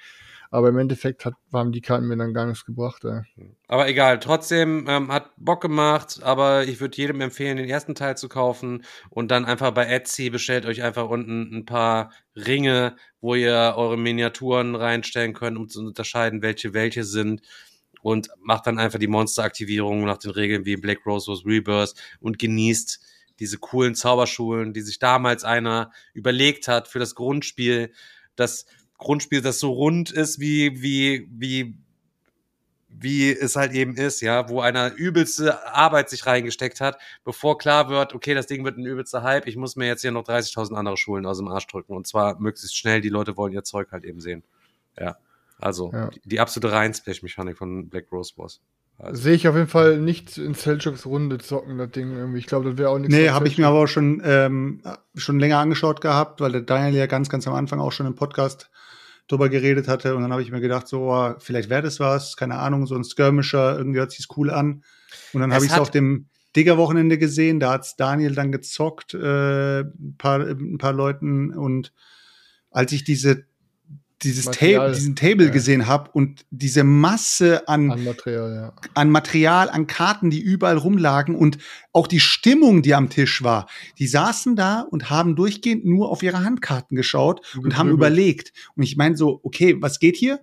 Aber 0.51 0.68
im 0.68 0.79
Endeffekt 0.79 1.25
hat, 1.25 1.35
haben 1.53 1.72
die 1.72 1.81
Karten 1.81 2.07
mir 2.07 2.16
dann 2.16 2.33
gar 2.33 2.47
nichts 2.47 2.64
gebracht. 2.64 3.05
Ey. 3.05 3.22
Aber 3.66 3.89
egal, 3.89 4.20
trotzdem 4.20 4.85
ähm, 4.89 5.11
hat 5.11 5.33
Bock 5.37 5.61
gemacht, 5.61 6.20
aber 6.22 6.62
ich 6.62 6.81
würde 6.81 6.97
jedem 6.97 7.20
empfehlen, 7.20 7.57
den 7.57 7.68
ersten 7.68 7.97
Teil 7.97 8.16
zu 8.16 8.29
kaufen 8.29 8.85
und 9.11 9.33
dann 9.33 9.47
einfach 9.47 9.72
bei 9.72 9.87
Etsy 9.87 10.31
bestellt 10.31 10.64
euch 10.64 10.85
einfach 10.85 11.09
unten 11.09 11.53
ein 11.53 11.64
paar 11.64 12.12
Ringe, 12.37 12.95
wo 13.20 13.35
ihr 13.35 13.75
eure 13.77 13.97
Miniaturen 13.97 14.77
reinstellen 14.77 15.35
könnt, 15.35 15.59
um 15.59 15.68
zu 15.68 15.81
unterscheiden, 15.81 16.41
welche 16.41 16.72
welche 16.72 17.03
sind. 17.03 17.43
Und 18.05 18.28
macht 18.38 18.66
dann 18.66 18.78
einfach 18.78 18.98
die 18.98 19.07
Monsteraktivierung 19.07 20.05
nach 20.05 20.18
den 20.18 20.30
Regeln 20.30 20.66
wie 20.66 20.76
Black 20.76 21.07
Rose 21.07 21.32
was 21.32 21.46
Rebirth 21.46 21.94
und 22.20 22.38
genießt 22.38 23.00
diese 23.40 23.57
coolen 23.57 23.94
Zauberschulen, 23.94 24.74
die 24.74 24.82
sich 24.82 24.98
damals 24.98 25.42
einer 25.42 25.90
überlegt 26.12 26.68
hat 26.68 26.86
für 26.86 26.98
das 26.98 27.14
Grundspiel. 27.14 27.92
Das 28.36 28.66
Grundspiel, 28.98 29.40
das 29.40 29.59
so 29.59 29.72
rund 29.72 30.11
ist 30.11 30.38
wie, 30.38 30.82
wie, 30.82 31.26
wie, 31.30 31.78
wie 32.90 33.30
es 33.30 33.57
halt 33.57 33.72
eben 33.72 33.96
ist, 33.96 34.20
ja, 34.20 34.50
wo 34.50 34.61
einer 34.61 34.92
übelste 34.92 35.66
Arbeit 35.74 36.11
sich 36.11 36.26
reingesteckt 36.26 36.82
hat, 36.82 37.00
bevor 37.24 37.57
klar 37.57 37.88
wird, 37.88 38.14
okay, 38.14 38.34
das 38.34 38.46
Ding 38.46 38.66
wird 38.66 38.76
ein 38.76 38.84
übelster 38.84 39.22
Hype, 39.22 39.46
ich 39.46 39.57
muss 39.57 39.76
mir 39.76 39.86
jetzt 39.86 40.02
hier 40.02 40.12
noch 40.12 40.24
30.000 40.24 40.74
andere 40.74 40.98
Schulen 40.98 41.24
aus 41.24 41.38
dem 41.38 41.48
Arsch 41.48 41.68
drücken 41.68 41.94
und 41.94 42.07
zwar 42.07 42.38
möglichst 42.38 42.76
schnell, 42.76 43.00
die 43.00 43.09
Leute 43.09 43.38
wollen 43.38 43.55
ihr 43.55 43.64
Zeug 43.64 43.90
halt 43.92 44.05
eben 44.05 44.20
sehen. 44.20 44.44
Ja, 45.00 45.16
also 45.59 45.90
Ja. 45.92 46.11
die, 46.11 46.20
die 46.24 46.40
absolute 46.40 46.72
Reinsplash-Mechanik 46.74 47.57
von 47.57 47.88
Black 47.88 48.11
Rose 48.12 48.32
Boss. 48.36 48.61
Also, 48.96 49.22
Sehe 49.22 49.34
ich 49.34 49.48
auf 49.48 49.57
jeden 49.57 49.68
Fall 49.68 49.98
nicht 49.98 50.38
in 50.38 50.55
Selchuks 50.55 51.05
Runde 51.05 51.38
zocken, 51.38 51.78
das 51.78 51.90
Ding 51.90 52.16
irgendwie. 52.16 52.38
Ich 52.38 52.46
glaube, 52.46 52.68
das 52.70 52.78
wäre 52.78 52.90
auch 52.90 52.98
nichts. 52.98 53.14
Nee, 53.14 53.30
habe 53.30 53.48
ich 53.48 53.59
mir 53.59 53.66
aber 53.66 53.80
auch 53.80 53.86
schon, 53.88 54.22
ähm, 54.24 54.82
schon 55.16 55.40
länger 55.40 55.59
angeschaut 55.59 56.00
gehabt, 56.00 56.40
weil 56.40 56.52
der 56.52 56.61
Daniel 56.61 56.94
ja 56.94 57.07
ganz, 57.07 57.28
ganz 57.28 57.48
am 57.48 57.55
Anfang 57.55 57.80
auch 57.80 57.90
schon 57.90 58.07
im 58.07 58.14
Podcast 58.14 58.70
drüber 59.26 59.48
geredet 59.48 59.88
hatte. 59.88 60.14
Und 60.14 60.22
dann 60.22 60.30
habe 60.30 60.42
ich 60.42 60.50
mir 60.52 60.61
gedacht, 60.61 60.86
so, 60.86 61.11
oh, 61.12 61.34
vielleicht 61.38 61.70
wäre 61.70 61.82
das 61.82 61.98
was, 61.98 62.36
keine 62.36 62.59
Ahnung, 62.59 62.86
so 62.86 62.94
ein 62.94 63.05
Skirmisher, 63.05 63.76
irgendwie 63.76 63.98
hört 63.98 64.12
sich's 64.12 64.28
cool 64.36 64.50
an. 64.50 64.84
Und 65.32 65.40
dann 65.40 65.52
habe 65.52 65.64
ich 65.64 65.72
es 65.72 65.78
auf 65.78 65.90
dem 65.90 66.28
Digger-Wochenende 66.55 67.18
gesehen, 67.18 67.59
da 67.59 67.72
hat's 67.72 67.96
Daniel 67.96 68.34
dann 68.34 68.52
gezockt, 68.52 69.14
äh, 69.14 69.80
ein, 69.80 70.14
paar, 70.18 70.40
ein 70.40 70.78
paar 70.78 70.92
Leuten. 70.92 71.52
Und 71.52 71.92
als 72.70 72.92
ich 72.92 73.02
diese, 73.02 73.44
dieses 74.22 74.46
Material. 74.46 74.80
Table, 74.86 74.94
diesen 74.96 75.16
Table 75.16 75.46
Ja. 75.46 75.52
gesehen 75.52 75.86
habe 75.86 76.10
und 76.12 76.46
diese 76.50 76.84
Masse 76.84 77.68
an, 77.68 77.90
An 77.90 78.04
Material, 78.04 78.54
ja. 78.54 78.72
an 78.94 79.10
Material, 79.10 79.68
an 79.68 79.86
Karten, 79.86 80.30
die 80.30 80.40
überall 80.40 80.76
rumlagen 80.78 81.34
und 81.34 81.58
auch 81.92 82.06
die 82.06 82.20
Stimmung, 82.20 82.82
die 82.82 82.94
am 82.94 83.10
Tisch 83.10 83.42
war. 83.42 83.66
Die 83.98 84.06
saßen 84.06 84.56
da 84.56 84.80
und 84.80 85.10
haben 85.10 85.36
durchgehend 85.36 85.84
nur 85.84 86.10
auf 86.10 86.22
ihre 86.22 86.42
Handkarten 86.44 86.96
geschaut 86.96 87.40
und 87.56 87.76
haben 87.76 87.88
gegrübelt. 87.88 88.12
überlegt. 88.12 88.52
Und 88.76 88.82
ich 88.84 88.96
meine 88.96 89.16
so, 89.16 89.40
okay, 89.42 89.76
was 89.80 89.98
geht 89.98 90.16
hier? 90.16 90.40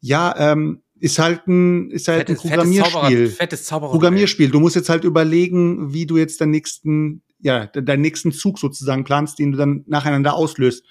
Ja, 0.00 0.34
ähm, 0.52 0.82
ist 1.00 1.18
halt 1.18 1.46
ein, 1.48 1.90
ist 1.90 2.08
halt 2.08 2.28
ein 2.28 2.36
fettes, 2.36 2.42
Zauberer, 2.42 2.56
Programmierspiel. 2.56 3.28
fettes 3.30 3.64
Zauberer. 3.64 3.90
Programmierspiel. 3.90 4.50
Du 4.50 4.60
musst 4.60 4.76
jetzt 4.76 4.88
halt 4.88 5.04
überlegen, 5.04 5.92
wie 5.92 6.06
du 6.06 6.16
jetzt 6.18 6.40
deinen 6.40 6.50
nächsten, 6.50 7.22
ja, 7.40 7.66
de- 7.66 7.82
deinen 7.82 8.02
nächsten 8.02 8.32
Zug 8.32 8.58
sozusagen 8.58 9.04
planst, 9.04 9.38
den 9.38 9.52
du 9.52 9.58
dann 9.58 9.84
nacheinander 9.86 10.34
auslöst. 10.34 10.84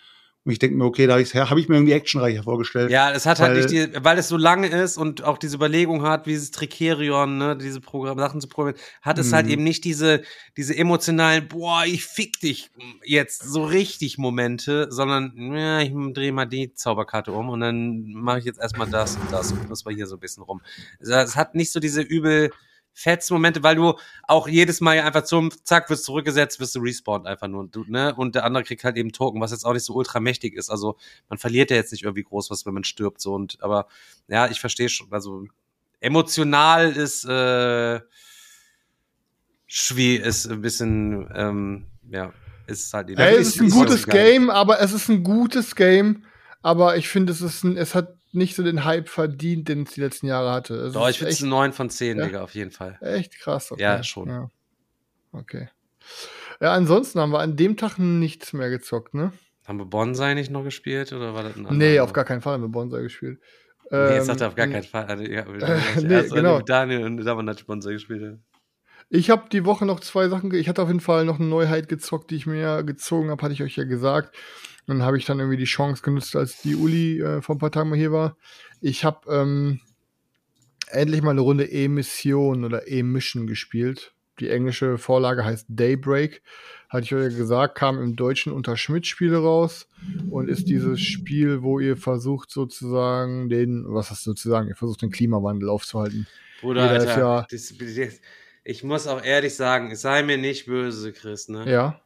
Und 0.47 0.53
ich 0.53 0.59
denke 0.59 0.77
mir, 0.77 0.85
okay, 0.85 1.07
da 1.07 1.13
habe 1.15 1.21
ich, 1.21 1.35
hab 1.35 1.57
ich 1.57 1.67
mir 1.67 1.75
irgendwie 1.75 1.91
actionreicher 1.91 2.43
vorgestellt. 2.43 2.89
Ja, 2.89 3.11
es 3.11 3.25
hat 3.25 3.41
halt 3.41 3.57
nicht 3.57 3.69
die, 3.69 3.89
weil 4.01 4.17
es 4.17 4.29
so 4.29 4.37
lange 4.37 4.69
ist 4.69 4.95
und 4.95 5.21
auch 5.21 5.37
diese 5.37 5.57
Überlegung 5.57 6.03
hat, 6.03 6.25
wie 6.25 6.29
dieses 6.29 6.51
Tricerion, 6.51 7.37
ne, 7.37 7.57
diese 7.57 7.81
Programm, 7.81 8.17
Sachen 8.17 8.39
zu 8.39 8.47
programmieren, 8.47 8.81
hat 9.01 9.19
es 9.19 9.33
halt 9.33 9.47
Mhm. 9.47 9.51
eben 9.51 9.63
nicht 9.65 9.83
diese, 9.83 10.21
diese 10.55 10.73
emotionalen, 10.77 11.49
boah, 11.49 11.83
ich 11.85 12.05
fick 12.05 12.39
dich 12.39 12.69
jetzt 13.03 13.43
so 13.43 13.65
richtig 13.65 14.17
Momente, 14.17 14.87
sondern, 14.89 15.33
ja, 15.53 15.81
ich 15.81 15.91
drehe 16.13 16.31
mal 16.31 16.45
die 16.45 16.73
Zauberkarte 16.73 17.33
um 17.33 17.49
und 17.49 17.59
dann 17.59 18.13
mache 18.13 18.39
ich 18.39 18.45
jetzt 18.45 18.61
erstmal 18.61 18.87
das 18.87 19.17
und 19.17 19.29
das 19.29 19.51
und 19.51 19.69
das 19.69 19.85
war 19.85 19.93
hier 19.93 20.07
so 20.07 20.15
ein 20.15 20.21
bisschen 20.21 20.43
rum. 20.43 20.61
Es 21.01 21.35
hat 21.35 21.55
nicht 21.55 21.73
so 21.73 21.81
diese 21.81 22.01
übel 22.01 22.51
Fetzen-Momente, 22.97 23.61
weil 23.61 23.75
du 23.75 23.93
auch 24.23 24.47
jedes 24.47 24.81
Mal 24.81 24.97
ja 24.97 25.05
einfach 25.05 25.23
zum, 25.23 25.51
zack, 25.63 25.87
wirst 25.91 26.03
zurückgesetzt, 26.03 26.59
wirst 26.59 26.73
du 26.75 26.79
respawned 26.79 27.27
einfach 27.27 27.47
nur, 27.47 27.67
du, 27.67 27.83
ne, 27.87 28.15
und 28.15 28.33
der 28.33 28.43
andere 28.43 28.63
kriegt 28.63 28.83
halt 28.83 28.97
eben 28.97 29.11
Token, 29.11 29.39
was 29.39 29.51
jetzt 29.51 29.65
auch 29.65 29.73
nicht 29.73 29.85
so 29.85 29.93
ultra 29.93 30.19
mächtig 30.19 30.55
ist, 30.55 30.71
also, 30.71 30.97
man 31.29 31.37
verliert 31.37 31.69
ja 31.69 31.77
jetzt 31.77 31.91
nicht 31.91 32.03
irgendwie 32.03 32.23
groß 32.23 32.49
was, 32.49 32.65
wenn 32.65 32.73
man 32.73 32.83
stirbt, 32.83 33.21
so. 33.21 33.35
Und 33.35 33.61
aber 33.61 33.87
ja, 34.27 34.47
ich 34.47 34.59
verstehe 34.59 34.89
schon, 34.89 35.07
also 35.11 35.45
emotional 35.99 36.91
ist 36.91 37.23
äh, 37.25 37.99
schwierig, 39.67 40.25
ist 40.25 40.47
ein 40.47 40.61
bisschen, 40.61 41.29
ähm, 41.35 41.85
ja, 42.09 42.33
ist 42.65 42.91
halt 42.93 43.09
Ey, 43.11 43.35
es 43.35 43.49
ist 43.49 43.61
ein 43.61 43.69
gutes. 43.69 44.07
Game, 44.07 44.49
aber 44.49 44.81
es 44.81 44.91
ist 44.91 45.07
ein 45.07 45.23
gutes 45.23 45.75
Game, 45.75 46.25
aber 46.63 46.97
ich 46.97 47.07
finde, 47.07 47.31
es 47.31 47.41
ist 47.41 47.63
ein, 47.63 47.77
es 47.77 47.93
hat 47.93 48.16
nicht 48.31 48.55
so 48.55 48.63
den 48.63 48.83
Hype 48.85 49.09
verdient, 49.09 49.67
den 49.69 49.83
es 49.83 49.91
die 49.93 50.01
letzten 50.01 50.27
Jahre 50.27 50.51
hatte. 50.51 50.75
Es 50.75 50.93
Doch, 50.93 51.07
ich 51.09 51.17
finde 51.17 51.31
es 51.31 51.37
echt, 51.37 51.43
ein 51.45 51.49
9 51.49 51.73
von 51.73 51.89
10, 51.89 52.17
Ja? 52.17 52.25
Digga, 52.25 52.41
auf 52.41 52.53
jeden 52.55 52.71
Fall. 52.71 52.97
echt 53.01 53.39
krass. 53.39 53.73
Ja, 53.77 54.03
schon. 54.03 54.29
Ja. 54.29 54.51
Okay. 55.31 55.69
Ja, 56.59 56.73
ansonsten 56.73 57.19
haben 57.19 57.31
wir 57.31 57.39
an 57.39 57.55
dem 57.55 57.77
Tag 57.77 57.97
nichts 57.99 58.53
mehr 58.53 58.69
gezockt, 58.69 59.13
ne? 59.13 59.31
Haben 59.67 59.79
wir 59.79 59.85
Bonsai 59.85 60.33
nicht 60.33 60.49
noch 60.49 60.63
gespielt 60.63 61.11
oder 61.13 61.33
war 61.33 61.43
das 61.43 61.55
ein 61.55 61.63
Nee, 61.63 61.69
anderer? 61.99 62.03
auf 62.03 62.13
gar 62.13 62.23
keinen 62.25 62.41
Fall 62.41 62.53
haben 62.53 62.63
wir 62.63 62.69
Bonsai 62.69 63.01
gespielt. 63.01 63.39
Nee, 63.91 64.15
jetzt 64.15 64.25
sagt 64.25 64.41
er 64.41 64.47
auf 64.49 64.55
gar 64.55 64.67
keinen 64.67 64.83
Fall. 64.83 65.05
Also, 65.05 65.23
ja, 65.23 65.41
Äh, 65.47 66.01
nee, 66.01 66.13
erst 66.13 66.33
genau. 66.33 66.59
Daniel 66.61 67.03
und 67.03 67.17
Daman 67.23 67.49
hat 67.49 67.65
Bonsai 67.65 67.93
gespielt. 67.93 68.39
Ich 69.09 69.29
habe 69.29 69.47
die 69.49 69.63
Woche 69.65 69.85
noch 69.85 70.01
zwei 70.01 70.27
Sachen. 70.27 70.53
Ich 70.53 70.67
hatte 70.67 70.81
auf 70.81 70.89
jeden 70.89 70.99
Fall 70.99 71.23
noch 71.23 71.39
eine 71.39 71.47
Neuheit 71.47 71.87
gezockt, 71.87 72.29
die 72.31 72.35
ich 72.35 72.45
mir 72.45 72.83
gezogen 72.83 73.29
habe, 73.29 73.41
hatte 73.41 73.53
ich 73.53 73.63
euch 73.63 73.77
ja 73.77 73.85
gesagt. 73.85 74.35
Und 74.87 74.99
dann 74.99 75.03
habe 75.03 75.17
ich 75.17 75.25
dann 75.25 75.39
irgendwie 75.39 75.57
die 75.57 75.65
Chance 75.65 76.01
genutzt, 76.01 76.35
als 76.35 76.61
die 76.61 76.75
Uli 76.75 77.19
äh, 77.21 77.41
vor 77.41 77.55
ein 77.55 77.59
paar 77.59 77.71
Tagen 77.71 77.89
mal 77.89 77.97
hier 77.97 78.11
war. 78.13 78.37
Ich 78.81 79.03
habe 79.03 79.29
ähm, 79.33 79.81
endlich 80.89 81.21
mal 81.21 81.31
eine 81.31 81.41
Runde 81.41 81.65
E-Mission 81.65 82.63
oder 82.63 82.87
E-Mission 82.87 83.47
gespielt. 83.47 84.13
Die 84.39 84.49
englische 84.49 84.97
Vorlage 84.97 85.43
heißt 85.43 85.65
Daybreak. 85.69 86.41
Hatte 86.89 87.03
ich 87.03 87.13
euch 87.15 87.31
ja 87.33 87.37
gesagt, 87.37 87.75
kam 87.77 88.01
im 88.01 88.15
Deutschen 88.15 88.53
unter 88.53 88.77
Schmidt-Spiele 88.77 89.37
raus 89.37 89.89
und 90.29 90.47
ist 90.47 90.69
dieses 90.69 91.01
Spiel, 91.01 91.63
wo 91.63 91.79
ihr 91.79 91.97
versucht 91.97 92.51
sozusagen 92.51 93.49
den, 93.49 93.83
was 93.87 94.11
heißt 94.11 94.23
sozusagen, 94.23 94.67
ihr 94.69 94.75
versucht 94.75 95.01
den 95.01 95.11
Klimawandel 95.11 95.69
aufzuhalten. 95.69 96.27
Bruder, 96.61 96.83
Alter, 96.83 97.17
ja- 97.17 97.47
das, 97.49 97.73
das, 97.77 98.21
ich 98.63 98.83
muss 98.83 99.07
auch 99.07 99.23
ehrlich 99.23 99.55
sagen, 99.55 99.93
sei 99.95 100.23
mir 100.23 100.37
nicht 100.37 100.65
böse, 100.67 101.11
Chris, 101.13 101.49
ne? 101.49 101.69
Ja. 101.69 102.01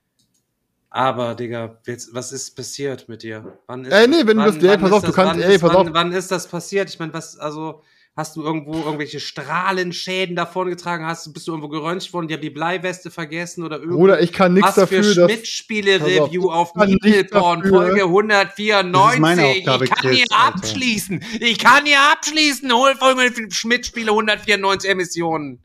Aber, 0.94 1.36
Digga, 1.36 1.78
jetzt, 1.88 2.14
was 2.14 2.34
ist 2.34 2.54
passiert 2.56 3.08
mit 3.08 3.24
dir? 3.24 3.58
Wann 3.66 3.86
ist 3.86 3.94
Ey, 3.94 4.08
nee, 4.10 4.18
wenn 4.26 4.36
du 4.38 4.44
das- 4.44 4.58
ey, 4.58 4.78
pass 4.78 4.92
auf, 4.92 5.04
du 5.04 5.14
kannst- 5.14 5.36
wann 5.36 5.42
ey, 5.42 5.56
ist, 5.56 5.62
pass 5.62 5.74
wann, 5.74 5.88
auf. 5.88 5.94
wann 5.94 6.12
ist 6.12 6.30
das 6.30 6.48
passiert? 6.50 6.89
Ich 6.89 7.00
meine, 7.00 7.14
was, 7.14 7.38
also, 7.39 7.82
hast 8.14 8.36
du 8.36 8.44
irgendwo 8.44 8.74
irgendwelche 8.74 9.22
Strahlenschäden 9.22 10.36
davon 10.36 10.68
getragen? 10.70 11.06
Hast, 11.06 11.32
bist 11.34 11.48
du 11.48 11.52
irgendwo 11.54 11.70
geröntgt 11.70 12.12
worden? 12.12 12.28
Die 12.28 12.34
haben 12.34 12.42
die 12.42 12.50
Bleiweste 12.50 13.10
vergessen 13.10 13.64
oder 13.64 13.78
irgendwo? 13.78 14.00
Bruder, 14.00 14.20
ich 14.22 14.34
kann 14.34 14.54
nichts 14.54 14.68
was 14.68 14.76
dafür, 14.76 15.02
für 15.06 15.16
dass- 15.16 15.32
Schmidt-Spiele-Review 15.32 16.48
Pass 16.48 16.56
auf 16.58 16.74
dafür. 16.74 17.70
Folge 17.70 18.04
194. 18.10 18.92
Das 18.92 19.14
ist 19.14 19.20
meine 19.22 19.46
Aufgabe, 19.46 19.86
ich 19.86 19.92
kann 19.92 20.00
Chris, 20.02 20.16
hier 20.18 20.26
Alter. 20.30 20.56
abschließen. 20.58 21.24
Ich 21.39 21.58
kann 21.58 21.86
hier 21.86 22.02
abschließen. 22.12 22.70
Hol 22.74 22.96
Folge 22.96 23.32
Schmidt-Spiele 23.50 24.12
194 24.12 24.89
Emissionen. 24.89 25.60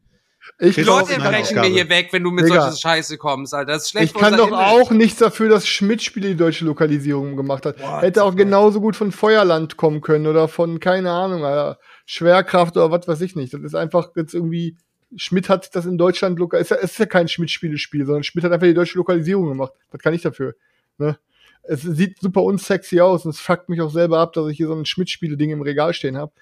Ich 0.58 0.74
Die 0.74 0.82
Leute 0.82 1.14
brechen 1.16 1.32
mir 1.32 1.40
Aufgabe. 1.40 1.66
hier 1.68 1.88
weg, 1.88 2.08
wenn 2.12 2.22
du 2.22 2.30
mit 2.30 2.46
Digga. 2.46 2.62
solcher 2.62 2.76
Scheiße 2.76 3.18
kommst, 3.18 3.52
Alter. 3.54 3.72
Das 3.72 3.84
ist 3.84 3.90
schlecht 3.90 4.14
Ich 4.14 4.20
kann 4.20 4.36
doch 4.36 4.48
Image. 4.48 4.60
auch 4.60 4.90
nichts 4.90 5.18
dafür, 5.18 5.48
dass 5.48 5.66
Schmidt-Spiele 5.66 6.28
die 6.28 6.36
deutsche 6.36 6.64
Lokalisierung 6.64 7.36
gemacht 7.36 7.66
hat. 7.66 7.80
What 7.80 8.02
Hätte 8.02 8.24
auch 8.24 8.34
genauso 8.34 8.80
gut 8.80 8.96
von 8.96 9.12
Feuerland 9.12 9.76
kommen 9.76 10.00
können 10.00 10.26
oder 10.26 10.48
von, 10.48 10.80
keine 10.80 11.10
Ahnung, 11.10 11.44
Alter, 11.44 11.78
Schwerkraft 12.06 12.76
oder 12.76 12.90
was 12.90 13.06
weiß 13.06 13.20
ich 13.20 13.36
nicht. 13.36 13.52
Das 13.52 13.60
ist 13.62 13.74
einfach 13.74 14.10
jetzt 14.16 14.34
irgendwie, 14.34 14.76
Schmidt 15.16 15.48
hat 15.48 15.74
das 15.74 15.86
in 15.86 15.98
Deutschland 15.98 16.38
lokal, 16.38 16.60
ist 16.60 16.70
ja, 16.70 16.76
es 16.76 16.92
ist 16.92 16.98
ja 16.98 17.06
kein 17.06 17.28
Schmidt-Spiele-Spiel, 17.28 18.06
sondern 18.06 18.24
Schmidt 18.24 18.44
hat 18.44 18.52
einfach 18.52 18.66
die 18.66 18.74
deutsche 18.74 18.98
Lokalisierung 18.98 19.48
gemacht. 19.48 19.72
Was 19.90 20.00
kann 20.00 20.14
ich 20.14 20.22
dafür? 20.22 20.54
Ne? 20.98 21.18
Es 21.62 21.82
sieht 21.82 22.20
super 22.20 22.42
unsexy 22.44 23.00
aus 23.00 23.24
und 23.24 23.30
es 23.32 23.40
fuckt 23.40 23.68
mich 23.68 23.80
auch 23.80 23.90
selber 23.90 24.20
ab, 24.20 24.32
dass 24.32 24.46
ich 24.48 24.56
hier 24.56 24.68
so 24.68 24.74
ein 24.74 24.86
Schmidt-Spiele-Ding 24.86 25.50
im 25.50 25.62
Regal 25.62 25.92
stehen 25.92 26.16
habe. 26.16 26.32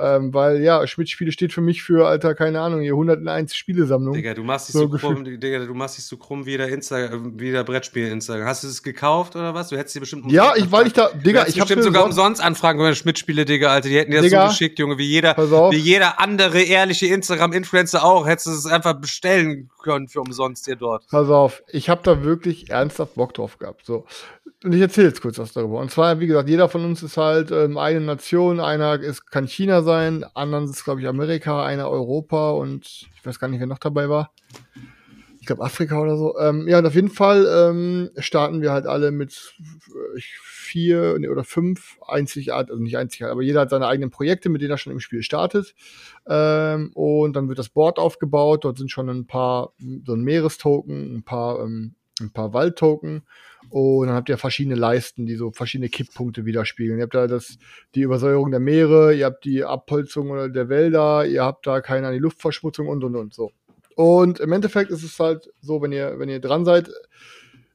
Ähm, 0.00 0.32
weil 0.34 0.60
ja, 0.62 0.86
Schmidt-Spiele 0.86 1.32
steht 1.32 1.52
für 1.52 1.60
mich 1.60 1.82
für, 1.82 2.06
Alter, 2.06 2.34
keine 2.34 2.60
Ahnung, 2.60 2.80
hier 2.80 2.92
101 2.92 3.54
Spielesammlung. 3.54 4.14
Digga, 4.14 4.34
du 4.34 4.44
machst 4.44 4.68
dich 4.68 4.74
So 4.74 4.80
so, 4.88 4.88
krumm, 4.96 5.24
Digga, 5.24 5.64
du 5.64 5.74
machst 5.74 5.98
dich 5.98 6.04
so 6.04 6.16
krumm 6.16 6.46
wie 6.46 6.56
der 6.56 6.68
Insta, 6.68 7.08
wie 7.36 7.50
der 7.52 7.64
Brettspiel 7.64 8.08
Instagram. 8.08 8.46
Hast 8.46 8.64
du 8.64 8.68
es 8.68 8.82
gekauft 8.82 9.36
oder 9.36 9.54
was? 9.54 9.68
Du 9.68 9.76
hättest 9.76 9.96
dir 9.96 10.00
bestimmt 10.00 10.30
Ja, 10.30 10.52
ich, 10.56 10.70
weil 10.70 10.86
ich 10.86 10.92
da, 10.92 11.08
Digga, 11.12 11.46
ich 11.46 11.58
hab's 11.60 11.68
bestimmt 11.68 11.82
sogar 11.84 12.02
sonst- 12.02 12.16
umsonst 12.18 12.42
anfragen 12.44 12.78
können, 12.78 12.94
Schmidt-Spiele, 12.94 13.44
Digga, 13.44 13.68
Alter. 13.70 13.88
Die 13.88 13.96
hätten 13.98 14.10
dir 14.10 14.18
das 14.18 14.26
Digga, 14.26 14.42
so 14.46 14.48
geschickt, 14.52 14.78
Junge, 14.78 14.98
wie 14.98 15.06
jeder, 15.06 15.36
wie 15.36 15.76
jeder 15.76 16.20
andere 16.20 16.60
ehrliche 16.62 17.06
Instagram-Influencer 17.06 18.04
auch. 18.04 18.26
Hättest 18.26 18.46
du 18.46 18.50
es 18.52 18.66
einfach 18.66 18.94
bestellen 18.94 19.70
können 19.82 20.08
für 20.08 20.20
umsonst 20.20 20.66
dir 20.66 20.76
dort. 20.76 21.06
Pass 21.10 21.28
auf, 21.28 21.62
ich 21.68 21.88
habe 21.88 22.00
da 22.04 22.22
wirklich 22.22 22.70
ernsthaft 22.70 23.14
Bock 23.14 23.34
drauf 23.34 23.58
gehabt. 23.58 23.86
So. 23.86 24.04
Und 24.64 24.74
ich 24.74 24.80
erzähle 24.80 25.08
jetzt 25.08 25.22
kurz 25.22 25.38
was 25.38 25.52
darüber. 25.52 25.78
Und 25.78 25.90
zwar, 25.92 26.18
wie 26.18 26.26
gesagt, 26.26 26.48
jeder 26.48 26.68
von 26.68 26.84
uns 26.84 27.02
ist 27.02 27.16
halt 27.16 27.52
ähm, 27.52 27.78
eine 27.78 28.00
Nation. 28.00 28.58
Einer 28.58 28.98
ist, 29.00 29.30
kann 29.30 29.46
China 29.46 29.82
sein, 29.82 29.87
anderen 29.88 30.64
ist, 30.64 30.84
glaube 30.84 31.00
ich, 31.00 31.06
Amerika, 31.06 31.64
einer 31.64 31.90
Europa 31.90 32.50
und 32.50 33.08
ich 33.14 33.24
weiß 33.24 33.38
gar 33.38 33.48
nicht, 33.48 33.60
wer 33.60 33.66
noch 33.66 33.78
dabei 33.78 34.08
war. 34.08 34.32
Ich 35.40 35.46
glaube, 35.46 35.64
Afrika 35.64 36.00
oder 36.00 36.16
so. 36.16 36.38
Ähm, 36.38 36.68
ja, 36.68 36.78
und 36.78 36.86
auf 36.86 36.94
jeden 36.94 37.10
Fall 37.10 37.46
ähm, 37.46 38.10
starten 38.18 38.60
wir 38.60 38.72
halt 38.72 38.86
alle 38.86 39.10
mit 39.10 39.54
äh, 39.60 40.20
vier 40.42 41.18
nee, 41.18 41.28
oder 41.28 41.44
fünf 41.44 41.98
einzigartig, 42.06 42.70
also 42.70 42.82
nicht 42.82 42.98
einzigartig, 42.98 43.32
aber 43.32 43.42
jeder 43.42 43.60
hat 43.60 43.70
seine 43.70 43.86
eigenen 43.86 44.10
Projekte, 44.10 44.50
mit 44.50 44.60
denen 44.60 44.72
er 44.72 44.78
schon 44.78 44.92
im 44.92 45.00
Spiel 45.00 45.22
startet. 45.22 45.74
Ähm, 46.26 46.90
und 46.92 47.34
dann 47.34 47.48
wird 47.48 47.58
das 47.58 47.70
Board 47.70 47.98
aufgebaut. 47.98 48.64
Dort 48.64 48.76
sind 48.78 48.90
schon 48.90 49.08
ein 49.08 49.26
paar, 49.26 49.72
so 50.04 50.12
ein 50.12 50.22
Meerestoken, 50.22 51.16
ein 51.16 51.22
paar, 51.22 51.60
ähm, 51.60 51.94
ein 52.20 52.32
paar 52.32 52.52
Waldtoken. 52.52 53.22
Und 53.70 54.06
dann 54.06 54.16
habt 54.16 54.28
ihr 54.28 54.38
verschiedene 54.38 54.76
Leisten, 54.76 55.26
die 55.26 55.36
so 55.36 55.50
verschiedene 55.50 55.88
Kipppunkte 55.90 56.46
widerspiegeln. 56.46 56.98
Ihr 56.98 57.04
habt 57.04 57.14
da 57.14 57.26
das, 57.26 57.58
die 57.94 58.00
Übersäuerung 58.00 58.50
der 58.50 58.60
Meere, 58.60 59.14
ihr 59.14 59.26
habt 59.26 59.44
die 59.44 59.64
Abholzung 59.64 60.52
der 60.52 60.68
Wälder, 60.68 61.26
ihr 61.26 61.44
habt 61.44 61.66
da 61.66 61.80
keine 61.80 62.06
Ahnung, 62.06 62.18
die 62.18 62.22
Luftverschmutzung 62.22 62.88
und 62.88 63.04
und 63.04 63.16
und 63.16 63.34
so. 63.34 63.52
Und 63.94 64.40
im 64.40 64.52
Endeffekt 64.52 64.90
ist 64.90 65.02
es 65.02 65.18
halt 65.18 65.50
so, 65.60 65.82
wenn 65.82 65.92
ihr, 65.92 66.18
wenn 66.18 66.28
ihr 66.28 66.40
dran 66.40 66.64
seid, 66.64 66.88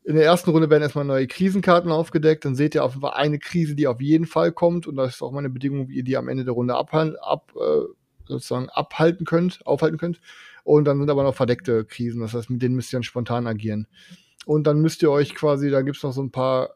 in 0.06 0.16
der 0.16 0.26
ersten 0.26 0.50
Runde 0.50 0.70
werden 0.70 0.84
erstmal 0.84 1.06
neue 1.06 1.28
Krisenkarten 1.28 1.92
aufgedeckt, 1.92 2.46
dann 2.46 2.56
seht 2.56 2.76
ihr 2.76 2.84
auf 2.84 2.94
jeden 2.94 3.02
Fall 3.02 3.14
eine 3.14 3.40
Krise, 3.40 3.76
die 3.76 3.88
auf 3.88 4.02
jeden 4.02 4.26
Fall 4.26 4.52
kommt 4.52 4.88
und 4.88 4.96
das 4.96 5.16
ist 5.16 5.22
auch 5.22 5.32
meine 5.32 5.50
Bedingung, 5.50 5.88
wie 5.88 5.96
ihr 5.96 6.04
die 6.04 6.18
am 6.18 6.28
Ende 6.28 6.44
der 6.44 6.54
Runde 6.54 6.76
abhalten, 6.76 7.18
ab, 7.22 7.52
äh, 7.56 7.86
sozusagen 8.26 8.70
abhalten 8.70 9.26
könnt, 9.26 9.66
aufhalten 9.66 9.98
könnt. 9.98 10.20
Und 10.64 10.86
dann 10.86 11.00
sind 11.00 11.10
aber 11.10 11.24
noch 11.24 11.36
verdeckte 11.36 11.86
Krisen, 11.86 12.22
das 12.22 12.34
heißt, 12.34 12.50
mit 12.50 12.62
denen 12.62 12.76
müsst 12.76 12.94
ihr 12.94 12.98
dann 12.98 13.04
spontan 13.04 13.48
agieren. 13.48 13.88
Und 14.46 14.66
dann 14.66 14.82
müsst 14.82 15.02
ihr 15.02 15.12
euch 15.12 15.36
quasi, 15.36 15.70
da 15.70 15.82
gibt's 15.82 16.04
noch 16.04 16.14
so 16.14 16.22
ein 16.22 16.32
paar 16.32 16.76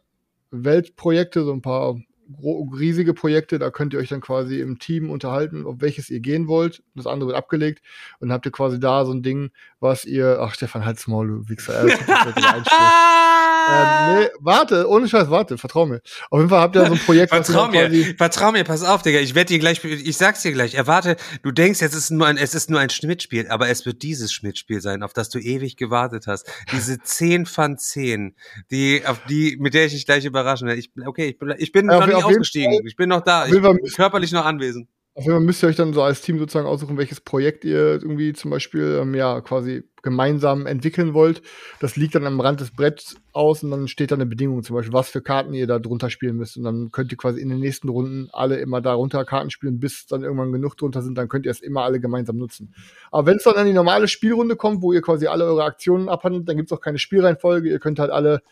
Weltprojekte, 0.51 1.43
so 1.43 1.53
ein 1.53 1.61
paar 1.61 1.97
riesige 2.43 3.13
Projekte, 3.13 3.57
da 3.57 3.71
könnt 3.71 3.93
ihr 3.93 3.99
euch 3.99 4.09
dann 4.09 4.21
quasi 4.21 4.59
im 4.59 4.79
Team 4.79 5.09
unterhalten, 5.09 5.65
auf 5.65 5.75
welches 5.79 6.09
ihr 6.09 6.19
gehen 6.19 6.47
wollt. 6.47 6.83
Das 6.95 7.07
andere 7.07 7.29
wird 7.29 7.37
abgelegt. 7.37 7.81
Und 8.19 8.29
dann 8.29 8.35
habt 8.35 8.45
ihr 8.45 8.51
quasi 8.51 8.79
da 8.79 9.05
so 9.05 9.13
ein 9.13 9.23
Ding, 9.23 9.51
was 9.79 10.05
ihr, 10.05 10.39
ach 10.41 10.53
Stefan, 10.53 10.85
halt's 10.85 11.07
Maul, 11.07 11.27
du 11.27 11.49
Wichser, 11.49 11.85
äh, 11.85 11.97
ähm, 13.69 14.19
nee, 14.19 14.27
warte, 14.39 14.87
ohne 14.89 15.07
Scheiß, 15.07 15.29
warte, 15.29 15.57
vertrau 15.57 15.85
mir. 15.85 16.01
Auf 16.29 16.39
jeden 16.39 16.49
Fall 16.49 16.61
habt 16.61 16.75
ihr 16.75 16.85
so 16.85 16.93
ein 16.93 16.99
Projekt, 16.99 17.29
Vertrau 17.29 17.67
mir, 17.67 17.89
vertrau 18.17 18.51
mir, 18.51 18.63
pass 18.63 18.83
auf, 18.83 19.01
Digga. 19.01 19.19
Ich 19.19 19.35
werde 19.35 19.49
dir 19.49 19.59
gleich, 19.59 19.83
ich 19.83 20.17
sag's 20.17 20.41
dir 20.41 20.51
gleich. 20.51 20.75
Erwarte, 20.75 21.17
du 21.43 21.51
denkst, 21.51 21.81
jetzt 21.81 21.93
ist 21.95 22.09
nur 22.11 22.27
ein, 22.27 22.37
es 22.37 22.53
ist 22.55 22.69
nur 22.69 22.79
ein 22.79 22.89
Schmidt-Spiel, 22.89 23.47
aber 23.49 23.69
es 23.69 23.85
wird 23.85 24.03
dieses 24.03 24.31
Schmidt-Spiel 24.31 24.81
sein, 24.81 25.03
auf 25.03 25.13
das 25.13 25.29
du 25.29 25.39
ewig 25.39 25.75
gewartet 25.77 26.27
hast. 26.27 26.47
Diese 26.71 26.99
10 26.99 27.45
von 27.45 27.77
10, 27.77 28.35
die, 28.71 29.03
auf 29.05 29.19
die, 29.29 29.57
mit 29.59 29.73
der 29.73 29.85
ich 29.85 29.93
dich 29.93 30.05
gleich 30.05 30.25
überraschen 30.25 30.67
werde. 30.67 30.79
Ich, 30.79 30.91
okay, 31.05 31.27
ich 31.27 31.37
bin, 31.39 31.53
ich 31.57 31.71
bin 31.71 31.89
Ja, 31.89 31.95
auf- 31.97 32.05
noch 32.07 32.07
nicht 32.15 32.23
ausgestiegen. 32.25 32.85
Ich 32.85 32.95
bin 32.95 33.09
noch 33.09 33.21
da. 33.21 33.45
Ich 33.47 33.51
Fall 33.51 33.73
bin 33.75 33.79
körperlich 33.95 34.31
noch 34.31 34.45
anwesend. 34.45 34.87
Auf 35.17 35.23
jeden 35.23 35.33
Fall 35.33 35.43
müsst 35.43 35.63
ihr 35.63 35.69
euch 35.69 35.75
dann 35.75 35.93
so 35.93 36.03
als 36.03 36.21
Team 36.21 36.37
sozusagen 36.37 36.67
aussuchen, 36.67 36.95
welches 36.95 37.21
Projekt 37.21 37.65
ihr 37.65 37.93
irgendwie 37.93 38.33
zum 38.33 38.51
Beispiel 38.51 38.99
ähm, 39.01 39.15
ja 39.15 39.41
quasi 39.41 39.83
gemeinsam 40.03 40.67
entwickeln 40.67 41.15
wollt. 41.15 41.41
Das 41.79 41.95
liegt 41.95 42.13
dann 42.13 42.27
am 42.27 42.39
Rand 42.39 42.59
des 42.59 42.69
Bretts 42.69 43.15
aus 43.33 43.63
und 43.63 43.71
dann 43.71 43.87
steht 43.87 44.11
da 44.11 44.15
eine 44.15 44.27
Bedingung, 44.27 44.61
zum 44.61 44.75
Beispiel, 44.75 44.93
was 44.93 45.09
für 45.09 45.23
Karten 45.23 45.55
ihr 45.55 45.65
da 45.65 45.79
drunter 45.79 46.11
spielen 46.11 46.35
müsst. 46.35 46.55
Und 46.55 46.65
dann 46.65 46.91
könnt 46.91 47.11
ihr 47.11 47.17
quasi 47.17 47.41
in 47.41 47.49
den 47.49 47.59
nächsten 47.59 47.89
Runden 47.89 48.29
alle 48.31 48.57
immer 48.57 48.79
darunter 48.79 49.25
Karten 49.25 49.49
spielen, 49.49 49.79
bis 49.79 50.05
dann 50.05 50.21
irgendwann 50.21 50.51
genug 50.51 50.77
drunter 50.77 51.01
sind, 51.01 51.17
dann 51.17 51.29
könnt 51.29 51.47
ihr 51.47 51.51
es 51.51 51.61
immer 51.61 51.81
alle 51.81 51.99
gemeinsam 51.99 52.37
nutzen. 52.37 52.75
Aber 53.09 53.25
wenn 53.25 53.37
es 53.37 53.43
dann 53.43 53.55
an 53.55 53.65
die 53.65 53.73
normale 53.73 54.07
Spielrunde 54.07 54.55
kommt, 54.55 54.83
wo 54.83 54.93
ihr 54.93 55.01
quasi 55.01 55.25
alle 55.25 55.45
eure 55.45 55.63
Aktionen 55.63 56.09
abhandelt, 56.09 56.47
dann 56.47 56.57
gibt 56.57 56.71
es 56.71 56.77
auch 56.77 56.81
keine 56.81 56.99
Spielreihenfolge. 56.99 57.69
Ihr 57.69 57.79
könnt 57.79 57.97
halt 57.97 58.11
alle 58.11 58.43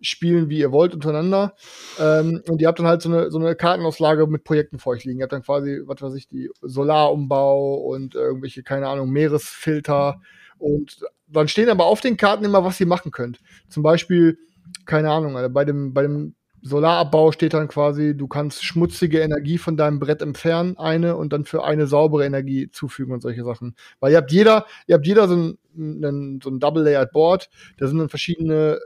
spielen, 0.00 0.48
wie 0.48 0.58
ihr 0.58 0.72
wollt, 0.72 0.94
untereinander. 0.94 1.54
Ähm, 1.98 2.42
und 2.48 2.60
ihr 2.60 2.68
habt 2.68 2.78
dann 2.78 2.86
halt 2.86 3.02
so 3.02 3.08
eine, 3.08 3.30
so 3.30 3.38
eine 3.38 3.54
Kartenauslage 3.54 4.26
mit 4.26 4.44
Projekten 4.44 4.78
vor 4.78 4.92
euch 4.94 5.04
liegen. 5.04 5.18
Ihr 5.18 5.24
habt 5.24 5.32
dann 5.32 5.42
quasi, 5.42 5.80
was 5.84 6.02
weiß 6.02 6.14
ich, 6.14 6.28
die 6.28 6.50
Solarumbau 6.62 7.74
und 7.74 8.14
irgendwelche, 8.14 8.62
keine 8.62 8.88
Ahnung, 8.88 9.10
Meeresfilter. 9.10 10.20
Und 10.58 11.04
dann 11.26 11.48
stehen 11.48 11.68
aber 11.68 11.86
auf 11.86 12.00
den 12.00 12.16
Karten 12.16 12.44
immer, 12.44 12.64
was 12.64 12.80
ihr 12.80 12.86
machen 12.86 13.10
könnt. 13.10 13.40
Zum 13.68 13.82
Beispiel, 13.82 14.38
keine 14.86 15.10
Ahnung, 15.10 15.36
bei 15.52 15.64
dem, 15.64 15.94
bei 15.94 16.02
dem 16.02 16.34
Solarabbau 16.64 17.30
steht 17.30 17.52
dann 17.52 17.68
quasi, 17.68 18.16
du 18.16 18.26
kannst 18.26 18.64
schmutzige 18.64 19.20
Energie 19.20 19.58
von 19.58 19.76
deinem 19.76 19.98
Brett 19.98 20.22
entfernen, 20.22 20.78
eine, 20.78 21.14
und 21.14 21.34
dann 21.34 21.44
für 21.44 21.62
eine 21.62 21.86
saubere 21.86 22.24
Energie 22.24 22.70
zufügen 22.70 23.12
und 23.12 23.20
solche 23.20 23.44
Sachen. 23.44 23.76
Weil 24.00 24.12
ihr 24.12 24.16
habt 24.16 24.32
jeder, 24.32 24.64
ihr 24.86 24.94
habt 24.94 25.06
jeder 25.06 25.28
so 25.28 25.36
ein, 25.36 25.58
ein, 25.76 26.40
so 26.42 26.48
ein 26.48 26.60
Double-Layered 26.60 27.12
Board, 27.12 27.50
da 27.76 27.86
sind 27.86 27.98
dann 27.98 28.08
verschiedene 28.08 28.80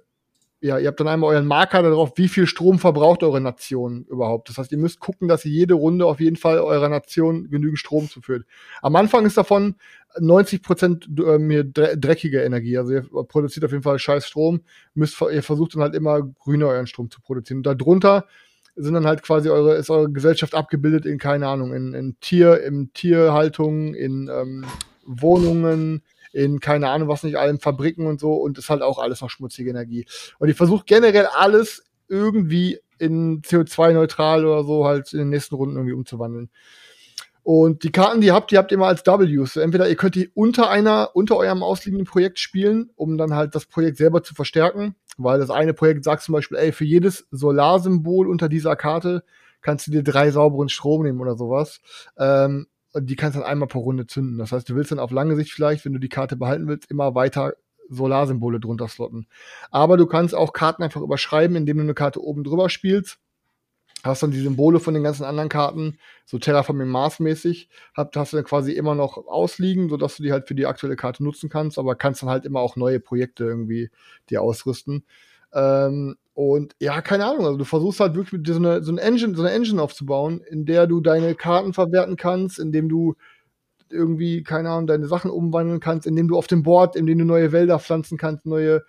ja, 0.60 0.78
ihr 0.78 0.88
habt 0.88 0.98
dann 0.98 1.06
einmal 1.06 1.34
euren 1.34 1.46
Marker 1.46 1.82
darauf, 1.82 2.12
wie 2.16 2.26
viel 2.28 2.46
Strom 2.46 2.78
verbraucht 2.80 3.22
eure 3.22 3.40
Nation 3.40 4.04
überhaupt. 4.10 4.48
Das 4.48 4.58
heißt, 4.58 4.72
ihr 4.72 4.78
müsst 4.78 4.98
gucken, 4.98 5.28
dass 5.28 5.44
ihr 5.44 5.52
jede 5.52 5.74
Runde 5.74 6.04
auf 6.04 6.18
jeden 6.18 6.36
Fall 6.36 6.58
eurer 6.58 6.88
Nation 6.88 7.48
genügend 7.48 7.78
Strom 7.78 8.08
zuführt. 8.08 8.44
Am 8.82 8.96
Anfang 8.96 9.24
ist 9.24 9.36
davon 9.36 9.76
90 10.18 10.62
Prozent 10.62 11.08
hier 11.14 11.64
dre- 11.64 11.94
dreckige 11.96 12.42
Energie. 12.42 12.76
Also 12.76 12.92
ihr 12.92 13.02
produziert 13.28 13.64
auf 13.64 13.70
jeden 13.70 13.84
Fall 13.84 14.00
scheiß 14.00 14.26
Strom. 14.26 14.62
Müsst, 14.94 15.20
ihr 15.20 15.44
versucht 15.44 15.74
dann 15.76 15.82
halt 15.82 15.94
immer 15.94 16.22
grüner 16.22 16.66
euren 16.68 16.88
Strom 16.88 17.08
zu 17.08 17.20
produzieren. 17.20 17.58
Und 17.58 17.66
darunter 17.66 18.26
sind 18.74 18.94
dann 18.94 19.06
halt 19.06 19.22
quasi 19.22 19.50
eure, 19.50 19.76
ist 19.76 19.90
eure 19.90 20.10
Gesellschaft 20.10 20.54
abgebildet 20.54 21.06
in, 21.06 21.18
keine 21.18 21.46
Ahnung, 21.46 21.72
in, 21.72 21.94
in 21.94 22.16
Tier, 22.20 22.62
in 22.64 22.92
Tierhaltung, 22.94 23.94
in 23.94 24.28
ähm, 24.32 24.64
Wohnungen, 25.04 26.02
in 26.32 26.60
keine 26.60 26.88
Ahnung 26.88 27.08
was 27.08 27.22
nicht, 27.22 27.36
allen 27.36 27.60
Fabriken 27.60 28.06
und 28.06 28.20
so 28.20 28.34
und 28.34 28.58
ist 28.58 28.70
halt 28.70 28.82
auch 28.82 28.98
alles 28.98 29.20
noch 29.20 29.30
schmutzige 29.30 29.70
Energie. 29.70 30.06
Und 30.38 30.48
ich 30.48 30.56
versuche 30.56 30.84
generell 30.86 31.26
alles 31.26 31.84
irgendwie 32.08 32.78
in 32.98 33.42
CO2-neutral 33.42 34.44
oder 34.44 34.64
so 34.64 34.86
halt 34.86 35.12
in 35.12 35.20
den 35.20 35.28
nächsten 35.30 35.54
Runden 35.54 35.76
irgendwie 35.76 35.94
umzuwandeln. 35.94 36.50
Und 37.42 37.82
die 37.82 37.92
Karten, 37.92 38.20
die 38.20 38.26
ihr 38.26 38.34
habt, 38.34 38.50
die 38.50 38.58
habt 38.58 38.72
ihr 38.72 38.74
immer 38.74 38.88
als 38.88 39.02
Ws. 39.06 39.56
Entweder 39.56 39.88
ihr 39.88 39.96
könnt 39.96 40.16
die 40.16 40.28
unter 40.34 40.68
einer, 40.68 41.10
unter 41.14 41.36
eurem 41.36 41.62
ausliegenden 41.62 42.06
Projekt 42.06 42.38
spielen, 42.38 42.90
um 42.94 43.16
dann 43.16 43.34
halt 43.34 43.54
das 43.54 43.64
Projekt 43.64 43.96
selber 43.96 44.22
zu 44.22 44.34
verstärken. 44.34 44.96
Weil 45.16 45.38
das 45.38 45.48
eine 45.48 45.72
Projekt 45.72 46.04
sagt 46.04 46.22
zum 46.22 46.34
Beispiel, 46.34 46.58
ey, 46.58 46.72
für 46.72 46.84
jedes 46.84 47.26
Solarsymbol 47.30 48.28
unter 48.28 48.50
dieser 48.50 48.76
Karte 48.76 49.24
kannst 49.62 49.86
du 49.86 49.90
dir 49.90 50.02
drei 50.02 50.30
sauberen 50.30 50.68
Strom 50.68 51.04
nehmen 51.04 51.20
oder 51.20 51.36
sowas. 51.36 51.80
Ähm, 52.18 52.66
und 52.92 53.06
die 53.06 53.16
kannst 53.16 53.36
du 53.36 53.40
dann 53.40 53.48
einmal 53.48 53.68
pro 53.68 53.80
Runde 53.80 54.06
zünden. 54.06 54.38
Das 54.38 54.52
heißt, 54.52 54.68
du 54.68 54.74
willst 54.74 54.92
dann 54.92 54.98
auf 54.98 55.10
lange 55.10 55.36
Sicht 55.36 55.52
vielleicht, 55.52 55.84
wenn 55.84 55.92
du 55.92 55.98
die 55.98 56.08
Karte 56.08 56.36
behalten 56.36 56.68
willst, 56.68 56.90
immer 56.90 57.14
weiter 57.14 57.54
Solarsymbole 57.90 58.60
drunter 58.60 58.88
slotten. 58.88 59.26
Aber 59.70 59.96
du 59.96 60.06
kannst 60.06 60.34
auch 60.34 60.52
Karten 60.52 60.82
einfach 60.82 61.00
überschreiben, 61.00 61.56
indem 61.56 61.78
du 61.78 61.82
eine 61.84 61.94
Karte 61.94 62.22
oben 62.22 62.44
drüber 62.44 62.70
spielst. 62.70 63.18
Hast 64.04 64.22
dann 64.22 64.30
die 64.30 64.40
Symbole 64.40 64.78
von 64.78 64.94
den 64.94 65.02
ganzen 65.02 65.24
anderen 65.24 65.48
Karten, 65.48 65.98
so 66.24 66.38
Terraforming 66.38 66.86
Mars 66.86 67.18
mäßig, 67.18 67.68
hast, 67.94 68.14
hast 68.14 68.32
du 68.32 68.36
dann 68.36 68.44
quasi 68.44 68.72
immer 68.72 68.94
noch 68.94 69.16
ausliegen, 69.26 69.88
sodass 69.88 70.16
du 70.16 70.22
die 70.22 70.30
halt 70.30 70.46
für 70.46 70.54
die 70.54 70.66
aktuelle 70.66 70.94
Karte 70.94 71.24
nutzen 71.24 71.48
kannst, 71.48 71.78
aber 71.78 71.96
kannst 71.96 72.22
dann 72.22 72.30
halt 72.30 72.44
immer 72.44 72.60
auch 72.60 72.76
neue 72.76 73.00
Projekte 73.00 73.44
irgendwie 73.44 73.90
dir 74.30 74.40
ausrüsten. 74.40 75.04
Ähm, 75.52 76.16
und 76.38 76.76
ja, 76.78 77.02
keine 77.02 77.26
Ahnung, 77.26 77.46
also 77.46 77.58
du 77.58 77.64
versuchst 77.64 77.98
halt 77.98 78.14
wirklich 78.14 78.40
so 78.46 78.54
eine, 78.54 78.80
so 78.84 78.92
eine 78.92 79.00
Engine, 79.00 79.34
so 79.34 79.42
eine 79.42 79.50
Engine 79.50 79.82
aufzubauen, 79.82 80.40
in 80.48 80.66
der 80.66 80.86
du 80.86 81.00
deine 81.00 81.34
Karten 81.34 81.72
verwerten 81.72 82.14
kannst, 82.14 82.60
indem 82.60 82.88
du 82.88 83.16
irgendwie, 83.90 84.44
keine 84.44 84.70
Ahnung, 84.70 84.86
deine 84.86 85.08
Sachen 85.08 85.32
umwandeln 85.32 85.80
kannst, 85.80 86.06
indem 86.06 86.28
du 86.28 86.38
auf 86.38 86.46
dem 86.46 86.62
Board, 86.62 86.94
indem 86.94 87.18
du 87.18 87.24
neue 87.24 87.50
Wälder 87.50 87.80
pflanzen 87.80 88.18
kannst, 88.18 88.46
neue, 88.46 88.84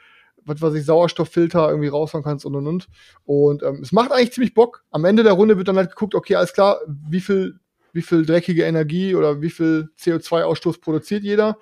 was 0.45 0.61
weiß 0.61 0.75
ich, 0.75 0.85
Sauerstofffilter 0.85 1.69
irgendwie 1.69 1.87
raushauen 1.87 2.23
kannst 2.23 2.45
und 2.45 2.53
und 2.55 2.67
und. 2.67 2.87
Und 3.25 3.63
ähm, 3.63 3.79
es 3.81 3.91
macht 3.91 4.11
eigentlich 4.11 4.33
ziemlich 4.33 4.53
Bock. 4.53 4.83
Am 4.91 5.03
Ende 5.03 5.23
der 5.23 5.33
Runde 5.33 5.57
wird 5.57 5.69
dann 5.69 5.77
halt 5.77 5.89
geguckt, 5.89 6.13
okay, 6.13 6.35
alles 6.35 6.53
klar, 6.53 6.77
wie 6.85 7.19
viel, 7.19 7.55
wie 7.93 8.03
viel 8.03 8.27
dreckige 8.27 8.65
Energie 8.65 9.15
oder 9.15 9.41
wie 9.41 9.49
viel 9.49 9.89
CO2-Ausstoß 9.97 10.81
produziert 10.81 11.23
jeder. 11.23 11.57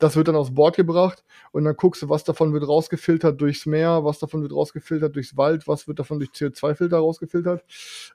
Das 0.00 0.16
wird 0.16 0.28
dann 0.28 0.34
aufs 0.34 0.54
Board 0.54 0.76
gebracht 0.76 1.22
und 1.52 1.64
dann 1.64 1.76
guckst 1.76 2.00
du, 2.00 2.08
was 2.08 2.24
davon 2.24 2.54
wird 2.54 2.66
rausgefiltert 2.66 3.40
durchs 3.40 3.66
Meer, 3.66 4.02
was 4.02 4.18
davon 4.18 4.40
wird 4.42 4.52
rausgefiltert 4.52 5.14
durchs 5.14 5.36
Wald, 5.36 5.68
was 5.68 5.86
wird 5.86 5.98
davon 5.98 6.18
durch 6.18 6.30
CO2-Filter 6.30 6.96
rausgefiltert. 6.98 7.62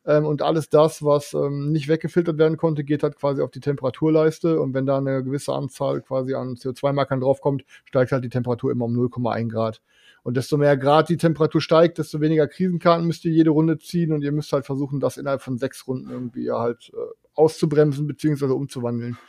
Ähm, 0.05 0.25
und 0.25 0.41
alles 0.41 0.69
das, 0.69 1.03
was 1.03 1.33
ähm, 1.35 1.71
nicht 1.71 1.87
weggefiltert 1.87 2.39
werden 2.39 2.57
konnte, 2.57 2.83
geht 2.83 3.03
halt 3.03 3.15
quasi 3.15 3.43
auf 3.43 3.51
die 3.51 3.59
Temperaturleiste 3.59 4.59
und 4.59 4.73
wenn 4.73 4.87
da 4.87 4.97
eine 4.97 5.23
gewisse 5.23 5.53
Anzahl 5.53 6.01
quasi 6.01 6.33
an 6.33 6.55
CO2-Markern 6.55 7.21
draufkommt, 7.21 7.63
steigt 7.85 8.11
halt 8.11 8.23
die 8.23 8.29
Temperatur 8.29 8.71
immer 8.71 8.85
um 8.85 8.95
0,1 8.95 9.49
Grad. 9.49 9.81
Und 10.23 10.37
desto 10.37 10.57
mehr 10.57 10.75
Grad 10.75 11.09
die 11.09 11.17
Temperatur 11.17 11.61
steigt, 11.61 11.99
desto 11.99 12.19
weniger 12.19 12.47
Krisenkarten 12.47 13.05
müsst 13.05 13.25
ihr 13.25 13.31
jede 13.31 13.51
Runde 13.51 13.77
ziehen 13.77 14.11
und 14.11 14.23
ihr 14.23 14.31
müsst 14.31 14.51
halt 14.53 14.65
versuchen, 14.65 14.99
das 14.99 15.17
innerhalb 15.17 15.43
von 15.43 15.59
sechs 15.59 15.87
Runden 15.87 16.09
irgendwie 16.09 16.49
halt 16.49 16.91
äh, 16.95 16.97
auszubremsen 17.35 18.07
bzw. 18.07 18.45
umzuwandeln. 18.45 19.19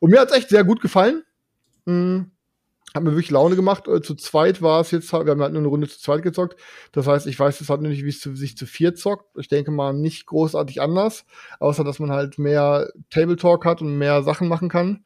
Und 0.00 0.10
mir 0.10 0.18
hat's 0.18 0.34
echt 0.34 0.48
sehr 0.48 0.64
gut 0.64 0.80
gefallen. 0.80 1.22
Mhm. 1.90 2.30
Hat 2.94 3.04
mir 3.04 3.10
wirklich 3.10 3.30
Laune 3.30 3.54
gemacht. 3.54 3.86
Äh, 3.86 4.02
Zu 4.02 4.16
zweit 4.16 4.62
war 4.62 4.80
es 4.80 4.90
jetzt, 4.90 5.12
wir 5.12 5.18
haben 5.20 5.40
halt 5.40 5.52
nur 5.52 5.60
eine 5.60 5.68
Runde 5.68 5.88
zu 5.88 6.00
zweit 6.00 6.22
gezockt. 6.22 6.58
Das 6.90 7.06
heißt, 7.06 7.26
ich 7.28 7.38
weiß 7.38 7.60
jetzt 7.60 7.68
halt 7.68 7.82
nicht, 7.82 8.04
wie 8.04 8.08
es 8.08 8.20
zu, 8.20 8.34
sich 8.34 8.56
zu 8.56 8.66
vier 8.66 8.94
zockt. 8.96 9.26
Ich 9.38 9.46
denke 9.48 9.70
mal 9.70 9.92
nicht 9.92 10.26
großartig 10.26 10.80
anders, 10.80 11.24
außer 11.60 11.84
dass 11.84 12.00
man 12.00 12.10
halt 12.10 12.38
mehr 12.38 12.90
Table 13.10 13.36
Talk 13.36 13.64
hat 13.64 13.80
und 13.80 13.96
mehr 13.96 14.22
Sachen 14.24 14.48
machen 14.48 14.68
kann. 14.68 15.04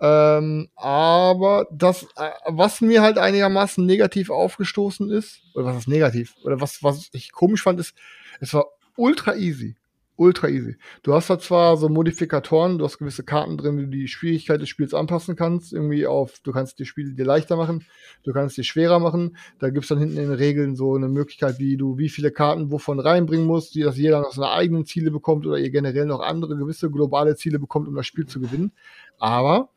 Ähm, 0.00 0.68
aber 0.76 1.66
das, 1.70 2.04
äh, 2.16 2.30
was 2.46 2.80
mir 2.80 3.02
halt 3.02 3.18
einigermaßen 3.18 3.84
negativ 3.84 4.30
aufgestoßen 4.30 5.10
ist, 5.10 5.40
oder 5.54 5.66
was 5.66 5.76
ist 5.78 5.88
negativ, 5.88 6.34
oder 6.42 6.60
was, 6.60 6.82
was 6.82 7.08
ich 7.12 7.32
komisch 7.32 7.62
fand, 7.62 7.80
ist, 7.80 7.94
es 8.40 8.52
war 8.54 8.66
ultra 8.96 9.34
easy. 9.36 9.76
Ultra 10.16 10.48
easy. 10.48 10.76
Du 11.02 11.12
hast 11.12 11.28
da 11.28 11.38
zwar 11.38 11.76
so 11.76 11.88
Modifikatoren, 11.88 12.78
du 12.78 12.84
hast 12.84 12.98
gewisse 12.98 13.22
Karten 13.22 13.58
drin, 13.58 13.76
wie 13.76 13.82
du 13.82 13.88
die 13.88 14.08
Schwierigkeit 14.08 14.60
des 14.60 14.70
Spiels 14.70 14.94
anpassen 14.94 15.36
kannst, 15.36 15.74
irgendwie 15.74 16.06
auf, 16.06 16.40
du 16.42 16.52
kannst 16.52 16.78
die 16.78 16.86
Spiele 16.86 17.12
dir 17.12 17.26
leichter 17.26 17.56
machen, 17.56 17.84
du 18.24 18.32
kannst 18.32 18.56
die 18.56 18.64
schwerer 18.64 18.98
machen. 18.98 19.36
Da 19.58 19.68
gibt's 19.68 19.88
dann 19.88 19.98
hinten 19.98 20.16
in 20.16 20.28
den 20.28 20.32
Regeln 20.32 20.74
so 20.74 20.94
eine 20.94 21.08
Möglichkeit, 21.08 21.58
wie 21.58 21.76
du 21.76 21.98
wie 21.98 22.08
viele 22.08 22.30
Karten 22.30 22.70
wovon 22.70 22.98
reinbringen 22.98 23.46
musst, 23.46 23.74
die 23.74 23.82
dass 23.82 23.98
jeder 23.98 24.20
noch 24.20 24.32
seine 24.32 24.50
eigenen 24.50 24.86
Ziele 24.86 25.10
bekommt 25.10 25.46
oder 25.46 25.58
ihr 25.58 25.70
generell 25.70 26.06
noch 26.06 26.20
andere 26.20 26.56
gewisse 26.56 26.90
globale 26.90 27.36
Ziele 27.36 27.58
bekommt, 27.58 27.86
um 27.86 27.94
das 27.94 28.06
Spiel 28.06 28.26
zu 28.26 28.40
gewinnen. 28.40 28.72
Aber 29.18 29.68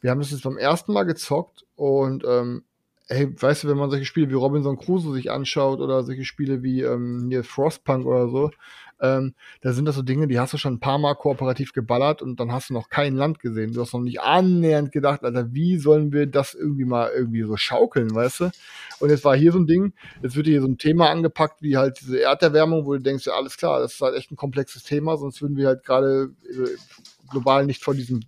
wir 0.00 0.10
haben 0.10 0.20
das 0.20 0.30
jetzt 0.30 0.44
beim 0.44 0.56
ersten 0.56 0.92
Mal 0.92 1.04
gezockt 1.04 1.66
und 1.74 2.24
ähm, 2.26 2.62
hey, 3.10 3.28
weißt 3.38 3.64
du, 3.64 3.68
wenn 3.68 3.76
man 3.76 3.90
solche 3.90 4.04
Spiele 4.04 4.30
wie 4.30 4.34
Robinson 4.34 4.78
Crusoe 4.78 5.14
sich 5.14 5.30
anschaut 5.30 5.80
oder 5.80 6.04
solche 6.04 6.24
Spiele 6.24 6.62
wie 6.62 6.82
ähm, 6.82 7.26
hier 7.28 7.42
Frostpunk 7.42 8.06
oder 8.06 8.28
so, 8.28 8.50
ähm, 9.00 9.34
da 9.62 9.72
sind 9.72 9.86
das 9.86 9.96
so 9.96 10.02
Dinge, 10.02 10.28
die 10.28 10.38
hast 10.38 10.52
du 10.52 10.58
schon 10.58 10.74
ein 10.74 10.80
paar 10.80 10.98
Mal 10.98 11.14
kooperativ 11.14 11.72
geballert 11.72 12.22
und 12.22 12.38
dann 12.38 12.52
hast 12.52 12.70
du 12.70 12.74
noch 12.74 12.88
kein 12.88 13.16
Land 13.16 13.40
gesehen. 13.40 13.72
Du 13.72 13.80
hast 13.80 13.94
noch 13.94 14.00
nicht 14.00 14.20
annähernd 14.20 14.92
gedacht, 14.92 15.24
Alter, 15.24 15.52
wie 15.52 15.78
sollen 15.78 16.12
wir 16.12 16.26
das 16.26 16.54
irgendwie 16.54 16.84
mal 16.84 17.10
irgendwie 17.10 17.42
so 17.42 17.56
schaukeln, 17.56 18.14
weißt 18.14 18.40
du? 18.40 18.50
Und 19.00 19.10
jetzt 19.10 19.24
war 19.24 19.36
hier 19.36 19.52
so 19.52 19.58
ein 19.58 19.66
Ding, 19.66 19.92
jetzt 20.22 20.36
wird 20.36 20.46
hier 20.46 20.60
so 20.60 20.68
ein 20.68 20.78
Thema 20.78 21.10
angepackt, 21.10 21.62
wie 21.62 21.76
halt 21.76 22.00
diese 22.00 22.20
Erderwärmung, 22.20 22.84
wo 22.84 22.92
du 22.92 23.00
denkst, 23.00 23.26
ja, 23.26 23.32
alles 23.32 23.56
klar, 23.56 23.80
das 23.80 23.94
ist 23.94 24.00
halt 24.00 24.16
echt 24.16 24.30
ein 24.30 24.36
komplexes 24.36 24.84
Thema, 24.84 25.16
sonst 25.16 25.40
würden 25.40 25.56
wir 25.56 25.68
halt 25.68 25.84
gerade 25.84 26.30
äh, 26.48 26.76
global 27.30 27.66
nicht 27.66 27.82
vor 27.82 27.94
diesem 27.94 28.20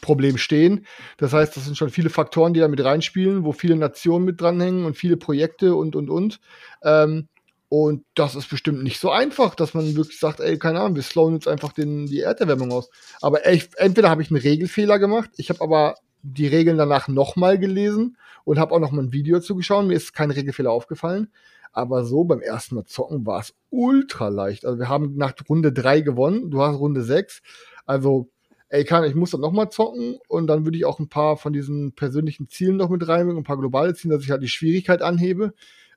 Problem 0.00 0.38
stehen. 0.38 0.86
Das 1.16 1.32
heißt, 1.32 1.56
das 1.56 1.64
sind 1.64 1.76
schon 1.76 1.90
viele 1.90 2.10
Faktoren, 2.10 2.54
die 2.54 2.60
da 2.60 2.68
mit 2.68 2.82
reinspielen, 2.82 3.44
wo 3.44 3.52
viele 3.52 3.76
Nationen 3.76 4.24
mit 4.24 4.40
dranhängen 4.40 4.84
und 4.84 4.96
viele 4.96 5.16
Projekte 5.16 5.74
und, 5.74 5.96
und, 5.96 6.10
und. 6.10 6.40
Ähm, 6.82 7.28
und 7.70 8.04
das 8.14 8.34
ist 8.34 8.48
bestimmt 8.48 8.82
nicht 8.82 8.98
so 8.98 9.10
einfach, 9.10 9.54
dass 9.54 9.74
man 9.74 9.94
wirklich 9.94 10.18
sagt, 10.18 10.40
ey, 10.40 10.58
keine 10.58 10.80
Ahnung, 10.80 10.96
wir 10.96 11.02
slowen 11.02 11.34
jetzt 11.34 11.48
einfach 11.48 11.72
den, 11.72 12.06
die 12.06 12.20
Erderwärmung 12.20 12.72
aus. 12.72 12.88
Aber 13.20 13.46
echt, 13.46 13.76
entweder 13.76 14.08
habe 14.08 14.22
ich 14.22 14.30
einen 14.30 14.40
Regelfehler 14.40 14.98
gemacht, 14.98 15.30
ich 15.36 15.50
habe 15.50 15.60
aber 15.60 15.96
die 16.22 16.46
Regeln 16.46 16.78
danach 16.78 17.08
nochmal 17.08 17.58
gelesen 17.58 18.16
und 18.44 18.58
habe 18.58 18.74
auch 18.74 18.80
noch 18.80 18.90
mal 18.90 19.02
ein 19.02 19.12
Video 19.12 19.40
zugeschaut. 19.40 19.86
Mir 19.86 19.94
ist 19.94 20.14
kein 20.14 20.30
Regelfehler 20.30 20.70
aufgefallen. 20.70 21.28
Aber 21.72 22.04
so 22.04 22.24
beim 22.24 22.40
ersten 22.40 22.74
Mal 22.74 22.86
zocken 22.86 23.26
war 23.26 23.40
es 23.40 23.54
ultra 23.70 24.28
leicht. 24.28 24.64
Also 24.64 24.78
wir 24.78 24.88
haben 24.88 25.16
nach 25.16 25.34
Runde 25.48 25.72
drei 25.72 26.00
gewonnen, 26.00 26.50
du 26.50 26.62
hast 26.62 26.78
Runde 26.78 27.02
sechs. 27.02 27.42
Also 27.84 28.30
ey, 28.68 28.84
kann, 28.84 29.04
ich 29.04 29.14
muss 29.14 29.30
dann 29.30 29.40
noch 29.40 29.52
mal 29.52 29.70
zocken 29.70 30.18
und 30.28 30.46
dann 30.46 30.64
würde 30.64 30.76
ich 30.76 30.84
auch 30.84 30.98
ein 30.98 31.08
paar 31.08 31.36
von 31.36 31.52
diesen 31.52 31.92
persönlichen 31.92 32.48
Zielen 32.48 32.76
noch 32.76 32.90
mit 32.90 33.06
reinbringen, 33.06 33.38
ein 33.40 33.44
paar 33.44 33.58
globale 33.58 33.94
Ziele, 33.94 34.14
dass 34.14 34.24
ich 34.24 34.30
halt 34.30 34.42
die 34.42 34.48
Schwierigkeit 34.48 35.02
anhebe, 35.02 35.54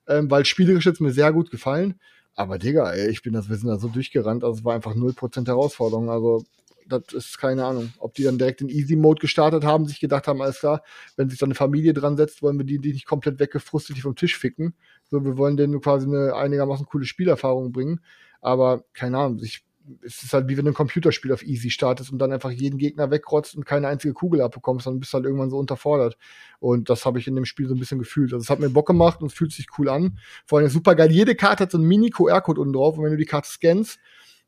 ähm, 0.08 0.32
weil 0.32 0.46
spielerisch 0.46 0.86
jetzt 0.86 1.02
mir 1.02 1.12
sehr 1.12 1.34
gut 1.34 1.52
gefallen. 1.52 2.00
Aber 2.36 2.58
Digga, 2.58 2.92
ey, 2.92 3.10
ich 3.10 3.22
bin 3.22 3.34
das, 3.34 3.50
wir 3.50 3.58
sind 3.58 3.68
da 3.68 3.78
so 3.78 3.90
durchgerannt, 3.90 4.44
also 4.44 4.60
es 4.60 4.66
war 4.66 4.74
einfach 4.74 4.96
0% 4.96 5.48
Herausforderung. 5.48 6.10
Also, 6.10 6.46
das 6.88 7.14
ist 7.14 7.38
keine 7.38 7.66
Ahnung. 7.66 7.92
Ob 8.00 8.14
die 8.16 8.24
dann 8.24 8.38
direkt 8.38 8.62
in 8.62 8.70
Easy 8.70 8.96
Mode 8.96 9.20
gestartet 9.20 9.64
haben, 9.64 9.86
sich 9.86 10.00
gedacht 10.00 10.28
haben, 10.28 10.42
alles 10.42 10.60
klar, 10.60 10.82
wenn 11.16 11.30
sich 11.30 11.40
da 11.40 11.46
eine 11.46 11.56
Familie 11.56 11.94
dran 11.94 12.18
setzt, 12.18 12.42
wollen 12.42 12.58
wir 12.58 12.66
die, 12.66 12.80
die 12.80 12.94
nicht 12.94 13.06
komplett 13.06 13.40
weggefrustet, 13.40 13.98
die 13.98 14.02
vom 14.02 14.16
Tisch 14.16 14.38
ficken. 14.38 14.74
So, 15.10 15.24
wir 15.24 15.38
wollen 15.38 15.58
denen 15.58 15.80
quasi 15.82 16.08
eine 16.08 16.36
einigermaßen 16.36 16.86
coole 16.86 17.06
Spielerfahrung 17.06 17.72
bringen. 17.72 18.00
Aber 18.42 18.84
keine 18.94 19.18
Ahnung, 19.20 19.40
ich 19.44 19.64
es 20.02 20.24
ist 20.24 20.34
halt 20.34 20.48
wie 20.48 20.58
wenn 20.58 20.66
du 20.66 20.72
ein 20.72 20.76
Computerspiel 20.76 21.34
auf 21.34 21.44
Easy 21.44 21.70
startest 21.70 22.12
und 22.12 22.20
dann 22.20 22.32
einfach 22.32 22.52
jeden 22.52 22.78
Gegner 22.78 23.12
wegrotzt 23.12 23.56
und 23.56 23.66
keine 23.66 23.88
einzige 23.88 24.14
Kugel 24.14 24.42
abbekommst, 24.42 24.88
dann 24.88 25.00
bist 25.00 25.14
du 25.14 25.16
halt 25.16 25.26
irgendwann 25.26 25.50
so 25.50 25.58
unterfordert. 25.58 26.18
Und 26.60 26.90
das 26.90 27.06
habe 27.06 27.20
ich 27.20 27.28
in 27.28 27.36
dem 27.36 27.46
Spiel 27.46 27.68
so 27.68 27.76
ein 27.76 27.80
bisschen 27.80 28.00
gefühlt. 28.00 28.34
Also 28.34 28.44
es 28.44 28.50
hat 28.50 28.60
mir 28.60 28.70
Bock 28.70 28.88
gemacht 28.88 29.22
und 29.22 29.28
es 29.28 29.34
fühlt 29.34 29.52
sich 29.52 29.68
cool 29.78 29.90
an. 29.90 30.20
Vor 30.46 30.60
allem 30.60 30.70
super 30.70 30.96
geil. 30.96 31.12
Jede 31.12 31.36
Karte 31.36 31.64
hat 31.64 31.72
so 31.72 31.78
einen 31.78 31.88
Mini-QR-Code 31.88 32.62
unten 32.62 32.74
drauf 32.74 32.98
und 32.98 33.04
wenn 33.04 33.12
du 33.12 33.18
die 33.18 33.26
Karte 33.26 33.50
scannst, 33.50 34.00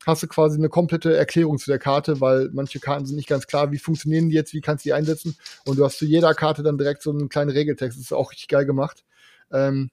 hast 0.06 0.22
du 0.22 0.26
quasi 0.26 0.58
eine 0.58 0.68
komplette 0.68 1.16
Erklärung 1.16 1.58
zu 1.58 1.70
der 1.70 1.78
Karte, 1.78 2.20
weil 2.20 2.50
manche 2.52 2.80
Karten 2.80 3.06
sind 3.06 3.16
nicht 3.16 3.28
ganz 3.28 3.46
klar, 3.46 3.72
wie 3.72 3.78
funktionieren 3.78 4.28
die 4.28 4.34
jetzt, 4.34 4.52
wie 4.52 4.60
kannst 4.60 4.84
du 4.84 4.88
die 4.88 4.92
einsetzen. 4.92 5.36
Und 5.64 5.78
du 5.78 5.84
hast 5.84 5.98
zu 5.98 6.04
jeder 6.04 6.34
Karte 6.34 6.62
dann 6.62 6.78
direkt 6.78 7.02
so 7.02 7.10
einen 7.10 7.28
kleinen 7.28 7.50
Regeltext. 7.50 7.98
Das 7.98 8.04
ist 8.04 8.12
auch 8.12 8.30
richtig 8.30 8.48
geil 8.48 8.66
gemacht. 8.66 9.04
Ähm, 9.52 9.90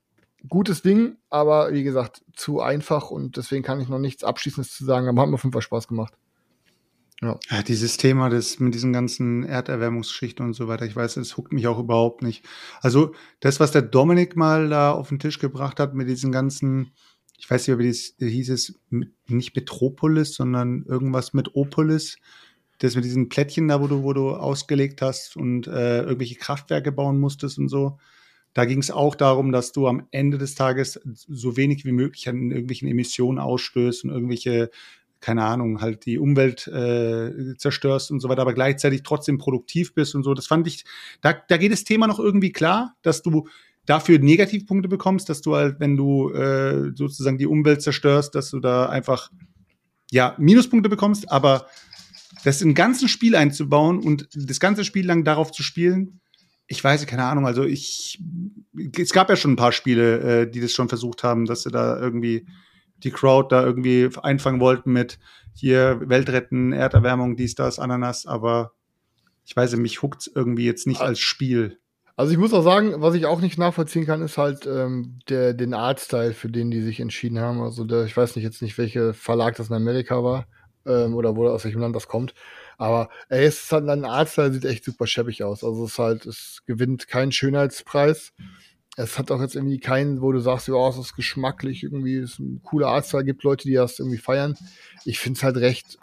gutes 0.47 0.81
Ding, 0.81 1.17
aber 1.29 1.71
wie 1.73 1.83
gesagt, 1.83 2.23
zu 2.35 2.61
einfach 2.61 3.11
und 3.11 3.37
deswegen 3.37 3.63
kann 3.63 3.79
ich 3.79 3.89
noch 3.89 3.99
nichts 3.99 4.23
Abschließendes 4.23 4.75
zu 4.75 4.85
sagen, 4.85 5.07
aber 5.07 5.21
hat 5.21 5.29
mir 5.29 5.35
auf 5.35 5.43
jeden 5.43 5.53
Fall 5.53 5.61
Spaß 5.61 5.87
gemacht. 5.87 6.13
Ja. 7.23 7.37
ja, 7.51 7.61
dieses 7.61 7.97
Thema 7.97 8.29
des, 8.29 8.59
mit 8.59 8.73
diesen 8.73 8.93
ganzen 8.93 9.43
Erderwärmungsgeschichten 9.43 10.43
und 10.43 10.53
so 10.53 10.67
weiter, 10.67 10.85
ich 10.85 10.95
weiß, 10.95 11.17
es 11.17 11.37
huckt 11.37 11.53
mich 11.53 11.67
auch 11.67 11.77
überhaupt 11.77 12.23
nicht. 12.23 12.43
Also, 12.81 13.13
das, 13.41 13.59
was 13.59 13.71
der 13.71 13.83
Dominik 13.83 14.35
mal 14.35 14.69
da 14.69 14.91
auf 14.91 15.09
den 15.09 15.19
Tisch 15.19 15.37
gebracht 15.37 15.79
hat 15.79 15.93
mit 15.93 16.09
diesen 16.09 16.31
ganzen, 16.31 16.93
ich 17.37 17.47
weiß 17.47 17.67
nicht, 17.67 17.77
wie 17.77 17.87
das 17.87 18.15
hieß 18.17 18.49
es, 18.49 18.79
nicht 19.27 19.55
Metropolis, 19.55 20.33
sondern 20.33 20.83
irgendwas 20.87 21.33
mit 21.33 21.55
Opolis. 21.55 22.17
Das 22.79 22.95
mit 22.95 23.05
diesen 23.05 23.29
Plättchen 23.29 23.67
da, 23.67 23.79
wo 23.79 23.85
du, 23.85 24.01
wo 24.01 24.13
du 24.13 24.31
ausgelegt 24.31 25.03
hast 25.03 25.37
und 25.37 25.67
äh, 25.67 26.01
irgendwelche 26.01 26.33
Kraftwerke 26.35 26.91
bauen 26.91 27.19
musstest 27.19 27.59
und 27.59 27.69
so. 27.69 27.99
Da 28.53 28.65
ging 28.65 28.79
es 28.79 28.91
auch 28.91 29.15
darum, 29.15 29.51
dass 29.51 29.71
du 29.71 29.87
am 29.87 30.07
Ende 30.11 30.37
des 30.37 30.55
Tages 30.55 30.99
so 31.05 31.55
wenig 31.57 31.85
wie 31.85 31.91
möglich 31.91 32.27
an 32.27 32.51
irgendwelchen 32.51 32.87
Emissionen 32.87 33.39
ausstößt 33.39 34.03
und 34.03 34.09
irgendwelche, 34.09 34.69
keine 35.21 35.45
Ahnung, 35.45 35.81
halt 35.81 36.05
die 36.05 36.19
Umwelt 36.19 36.67
äh, 36.67 37.55
zerstörst 37.57 38.11
und 38.11 38.19
so 38.19 38.27
weiter, 38.27 38.41
aber 38.41 38.53
gleichzeitig 38.53 39.03
trotzdem 39.03 39.37
produktiv 39.37 39.93
bist 39.93 40.15
und 40.15 40.23
so. 40.23 40.33
Das 40.33 40.47
fand 40.47 40.67
ich, 40.67 40.83
da, 41.21 41.33
da 41.33 41.57
geht 41.57 41.71
das 41.71 41.85
Thema 41.85 42.07
noch 42.07 42.19
irgendwie 42.19 42.51
klar, 42.51 42.95
dass 43.03 43.21
du 43.21 43.47
dafür 43.85 44.19
Negativpunkte 44.19 44.89
bekommst, 44.89 45.29
dass 45.29 45.41
du 45.41 45.55
halt, 45.55 45.79
wenn 45.79 45.97
du 45.97 46.31
äh, 46.31 46.91
sozusagen 46.95 47.37
die 47.37 47.47
Umwelt 47.47 47.81
zerstörst, 47.81 48.35
dass 48.35 48.51
du 48.51 48.59
da 48.59 48.87
einfach 48.87 49.31
ja 50.11 50.35
Minuspunkte 50.37 50.89
bekommst, 50.89 51.31
aber 51.31 51.67
das 52.43 52.61
im 52.61 52.73
ganzen 52.73 53.07
Spiel 53.07 53.35
einzubauen 53.35 53.99
und 53.99 54.27
das 54.33 54.59
ganze 54.59 54.83
Spiel 54.83 55.05
lang 55.05 55.23
darauf 55.23 55.51
zu 55.51 55.63
spielen, 55.63 56.19
ich 56.71 56.81
weiß, 56.81 57.05
keine 57.05 57.25
Ahnung, 57.25 57.45
also 57.45 57.65
ich, 57.65 58.23
es 58.97 59.11
gab 59.11 59.29
ja 59.29 59.35
schon 59.35 59.51
ein 59.51 59.57
paar 59.57 59.73
Spiele, 59.73 60.19
äh, 60.43 60.49
die 60.49 60.61
das 60.61 60.71
schon 60.71 60.87
versucht 60.87 61.21
haben, 61.21 61.45
dass 61.45 61.63
sie 61.63 61.69
da 61.69 61.99
irgendwie 61.99 62.47
die 63.03 63.11
Crowd 63.11 63.49
da 63.49 63.61
irgendwie 63.61 64.09
einfangen 64.23 64.61
wollten 64.61 64.93
mit 64.93 65.19
hier 65.53 65.99
Weltretten, 66.05 66.71
Erderwärmung, 66.71 67.35
dies, 67.35 67.55
das, 67.55 67.77
Ananas, 67.77 68.25
aber 68.25 68.71
ich 69.43 69.53
weiß, 69.53 69.75
mich 69.75 70.01
huckt 70.01 70.31
irgendwie 70.33 70.65
jetzt 70.65 70.87
nicht 70.87 71.01
als 71.01 71.19
Spiel. 71.19 71.77
Also 72.15 72.31
ich 72.31 72.37
muss 72.37 72.53
auch 72.53 72.63
sagen, 72.63 72.93
was 73.01 73.15
ich 73.15 73.25
auch 73.25 73.41
nicht 73.41 73.57
nachvollziehen 73.57 74.05
kann, 74.05 74.21
ist 74.21 74.37
halt 74.37 74.65
ähm, 74.65 75.19
der, 75.27 75.53
den 75.53 75.73
Artstyle, 75.73 76.33
für 76.33 76.49
den 76.49 76.71
die 76.71 76.81
sich 76.81 77.01
entschieden 77.01 77.39
haben. 77.39 77.59
Also 77.59 77.83
der, 77.83 78.05
ich 78.05 78.15
weiß 78.15 78.37
nicht 78.37 78.45
jetzt 78.45 78.61
nicht, 78.61 78.77
welcher 78.77 79.13
Verlag 79.13 79.57
das 79.57 79.67
in 79.67 79.75
Amerika 79.75 80.23
war 80.23 80.45
ähm, 80.85 81.15
oder 81.15 81.35
wo 81.35 81.49
aus 81.49 81.65
welchem 81.65 81.81
Land 81.81 81.97
das 81.97 82.07
kommt. 82.07 82.33
Aber 82.81 83.09
es 83.29 83.65
ist 83.65 83.71
halt 83.71 83.87
ein 83.87 84.05
Arzt, 84.05 84.39
der 84.39 84.51
sieht 84.51 84.65
echt 84.65 84.85
super 84.85 85.05
schäbig 85.05 85.43
aus. 85.43 85.63
Also 85.63 85.85
es 85.85 85.99
halt, 85.99 86.25
es 86.25 86.63
gewinnt 86.65 87.07
keinen 87.07 87.31
Schönheitspreis. 87.31 88.33
Es 88.97 89.19
hat 89.19 89.29
auch 89.29 89.39
jetzt 89.39 89.55
irgendwie 89.55 89.79
keinen, 89.79 90.19
wo 90.19 90.31
du 90.31 90.39
sagst, 90.39 90.67
ja, 90.67 90.89
es 90.89 90.97
ist 90.97 91.15
geschmacklich, 91.15 91.83
irgendwie 91.83 92.15
ist 92.15 92.39
ein 92.39 92.63
cooler 92.63 92.87
Arzt, 92.87 93.13
da 93.13 93.21
gibt 93.21 93.43
Leute, 93.43 93.67
die 93.67 93.75
das 93.75 93.99
irgendwie 93.99 94.17
feiern. 94.17 94.57
Ich 95.05 95.19
finde 95.19 95.37
es 95.37 95.43
halt 95.43 95.57
recht 95.57 95.99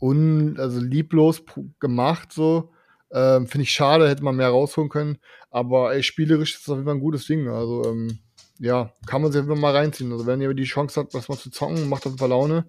un, 0.00 0.60
also 0.60 0.80
lieblos 0.80 1.42
gemacht, 1.80 2.32
so. 2.32 2.70
Ähm, 3.10 3.48
finde 3.48 3.64
ich 3.64 3.72
schade, 3.72 4.08
hätte 4.08 4.22
man 4.22 4.36
mehr 4.36 4.48
rausholen 4.48 4.90
können. 4.90 5.18
Aber 5.50 5.92
ey, 5.92 6.04
spielerisch 6.04 6.54
ist 6.54 6.62
das 6.62 6.70
auf 6.70 6.76
jeden 6.76 6.86
Fall 6.86 6.94
ein 6.94 7.00
gutes 7.00 7.26
Ding. 7.26 7.48
Also, 7.48 7.84
ähm, 7.84 8.20
ja, 8.60 8.92
kann 9.06 9.22
man 9.22 9.32
sich 9.32 9.42
einfach 9.42 9.56
mal 9.56 9.74
reinziehen. 9.74 10.12
Also, 10.12 10.24
wenn 10.26 10.40
ihr 10.40 10.54
die 10.54 10.62
Chance 10.62 11.00
habt, 11.00 11.14
das 11.14 11.28
mal 11.28 11.36
zu 11.36 11.50
zocken, 11.50 11.88
macht 11.88 12.06
auf 12.06 12.12
jeden 12.12 12.18
Fall 12.18 12.28
Laune 12.28 12.66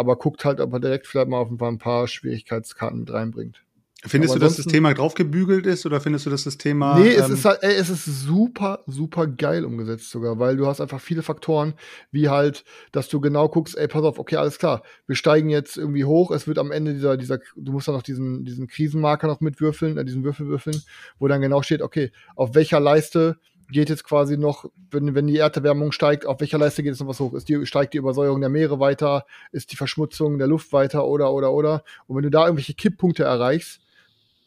aber 0.00 0.16
guckt 0.16 0.44
halt, 0.44 0.60
ob 0.60 0.72
er 0.72 0.80
direkt 0.80 1.06
vielleicht 1.06 1.28
mal 1.28 1.38
auf 1.38 1.50
ein 1.50 1.78
paar 1.78 2.08
Schwierigkeitskarten 2.08 3.00
mit 3.00 3.12
reinbringt. 3.12 3.62
Findest 4.06 4.32
aber 4.32 4.40
du, 4.40 4.46
dass 4.46 4.56
das 4.56 4.64
Thema 4.64 4.94
draufgebügelt 4.94 5.66
ist 5.66 5.84
oder 5.84 6.00
findest 6.00 6.24
du, 6.24 6.30
dass 6.30 6.44
das 6.44 6.56
Thema. 6.56 6.98
Nee, 6.98 7.10
es 7.10 7.28
ähm 7.28 7.34
ist 7.34 7.44
halt, 7.44 7.58
ey, 7.62 7.74
es 7.74 7.90
ist 7.90 8.06
super, 8.06 8.82
super 8.86 9.26
geil 9.26 9.62
umgesetzt 9.62 10.10
sogar, 10.10 10.38
weil 10.38 10.56
du 10.56 10.66
hast 10.66 10.80
einfach 10.80 11.00
viele 11.00 11.20
Faktoren, 11.20 11.74
wie 12.10 12.30
halt, 12.30 12.64
dass 12.92 13.10
du 13.10 13.20
genau 13.20 13.50
guckst, 13.50 13.76
ey, 13.76 13.88
pass 13.88 14.02
auf, 14.02 14.18
okay, 14.18 14.36
alles 14.36 14.58
klar, 14.58 14.82
wir 15.06 15.16
steigen 15.16 15.50
jetzt 15.50 15.76
irgendwie 15.76 16.06
hoch, 16.06 16.30
es 16.30 16.46
wird 16.46 16.58
am 16.58 16.72
Ende 16.72 16.94
dieser, 16.94 17.18
dieser, 17.18 17.40
du 17.56 17.72
musst 17.72 17.88
dann 17.88 17.94
noch 17.94 18.02
diesen, 18.02 18.46
diesen 18.46 18.68
Krisenmarker 18.68 19.26
noch 19.26 19.40
mitwürfeln, 19.40 19.98
äh, 19.98 20.04
diesen 20.06 20.24
Würfel 20.24 20.46
würfeln, 20.46 20.80
wo 21.18 21.28
dann 21.28 21.42
genau 21.42 21.60
steht, 21.60 21.82
okay, 21.82 22.10
auf 22.36 22.54
welcher 22.54 22.80
Leiste 22.80 23.36
geht 23.70 23.88
jetzt 23.88 24.04
quasi 24.04 24.36
noch, 24.36 24.66
wenn, 24.90 25.14
wenn 25.14 25.26
die 25.26 25.38
Erderwärmung 25.38 25.92
steigt, 25.92 26.26
auf 26.26 26.40
welcher 26.40 26.58
Leiste 26.58 26.82
geht 26.82 26.92
es 26.92 27.00
noch 27.00 27.08
was 27.08 27.20
hoch? 27.20 27.34
Ist 27.34 27.48
die, 27.48 27.66
steigt 27.66 27.94
die 27.94 27.98
Übersäuerung 27.98 28.40
der 28.40 28.50
Meere 28.50 28.80
weiter? 28.80 29.26
Ist 29.52 29.72
die 29.72 29.76
Verschmutzung 29.76 30.38
der 30.38 30.46
Luft 30.46 30.72
weiter? 30.72 31.06
Oder, 31.06 31.32
oder, 31.32 31.52
oder? 31.52 31.84
Und 32.06 32.16
wenn 32.16 32.22
du 32.22 32.30
da 32.30 32.44
irgendwelche 32.44 32.74
Kipppunkte 32.74 33.24
erreichst, 33.24 33.80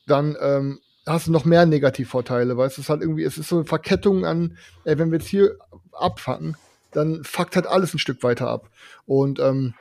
dann 0.08 0.36
ähm, 0.42 0.80
hast 1.06 1.28
du 1.28 1.32
noch 1.32 1.46
mehr 1.46 1.66
Negativvorteile, 1.66 2.58
weil 2.58 2.68
es 2.68 2.78
ist 2.78 2.90
halt 2.90 3.02
irgendwie, 3.02 3.24
es 3.24 3.38
ist 3.38 3.50
so 3.50 3.58
eine 3.58 3.66
Verkettung 3.66 4.26
an, 4.26 4.58
ey, 4.84 4.98
wenn 4.98 5.12
wir 5.12 5.20
jetzt 5.20 5.30
hier 5.30 5.58
abfacken, 5.92 6.56
dann 6.92 7.24
fuckt 7.24 7.56
halt 7.56 7.68
alles 7.68 7.94
ein 7.94 8.00
Stück 8.00 8.24
weiter 8.24 8.48
ab. 8.48 8.70
Und 9.06 9.40
ähm, 9.40 9.74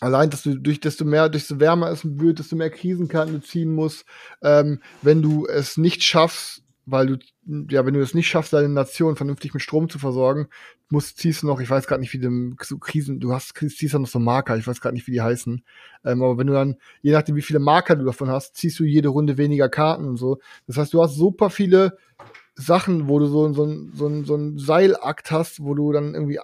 allein, 0.00 0.30
dass 0.30 0.42
du 0.42 0.54
durch 0.54 0.80
desto 0.80 1.04
mehr, 1.04 1.28
desto 1.28 1.60
wärmer 1.60 1.90
es 1.90 2.00
wird, 2.04 2.38
desto 2.38 2.56
mehr 2.56 2.70
Krisenkarten 2.70 3.34
du 3.34 3.40
ziehen 3.40 3.74
musst, 3.74 4.04
ähm, 4.42 4.80
wenn 5.02 5.22
du 5.22 5.46
es 5.46 5.76
nicht 5.76 6.02
schaffst, 6.02 6.62
weil 6.86 7.06
du, 7.06 7.18
ja, 7.68 7.84
wenn 7.84 7.94
du 7.94 8.00
es 8.00 8.14
nicht 8.14 8.28
schaffst, 8.28 8.52
deine 8.52 8.68
Nation 8.68 9.16
vernünftig 9.16 9.52
mit 9.52 9.62
Strom 9.62 9.88
zu 9.88 9.98
versorgen, 9.98 10.48
musst, 10.88 11.18
ziehst 11.18 11.42
du 11.42 11.48
noch, 11.48 11.60
ich 11.60 11.68
weiß 11.68 11.88
gerade 11.88 12.00
nicht, 12.00 12.12
wie 12.12 12.20
dem 12.20 12.56
so 12.62 12.78
Krisen, 12.78 13.18
du 13.18 13.32
hast, 13.32 13.54
ziehst 13.58 13.92
ja 13.92 13.98
noch 13.98 14.06
so 14.06 14.20
Marker, 14.20 14.56
ich 14.56 14.66
weiß 14.66 14.80
gerade 14.80 14.94
nicht, 14.94 15.06
wie 15.08 15.12
die 15.12 15.20
heißen. 15.20 15.64
Ähm, 16.04 16.22
aber 16.22 16.38
wenn 16.38 16.46
du 16.46 16.52
dann, 16.52 16.76
je 17.02 17.12
nachdem, 17.12 17.34
wie 17.34 17.42
viele 17.42 17.58
Marker 17.58 17.96
du 17.96 18.04
davon 18.04 18.30
hast, 18.30 18.56
ziehst 18.56 18.78
du 18.78 18.84
jede 18.84 19.08
Runde 19.08 19.36
weniger 19.36 19.68
Karten 19.68 20.06
und 20.06 20.16
so. 20.16 20.38
Das 20.68 20.76
heißt, 20.76 20.94
du 20.94 21.02
hast 21.02 21.16
super 21.16 21.50
viele 21.50 21.98
Sachen, 22.54 23.08
wo 23.08 23.18
du 23.18 23.26
so, 23.26 23.52
so, 23.52 23.66
so, 23.92 24.24
so 24.24 24.34
ein 24.36 24.58
Seilakt 24.58 25.32
hast, 25.32 25.62
wo 25.62 25.74
du 25.74 25.92
dann 25.92 26.14
irgendwie 26.14 26.38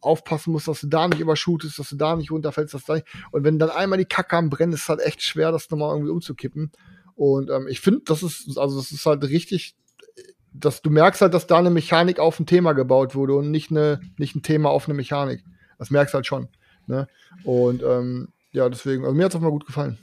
aufpassen 0.00 0.52
musst, 0.52 0.68
dass 0.68 0.80
du 0.80 0.88
da 0.88 1.08
nicht 1.08 1.20
übershootest, 1.20 1.78
dass 1.78 1.88
du 1.88 1.96
da 1.96 2.16
nicht 2.16 2.30
runterfällst, 2.30 2.74
dass 2.74 2.84
da 2.84 2.94
nicht. 2.94 3.06
Und 3.30 3.44
wenn 3.44 3.58
dann 3.58 3.70
einmal 3.70 3.98
die 3.98 4.04
Kacke 4.04 4.36
am 4.36 4.50
Brennen 4.50 4.72
ist, 4.72 4.82
ist 4.82 4.88
halt 4.88 5.00
echt 5.00 5.22
schwer, 5.22 5.52
das 5.52 5.70
nochmal 5.70 5.94
irgendwie 5.94 6.10
umzukippen. 6.10 6.72
Und 7.14 7.50
ähm, 7.50 7.68
ich 7.68 7.80
finde, 7.80 8.02
das 8.04 8.22
ist, 8.22 8.58
also 8.58 8.76
das 8.76 8.90
ist 8.90 9.06
halt 9.06 9.22
richtig 9.24 9.76
dass 10.54 10.82
du 10.82 10.90
merkst 10.90 11.20
halt, 11.20 11.34
dass 11.34 11.46
da 11.46 11.58
eine 11.58 11.70
Mechanik 11.70 12.18
auf 12.18 12.38
ein 12.38 12.46
Thema 12.46 12.72
gebaut 12.72 13.14
wurde 13.14 13.34
und 13.34 13.50
nicht, 13.50 13.70
eine, 13.70 14.00
nicht 14.16 14.36
ein 14.36 14.42
Thema 14.42 14.70
auf 14.70 14.86
eine 14.86 14.94
Mechanik. 14.94 15.44
Das 15.78 15.90
merkst 15.90 16.14
du 16.14 16.16
halt 16.16 16.26
schon. 16.26 16.48
Ne? 16.86 17.08
Und 17.42 17.82
ähm, 17.82 18.28
ja, 18.52 18.68
deswegen, 18.68 19.04
also 19.04 19.14
mir 19.14 19.24
hat 19.24 19.32
es 19.32 19.36
auch 19.36 19.42
mal 19.42 19.50
gut 19.50 19.66
gefallen. 19.66 19.98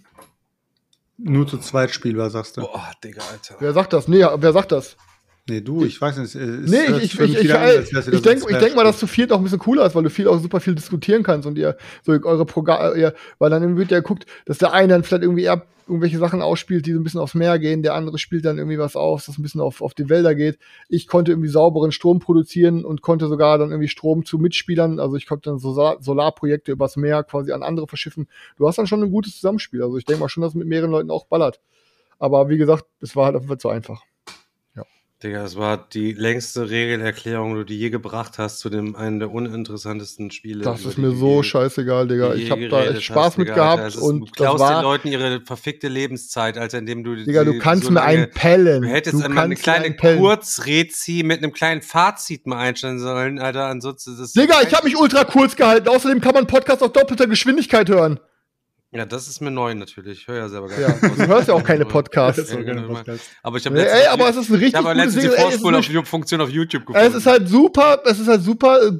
Nur 1.17 1.47
zu 1.47 1.57
zweit 1.59 1.91
spielbar, 1.91 2.29
sagst 2.29 2.57
du. 2.57 2.61
Boah, 2.61 2.91
Digga, 3.03 3.21
Alter. 3.31 3.55
Wer 3.59 3.73
sagt 3.73 3.93
das? 3.93 4.07
Nee, 4.07 4.25
wer 4.35 4.53
sagt 4.53 4.71
das? 4.71 4.97
Nee, 5.49 5.61
du, 5.61 5.83
ich 5.83 5.99
weiß 5.99 6.17
nicht. 6.17 6.35
nee, 6.35 6.77
ich, 6.97 7.19
ich, 7.19 7.19
ich, 7.19 7.39
ich, 7.39 8.13
ich 8.13 8.21
denke 8.21 8.45
ich 8.49 8.57
denk 8.57 8.75
mal, 8.75 8.83
dass 8.83 8.99
zu 8.99 9.07
viel 9.07 9.31
auch 9.31 9.37
ein 9.37 9.43
bisschen 9.43 9.59
cooler 9.59 9.85
ist, 9.85 9.95
weil 9.95 10.03
du 10.03 10.09
viel 10.09 10.27
auch 10.27 10.39
super 10.39 10.59
viel 10.59 10.75
diskutieren 10.75 11.23
kannst 11.23 11.47
und 11.47 11.57
ihr 11.57 11.77
so 12.03 12.11
eure 12.11 12.45
Programme, 12.45 13.13
weil 13.39 13.49
dann 13.49 13.75
wird 13.75 13.91
ja 13.91 14.01
guckt, 14.01 14.25
dass 14.45 14.59
der 14.59 14.71
eine 14.73 14.89
dann 14.89 15.03
vielleicht 15.03 15.23
irgendwie 15.23 15.43
eher 15.43 15.65
irgendwelche 15.87 16.19
Sachen 16.19 16.41
ausspielt, 16.41 16.85
die 16.85 16.93
so 16.93 16.99
ein 16.99 17.03
bisschen 17.03 17.19
aufs 17.19 17.33
Meer 17.33 17.59
gehen, 17.59 17.83
der 17.83 17.95
andere 17.95 18.17
spielt 18.17 18.45
dann 18.45 18.57
irgendwie 18.57 18.77
was 18.77 18.95
aus, 18.95 19.25
das 19.25 19.37
ein 19.37 19.41
bisschen 19.41 19.61
auf, 19.61 19.81
auf 19.81 19.93
die 19.93 20.09
Wälder 20.09 20.35
geht. 20.35 20.57
Ich 20.87 21.07
konnte 21.07 21.31
irgendwie 21.31 21.49
sauberen 21.49 21.91
Strom 21.91 22.19
produzieren 22.19 22.85
und 22.85 23.01
konnte 23.01 23.27
sogar 23.27 23.57
dann 23.57 23.71
irgendwie 23.71 23.89
Strom 23.89 24.23
zu 24.23 24.37
Mitspielern, 24.37 24.99
also 24.99 25.17
ich 25.17 25.27
konnte 25.27 25.49
dann 25.49 25.59
Solar 25.59 25.97
Solarprojekte 26.01 26.71
übers 26.71 26.95
Meer 26.95 27.23
quasi 27.23 27.51
an 27.51 27.63
andere 27.63 27.87
verschiffen. 27.87 28.27
Du 28.57 28.67
hast 28.67 28.77
dann 28.77 28.87
schon 28.87 29.03
ein 29.03 29.11
gutes 29.11 29.35
Zusammenspiel. 29.35 29.83
Also 29.83 29.97
ich 29.97 30.05
denke 30.05 30.21
mal 30.21 30.29
schon, 30.29 30.41
dass 30.41 30.51
es 30.51 30.55
mit 30.55 30.67
mehreren 30.67 30.91
Leuten 30.91 31.11
auch 31.11 31.25
ballert. 31.25 31.59
Aber 32.19 32.49
wie 32.49 32.57
gesagt, 32.57 32.85
es 33.01 33.15
war 33.15 33.25
halt 33.25 33.35
auf 33.35 33.41
jeden 33.41 33.49
Fall 33.49 33.57
zu 33.57 33.69
einfach. 33.69 34.03
Digga, 35.23 35.43
das 35.43 35.55
war 35.55 35.77
die 35.77 36.13
längste 36.13 36.71
Regelerklärung, 36.71 37.55
die 37.55 37.65
du 37.65 37.73
je 37.73 37.89
gebracht 37.91 38.39
hast 38.39 38.57
zu 38.57 38.71
dem 38.71 38.95
einen 38.95 39.19
der 39.19 39.31
uninteressantesten 39.31 40.31
Spiele. 40.31 40.63
Das 40.63 40.83
ist 40.83 40.97
mir 40.97 41.11
so 41.11 41.43
scheißegal, 41.43 42.07
Digga. 42.07 42.33
Ich 42.33 42.49
habe 42.49 42.67
da 42.69 42.85
echt 42.85 43.03
Spaß 43.03 43.25
hast, 43.25 43.37
mit 43.37 43.49
Digga, 43.49 43.75
gehabt 43.75 43.95
ist, 43.95 43.97
und 43.97 44.21
du 44.21 44.25
klaust 44.31 44.61
das 44.61 44.69
war, 44.69 44.81
den 44.81 44.83
Leuten 44.83 45.07
ihre 45.09 45.41
verfickte 45.41 45.89
Lebenszeit, 45.89 46.57
als 46.57 46.73
indem 46.73 47.03
du 47.03 47.15
Digga, 47.15 47.43
du 47.43 47.59
kannst 47.59 47.83
so 47.83 47.91
mir 47.91 47.99
lange, 47.99 48.07
einen 48.07 48.31
pellen. 48.31 48.81
Du 48.81 48.87
hättest 48.87 49.19
du 49.19 49.23
einmal 49.23 49.43
eine 49.43 49.55
kleine. 49.55 49.95
Kurzrezi 49.95 51.21
mit 51.23 51.37
einem 51.37 51.53
kleinen 51.53 51.83
Fazit 51.83 52.47
mal 52.47 52.57
einstellen 52.57 52.97
sollen, 52.97 53.37
Alter. 53.37 53.67
Ansonsten 53.67 54.13
ist 54.13 54.19
es 54.19 54.33
Digga, 54.33 54.61
ich 54.63 54.73
habe 54.73 54.85
mich 54.85 54.97
ultra 54.97 55.23
kurz 55.23 55.55
gehalten. 55.55 55.87
Außerdem 55.87 56.19
kann 56.19 56.33
man 56.33 56.47
Podcast 56.47 56.81
auf 56.81 56.93
doppelter 56.93 57.27
Geschwindigkeit 57.27 57.89
hören. 57.89 58.19
Ja, 58.93 59.05
das 59.05 59.29
ist 59.29 59.39
mir 59.39 59.51
neu 59.51 59.73
natürlich. 59.73 60.19
Ich 60.21 60.27
höre 60.27 60.35
ja 60.35 60.49
selber 60.49 60.67
gar 60.67 60.77
Ja, 60.79 60.89
nicht. 60.89 61.01
du 61.17 61.27
hörst 61.27 61.47
ja 61.47 61.53
auch 61.53 61.63
keine 61.63 61.85
Podcasts. 61.85 62.51
Ja, 62.51 62.61
genau. 62.61 62.93
Aber 63.41 63.57
ich 63.57 63.65
habe 63.65 63.77
letztens, 63.77 64.01
ey, 64.01 64.07
aber 64.07 64.29
es 64.29 64.35
ist 64.35 64.49
ein 64.49 64.55
richtig 64.55 64.67
ich 64.67 64.75
habe 64.75 64.87
gutes 64.89 64.97
letztens 65.05 65.23
die 65.23 65.29
Ding. 65.29 65.29
Ey, 65.29 65.35
es 65.35 65.55
ist 65.55 65.61
Vorspul 65.61 65.75
auf 65.75 66.41
auf 66.41 66.49
YouTube 66.49 66.85
gefunden. 66.85 67.07
Es 67.07 67.15
ist 67.15 67.25
halt 67.25 67.47
super, 67.47 68.01
es 68.05 68.19
ist 68.19 68.27
halt 68.27 68.43
super 68.43 68.81
äh, 68.85 68.91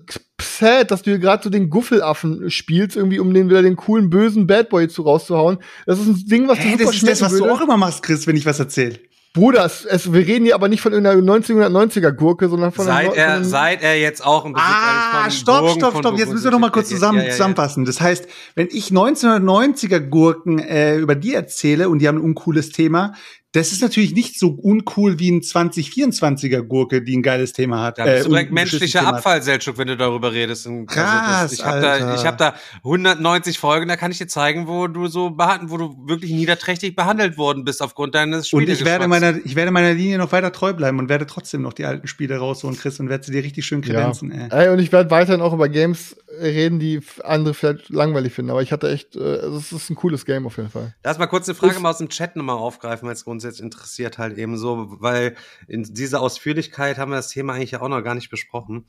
sad, 0.41 0.91
dass 0.91 1.01
du 1.01 1.11
hier 1.11 1.19
gerade 1.19 1.43
so 1.43 1.49
den 1.49 1.69
Guffelaffen 1.69 2.49
spielst, 2.49 2.95
irgendwie, 2.95 3.19
um 3.19 3.33
den 3.33 3.49
wieder 3.49 3.61
den 3.61 3.75
coolen, 3.75 4.09
bösen 4.09 4.47
Bad 4.47 4.69
Boy 4.69 4.87
zu 4.87 5.01
rauszuhauen. 5.01 5.57
Das 5.85 5.99
ist 5.99 6.07
ein 6.07 6.25
Ding, 6.25 6.47
was 6.47 6.57
Hey, 6.59 6.71
super 6.71 6.85
das 6.85 6.95
ist 6.95 7.07
das, 7.07 7.21
was 7.21 7.33
du 7.33 7.39
würde. 7.39 7.53
auch 7.53 7.61
immer 7.61 7.75
machst, 7.75 8.01
Chris, 8.01 8.25
wenn 8.27 8.37
ich 8.37 8.45
was 8.45 8.59
erzähle. 8.59 8.97
Bruder, 9.34 9.63
es, 9.63 9.86
es, 9.86 10.11
wir 10.11 10.27
reden 10.27 10.43
hier 10.43 10.55
aber 10.55 10.67
nicht 10.67 10.82
von 10.82 10.91
irgendeiner 10.91 11.21
1990er 11.21 12.11
Gurke, 12.11 12.49
sondern 12.49 12.73
von 12.73 12.86
seit 12.86 13.05
einer, 13.05 13.15
er, 13.15 13.36
von 13.36 13.45
seit 13.45 13.82
er 13.82 13.97
jetzt 13.97 14.25
auch 14.25 14.43
ein 14.43 14.51
Besitz 14.51 14.67
Ah, 14.69 15.29
stopp, 15.32 15.59
Burgen 15.61 15.79
stopp, 15.79 15.97
stopp. 15.99 16.17
Jetzt 16.17 16.34
müssen 16.34 16.43
wir 16.43 16.51
noch 16.51 16.59
mal 16.59 16.69
kurz 16.69 16.89
zusammen, 16.89 17.19
Ja, 17.19 17.23
ja, 17.23 17.29
ja. 17.29 17.36
zusammenfassen. 17.36 17.86
Das 17.86 18.01
heißt, 18.01 18.27
wenn 18.55 18.67
ich 18.69 18.89
1990er 18.89 20.01
Gurken 20.01 20.59
äh, 20.59 20.97
über 20.97 21.15
die 21.15 21.34
erzähle 21.34 21.88
und 21.88 21.99
die 21.99 22.09
haben 22.09 22.17
ein 22.17 22.23
uncooles 22.23 22.71
Thema, 22.71 23.13
das 23.54 23.74
ist 23.74 23.82
natürlich 23.82 24.14
nicht 24.14 24.39
so 24.39 24.49
uncool 24.49 25.20
wie 25.20 25.30
ein 25.30 25.41
2024er 25.41 26.62
Gurke, 26.62 27.02
die 27.02 27.18
ein 27.18 27.22
geiles 27.22 27.52
Thema 27.52 27.84
hat. 27.84 27.97
Da 27.97 28.06
bist 28.06 28.22
äh, 28.22 28.24
du 28.24 28.30
direkt 28.30 28.52
menschlicher. 28.54 29.06
Abfall, 29.06 29.41
wenn 29.45 29.88
du 29.88 29.97
darüber 29.97 30.32
redest. 30.32 30.68
Und 30.68 30.89
also 30.89 31.02
Krass, 31.02 31.41
das, 31.41 31.54
ich 31.54 31.66
habe 31.66 31.82
da, 31.82 32.16
ich 32.16 32.26
hab 32.26 32.38
da 32.38 32.56
190 32.78 33.60
Folgen, 33.60 33.89
da 33.89 33.97
kann 33.97 34.12
ich 34.12 34.20
dir 34.20 34.28
zeigen, 34.28 34.68
wo 34.68 34.88
du 34.88 35.08
so 35.08 35.32
behandelt, 35.32 35.70
wo 35.70 35.78
du 35.78 35.97
wirklich 36.08 36.32
niederträchtig 36.32 36.95
behandelt 36.95 37.38
worden 37.38 37.66
bist 37.66 37.82
aufgrund 37.82 38.16
deines 38.16 38.54
Und 38.54 38.70
ich 38.70 38.86
werde 38.86 39.10
meiner, 39.10 39.36
ich 39.43 39.56
werde 39.58 39.72
meiner 39.72 39.93
Linie 39.93 40.18
noch 40.18 40.32
weiter 40.32 40.54
treu 40.54 40.72
bleiben 40.72 40.99
und 40.99 41.10
werde 41.10 41.26
trotzdem 41.26 41.62
noch 41.62 41.74
die 41.74 41.86
alten 41.86 42.08
Spiele 42.08 42.38
rausholen, 42.38 42.78
Chris, 42.78 43.02
und 43.02 43.10
werde 43.10 43.26
sie 43.26 43.34
dir 43.34 43.43
richtig 43.43 43.66
schön 43.66 43.82
kredenzen. 43.82 44.32
Ey. 44.32 44.47
Ey, 44.49 44.70
und 44.70 44.80
ich 44.80 44.93
werde 44.93 45.12
weiterhin 45.12 45.41
auch 45.41 45.54
über 45.54 45.68
Games 45.68 46.16
reden, 46.39 46.80
die 46.80 47.02
andere 47.24 47.54
vielleicht 47.54 47.89
langweilig 47.89 48.34
finden. 48.34 48.52
Aber 48.52 48.62
ich 48.62 48.72
hatte 48.72 48.89
echt, 48.89 49.16
äh, 49.16 49.20
es 49.20 49.72
ist 49.72 49.89
ein 49.89 49.95
cooles 49.95 50.26
Game 50.26 50.45
auf 50.45 50.58
jeden 50.58 50.70
Fall. 50.70 50.93
Lass 51.04 51.18
mal 51.18 51.28
kurz 51.28 51.47
eine 51.49 51.56
Frage 51.56 51.80
mal 51.80 51.89
aus 51.89 51.97
dem 51.97 52.10
Chat 52.10 52.36
nochmal 52.36 52.58
aufgreifen, 52.58 53.08
weil 53.08 53.16
es 53.43 53.57
grundsätzlich 53.57 53.63
interessiert 53.63 54.17
halt 54.17 54.37
eben 54.37 54.57
so, 54.57 54.87
weil 55.01 55.35
in 55.67 55.83
dieser 55.83 56.21
Ausführlichkeit 56.21 56.97
haben 56.97 57.11
wir 57.11 57.17
das 57.17 57.29
Thema 57.29 57.53
eigentlich 57.53 57.71
ja 57.71 57.81
auch 57.81 57.89
noch 57.89 58.01
gar 58.01 58.15
nicht 58.15 58.29
besprochen. 58.29 58.85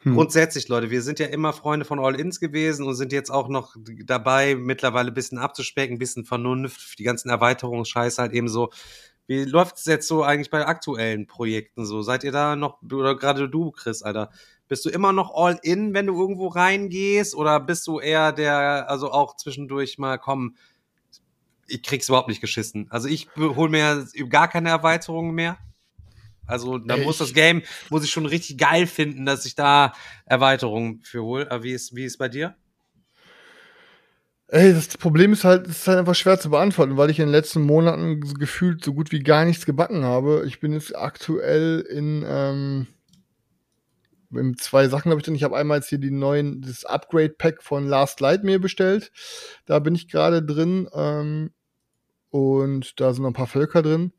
Hm. 0.00 0.14
Grundsätzlich, 0.14 0.68
Leute, 0.68 0.90
wir 0.90 1.02
sind 1.02 1.18
ja 1.18 1.26
immer 1.26 1.52
Freunde 1.52 1.86
von 1.86 1.98
All-Ins 1.98 2.38
gewesen 2.38 2.86
und 2.86 2.94
sind 2.94 3.12
jetzt 3.12 3.30
auch 3.30 3.48
noch 3.48 3.74
dabei, 4.04 4.54
mittlerweile 4.54 5.10
ein 5.10 5.14
bisschen 5.14 5.38
abzuspecken, 5.38 5.96
ein 5.96 5.98
bisschen 5.98 6.24
Vernunft, 6.24 6.98
die 6.98 7.04
ganzen 7.04 7.30
Erweiterungsscheiße 7.30 8.20
halt 8.20 8.32
eben 8.32 8.48
so. 8.48 8.70
Wie 9.26 9.44
läuft 9.44 9.78
es 9.78 9.86
jetzt 9.86 10.06
so 10.06 10.22
eigentlich 10.22 10.50
bei 10.50 10.64
aktuellen 10.64 11.26
Projekten 11.26 11.84
so? 11.84 12.02
Seid 12.02 12.22
ihr 12.22 12.32
da 12.32 12.54
noch, 12.54 12.80
oder 12.82 13.16
gerade 13.16 13.48
du, 13.48 13.72
Chris, 13.72 14.02
Alter, 14.02 14.30
bist 14.68 14.84
du 14.84 14.90
immer 14.90 15.12
noch 15.12 15.34
all 15.34 15.58
in, 15.62 15.94
wenn 15.94 16.06
du 16.06 16.20
irgendwo 16.20 16.48
reingehst? 16.48 17.34
Oder 17.34 17.58
bist 17.58 17.86
du 17.86 17.98
eher 17.98 18.32
der, 18.32 18.88
also 18.88 19.10
auch 19.10 19.36
zwischendurch 19.36 19.98
mal, 19.98 20.18
komm, 20.18 20.54
ich 21.68 21.82
krieg's 21.82 22.08
überhaupt 22.08 22.28
nicht 22.28 22.40
geschissen. 22.40 22.86
Also 22.90 23.08
ich 23.08 23.28
hole 23.36 23.70
mir 23.70 24.06
gar 24.28 24.48
keine 24.48 24.70
Erweiterungen 24.70 25.34
mehr. 25.34 25.58
Also 26.46 26.78
da 26.78 26.96
muss 26.96 27.18
das 27.18 27.34
Game, 27.34 27.62
muss 27.90 28.04
ich 28.04 28.10
schon 28.10 28.26
richtig 28.26 28.56
geil 28.56 28.86
finden, 28.86 29.26
dass 29.26 29.44
ich 29.46 29.56
da 29.56 29.92
Erweiterungen 30.26 31.00
für 31.02 31.22
hole. 31.22 31.50
Aber 31.50 31.64
wie 31.64 31.72
ist, 31.72 31.94
wie 31.96 32.04
ist 32.04 32.18
bei 32.18 32.28
dir? 32.28 32.54
Ey, 34.48 34.72
das 34.72 34.96
Problem 34.96 35.32
ist 35.32 35.42
halt, 35.42 35.66
es 35.66 35.78
ist 35.78 35.88
halt 35.88 35.98
einfach 35.98 36.14
schwer 36.14 36.38
zu 36.38 36.50
beantworten, 36.50 36.96
weil 36.96 37.10
ich 37.10 37.18
in 37.18 37.26
den 37.26 37.32
letzten 37.32 37.62
Monaten 37.62 38.20
gefühlt 38.20 38.84
so 38.84 38.94
gut 38.94 39.10
wie 39.10 39.18
gar 39.18 39.44
nichts 39.44 39.66
gebacken 39.66 40.04
habe. 40.04 40.44
Ich 40.46 40.60
bin 40.60 40.72
jetzt 40.72 40.94
aktuell 40.94 41.80
in, 41.80 42.24
ähm, 42.24 42.86
in 42.86 42.95
zwei 44.58 44.88
Sachen 44.88 45.10
habe 45.10 45.20
ich 45.20 45.24
drin. 45.24 45.34
Ich 45.34 45.44
habe 45.44 45.56
einmal 45.56 45.78
jetzt 45.78 45.88
hier 45.88 45.98
die 45.98 46.10
neuen, 46.10 46.62
das 46.62 46.84
Upgrade-Pack 46.84 47.62
von 47.62 47.86
Last 47.86 48.20
Light 48.20 48.44
mir 48.44 48.60
bestellt. 48.60 49.12
Da 49.66 49.78
bin 49.78 49.94
ich 49.94 50.08
gerade 50.08 50.42
drin. 50.42 50.88
Ähm, 50.94 51.50
und 52.30 53.00
da 53.00 53.12
sind 53.12 53.22
noch 53.22 53.30
ein 53.30 53.34
paar 53.34 53.46
Völker 53.46 53.82
drin. 53.82 54.12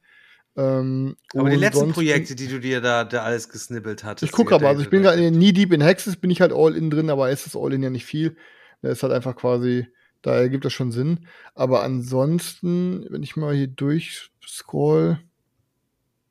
Ähm, 0.55 1.16
Aber 1.36 1.51
die 1.51 1.55
letzten 1.55 1.91
Projekte, 1.91 2.36
die 2.36 2.47
du 2.47 2.60
dir 2.60 2.82
da, 2.82 3.03
da 3.03 3.22
alles 3.22 3.47
gesnibbelt 3.49 4.03
hattest. 4.03 4.24
ich 4.24 4.32
gucke 4.32 4.55
aber, 4.55 4.70
also 4.70 4.82
ich 4.82 4.89
bin 4.89 5.03
gerade 5.03 5.32
Knee 5.32 5.51
Deep 5.51 5.72
in 5.72 5.82
Hexes, 5.82 6.16
bin 6.16 6.32
ich 6.32 6.41
halt 6.41 6.51
all 6.51 6.76
in 6.76 6.89
drin, 6.89 7.12
aber 7.12 7.30
ist 7.30 7.45
das 7.45 7.55
all 7.55 7.74
in 7.74 7.84
ja 7.84 7.91
nicht 7.91 8.05
viel. 8.05 8.36
Da 8.82 8.89
ist 8.89 9.03
halt 9.03 9.14
einfach 9.14 9.36
quasi, 9.36 9.88
da 10.24 10.36
ergibt 10.36 10.66
das 10.66 10.74
schon 10.74 10.91
Sinn. 10.91 11.28
Aber 11.53 11.84
ansonsten, 11.84 13.05
wenn 13.10 13.22
ich 13.22 13.36
mal 13.36 13.53
hier 13.53 13.68
durchscroll, 13.68 15.20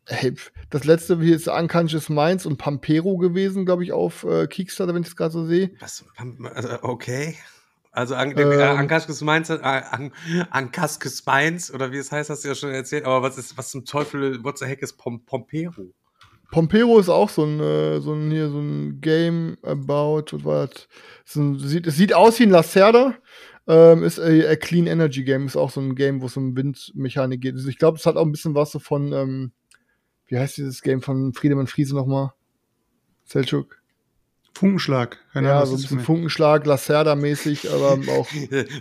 hey, 0.06 0.34
das 0.70 0.84
letzte 0.84 1.20
hier 1.20 1.36
ist 1.36 1.48
Unconscious 1.48 2.08
Minds 2.08 2.46
und 2.46 2.56
Pampero 2.56 3.16
gewesen, 3.16 3.66
glaube 3.66 3.84
ich, 3.84 3.92
auf 3.92 4.24
äh, 4.24 4.46
Kickstarter, 4.46 4.94
wenn 4.94 5.02
ich 5.02 5.08
es 5.08 5.16
gerade 5.16 5.32
so 5.32 5.44
sehe. 5.46 5.72
Was, 5.80 6.04
also, 6.54 6.82
okay. 6.82 7.36
Also 7.92 8.14
an, 8.14 8.32
Ähm. 8.36 8.52
äh, 8.52 8.62
Ankaskes 8.62 9.22
Mainz, 9.22 9.48
äh, 9.48 9.58
an, 9.62 10.12
Ankaskes 10.50 11.24
Mainz, 11.24 11.72
oder 11.72 11.92
wie 11.92 11.96
es 11.96 12.12
heißt, 12.12 12.28
hast 12.28 12.44
du 12.44 12.48
ja 12.48 12.54
schon 12.54 12.70
erzählt. 12.70 13.06
Aber 13.06 13.22
was 13.22 13.38
ist, 13.38 13.56
was 13.56 13.70
zum 13.70 13.84
Teufel, 13.84 14.44
what 14.44 14.58
the 14.58 14.66
heck 14.66 14.82
ist 14.82 14.98
Pom 14.98 15.24
Pompero? 15.24 15.94
Pompero 16.52 16.98
ist 16.98 17.08
auch 17.08 17.30
so 17.30 17.44
ein, 17.44 17.58
äh, 17.58 18.00
so 18.00 18.12
ein, 18.12 18.30
hier, 18.30 18.50
so 18.50 18.60
ein 18.60 19.00
Game 19.00 19.56
about, 19.62 20.26
was 20.32 20.44
war 20.44 20.66
das? 20.66 20.88
Es, 21.24 21.30
ist 21.30 21.36
ein, 21.36 21.58
sieht, 21.58 21.86
es 21.86 21.96
sieht 21.96 22.14
aus 22.14 22.38
wie 22.38 22.44
ein 22.44 22.50
Lacerda. 22.50 23.14
Ähm, 23.66 24.04
ist 24.04 24.20
a, 24.20 24.24
a 24.24 24.54
Clean 24.54 24.86
Energy 24.86 25.24
Game, 25.24 25.46
ist 25.46 25.56
auch 25.56 25.70
so 25.70 25.80
ein 25.80 25.96
Game, 25.96 26.20
wo 26.20 26.26
es 26.26 26.36
um 26.36 26.54
Windmechanik 26.54 27.40
geht. 27.40 27.54
Also 27.54 27.68
ich 27.68 27.78
glaube, 27.78 27.98
es 27.98 28.06
hat 28.06 28.16
auch 28.16 28.24
ein 28.24 28.30
bisschen 28.30 28.54
was 28.54 28.70
so 28.70 28.78
von, 28.78 29.12
ähm, 29.12 29.52
wie 30.28 30.38
heißt 30.38 30.56
dieses 30.56 30.82
Game 30.82 31.02
von 31.02 31.32
Friedemann 31.32 31.66
Friese 31.66 31.94
nochmal? 31.94 32.32
Selchuk. 33.24 33.76
Funkenschlag. 34.54 35.18
Keine 35.34 35.48
Ja, 35.48 35.66
so 35.66 35.74
ein 35.74 35.82
bisschen. 35.82 36.00
Funkenschlag, 36.00 36.64
Lacerda-mäßig, 36.66 37.70
aber 37.70 37.98
auch. 38.12 38.26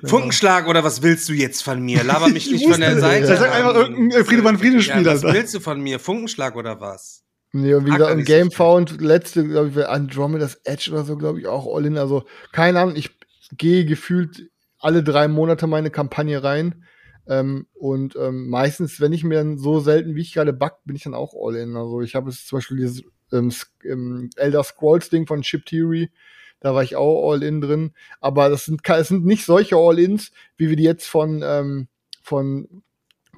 Funkenschlag 0.05 0.67
oder 0.67 0.83
was 0.83 1.01
willst 1.01 1.27
du 1.27 1.33
jetzt 1.33 1.63
von 1.63 1.81
mir? 1.81 2.03
Laber 2.03 2.29
mich 2.29 2.49
nicht 2.51 2.65
von 2.67 2.79
der 2.79 2.97
Seite. 2.97 3.27
sagt 3.27 3.41
an. 3.41 3.51
einfach 3.51 3.75
irgendein 3.75 4.23
Friedemann 4.25 4.57
Friede-Spieler, 4.57 5.01
Ja, 5.15 5.21
was 5.21 5.33
willst 5.33 5.53
du 5.53 5.59
von 5.59 5.81
mir? 5.81 5.99
Funkenschlag 5.99 6.55
oder 6.55 6.79
was? 6.79 7.23
Nee, 7.51 7.73
und 7.73 7.85
wie 7.85 7.89
Mag 7.89 7.99
gesagt, 7.99 8.19
im 8.19 8.25
so 8.25 8.25
Game 8.25 8.51
viel. 8.51 8.57
Found, 8.57 9.01
letzte, 9.01 9.47
glaube 9.47 9.69
ich, 9.69 9.87
Andromeda's 9.87 10.55
Edge 10.63 10.91
oder 10.91 11.03
so, 11.03 11.17
glaube 11.17 11.39
ich, 11.39 11.47
auch 11.47 11.73
All-In. 11.73 11.97
Also, 11.97 12.23
keine 12.51 12.79
Ahnung, 12.79 12.95
ich 12.95 13.11
gehe 13.57 13.85
gefühlt 13.85 14.49
alle 14.79 15.03
drei 15.03 15.27
Monate 15.27 15.67
meine 15.67 15.89
Kampagne 15.89 16.41
rein. 16.43 16.85
Ähm, 17.27 17.67
und 17.73 18.15
ähm, 18.15 18.49
meistens, 18.49 18.99
wenn 18.99 19.13
ich 19.13 19.23
mir 19.23 19.57
so 19.57 19.79
selten, 19.79 20.15
wie 20.15 20.21
ich 20.21 20.33
gerade 20.33 20.53
back, 20.53 20.77
bin 20.85 20.95
ich 20.95 21.03
dann 21.03 21.13
auch 21.13 21.33
All-In. 21.35 21.75
Also, 21.75 22.01
ich 22.01 22.15
habe 22.15 22.29
jetzt 22.29 22.47
zum 22.47 22.57
Beispiel 22.57 22.77
dieses 22.77 23.03
ähm, 23.31 23.51
ähm, 23.83 24.29
Elder 24.35 24.63
Scrolls-Ding 24.63 25.27
von 25.27 25.41
Chip 25.41 25.65
Theory. 25.65 26.11
Da 26.59 26.73
war 26.73 26.83
ich 26.83 26.95
auch 26.95 27.31
All-In 27.31 27.61
drin. 27.61 27.93
Aber 28.21 28.49
das 28.49 28.65
sind, 28.65 28.81
es 28.87 29.07
sind 29.07 29.25
nicht 29.25 29.45
solche 29.45 29.75
All-Ins, 29.75 30.31
wie 30.57 30.69
wir 30.69 30.75
die 30.75 30.83
jetzt 30.83 31.07
von, 31.07 31.41
ähm, 31.43 31.87
von 32.21 32.83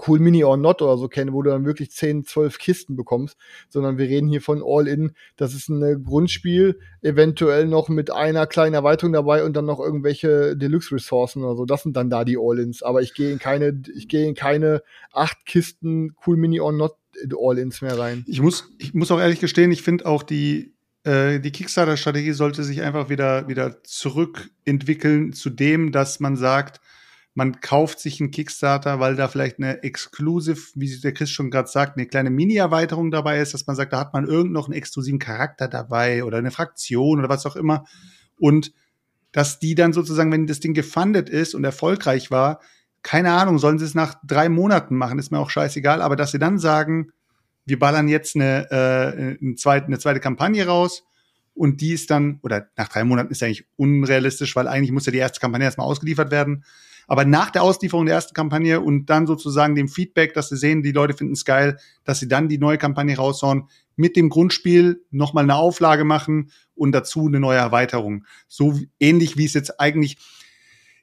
Cool 0.05 0.19
Mini 0.19 0.43
or 0.43 0.57
Not 0.57 0.81
oder 0.81 0.97
so 0.97 1.07
kennen, 1.07 1.33
wo 1.33 1.41
du 1.41 1.49
dann 1.49 1.65
wirklich 1.65 1.91
10, 1.91 2.25
12 2.25 2.57
Kisten 2.57 2.95
bekommst, 2.95 3.37
sondern 3.69 3.97
wir 3.97 4.07
reden 4.07 4.29
hier 4.29 4.41
von 4.41 4.61
All-In. 4.65 5.13
Das 5.35 5.53
ist 5.53 5.69
ein 5.69 6.03
Grundspiel, 6.03 6.79
eventuell 7.01 7.67
noch 7.67 7.89
mit 7.89 8.11
einer 8.11 8.47
kleinen 8.47 8.73
Erweiterung 8.73 9.13
dabei 9.13 9.43
und 9.43 9.53
dann 9.53 9.65
noch 9.65 9.79
irgendwelche 9.79 10.55
Deluxe-Ressourcen 10.55 11.43
oder 11.43 11.55
so. 11.55 11.65
Das 11.65 11.83
sind 11.83 11.95
dann 11.95 12.09
da 12.09 12.23
die 12.23 12.37
All-Ins. 12.37 12.83
Aber 12.83 13.01
ich 13.01 13.13
gehe 13.13 13.31
in 13.31 13.39
keine, 13.39 13.81
ich 13.95 14.07
gehe 14.07 14.27
in 14.27 14.35
keine 14.35 14.81
acht 15.11 15.45
Kisten 15.45 16.15
Cool 16.25 16.37
Mini 16.37 16.59
or 16.59 16.71
Not 16.71 16.95
All-Ins 17.35 17.81
mehr 17.81 17.97
rein. 17.97 18.23
Ich 18.27 18.41
muss, 18.41 18.71
ich 18.77 18.93
muss 18.93 19.11
auch 19.11 19.19
ehrlich 19.19 19.39
gestehen, 19.39 19.71
ich 19.71 19.81
finde 19.81 20.05
auch 20.05 20.23
die, 20.23 20.75
äh, 21.03 21.39
die 21.39 21.51
Kickstarter-Strategie 21.51 22.33
sollte 22.33 22.63
sich 22.63 22.81
einfach 22.81 23.09
wieder, 23.09 23.47
wieder 23.47 23.83
zurückentwickeln 23.83 25.33
zu 25.33 25.49
dem, 25.49 25.91
dass 25.91 26.19
man 26.19 26.35
sagt, 26.35 26.79
man 27.37 27.61
kauft 27.61 27.99
sich 27.99 28.19
einen 28.19 28.31
Kickstarter, 28.31 28.99
weil 28.99 29.15
da 29.15 29.27
vielleicht 29.27 29.59
eine 29.59 29.83
Exclusive, 29.83 30.59
wie 30.73 30.99
der 30.99 31.13
Chris 31.13 31.29
schon 31.29 31.51
gerade 31.51 31.67
sagt, 31.67 31.95
eine 31.95 32.07
kleine 32.07 32.31
Mini-Erweiterung 32.31 33.11
dabei 33.11 33.39
ist, 33.39 33.53
dass 33.53 33.67
man 33.67 33.75
sagt, 33.75 33.93
da 33.93 33.99
hat 33.99 34.11
man 34.11 34.25
irgend 34.25 34.53
noch 34.53 34.65
einen 34.65 34.73
exklusiven 34.73 35.19
Charakter 35.19 35.67
dabei 35.67 36.23
oder 36.23 36.39
eine 36.39 36.49
Fraktion 36.49 37.19
oder 37.19 37.29
was 37.29 37.45
auch 37.45 37.55
immer. 37.55 37.85
Und 38.39 38.73
dass 39.33 39.59
die 39.59 39.75
dann 39.75 39.93
sozusagen, 39.93 40.31
wenn 40.31 40.47
das 40.47 40.61
Ding 40.61 40.73
gefundet 40.73 41.29
ist 41.29 41.53
und 41.53 41.63
erfolgreich 41.63 42.31
war, 42.31 42.59
keine 43.03 43.33
Ahnung, 43.33 43.59
sollen 43.59 43.77
sie 43.77 43.85
es 43.85 43.93
nach 43.93 44.15
drei 44.25 44.49
Monaten 44.49 44.95
machen, 44.95 45.19
ist 45.19 45.31
mir 45.31 45.37
auch 45.37 45.51
scheißegal, 45.51 46.01
aber 46.01 46.15
dass 46.15 46.31
sie 46.31 46.39
dann 46.39 46.57
sagen, 46.57 47.11
wir 47.67 47.77
ballern 47.77 48.07
jetzt 48.07 48.35
eine, 48.35 48.65
äh, 48.71 49.37
eine, 49.39 49.53
zweite, 49.53 49.85
eine 49.85 49.99
zweite 49.99 50.21
Kampagne 50.21 50.65
raus 50.65 51.03
und 51.53 51.81
die 51.81 51.93
ist 51.93 52.09
dann, 52.09 52.39
oder 52.41 52.67
nach 52.77 52.87
drei 52.87 53.03
Monaten 53.03 53.29
ist 53.29 53.43
eigentlich 53.43 53.67
unrealistisch, 53.75 54.55
weil 54.55 54.67
eigentlich 54.67 54.91
muss 54.91 55.05
ja 55.05 55.11
die 55.11 55.19
erste 55.19 55.39
Kampagne 55.39 55.65
erstmal 55.65 55.85
ausgeliefert 55.85 56.31
werden. 56.31 56.63
Aber 57.07 57.23
nach 57.25 57.49
der 57.49 57.63
Auslieferung 57.63 58.05
der 58.05 58.15
ersten 58.15 58.33
Kampagne 58.33 58.81
und 58.81 59.05
dann 59.07 59.25
sozusagen 59.25 59.75
dem 59.75 59.87
Feedback, 59.87 60.33
dass 60.33 60.49
sie 60.49 60.57
sehen, 60.57 60.83
die 60.83 60.91
Leute 60.91 61.13
finden 61.13 61.33
es 61.33 61.45
geil, 61.45 61.77
dass 62.03 62.19
sie 62.19 62.27
dann 62.27 62.49
die 62.49 62.57
neue 62.57 62.77
Kampagne 62.77 63.15
raushauen, 63.15 63.69
mit 63.95 64.15
dem 64.15 64.29
Grundspiel 64.29 65.03
nochmal 65.09 65.45
eine 65.45 65.55
Auflage 65.55 66.03
machen 66.03 66.51
und 66.75 66.91
dazu 66.91 67.27
eine 67.27 67.39
neue 67.39 67.57
Erweiterung. 67.57 68.25
So 68.47 68.77
ähnlich 68.99 69.37
wie 69.37 69.45
es 69.45 69.53
jetzt 69.53 69.79
eigentlich, 69.79 70.17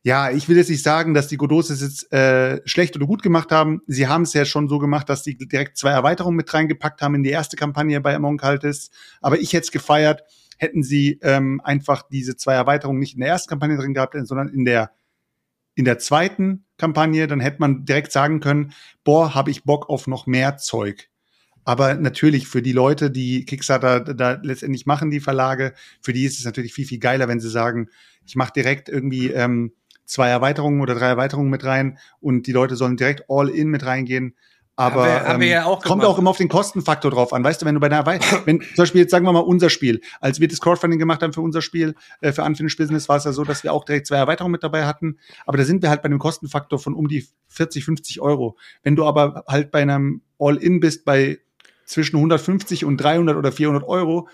ja, 0.02 0.30
ich 0.30 0.48
will 0.48 0.58
jetzt 0.58 0.68
nicht 0.68 0.82
sagen, 0.82 1.14
dass 1.14 1.28
die 1.28 1.38
Godos 1.38 1.70
es 1.70 1.80
jetzt 1.80 2.12
äh, 2.12 2.60
schlecht 2.66 2.94
oder 2.94 3.06
gut 3.06 3.22
gemacht 3.22 3.50
haben. 3.50 3.80
Sie 3.86 4.06
haben 4.06 4.22
es 4.22 4.34
ja 4.34 4.44
schon 4.44 4.68
so 4.68 4.78
gemacht, 4.78 5.08
dass 5.08 5.22
die 5.22 5.36
direkt 5.36 5.78
zwei 5.78 5.90
Erweiterungen 5.90 6.36
mit 6.36 6.52
reingepackt 6.52 7.00
haben 7.00 7.14
in 7.14 7.22
die 7.22 7.30
erste 7.30 7.56
Kampagne 7.56 8.00
bei 8.00 8.14
Among 8.14 8.36
Cultists. 8.36 8.90
Aber 9.22 9.40
ich 9.40 9.54
hätte 9.54 9.64
es 9.64 9.72
gefeiert, 9.72 10.22
hätten 10.58 10.82
sie 10.82 11.18
ähm, 11.22 11.60
einfach 11.64 12.02
diese 12.02 12.36
zwei 12.36 12.54
Erweiterungen 12.54 13.00
nicht 13.00 13.14
in 13.14 13.20
der 13.20 13.30
ersten 13.30 13.48
Kampagne 13.48 13.78
drin 13.78 13.94
gehabt, 13.94 14.14
sondern 14.24 14.48
in 14.48 14.66
der 14.66 14.90
in 15.74 15.84
der 15.84 15.98
zweiten 15.98 16.64
Kampagne, 16.76 17.26
dann 17.26 17.40
hätte 17.40 17.58
man 17.60 17.84
direkt 17.84 18.12
sagen 18.12 18.40
können, 18.40 18.72
boah, 19.02 19.34
habe 19.34 19.50
ich 19.50 19.64
Bock 19.64 19.88
auf 19.88 20.06
noch 20.06 20.26
mehr 20.26 20.56
Zeug. 20.56 21.08
Aber 21.64 21.94
natürlich 21.94 22.46
für 22.46 22.62
die 22.62 22.72
Leute, 22.72 23.10
die 23.10 23.44
Kickstarter 23.46 24.00
da 24.00 24.38
letztendlich 24.42 24.86
machen, 24.86 25.10
die 25.10 25.20
Verlage, 25.20 25.72
für 26.02 26.12
die 26.12 26.24
ist 26.24 26.38
es 26.38 26.44
natürlich 26.44 26.74
viel, 26.74 26.86
viel 26.86 26.98
geiler, 26.98 27.26
wenn 27.26 27.40
sie 27.40 27.48
sagen, 27.48 27.88
ich 28.26 28.36
mache 28.36 28.52
direkt 28.52 28.88
irgendwie 28.88 29.30
ähm, 29.30 29.72
zwei 30.04 30.28
Erweiterungen 30.28 30.82
oder 30.82 30.94
drei 30.94 31.08
Erweiterungen 31.08 31.50
mit 31.50 31.64
rein 31.64 31.98
und 32.20 32.46
die 32.46 32.52
Leute 32.52 32.76
sollen 32.76 32.96
direkt 32.96 33.24
all 33.28 33.48
in 33.48 33.68
mit 33.68 33.84
reingehen. 33.84 34.34
Aber 34.76 35.04
Haben 35.04 35.06
wir- 35.06 35.28
haben 35.28 35.40
wir 35.40 35.46
ähm, 35.46 35.52
ja 35.52 35.64
auch 35.66 35.82
kommt 35.82 36.04
auch 36.04 36.18
immer 36.18 36.30
auf 36.30 36.36
den 36.36 36.48
Kostenfaktor 36.48 37.10
drauf 37.12 37.32
an. 37.32 37.44
Weißt 37.44 37.62
du, 37.62 37.66
wenn 37.66 37.74
du 37.74 37.80
bei 37.80 37.86
einer, 37.86 38.04
wenn 38.46 38.60
zum 38.60 38.76
Beispiel 38.76 39.02
jetzt 39.02 39.12
sagen 39.12 39.24
wir 39.24 39.32
mal 39.32 39.38
unser 39.40 39.70
Spiel, 39.70 40.00
als 40.20 40.40
wir 40.40 40.48
das 40.48 40.60
Crowdfunding 40.60 40.98
gemacht 40.98 41.22
haben 41.22 41.32
für 41.32 41.42
unser 41.42 41.62
Spiel, 41.62 41.94
äh, 42.20 42.32
für 42.32 42.42
Unfinished 42.42 42.78
Business, 42.78 43.08
war 43.08 43.16
es 43.16 43.24
ja 43.24 43.32
so, 43.32 43.44
dass 43.44 43.62
wir 43.62 43.72
auch 43.72 43.84
direkt 43.84 44.08
zwei 44.08 44.16
Erweiterungen 44.16 44.52
mit 44.52 44.64
dabei 44.64 44.84
hatten. 44.86 45.18
Aber 45.46 45.58
da 45.58 45.64
sind 45.64 45.82
wir 45.82 45.90
halt 45.90 46.02
bei 46.02 46.06
einem 46.06 46.18
Kostenfaktor 46.18 46.78
von 46.80 46.94
um 46.94 47.06
die 47.06 47.26
40, 47.48 47.84
50 47.84 48.20
Euro. 48.20 48.56
Wenn 48.82 48.96
du 48.96 49.04
aber 49.04 49.44
halt 49.46 49.70
bei 49.70 49.82
einem 49.82 50.22
All-In 50.40 50.80
bist 50.80 51.04
bei 51.04 51.38
zwischen 51.84 52.16
150 52.16 52.84
und 52.84 52.96
300 52.96 53.36
oder 53.36 53.52
400 53.52 53.84
Euro, 53.84 54.28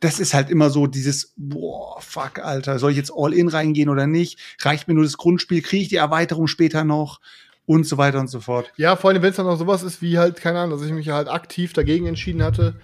das 0.00 0.20
ist 0.20 0.34
halt 0.34 0.50
immer 0.50 0.68
so 0.68 0.86
dieses, 0.86 1.32
boah, 1.38 1.98
fuck, 2.02 2.38
Alter, 2.40 2.78
soll 2.78 2.90
ich 2.90 2.98
jetzt 2.98 3.12
All-In 3.16 3.48
reingehen 3.48 3.88
oder 3.88 4.06
nicht? 4.06 4.38
Reicht 4.60 4.88
mir 4.88 4.94
nur 4.94 5.04
das 5.04 5.16
Grundspiel? 5.16 5.62
Kriege 5.62 5.84
ich 5.84 5.88
die 5.88 5.96
Erweiterung 5.96 6.48
später 6.48 6.84
noch? 6.84 7.20
Und 7.66 7.86
so 7.86 7.98
weiter 7.98 8.20
und 8.20 8.28
so 8.28 8.40
fort. 8.40 8.72
Ja, 8.76 8.96
vor 8.96 9.10
allem, 9.10 9.22
wenn 9.22 9.30
es 9.30 9.36
dann 9.36 9.46
noch 9.46 9.58
sowas 9.58 9.82
ist 9.82 10.00
wie 10.00 10.18
halt, 10.18 10.40
keine 10.40 10.60
Ahnung, 10.60 10.78
dass 10.78 10.86
ich 10.86 10.92
mich 10.92 11.08
halt 11.08 11.28
aktiv 11.28 11.72
dagegen 11.72 12.06
entschieden 12.06 12.42
hatte. 12.42 12.76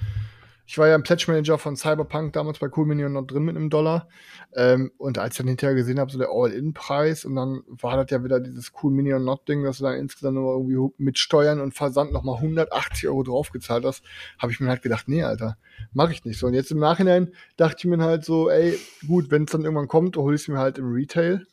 Ich 0.67 0.79
war 0.79 0.89
ja 0.89 0.95
im 0.95 1.03
Pledge 1.03 1.25
Manager 1.29 1.59
von 1.59 1.77
Cyberpunk 1.77 2.33
damals 2.33 2.59
bei 2.59 2.69
Cool 2.75 2.87
Minion 2.87 3.13
noch 3.13 3.27
drin 3.27 3.45
mit 3.45 3.57
einem 3.57 3.69
Dollar. 3.69 4.09
Ähm, 4.55 4.91
und 4.97 5.19
als 5.19 5.35
ich 5.35 5.39
dann 5.39 5.49
hinterher 5.49 5.75
gesehen 5.75 5.99
habe, 5.99 6.11
so 6.11 6.19
der 6.19 6.31
All-In-Preis, 6.31 7.25
und 7.25 7.35
dann 7.35 7.63
war 7.67 7.97
das 7.97 8.11
ja 8.11 8.25
wieder 8.25 8.41
dieses 8.41 8.73
Cool 8.81 8.93
Minion 8.93 9.25
Not-Ding, 9.25 9.65
dass 9.65 9.79
du 9.79 9.85
dann 9.85 9.97
insgesamt 9.97 10.37
nur 10.37 10.55
irgendwie 10.55 10.95
mit 10.99 11.19
Steuern 11.19 11.61
und 11.61 11.75
Versand 11.75 12.13
nochmal 12.13 12.37
180 12.37 13.09
Euro 13.09 13.23
draufgezahlt 13.23 13.85
hast, 13.85 14.03
habe 14.39 14.53
ich 14.53 14.61
mir 14.61 14.69
halt 14.69 14.83
gedacht, 14.83 15.09
nee, 15.09 15.23
Alter, 15.23 15.59
mache 15.93 16.13
ich 16.13 16.25
nicht 16.25 16.39
so. 16.39 16.47
Und 16.47 16.55
jetzt 16.55 16.71
im 16.71 16.79
Nachhinein 16.79 17.33
dachte 17.57 17.77
ich 17.79 17.85
mir 17.85 18.03
halt 18.03 18.25
so, 18.25 18.49
ey, 18.49 18.79
gut, 19.07 19.31
wenn 19.31 19.45
es 19.45 19.53
dann 19.53 19.63
irgendwann 19.63 19.89
kommt, 19.89 20.17
hole 20.17 20.35
ich 20.35 20.43
es 20.43 20.49
mir 20.49 20.59
halt 20.59 20.79
im 20.79 20.93
Retail. 20.93 21.47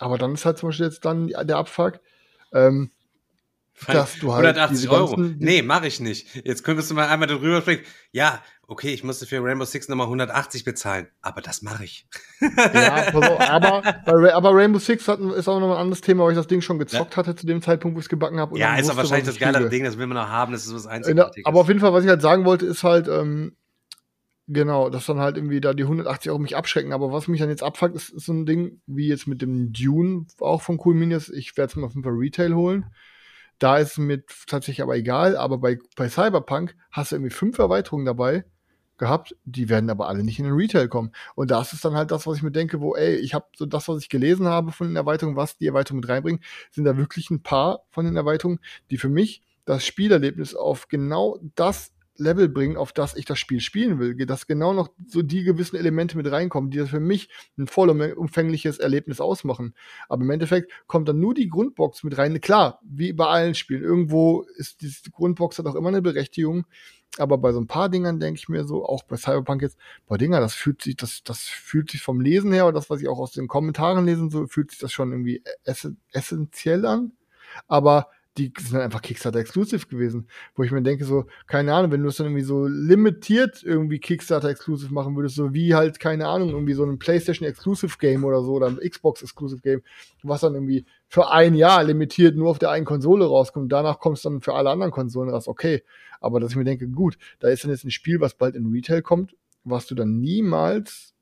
Aber 0.00 0.18
dann 0.18 0.34
ist 0.34 0.44
halt 0.44 0.58
zum 0.58 0.68
Beispiel 0.68 0.86
jetzt 0.86 1.04
dann 1.04 1.28
der 1.28 1.56
Abfuck, 1.56 2.00
ähm, 2.52 2.90
dass 3.86 4.18
du 4.18 4.32
halt 4.34 4.44
180 4.44 4.76
diese 4.76 4.90
Euro. 4.90 5.16
nee, 5.16 5.62
mache 5.62 5.86
ich 5.86 6.00
nicht. 6.00 6.28
Jetzt 6.44 6.64
könntest 6.64 6.90
du 6.90 6.94
mal 6.94 7.08
einmal 7.08 7.28
darüber 7.28 7.60
sprechen. 7.62 7.82
Ja, 8.12 8.42
okay, 8.66 8.92
ich 8.92 9.04
musste 9.04 9.26
für 9.26 9.42
Rainbow 9.42 9.64
Six 9.64 9.88
nochmal 9.88 10.06
180 10.06 10.64
bezahlen, 10.64 11.08
aber 11.22 11.40
das 11.40 11.62
mache 11.62 11.84
ich. 11.84 12.06
Ja, 12.40 13.12
aber, 13.48 13.82
aber 14.34 14.54
Rainbow 14.54 14.78
Six 14.78 15.08
hat, 15.08 15.20
ist 15.20 15.48
auch 15.48 15.60
noch 15.60 15.72
ein 15.72 15.78
anderes 15.78 16.02
Thema, 16.02 16.24
weil 16.24 16.32
ich 16.32 16.38
das 16.38 16.46
Ding 16.46 16.60
schon 16.60 16.78
gezockt 16.78 17.16
hatte 17.16 17.34
zu 17.34 17.46
dem 17.46 17.62
Zeitpunkt, 17.62 17.96
wo 17.96 18.00
ich 18.00 18.04
es 18.04 18.10
gebacken 18.10 18.38
habe. 18.38 18.58
ja, 18.58 18.74
ist 18.74 18.84
wusste, 18.84 18.96
wahrscheinlich 18.98 19.26
das 19.26 19.38
geilere. 19.38 19.68
Ding, 19.70 19.84
das 19.84 19.96
will 19.96 20.06
man 20.06 20.16
noch 20.18 20.28
haben, 20.28 20.52
das 20.52 20.66
ist 20.66 20.74
was 20.74 20.86
Äh, 20.86 20.90
Einzigartiges. 20.90 21.46
Aber 21.46 21.60
auf 21.60 21.68
jeden 21.68 21.80
Fall, 21.80 21.92
was 21.92 22.04
ich 22.04 22.10
halt 22.10 22.22
sagen 22.22 22.44
wollte, 22.44 22.66
ist 22.66 22.84
halt, 22.84 23.08
ähm, 23.08 23.56
genau, 24.52 24.90
dass 24.90 25.06
dann 25.06 25.20
halt 25.20 25.36
irgendwie 25.36 25.60
da 25.60 25.72
die 25.74 25.84
180 25.84 26.30
Euro 26.30 26.40
mich 26.40 26.56
abschrecken. 26.56 26.92
Aber 26.92 27.12
was 27.12 27.28
mich 27.28 27.40
dann 27.40 27.48
jetzt 27.48 27.62
abfuckt, 27.62 27.94
ist, 27.94 28.10
ist 28.10 28.26
so 28.26 28.32
ein 28.32 28.46
Ding, 28.46 28.80
wie 28.86 29.08
jetzt 29.08 29.26
mit 29.26 29.42
dem 29.42 29.72
Dune 29.72 30.26
auch 30.40 30.62
von 30.62 30.80
Cool 30.84 30.94
Minions. 30.94 31.28
Ich 31.28 31.56
werde 31.56 31.70
es 31.70 31.76
mir 31.76 31.86
auf 31.86 31.94
jeden 31.94 32.04
Fall 32.04 32.12
Retail 32.12 32.54
holen. 32.54 32.86
Da 33.58 33.78
ist 33.78 33.92
es 33.92 33.98
mir 33.98 34.24
tatsächlich 34.46 34.82
aber 34.82 34.96
egal. 34.96 35.36
Aber 35.36 35.58
bei, 35.58 35.78
bei 35.96 36.08
Cyberpunk 36.08 36.74
hast 36.90 37.12
du 37.12 37.16
irgendwie 37.16 37.34
fünf 37.34 37.58
Erweiterungen 37.58 38.06
dabei 38.06 38.44
gehabt, 38.98 39.34
die 39.44 39.68
werden 39.68 39.88
aber 39.88 40.08
alle 40.08 40.22
nicht 40.22 40.38
in 40.38 40.44
den 40.44 40.54
Retail 40.54 40.88
kommen. 40.88 41.12
Und 41.34 41.50
das 41.50 41.72
ist 41.72 41.84
dann 41.84 41.94
halt 41.94 42.10
das, 42.10 42.26
was 42.26 42.36
ich 42.36 42.42
mir 42.42 42.52
denke, 42.52 42.80
wo, 42.80 42.94
ey, 42.94 43.16
ich 43.16 43.34
habe 43.34 43.46
so 43.56 43.64
das, 43.66 43.88
was 43.88 44.02
ich 44.02 44.10
gelesen 44.10 44.46
habe 44.46 44.72
von 44.72 44.88
den 44.88 44.96
Erweiterungen, 44.96 45.36
was 45.36 45.56
die 45.56 45.66
Erweiterungen 45.66 46.00
mit 46.02 46.10
reinbringen, 46.10 46.42
sind 46.70 46.84
da 46.84 46.96
wirklich 46.96 47.30
ein 47.30 47.42
paar 47.42 47.80
von 47.90 48.04
den 48.04 48.16
Erweiterungen, 48.16 48.60
die 48.90 48.98
für 48.98 49.08
mich 49.08 49.42
das 49.64 49.86
Spielerlebnis 49.86 50.54
auf 50.54 50.88
genau 50.88 51.38
das 51.54 51.92
Level 52.20 52.48
bringen, 52.48 52.76
auf 52.76 52.92
das 52.92 53.16
ich 53.16 53.24
das 53.24 53.38
Spiel 53.38 53.60
spielen 53.60 53.98
will, 53.98 54.14
dass 54.26 54.46
genau 54.46 54.72
noch 54.72 54.90
so 55.06 55.22
die 55.22 55.42
gewissen 55.42 55.76
Elemente 55.76 56.16
mit 56.16 56.30
reinkommen, 56.30 56.70
die 56.70 56.78
das 56.78 56.90
für 56.90 57.00
mich 57.00 57.28
ein 57.58 57.66
vollumfängliches 57.66 58.78
Erlebnis 58.78 59.20
ausmachen. 59.20 59.74
Aber 60.08 60.22
im 60.22 60.30
Endeffekt 60.30 60.70
kommt 60.86 61.08
dann 61.08 61.18
nur 61.18 61.34
die 61.34 61.48
Grundbox 61.48 62.04
mit 62.04 62.16
rein. 62.18 62.40
Klar, 62.40 62.80
wie 62.84 63.12
bei 63.12 63.26
allen 63.26 63.54
Spielen. 63.54 63.82
Irgendwo 63.82 64.42
ist 64.56 64.82
die 64.82 65.10
Grundbox 65.10 65.58
hat 65.58 65.66
auch 65.66 65.74
immer 65.74 65.88
eine 65.88 66.02
Berechtigung. 66.02 66.66
Aber 67.18 67.38
bei 67.38 67.52
so 67.52 67.60
ein 67.60 67.66
paar 67.66 67.88
Dingern 67.88 68.20
denke 68.20 68.38
ich 68.38 68.48
mir 68.48 68.64
so, 68.64 68.84
auch 68.84 69.02
bei 69.02 69.16
Cyberpunk 69.16 69.62
jetzt, 69.62 69.76
boah, 70.06 70.16
Dinger, 70.16 70.38
das 70.38 70.54
fühlt 70.54 70.80
sich, 70.80 70.96
das, 70.96 71.24
das 71.24 71.40
fühlt 71.40 71.90
sich 71.90 72.02
vom 72.02 72.20
Lesen 72.20 72.52
her, 72.52 72.66
oder 72.66 72.74
das, 72.74 72.88
was 72.88 73.00
ich 73.00 73.08
auch 73.08 73.18
aus 73.18 73.32
den 73.32 73.48
Kommentaren 73.48 74.06
lesen, 74.06 74.30
so 74.30 74.46
fühlt 74.46 74.70
sich 74.70 74.78
das 74.78 74.92
schon 74.92 75.10
irgendwie 75.10 75.42
ess 75.64 75.88
essentiell 76.12 76.86
an. 76.86 77.12
Aber 77.66 78.08
die 78.38 78.52
sind 78.58 78.74
halt 78.74 78.84
einfach 78.84 79.02
Kickstarter 79.02 79.40
Exclusive 79.40 79.86
gewesen, 79.86 80.28
wo 80.54 80.62
ich 80.62 80.70
mir 80.70 80.82
denke, 80.82 81.04
so, 81.04 81.26
keine 81.46 81.74
Ahnung, 81.74 81.90
wenn 81.90 82.02
du 82.02 82.08
es 82.08 82.16
dann 82.16 82.28
irgendwie 82.28 82.44
so 82.44 82.66
limitiert 82.66 83.62
irgendwie 83.64 83.98
Kickstarter 83.98 84.48
Exclusive 84.48 84.94
machen 84.94 85.16
würdest, 85.16 85.34
so 85.34 85.52
wie 85.52 85.74
halt, 85.74 85.98
keine 85.98 86.28
Ahnung, 86.28 86.50
irgendwie 86.50 86.74
so 86.74 86.84
ein 86.84 86.98
PlayStation 86.98 87.48
Exclusive 87.48 87.98
Game 87.98 88.24
oder 88.24 88.42
so, 88.42 88.52
oder 88.52 88.68
ein 88.68 88.78
Xbox 88.78 89.22
Exclusive 89.22 89.60
Game, 89.60 89.82
was 90.22 90.42
dann 90.42 90.54
irgendwie 90.54 90.84
für 91.08 91.30
ein 91.30 91.54
Jahr 91.54 91.82
limitiert 91.82 92.36
nur 92.36 92.50
auf 92.50 92.58
der 92.58 92.70
einen 92.70 92.86
Konsole 92.86 93.26
rauskommt, 93.26 93.72
danach 93.72 93.98
kommt 93.98 94.18
es 94.18 94.22
dann 94.22 94.40
für 94.40 94.54
alle 94.54 94.70
anderen 94.70 94.92
Konsolen 94.92 95.30
raus, 95.30 95.48
okay. 95.48 95.82
Aber 96.20 96.38
dass 96.38 96.50
ich 96.50 96.56
mir 96.56 96.64
denke, 96.64 96.86
gut, 96.88 97.18
da 97.40 97.48
ist 97.48 97.64
dann 97.64 97.70
jetzt 97.70 97.84
ein 97.84 97.90
Spiel, 97.90 98.20
was 98.20 98.34
bald 98.34 98.54
in 98.54 98.70
Retail 98.70 99.02
kommt, 99.02 99.34
was 99.64 99.86
du 99.86 99.94
dann 99.94 100.20
niemals 100.20 101.14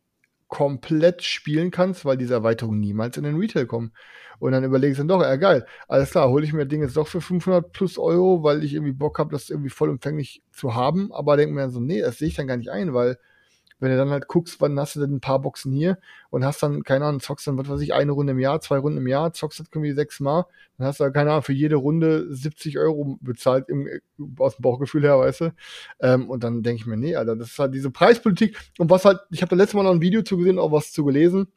komplett 0.48 1.22
spielen 1.22 1.70
kannst, 1.70 2.04
weil 2.04 2.16
diese 2.16 2.34
Erweiterungen 2.34 2.80
niemals 2.80 3.16
in 3.16 3.24
den 3.24 3.36
Retail 3.36 3.66
kommen. 3.66 3.92
Und 4.38 4.52
dann 4.52 4.64
überlegst 4.64 4.98
du 4.98 5.02
dann 5.02 5.08
doch, 5.08 5.22
ja 5.22 5.36
geil, 5.36 5.66
alles 5.88 6.12
klar, 6.12 6.28
hole 6.28 6.44
ich 6.44 6.52
mir 6.52 6.60
das 6.60 6.68
Ding 6.68 6.82
jetzt 6.82 6.96
doch 6.96 7.08
für 7.08 7.20
500 7.20 7.72
plus 7.72 7.98
Euro, 7.98 8.42
weil 8.42 8.62
ich 8.64 8.74
irgendwie 8.74 8.92
Bock 8.92 9.18
habe, 9.18 9.32
das 9.32 9.50
irgendwie 9.50 9.70
vollumfänglich 9.70 10.42
zu 10.52 10.74
haben. 10.74 11.12
Aber 11.12 11.36
denk 11.36 11.52
mir 11.52 11.62
dann 11.62 11.70
so, 11.70 11.80
nee, 11.80 12.00
das 12.00 12.18
sehe 12.18 12.28
ich 12.28 12.34
dann 12.34 12.46
gar 12.46 12.56
nicht 12.56 12.70
ein, 12.70 12.94
weil 12.94 13.18
wenn 13.80 13.90
du 13.90 13.96
dann 13.96 14.10
halt 14.10 14.28
guckst, 14.28 14.60
wann 14.60 14.78
hast 14.78 14.96
du 14.96 15.00
denn 15.00 15.14
ein 15.14 15.20
paar 15.20 15.40
Boxen 15.40 15.72
hier 15.72 15.98
und 16.30 16.44
hast 16.44 16.62
dann, 16.62 16.82
keine 16.82 17.04
Ahnung, 17.04 17.20
zockst 17.20 17.46
dann, 17.46 17.58
was 17.58 17.68
weiß 17.68 17.80
ich, 17.80 17.94
eine 17.94 18.12
Runde 18.12 18.32
im 18.32 18.38
Jahr, 18.38 18.60
zwei 18.60 18.78
Runden 18.78 18.98
im 18.98 19.06
Jahr, 19.06 19.32
zockst 19.32 19.60
das 19.60 19.68
irgendwie 19.72 19.92
sechsmal, 19.92 20.46
dann 20.76 20.86
hast 20.86 21.00
du, 21.00 21.10
keine 21.12 21.30
Ahnung, 21.30 21.42
für 21.42 21.52
jede 21.52 21.76
Runde 21.76 22.26
70 22.34 22.78
Euro 22.78 23.18
bezahlt, 23.20 23.68
im, 23.68 23.88
aus 24.38 24.56
dem 24.56 24.62
Bauchgefühl 24.62 25.02
her, 25.02 25.18
weißt 25.18 25.40
du. 25.42 25.54
Ähm, 26.00 26.28
und 26.28 26.44
dann 26.44 26.62
denke 26.62 26.80
ich 26.80 26.86
mir, 26.86 26.96
nee, 26.96 27.16
Alter, 27.16 27.36
das 27.36 27.48
ist 27.48 27.58
halt 27.58 27.74
diese 27.74 27.90
Preispolitik. 27.90 28.58
Und 28.78 28.90
was 28.90 29.04
halt, 29.04 29.20
ich 29.30 29.42
habe 29.42 29.50
da 29.50 29.56
letztes 29.56 29.74
Mal 29.74 29.84
noch 29.84 29.92
ein 29.92 30.00
Video 30.00 30.22
zu 30.22 30.36
gesehen, 30.36 30.58
auch 30.58 30.72
was 30.72 30.92
zu 30.92 31.04
gelesen, 31.04 31.48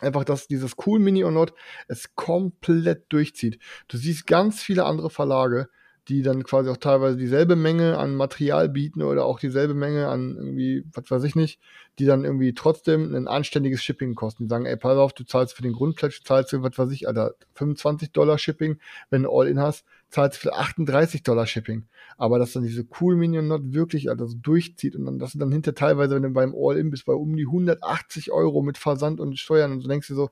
einfach, 0.00 0.24
dass 0.24 0.48
dieses 0.48 0.74
Cool 0.84 0.98
Mini 0.98 1.24
or 1.24 1.30
Not 1.30 1.54
es 1.88 2.14
komplett 2.14 3.10
durchzieht. 3.10 3.58
Du 3.88 3.96
siehst 3.96 4.26
ganz 4.26 4.62
viele 4.62 4.84
andere 4.84 5.10
Verlage, 5.10 5.68
die 6.08 6.22
dann 6.22 6.44
quasi 6.44 6.70
auch 6.70 6.76
teilweise 6.76 7.16
dieselbe 7.16 7.56
Menge 7.56 7.98
an 7.98 8.14
Material 8.14 8.68
bieten 8.68 9.02
oder 9.02 9.24
auch 9.24 9.40
dieselbe 9.40 9.74
Menge 9.74 10.08
an 10.08 10.36
irgendwie, 10.36 10.84
was 10.92 11.10
weiß 11.10 11.24
ich 11.24 11.34
nicht, 11.34 11.60
die 11.98 12.04
dann 12.04 12.24
irgendwie 12.24 12.54
trotzdem 12.54 13.14
ein 13.14 13.26
anständiges 13.26 13.82
Shipping 13.82 14.14
kosten. 14.14 14.44
Die 14.44 14.48
sagen, 14.48 14.66
ey, 14.66 14.76
pass 14.76 14.96
auf, 14.96 15.12
du 15.14 15.24
zahlst 15.24 15.54
für 15.54 15.62
den 15.62 15.72
Grundplätsch, 15.72 16.22
zahlst 16.22 16.52
du, 16.52 16.62
was 16.62 16.78
weiß 16.78 16.92
ich, 16.92 17.08
Alter, 17.08 17.34
25 17.54 18.12
Dollar 18.12 18.38
Shipping, 18.38 18.78
wenn 19.10 19.24
du 19.24 19.30
All-In 19.30 19.58
hast, 19.58 19.84
zahlst 20.10 20.38
du 20.38 20.48
für 20.48 20.54
38 20.54 21.24
Dollar 21.24 21.46
Shipping. 21.46 21.86
Aber 22.16 22.38
dass 22.38 22.52
dann 22.52 22.62
diese 22.62 22.86
Cool 23.00 23.16
Minion 23.16 23.48
Not 23.48 23.72
wirklich, 23.72 24.08
Alter, 24.08 24.28
so 24.28 24.36
durchzieht 24.40 24.94
und 24.94 25.06
dann, 25.06 25.18
dass 25.18 25.32
du 25.32 25.38
dann 25.38 25.50
hinter 25.50 25.74
teilweise, 25.74 26.14
wenn 26.14 26.22
du 26.22 26.30
beim 26.30 26.54
All-In 26.56 26.90
bist, 26.90 27.06
bei 27.06 27.14
um 27.14 27.34
die 27.36 27.46
180 27.46 28.30
Euro 28.30 28.62
mit 28.62 28.78
Versand 28.78 29.18
und 29.18 29.38
Steuern 29.38 29.72
und 29.72 29.80
so 29.80 29.88
denkst 29.88 30.08
du 30.08 30.14
so, 30.14 30.30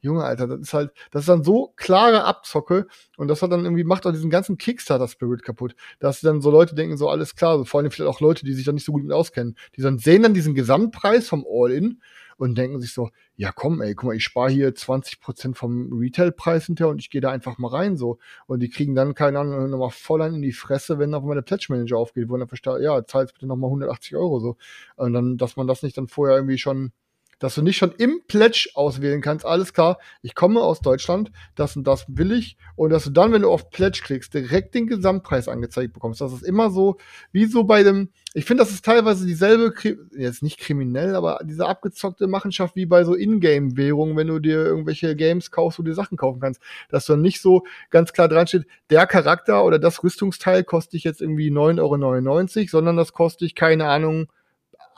Junge, 0.00 0.24
Alter, 0.24 0.46
das 0.46 0.60
ist 0.60 0.74
halt, 0.74 0.92
das 1.10 1.22
ist 1.22 1.28
dann 1.28 1.42
so 1.42 1.72
klare 1.76 2.24
Abzocke 2.24 2.86
und 3.16 3.28
das 3.28 3.42
hat 3.42 3.50
dann 3.52 3.64
irgendwie, 3.64 3.84
macht 3.84 4.06
auch 4.06 4.12
diesen 4.12 4.30
ganzen 4.30 4.56
Kickstarter-Spirit 4.56 5.42
kaputt, 5.42 5.74
dass 5.98 6.20
dann 6.20 6.40
so 6.40 6.50
Leute 6.50 6.74
denken, 6.74 6.96
so 6.96 7.08
alles 7.08 7.34
klar, 7.34 7.58
so 7.58 7.64
vor 7.64 7.80
allem 7.80 7.90
vielleicht 7.90 8.10
auch 8.10 8.20
Leute, 8.20 8.44
die 8.44 8.54
sich 8.54 8.64
da 8.64 8.72
nicht 8.72 8.84
so 8.84 8.92
gut 8.92 9.02
mit 9.02 9.12
auskennen, 9.12 9.56
die 9.76 9.82
dann 9.82 9.98
sehen 9.98 10.22
dann 10.22 10.34
diesen 10.34 10.54
Gesamtpreis 10.54 11.28
vom 11.28 11.44
All-In 11.48 12.00
und 12.38 12.56
denken 12.56 12.80
sich 12.80 12.92
so, 12.92 13.10
ja 13.34 13.50
komm, 13.52 13.82
ey, 13.82 13.94
guck 13.94 14.08
mal, 14.08 14.16
ich 14.16 14.22
spare 14.24 14.50
hier 14.50 14.74
20% 14.74 15.56
vom 15.56 15.92
Retailpreis 15.92 16.66
hinterher 16.66 16.90
und 16.90 17.00
ich 17.00 17.10
gehe 17.10 17.20
da 17.20 17.30
einfach 17.30 17.58
mal 17.58 17.68
rein 17.68 17.96
so. 17.96 18.18
Und 18.46 18.60
die 18.60 18.70
kriegen 18.70 18.94
dann, 18.94 19.14
keine 19.14 19.40
Ahnung, 19.40 19.70
nochmal 19.70 19.90
voll 19.90 20.22
in 20.22 20.40
die 20.40 20.52
Fresse, 20.52 20.98
wenn 20.98 21.14
auf 21.14 21.24
der 21.28 21.42
Pledge 21.42 21.66
Manager 21.70 21.98
aufgeht, 21.98 22.28
wo 22.28 22.36
dann 22.36 22.48
versteht, 22.48 22.80
ja, 22.80 23.04
zahlst 23.04 23.34
bitte 23.34 23.46
nochmal 23.46 23.68
180 23.68 24.14
Euro 24.16 24.38
so. 24.38 24.56
Und 24.96 25.12
dann, 25.12 25.36
dass 25.36 25.56
man 25.56 25.66
das 25.66 25.82
nicht 25.82 25.98
dann 25.98 26.06
vorher 26.06 26.36
irgendwie 26.36 26.58
schon 26.58 26.92
dass 27.38 27.54
du 27.54 27.62
nicht 27.62 27.76
schon 27.76 27.92
im 27.98 28.22
Pledge 28.26 28.70
auswählen 28.74 29.20
kannst, 29.20 29.44
alles 29.44 29.72
klar, 29.72 29.98
ich 30.22 30.34
komme 30.34 30.60
aus 30.60 30.80
Deutschland, 30.80 31.30
das 31.54 31.76
und 31.76 31.84
das 31.84 32.04
will 32.08 32.32
ich, 32.32 32.56
und 32.76 32.90
dass 32.90 33.04
du 33.04 33.10
dann, 33.10 33.32
wenn 33.32 33.42
du 33.42 33.50
auf 33.50 33.70
Pledge 33.70 34.00
klickst, 34.02 34.34
direkt 34.34 34.74
den 34.74 34.86
Gesamtpreis 34.86 35.48
angezeigt 35.48 35.92
bekommst. 35.92 36.20
Das 36.20 36.32
ist 36.32 36.42
immer 36.42 36.70
so, 36.70 36.96
wie 37.32 37.46
so 37.46 37.64
bei 37.64 37.82
dem, 37.82 38.10
ich 38.34 38.44
finde, 38.44 38.62
das 38.62 38.72
ist 38.72 38.84
teilweise 38.84 39.26
dieselbe, 39.26 39.72
jetzt 40.16 40.42
nicht 40.42 40.58
kriminell, 40.58 41.14
aber 41.14 41.40
diese 41.44 41.66
abgezockte 41.66 42.26
Machenschaft 42.26 42.76
wie 42.76 42.86
bei 42.86 43.04
so 43.04 43.14
Ingame-Währungen, 43.14 44.16
wenn 44.16 44.28
du 44.28 44.38
dir 44.38 44.64
irgendwelche 44.64 45.16
Games 45.16 45.50
kaufst, 45.50 45.78
wo 45.78 45.82
du 45.82 45.90
dir 45.90 45.94
Sachen 45.94 46.18
kaufen 46.18 46.40
kannst, 46.40 46.60
dass 46.90 47.06
du 47.06 47.16
nicht 47.16 47.40
so 47.40 47.64
ganz 47.90 48.12
klar 48.12 48.28
dran 48.28 48.46
steht, 48.46 48.66
der 48.90 49.06
Charakter 49.06 49.64
oder 49.64 49.78
das 49.78 50.02
Rüstungsteil 50.02 50.64
kostet 50.64 50.94
dich 50.94 51.04
jetzt 51.04 51.20
irgendwie 51.20 51.50
9,99 51.50 52.58
Euro, 52.58 52.68
sondern 52.68 52.96
das 52.96 53.12
kostet 53.12 53.42
dich, 53.42 53.54
keine 53.54 53.86
Ahnung, 53.86 54.28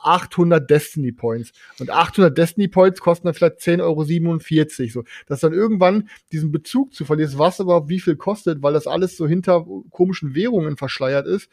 800 0.03 0.68
Destiny 0.68 1.12
Points. 1.12 1.53
Und 1.78 1.90
800 1.90 2.36
Destiny 2.36 2.68
Points 2.68 3.01
kosten 3.01 3.26
dann 3.26 3.34
vielleicht 3.34 3.59
10,47 3.59 3.80
Euro. 3.82 4.90
So, 4.90 5.05
dass 5.26 5.40
dann 5.40 5.53
irgendwann 5.53 6.09
diesen 6.32 6.53
Bezug 6.53 6.94
zu 6.94 7.05
verlierst, 7.05 7.38
was 7.38 7.61
überhaupt 7.61 7.88
wie 7.88 8.01
viel 8.01 8.16
kostet, 8.16 8.62
weil 8.62 8.72
das 8.72 8.86
alles 8.86 9.16
so 9.16 9.26
hinter 9.26 9.66
komischen 9.90 10.34
Währungen 10.34 10.76
verschleiert 10.76 11.26
ist. 11.26 11.48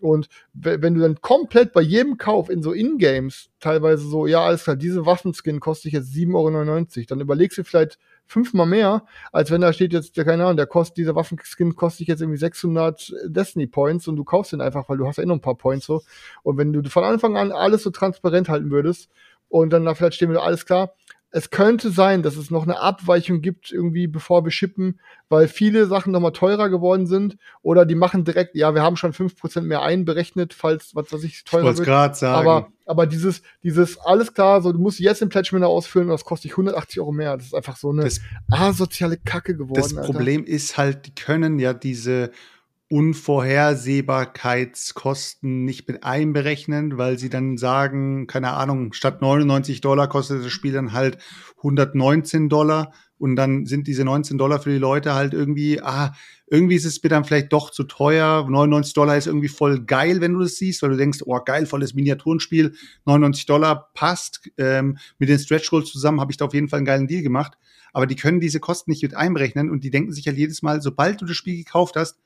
Und 0.00 0.28
wenn 0.52 0.94
du 0.94 1.00
dann 1.00 1.20
komplett 1.20 1.72
bei 1.72 1.80
jedem 1.80 2.18
Kauf 2.18 2.50
in 2.50 2.62
so 2.62 2.72
In-Games 2.72 3.50
teilweise 3.58 4.06
so, 4.06 4.26
ja, 4.26 4.44
alles 4.44 4.64
klar, 4.64 4.76
diese 4.76 5.06
Waffenskin 5.06 5.58
kostet 5.58 5.92
jetzt 5.92 6.12
7,99 6.12 6.32
Euro, 6.34 7.06
dann 7.08 7.20
überlegst 7.20 7.58
du 7.58 7.64
vielleicht 7.64 7.98
fünfmal 8.28 8.66
mehr, 8.66 9.04
als 9.32 9.50
wenn 9.50 9.62
da 9.62 9.72
steht 9.72 9.92
jetzt, 9.92 10.14
keine 10.14 10.44
Ahnung, 10.44 10.56
der 10.56 10.66
kostet, 10.66 10.98
dieser 10.98 11.16
Waffenskin 11.16 11.74
kostet 11.74 12.06
jetzt 12.06 12.20
irgendwie 12.20 12.38
600 12.38 13.12
Destiny 13.24 13.66
Points 13.66 14.06
und 14.06 14.16
du 14.16 14.24
kaufst 14.24 14.52
den 14.52 14.60
einfach, 14.60 14.88
weil 14.88 14.98
du 14.98 15.06
hast 15.06 15.16
ja 15.16 15.24
eh 15.24 15.26
noch 15.26 15.36
ein 15.36 15.40
paar 15.40 15.56
Points 15.56 15.86
so. 15.86 16.02
Und 16.42 16.58
wenn 16.58 16.72
du 16.72 16.88
von 16.88 17.04
Anfang 17.04 17.36
an 17.36 17.50
alles 17.50 17.82
so 17.82 17.90
transparent 17.90 18.48
halten 18.48 18.70
würdest 18.70 19.10
und 19.48 19.70
dann 19.70 19.84
da 19.84 19.94
vielleicht 19.94 20.14
stehen 20.14 20.30
wir, 20.30 20.42
alles 20.42 20.66
klar, 20.66 20.94
es 21.30 21.50
könnte 21.50 21.90
sein, 21.90 22.22
dass 22.22 22.36
es 22.36 22.50
noch 22.50 22.62
eine 22.62 22.80
Abweichung 22.80 23.42
gibt, 23.42 23.70
irgendwie 23.70 24.06
bevor 24.06 24.44
wir 24.44 24.50
shippen, 24.50 24.98
weil 25.28 25.46
viele 25.46 25.86
Sachen 25.86 26.10
nochmal 26.10 26.32
teurer 26.32 26.70
geworden 26.70 27.06
sind 27.06 27.36
oder 27.60 27.84
die 27.84 27.94
machen 27.94 28.24
direkt, 28.24 28.54
ja, 28.54 28.74
wir 28.74 28.82
haben 28.82 28.96
schon 28.96 29.12
fünf 29.12 29.36
Prozent 29.36 29.66
mehr 29.66 29.82
einberechnet, 29.82 30.54
falls, 30.54 30.94
was 30.94 31.12
weiß 31.12 31.24
ich, 31.24 31.44
teurer 31.44 31.72
ich 31.72 31.78
wird. 31.78 32.16
sagen. 32.16 32.48
Aber, 32.48 32.68
aber 32.86 33.06
dieses, 33.06 33.42
dieses, 33.62 33.98
alles 33.98 34.32
klar, 34.32 34.62
so, 34.62 34.72
du 34.72 34.78
musst 34.78 35.00
jetzt 35.00 35.20
den 35.20 35.28
Pledge 35.28 35.50
Manager 35.52 35.70
ausfüllen 35.70 36.08
und 36.08 36.12
das 36.12 36.24
kostet 36.24 36.44
dich 36.44 36.52
180 36.52 37.00
Euro 37.00 37.12
mehr. 37.12 37.36
Das 37.36 37.46
ist 37.46 37.54
einfach 37.54 37.76
so 37.76 37.90
eine 37.90 38.04
das, 38.04 38.20
asoziale 38.50 39.18
Kacke 39.18 39.54
geworden. 39.54 39.82
Das 39.82 39.94
Problem 39.94 40.42
Alter. 40.42 40.52
ist 40.52 40.78
halt, 40.78 41.06
die 41.06 41.14
können 41.14 41.58
ja 41.58 41.74
diese 41.74 42.30
Unvorhersehbarkeitskosten 42.90 45.64
nicht 45.64 45.88
mit 45.88 46.04
einberechnen, 46.04 46.96
weil 46.96 47.18
sie 47.18 47.28
dann 47.28 47.58
sagen, 47.58 48.26
keine 48.26 48.54
Ahnung, 48.54 48.94
statt 48.94 49.20
99 49.20 49.82
Dollar 49.82 50.08
kostet 50.08 50.42
das 50.44 50.52
Spiel 50.52 50.72
dann 50.72 50.94
halt 50.94 51.18
119 51.58 52.48
Dollar 52.48 52.92
und 53.18 53.36
dann 53.36 53.66
sind 53.66 53.86
diese 53.88 54.04
19 54.04 54.38
Dollar 54.38 54.60
für 54.60 54.70
die 54.70 54.78
Leute 54.78 55.14
halt 55.14 55.34
irgendwie, 55.34 55.82
ah, 55.82 56.14
irgendwie 56.46 56.76
ist 56.76 56.86
es 56.86 57.02
mir 57.02 57.10
dann 57.10 57.24
vielleicht 57.24 57.52
doch 57.52 57.70
zu 57.70 57.84
teuer. 57.84 58.46
99 58.48 58.94
Dollar 58.94 59.16
ist 59.16 59.26
irgendwie 59.26 59.48
voll 59.48 59.84
geil, 59.84 60.20
wenn 60.20 60.32
du 60.32 60.40
das 60.40 60.56
siehst, 60.56 60.82
weil 60.82 60.90
du 60.90 60.96
denkst, 60.96 61.20
oh 61.26 61.38
geil, 61.44 61.66
volles 61.66 61.94
Miniaturenspiel, 61.94 62.74
99 63.04 63.46
Dollar 63.46 63.90
passt. 63.92 64.48
Ähm, 64.56 64.96
mit 65.18 65.28
den 65.28 65.38
Stretch 65.38 65.68
Goals 65.68 65.90
zusammen 65.90 66.20
habe 66.20 66.32
ich 66.32 66.38
da 66.38 66.46
auf 66.46 66.54
jeden 66.54 66.68
Fall 66.68 66.78
einen 66.78 66.86
geilen 66.86 67.06
Deal 67.06 67.22
gemacht. 67.22 67.58
Aber 67.92 68.06
die 68.06 68.16
können 68.16 68.40
diese 68.40 68.60
Kosten 68.60 68.90
nicht 68.90 69.02
mit 69.02 69.14
einberechnen 69.14 69.68
und 69.68 69.84
die 69.84 69.90
denken 69.90 70.12
sich 70.12 70.26
halt 70.26 70.38
jedes 70.38 70.62
Mal, 70.62 70.80
sobald 70.80 71.20
du 71.20 71.26
das 71.26 71.36
Spiel 71.36 71.56
gekauft 71.56 71.96
hast, 71.96 72.18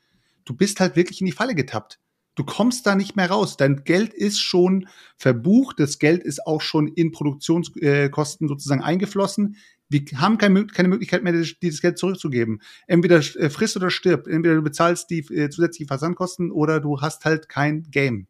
du 0.44 0.54
bist 0.54 0.80
halt 0.80 0.96
wirklich 0.96 1.20
in 1.20 1.26
die 1.26 1.32
Falle 1.32 1.54
getappt. 1.54 1.98
Du 2.34 2.44
kommst 2.44 2.86
da 2.86 2.94
nicht 2.94 3.14
mehr 3.14 3.30
raus. 3.30 3.56
Dein 3.56 3.84
Geld 3.84 4.14
ist 4.14 4.40
schon 4.40 4.88
verbucht, 5.16 5.78
das 5.78 5.98
Geld 5.98 6.22
ist 6.22 6.46
auch 6.46 6.62
schon 6.62 6.88
in 6.88 7.12
Produktionskosten 7.12 8.48
sozusagen 8.48 8.82
eingeflossen. 8.82 9.56
Wir 9.90 10.02
haben 10.16 10.38
keine, 10.38 10.54
Möglichkeit 10.88 11.22
mehr, 11.22 11.34
dieses 11.34 11.82
Geld 11.82 11.98
zurückzugeben. 11.98 12.62
Entweder 12.86 13.16
äh, 13.18 13.50
frisst 13.50 13.76
oder 13.76 13.90
stirbt. 13.90 14.26
Entweder 14.26 14.54
du 14.54 14.62
bezahlst 14.62 15.10
die 15.10 15.18
äh, 15.18 15.50
zusätzlichen 15.50 15.88
Versandkosten 15.88 16.50
oder 16.50 16.80
du 16.80 17.02
hast 17.02 17.26
halt 17.26 17.50
kein 17.50 17.82
Game. 17.90 18.26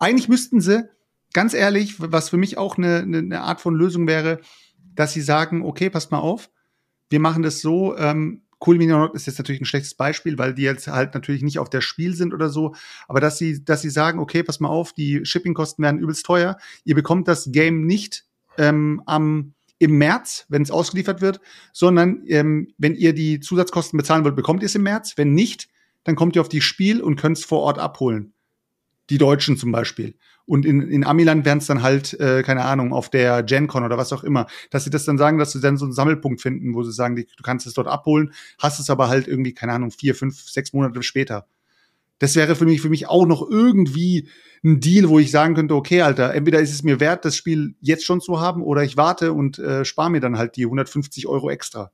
Eigentlich 0.00 0.28
müssten 0.28 0.60
sie, 0.60 0.88
ganz 1.32 1.54
ehrlich, 1.54 1.94
was 1.98 2.30
für 2.30 2.36
mich 2.36 2.58
auch 2.58 2.76
eine, 2.76 2.98
eine 3.02 3.42
Art 3.42 3.60
von 3.60 3.76
Lösung 3.76 4.08
wäre, 4.08 4.40
dass 4.96 5.12
sie 5.12 5.20
sagen, 5.20 5.62
okay, 5.64 5.90
passt 5.90 6.10
mal 6.10 6.18
auf, 6.18 6.50
wir 7.08 7.20
machen 7.20 7.44
das 7.44 7.60
so, 7.60 7.96
ähm, 7.96 8.42
Cool 8.64 8.76
Mini 8.76 8.94
ist 9.14 9.26
jetzt 9.26 9.38
natürlich 9.38 9.60
ein 9.60 9.66
schlechtes 9.66 9.94
Beispiel, 9.94 10.36
weil 10.38 10.54
die 10.54 10.62
jetzt 10.62 10.86
halt 10.86 11.14
natürlich 11.14 11.42
nicht 11.42 11.58
auf 11.58 11.70
der 11.70 11.80
Spiel 11.80 12.14
sind 12.14 12.34
oder 12.34 12.50
so. 12.50 12.74
Aber 13.08 13.20
dass 13.20 13.38
sie, 13.38 13.64
dass 13.64 13.82
sie 13.82 13.90
sagen, 13.90 14.18
okay, 14.18 14.42
pass 14.42 14.60
mal 14.60 14.68
auf, 14.68 14.92
die 14.92 15.24
Shippingkosten 15.24 15.82
werden 15.82 16.00
übelst 16.00 16.26
teuer. 16.26 16.58
Ihr 16.84 16.94
bekommt 16.94 17.26
das 17.26 17.50
Game 17.52 17.86
nicht 17.86 18.26
ähm, 18.58 19.02
am 19.06 19.54
im 19.80 19.96
März, 19.96 20.44
wenn 20.50 20.60
es 20.60 20.70
ausgeliefert 20.70 21.22
wird, 21.22 21.40
sondern 21.72 22.22
ähm, 22.26 22.68
wenn 22.76 22.94
ihr 22.94 23.14
die 23.14 23.40
Zusatzkosten 23.40 23.96
bezahlen 23.96 24.24
wollt, 24.24 24.36
bekommt 24.36 24.62
ihr 24.62 24.66
es 24.66 24.74
im 24.74 24.82
März. 24.82 25.14
Wenn 25.16 25.32
nicht, 25.32 25.68
dann 26.04 26.16
kommt 26.16 26.36
ihr 26.36 26.42
auf 26.42 26.50
die 26.50 26.60
Spiel 26.60 27.00
und 27.00 27.16
könnt 27.16 27.38
es 27.38 27.46
vor 27.46 27.60
Ort 27.60 27.78
abholen. 27.78 28.34
Die 29.10 29.18
Deutschen 29.18 29.56
zum 29.56 29.72
Beispiel. 29.72 30.14
Und 30.46 30.66
in, 30.66 30.80
in 30.82 31.04
Amiland 31.04 31.44
wären 31.44 31.58
es 31.58 31.66
dann 31.66 31.82
halt, 31.82 32.18
äh, 32.18 32.42
keine 32.42 32.64
Ahnung, 32.64 32.92
auf 32.92 33.08
der 33.10 33.42
GenCon 33.42 33.84
oder 33.84 33.98
was 33.98 34.12
auch 34.12 34.24
immer, 34.24 34.46
dass 34.70 34.84
sie 34.84 34.90
das 34.90 35.04
dann 35.04 35.18
sagen, 35.18 35.38
dass 35.38 35.52
sie 35.52 35.60
dann 35.60 35.76
so 35.76 35.84
einen 35.84 35.92
Sammelpunkt 35.92 36.40
finden, 36.40 36.74
wo 36.74 36.82
sie 36.82 36.92
sagen, 36.92 37.14
die, 37.14 37.26
du 37.36 37.42
kannst 37.42 37.66
es 37.66 37.74
dort 37.74 37.86
abholen, 37.86 38.32
hast 38.58 38.80
es 38.80 38.90
aber 38.90 39.08
halt 39.08 39.28
irgendwie, 39.28 39.52
keine 39.52 39.72
Ahnung, 39.74 39.90
vier, 39.90 40.14
fünf, 40.14 40.40
sechs 40.48 40.72
Monate 40.72 41.02
später. 41.02 41.46
Das 42.18 42.36
wäre 42.36 42.56
für 42.56 42.66
mich, 42.66 42.80
für 42.80 42.88
mich 42.88 43.08
auch 43.08 43.26
noch 43.26 43.48
irgendwie 43.48 44.28
ein 44.64 44.80
Deal, 44.80 45.08
wo 45.08 45.18
ich 45.18 45.30
sagen 45.30 45.54
könnte, 45.54 45.74
okay, 45.74 46.02
Alter, 46.02 46.34
entweder 46.34 46.60
ist 46.60 46.72
es 46.72 46.82
mir 46.82 47.00
wert, 47.00 47.24
das 47.24 47.36
Spiel 47.36 47.74
jetzt 47.80 48.04
schon 48.04 48.20
zu 48.20 48.40
haben, 48.40 48.62
oder 48.62 48.82
ich 48.82 48.96
warte 48.96 49.32
und 49.32 49.58
äh, 49.58 49.84
spare 49.84 50.10
mir 50.10 50.20
dann 50.20 50.36
halt 50.36 50.56
die 50.56 50.64
150 50.64 51.26
Euro 51.26 51.48
extra. 51.50 51.92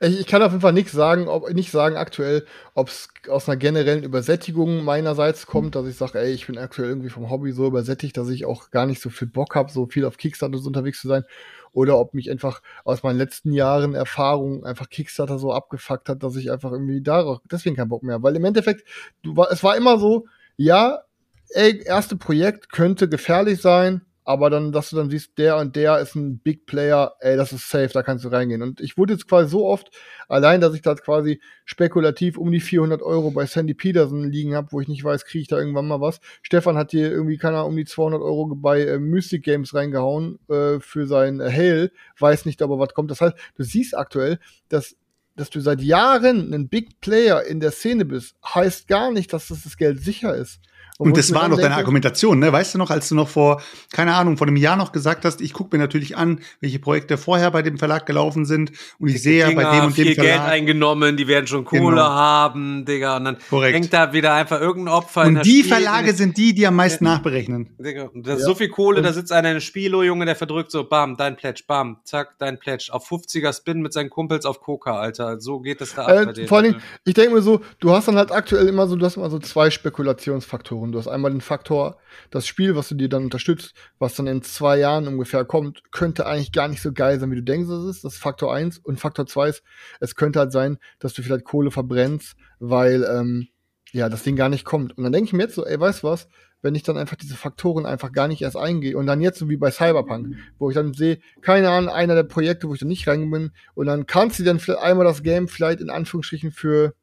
Ich, 0.00 0.20
ich 0.20 0.26
kann 0.26 0.42
auf 0.42 0.52
jeden 0.52 0.62
Fall 0.62 0.72
nichts 0.72 0.92
sagen, 0.92 1.28
ob, 1.28 1.50
nicht 1.52 1.70
sagen 1.70 1.96
aktuell, 1.96 2.46
ob 2.74 2.88
es 2.88 3.08
aus 3.28 3.48
einer 3.48 3.56
generellen 3.56 4.02
Übersättigung 4.02 4.84
meinerseits 4.84 5.46
kommt, 5.46 5.74
dass 5.74 5.86
ich 5.86 5.96
sage, 5.96 6.18
ey, 6.18 6.32
ich 6.32 6.46
bin 6.46 6.58
aktuell 6.58 6.88
irgendwie 6.88 7.10
vom 7.10 7.30
Hobby 7.30 7.52
so 7.52 7.66
übersättigt, 7.66 8.16
dass 8.16 8.28
ich 8.30 8.46
auch 8.46 8.70
gar 8.70 8.86
nicht 8.86 9.00
so 9.00 9.10
viel 9.10 9.28
Bock 9.28 9.54
habe, 9.54 9.70
so 9.70 9.86
viel 9.86 10.04
auf 10.04 10.16
Kickstarter 10.16 10.58
unterwegs 10.64 11.00
zu 11.00 11.08
sein. 11.08 11.24
Oder 11.72 11.98
ob 11.98 12.14
mich 12.14 12.30
einfach 12.30 12.62
aus 12.84 13.02
meinen 13.02 13.18
letzten 13.18 13.52
Jahren 13.52 13.94
Erfahrung 13.94 14.64
einfach 14.64 14.88
Kickstarter 14.88 15.38
so 15.38 15.52
abgefuckt 15.52 16.08
hat, 16.08 16.22
dass 16.22 16.34
ich 16.36 16.50
einfach 16.50 16.72
irgendwie 16.72 17.02
darauf 17.02 17.38
deswegen 17.50 17.76
keinen 17.76 17.90
Bock 17.90 18.02
mehr 18.02 18.14
habe. 18.14 18.24
Weil 18.24 18.36
im 18.36 18.44
Endeffekt, 18.44 18.88
du, 19.22 19.34
es 19.50 19.62
war 19.62 19.76
immer 19.76 19.98
so, 19.98 20.26
ja, 20.56 21.02
ey, 21.50 21.82
erste 21.84 22.16
Projekt 22.16 22.72
könnte 22.72 23.08
gefährlich 23.08 23.60
sein, 23.60 24.02
aber 24.30 24.48
dann, 24.48 24.70
dass 24.70 24.90
du 24.90 24.96
dann 24.96 25.10
siehst, 25.10 25.36
der 25.38 25.56
und 25.56 25.74
der 25.74 25.98
ist 25.98 26.14
ein 26.14 26.38
Big 26.38 26.64
Player, 26.64 27.16
ey, 27.18 27.36
das 27.36 27.52
ist 27.52 27.68
safe, 27.68 27.90
da 27.92 28.04
kannst 28.04 28.24
du 28.24 28.28
reingehen. 28.28 28.62
Und 28.62 28.80
ich 28.80 28.96
wurde 28.96 29.14
jetzt 29.14 29.26
quasi 29.28 29.50
so 29.50 29.66
oft, 29.66 29.90
allein, 30.28 30.60
dass 30.60 30.72
ich 30.72 30.82
da 30.82 30.94
quasi 30.94 31.40
spekulativ 31.64 32.38
um 32.38 32.52
die 32.52 32.60
400 32.60 33.02
Euro 33.02 33.32
bei 33.32 33.46
Sandy 33.46 33.74
Peterson 33.74 34.30
liegen 34.30 34.54
habe, 34.54 34.68
wo 34.70 34.80
ich 34.80 34.86
nicht 34.86 35.02
weiß, 35.02 35.24
kriege 35.24 35.42
ich 35.42 35.48
da 35.48 35.58
irgendwann 35.58 35.88
mal 35.88 36.00
was. 36.00 36.20
Stefan 36.42 36.76
hat 36.76 36.92
hier 36.92 37.10
irgendwie, 37.10 37.38
keine 37.38 37.56
Ahnung, 37.56 37.70
um 37.70 37.76
die 37.76 37.84
200 37.84 38.22
Euro 38.22 38.46
bei 38.54 38.82
äh, 38.82 38.98
Mystic 39.00 39.42
Games 39.42 39.74
reingehauen 39.74 40.38
äh, 40.48 40.78
für 40.78 41.08
sein 41.08 41.40
äh, 41.40 41.50
Hail, 41.50 41.90
weiß 42.20 42.44
nicht, 42.44 42.62
ob 42.62 42.70
er 42.70 42.78
was 42.78 42.94
kommt. 42.94 43.10
Das 43.10 43.20
heißt, 43.20 43.34
du 43.56 43.64
siehst 43.64 43.98
aktuell, 43.98 44.38
dass 44.68 44.96
dass 45.36 45.48
du 45.48 45.60
seit 45.60 45.80
Jahren 45.80 46.52
ein 46.52 46.68
Big 46.68 47.00
Player 47.00 47.42
in 47.44 47.60
der 47.60 47.70
Szene 47.70 48.04
bist, 48.04 48.36
heißt 48.44 48.88
gar 48.88 49.10
nicht, 49.10 49.32
dass 49.32 49.48
das, 49.48 49.62
das 49.62 49.78
Geld 49.78 50.02
sicher 50.02 50.34
ist. 50.34 50.60
Und 51.00 51.16
das 51.16 51.32
war 51.32 51.48
noch 51.48 51.58
deine 51.58 51.76
Argumentation, 51.76 52.38
ne? 52.38 52.52
Weißt 52.52 52.74
du 52.74 52.78
noch, 52.78 52.90
als 52.90 53.08
du 53.08 53.14
noch 53.14 53.28
vor, 53.28 53.62
keine 53.90 54.14
Ahnung, 54.14 54.36
vor 54.36 54.46
einem 54.46 54.56
Jahr 54.56 54.76
noch 54.76 54.92
gesagt 54.92 55.24
hast, 55.24 55.40
ich 55.40 55.52
gucke 55.54 55.74
mir 55.76 55.82
natürlich 55.82 56.16
an, 56.16 56.40
welche 56.60 56.78
Projekte 56.78 57.16
vorher 57.16 57.50
bei 57.50 57.62
dem 57.62 57.78
Verlag 57.78 58.04
gelaufen 58.04 58.44
sind 58.44 58.72
und 58.98 59.08
ich 59.08 59.22
sehe 59.22 59.40
ja 59.40 59.50
bei 59.50 59.64
dem 59.64 59.86
und 59.86 59.96
dem 59.96 60.04
viel 60.04 60.14
Verlag. 60.14 60.32
Geld 60.32 60.40
eingenommen, 60.50 61.16
die 61.16 61.26
werden 61.26 61.46
schon 61.46 61.64
Kohle 61.64 61.80
Genau. 61.96 62.02
haben, 62.02 62.84
Digga. 62.84 63.16
Und 63.16 63.24
dann 63.24 63.36
Korrekt. 63.48 63.74
hängt 63.76 63.92
da 63.92 64.12
wieder 64.12 64.34
einfach 64.34 64.60
irgendein 64.60 64.94
Opfer 64.94 65.22
in 65.22 65.28
Und 65.28 65.34
der 65.36 65.42
die 65.44 65.60
Spiel- 65.60 65.72
Verlage 65.72 66.12
sind 66.12 66.36
die, 66.36 66.54
die 66.54 66.66
am 66.66 66.76
meisten 66.76 67.04
nachberechnen. 67.04 67.70
Digga, 67.78 68.04
und 68.12 68.26
da 68.26 68.34
ist 68.34 68.44
so 68.44 68.54
viel 68.54 68.68
Kohle, 68.68 69.00
da 69.00 69.12
sitzt 69.14 69.32
einer 69.32 69.48
in 69.48 69.52
einem 69.52 69.60
Spielo, 69.60 70.02
Junge, 70.02 70.26
der 70.26 70.36
verdrückt 70.36 70.70
so, 70.70 70.84
bam, 70.84 71.16
dein 71.16 71.36
Pledge, 71.36 71.62
bam, 71.66 71.96
zack, 72.04 72.34
dein 72.38 72.58
Pledge. 72.58 72.88
Auf 72.90 73.10
50er 73.10 73.56
Spin 73.56 73.80
mit 73.80 73.92
seinen 73.94 74.10
Kumpels 74.10 74.44
auf 74.44 74.60
Coca, 74.60 74.98
Alter. 74.98 75.40
So 75.40 75.60
geht 75.60 75.80
das 75.80 75.94
da 75.94 76.02
ab 76.02 76.08
bei 76.08 76.22
Äh, 76.22 76.32
denen. 76.34 76.48
vor 76.48 76.58
allen 76.58 76.72
Dingen, 76.72 76.82
ich 77.04 77.14
denke 77.14 77.34
mir 77.34 77.42
so, 77.42 77.60
du 77.78 77.90
hast 77.92 78.06
dann 78.06 78.16
halt 78.16 78.30
aktuell 78.32 78.68
immer 78.68 78.86
so, 78.86 78.96
du 78.96 79.06
hast 79.06 79.16
immer 79.16 79.30
so 79.30 79.38
zwei 79.38 79.70
Spekulationsfaktoren. 79.70 80.89
Du 80.92 80.98
hast 80.98 81.08
einmal 81.08 81.30
den 81.30 81.40
Faktor, 81.40 81.98
das 82.30 82.46
Spiel, 82.46 82.76
was 82.76 82.88
du 82.88 82.94
dir 82.94 83.08
dann 83.08 83.24
unterstützt, 83.24 83.74
was 83.98 84.14
dann 84.14 84.26
in 84.26 84.42
zwei 84.42 84.78
Jahren 84.78 85.08
ungefähr 85.08 85.44
kommt, 85.44 85.82
könnte 85.92 86.26
eigentlich 86.26 86.52
gar 86.52 86.68
nicht 86.68 86.82
so 86.82 86.92
geil 86.92 87.18
sein, 87.20 87.30
wie 87.30 87.36
du 87.36 87.42
denkst, 87.42 87.68
es 87.70 87.96
ist. 87.96 88.04
Das 88.04 88.14
ist 88.14 88.18
Faktor 88.18 88.54
eins 88.54 88.78
Und 88.78 89.00
Faktor 89.00 89.26
zwei 89.26 89.48
ist, 89.48 89.62
es 90.00 90.14
könnte 90.14 90.38
halt 90.38 90.52
sein, 90.52 90.78
dass 90.98 91.12
du 91.12 91.22
vielleicht 91.22 91.44
Kohle 91.44 91.70
verbrennst, 91.70 92.36
weil, 92.58 93.04
ähm, 93.04 93.48
ja, 93.92 94.08
das 94.08 94.22
Ding 94.22 94.36
gar 94.36 94.48
nicht 94.48 94.64
kommt. 94.64 94.96
Und 94.96 95.04
dann 95.04 95.12
denke 95.12 95.28
ich 95.28 95.32
mir 95.32 95.42
jetzt 95.42 95.54
so, 95.54 95.64
ey, 95.64 95.78
weißt 95.78 96.02
du 96.02 96.08
was? 96.08 96.28
Wenn 96.62 96.74
ich 96.74 96.82
dann 96.82 96.98
einfach 96.98 97.16
diese 97.16 97.36
Faktoren 97.36 97.86
einfach 97.86 98.12
gar 98.12 98.28
nicht 98.28 98.42
erst 98.42 98.56
eingehe 98.56 98.96
und 98.96 99.06
dann 99.06 99.22
jetzt 99.22 99.38
so 99.38 99.48
wie 99.48 99.56
bei 99.56 99.70
Cyberpunk, 99.70 100.36
wo 100.58 100.68
ich 100.68 100.74
dann 100.74 100.92
sehe, 100.92 101.18
keine 101.40 101.70
Ahnung, 101.70 101.90
einer 101.90 102.14
der 102.14 102.22
Projekte, 102.22 102.68
wo 102.68 102.74
ich 102.74 102.80
dann 102.80 102.88
nicht 102.88 103.08
rein 103.08 103.30
bin 103.30 103.52
und 103.74 103.86
dann 103.86 104.06
kannst 104.06 104.38
du 104.38 104.44
dann 104.44 104.60
vielleicht 104.60 104.82
einmal 104.82 105.06
das 105.06 105.22
Game 105.22 105.48
vielleicht 105.48 105.80
in 105.80 105.88
Anführungsstrichen 105.88 106.52
für 106.52 106.94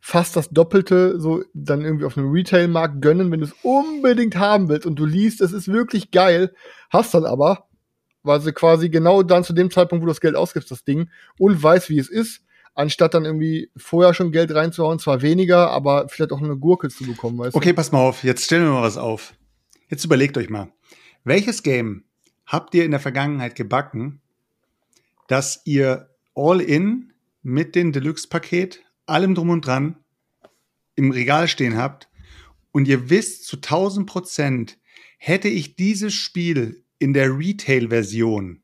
fast 0.00 0.34
das 0.34 0.48
Doppelte 0.48 1.20
so 1.20 1.42
dann 1.52 1.84
irgendwie 1.84 2.06
auf 2.06 2.16
einem 2.16 2.30
Retail-Markt 2.30 3.02
gönnen, 3.02 3.30
wenn 3.30 3.40
du 3.40 3.46
es 3.46 3.54
unbedingt 3.62 4.36
haben 4.36 4.68
willst 4.68 4.86
und 4.86 4.96
du 4.98 5.04
liest, 5.04 5.40
es 5.40 5.52
ist 5.52 5.68
wirklich 5.68 6.10
geil, 6.10 6.54
hast 6.88 7.14
dann 7.14 7.26
aber, 7.26 7.68
weil 8.22 8.40
sie 8.40 8.52
quasi 8.52 8.88
genau 8.88 9.22
dann 9.22 9.44
zu 9.44 9.52
dem 9.52 9.70
Zeitpunkt, 9.70 10.02
wo 10.02 10.06
du 10.06 10.10
das 10.10 10.20
Geld 10.20 10.36
ausgibst, 10.36 10.70
das 10.70 10.84
Ding 10.84 11.10
und 11.38 11.62
weißt, 11.62 11.90
wie 11.90 11.98
es 11.98 12.08
ist, 12.08 12.42
anstatt 12.74 13.14
dann 13.14 13.24
irgendwie 13.24 13.70
vorher 13.76 14.14
schon 14.14 14.32
Geld 14.32 14.54
reinzuhauen, 14.54 14.98
zwar 14.98 15.22
weniger, 15.22 15.70
aber 15.70 16.08
vielleicht 16.08 16.32
auch 16.32 16.40
eine 16.40 16.56
Gurke 16.56 16.88
zu 16.88 17.04
bekommen, 17.04 17.38
weißt 17.38 17.54
Okay, 17.54 17.72
pass 17.72 17.92
mal 17.92 17.98
auf, 17.98 18.24
jetzt 18.24 18.44
stellen 18.44 18.64
wir 18.64 18.72
mal 18.72 18.82
was 18.82 18.96
auf. 18.96 19.34
Jetzt 19.88 20.04
überlegt 20.04 20.38
euch 20.38 20.48
mal, 20.48 20.72
welches 21.24 21.62
Game 21.62 22.04
habt 22.46 22.74
ihr 22.74 22.84
in 22.84 22.90
der 22.90 23.00
Vergangenheit 23.00 23.54
gebacken, 23.54 24.20
dass 25.28 25.60
ihr 25.64 26.10
all 26.34 26.60
in 26.60 27.12
mit 27.42 27.74
dem 27.74 27.92
Deluxe-Paket, 27.92 28.82
allem 29.10 29.34
drum 29.34 29.50
und 29.50 29.66
dran, 29.66 29.96
im 30.96 31.10
Regal 31.10 31.48
stehen 31.48 31.76
habt 31.76 32.08
und 32.72 32.88
ihr 32.88 33.10
wisst 33.10 33.46
zu 33.46 33.56
1000 33.56 34.06
Prozent, 34.08 34.78
hätte 35.18 35.48
ich 35.48 35.76
dieses 35.76 36.14
Spiel 36.14 36.84
in 36.98 37.12
der 37.12 37.36
Retail-Version, 37.36 38.62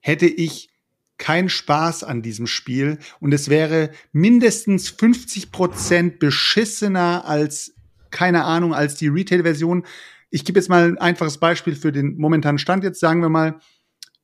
hätte 0.00 0.26
ich 0.26 0.70
keinen 1.18 1.50
Spaß 1.50 2.02
an 2.02 2.22
diesem 2.22 2.46
Spiel 2.46 2.98
und 3.20 3.32
es 3.32 3.48
wäre 3.48 3.90
mindestens 4.12 4.88
50 4.88 5.52
Prozent 5.52 6.18
beschissener 6.18 7.24
als, 7.26 7.74
keine 8.10 8.44
Ahnung, 8.44 8.74
als 8.74 8.96
die 8.96 9.08
Retail-Version. 9.08 9.84
Ich 10.30 10.44
gebe 10.44 10.58
jetzt 10.58 10.68
mal 10.68 10.88
ein 10.88 10.98
einfaches 10.98 11.38
Beispiel 11.38 11.76
für 11.76 11.92
den 11.92 12.16
momentanen 12.16 12.58
Stand. 12.58 12.84
Jetzt 12.84 13.00
sagen 13.00 13.20
wir 13.20 13.28
mal, 13.28 13.60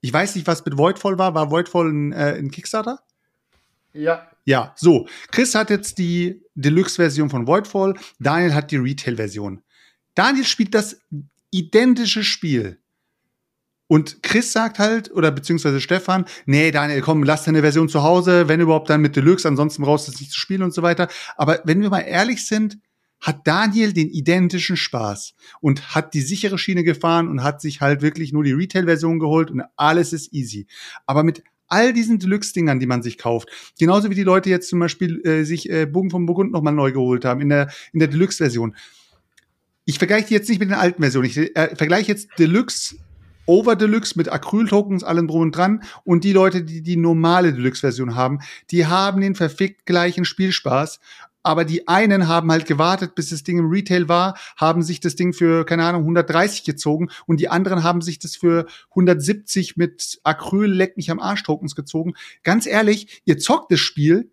ich 0.00 0.12
weiß 0.12 0.36
nicht, 0.36 0.46
was 0.46 0.64
mit 0.64 0.78
Voidfall 0.78 1.18
war. 1.18 1.34
War 1.34 1.50
Voidfall 1.50 1.90
ein, 1.90 2.12
äh, 2.12 2.36
ein 2.38 2.50
Kickstarter? 2.50 3.00
Ja. 3.92 4.28
Ja, 4.46 4.72
so. 4.76 5.08
Chris 5.32 5.54
hat 5.56 5.70
jetzt 5.70 5.98
die 5.98 6.40
Deluxe-Version 6.54 7.28
von 7.28 7.46
Voidfall, 7.46 7.94
Daniel 8.20 8.54
hat 8.54 8.70
die 8.70 8.76
Retail-Version. 8.76 9.60
Daniel 10.14 10.44
spielt 10.44 10.72
das 10.72 11.00
identische 11.50 12.22
Spiel. 12.22 12.80
Und 13.88 14.22
Chris 14.22 14.52
sagt 14.52 14.78
halt, 14.78 15.12
oder 15.12 15.30
beziehungsweise 15.30 15.80
Stefan, 15.80 16.24
nee, 16.44 16.70
Daniel, 16.70 17.00
komm, 17.02 17.24
lass 17.24 17.44
deine 17.44 17.60
Version 17.60 17.88
zu 17.88 18.02
Hause, 18.02 18.48
wenn 18.48 18.60
überhaupt 18.60 18.88
dann 18.88 19.00
mit 19.00 19.16
Deluxe, 19.16 19.46
ansonsten 19.46 19.82
brauchst 19.82 20.08
du 20.08 20.12
es 20.12 20.20
nicht 20.20 20.32
zu 20.32 20.40
spielen 20.40 20.62
und 20.62 20.72
so 20.72 20.82
weiter. 20.82 21.08
Aber 21.36 21.60
wenn 21.64 21.82
wir 21.82 21.90
mal 21.90 22.00
ehrlich 22.00 22.46
sind, 22.46 22.78
hat 23.20 23.46
Daniel 23.46 23.92
den 23.92 24.10
identischen 24.10 24.76
Spaß 24.76 25.34
und 25.60 25.94
hat 25.94 26.14
die 26.14 26.20
sichere 26.20 26.58
Schiene 26.58 26.84
gefahren 26.84 27.28
und 27.28 27.42
hat 27.42 27.60
sich 27.60 27.80
halt 27.80 28.02
wirklich 28.02 28.32
nur 28.32 28.44
die 28.44 28.52
Retail-Version 28.52 29.18
geholt 29.18 29.50
und 29.50 29.62
alles 29.76 30.12
ist 30.12 30.32
easy. 30.32 30.66
Aber 31.06 31.22
mit 31.24 31.42
all 31.68 31.92
diesen 31.92 32.18
Deluxe-Dingern, 32.18 32.80
die 32.80 32.86
man 32.86 33.02
sich 33.02 33.18
kauft, 33.18 33.48
genauso 33.78 34.10
wie 34.10 34.14
die 34.14 34.22
Leute 34.22 34.50
jetzt 34.50 34.68
zum 34.68 34.78
Beispiel 34.78 35.20
äh, 35.24 35.44
sich 35.44 35.70
äh, 35.70 35.86
Bogen 35.86 36.10
vom 36.10 36.26
Burgund 36.26 36.52
nochmal 36.52 36.72
neu 36.72 36.92
geholt 36.92 37.24
haben 37.24 37.40
in 37.40 37.48
der, 37.48 37.70
in 37.92 37.98
der 37.98 38.08
Deluxe-Version. 38.08 38.76
Ich 39.84 39.98
vergleiche 39.98 40.28
die 40.28 40.34
jetzt 40.34 40.48
nicht 40.48 40.58
mit 40.58 40.68
den 40.68 40.76
alten 40.76 41.02
Versionen. 41.02 41.28
Ich 41.28 41.38
äh, 41.38 41.76
vergleiche 41.76 42.10
jetzt 42.10 42.28
Deluxe 42.38 42.96
Over 43.46 43.76
Deluxe 43.76 44.14
mit 44.16 44.28
Acryl-Tokens, 44.28 45.04
allem 45.04 45.28
drum 45.28 45.42
und 45.42 45.56
dran. 45.56 45.82
Und 46.04 46.24
die 46.24 46.32
Leute, 46.32 46.64
die 46.64 46.82
die 46.82 46.96
normale 46.96 47.52
Deluxe-Version 47.52 48.16
haben, 48.16 48.40
die 48.70 48.86
haben 48.86 49.20
den 49.20 49.36
verfickt 49.36 49.86
gleichen 49.86 50.24
Spielspaß. 50.24 51.00
Aber 51.46 51.64
die 51.64 51.86
einen 51.86 52.26
haben 52.26 52.50
halt 52.50 52.66
gewartet, 52.66 53.14
bis 53.14 53.30
das 53.30 53.44
Ding 53.44 53.58
im 53.58 53.70
Retail 53.70 54.08
war, 54.08 54.36
haben 54.56 54.82
sich 54.82 54.98
das 54.98 55.14
Ding 55.14 55.32
für, 55.32 55.64
keine 55.64 55.84
Ahnung, 55.84 56.00
130 56.00 56.64
gezogen 56.64 57.08
und 57.26 57.38
die 57.38 57.48
anderen 57.48 57.84
haben 57.84 58.00
sich 58.00 58.18
das 58.18 58.34
für 58.34 58.66
170 58.90 59.76
mit 59.76 60.18
Acryl 60.24 60.68
leck 60.68 60.96
mich 60.96 61.08
am 61.08 61.20
Arsch 61.20 61.44
Tokens 61.44 61.76
gezogen. 61.76 62.14
Ganz 62.42 62.66
ehrlich, 62.66 63.22
ihr 63.26 63.38
zockt 63.38 63.70
das 63.70 63.78
Spiel, 63.78 64.32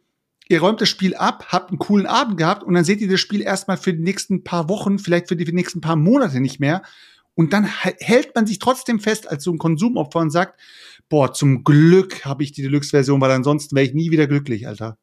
ihr 0.50 0.60
räumt 0.60 0.82
das 0.82 0.90
Spiel 0.90 1.14
ab, 1.14 1.50
habt 1.50 1.70
einen 1.70 1.78
coolen 1.78 2.08
Abend 2.08 2.38
gehabt 2.38 2.64
und 2.64 2.74
dann 2.74 2.84
seht 2.84 3.00
ihr 3.00 3.08
das 3.08 3.20
Spiel 3.20 3.44
erstmal 3.44 3.78
für 3.78 3.94
die 3.94 4.02
nächsten 4.02 4.44
paar 4.44 4.68
Wochen, 4.68 4.98
vielleicht 4.98 5.28
für 5.28 5.36
die, 5.36 5.54
nächsten 5.54 5.82
paar 5.82 5.96
Monate 5.96 6.40
nicht 6.40 6.60
mehr. 6.60 6.82
Und 7.36 7.54
dann 7.54 7.66
hält 7.66 8.34
man 8.34 8.48
sich 8.48 8.58
trotzdem 8.58 9.00
fest 9.00 9.30
als 9.30 9.44
so 9.44 9.52
ein 9.52 9.60
Konsumopfer 9.60 10.20
und 10.20 10.32
sagt, 10.32 10.60
boah, 11.10 11.32
zum 11.32 11.64
Glück 11.64 12.26
habe 12.26 12.42
ich 12.42 12.54
die 12.54 12.64
Deluxe-Version, 12.64 13.22
weil 13.22 13.30
ansonsten 13.30 13.76
wäre 13.76 13.86
ich 13.86 13.94
nie 13.94 14.10
wieder 14.10 14.26
glücklich, 14.26 14.68
Alter. 14.68 14.98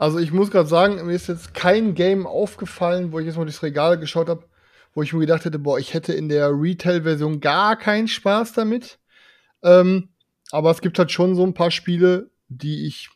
Also 0.00 0.18
ich 0.18 0.32
muss 0.32 0.50
gerade 0.50 0.66
sagen, 0.66 1.04
mir 1.04 1.12
ist 1.12 1.28
jetzt 1.28 1.52
kein 1.52 1.94
Game 1.94 2.26
aufgefallen, 2.26 3.12
wo 3.12 3.18
ich 3.18 3.26
jetzt 3.26 3.36
mal 3.36 3.44
durchs 3.44 3.62
Regal 3.62 3.98
geschaut 3.98 4.30
habe, 4.30 4.46
wo 4.94 5.02
ich 5.02 5.12
mir 5.12 5.20
gedacht 5.20 5.44
hätte, 5.44 5.58
boah, 5.58 5.78
ich 5.78 5.92
hätte 5.92 6.14
in 6.14 6.30
der 6.30 6.48
Retail-Version 6.50 7.40
gar 7.40 7.76
keinen 7.76 8.08
Spaß 8.08 8.54
damit. 8.54 8.98
Ähm, 9.62 10.08
aber 10.52 10.70
es 10.70 10.80
gibt 10.80 10.98
halt 10.98 11.12
schon 11.12 11.34
so 11.36 11.44
ein 11.44 11.52
paar 11.52 11.70
Spiele, 11.70 12.30
die 12.48 12.86
ich 12.86 13.10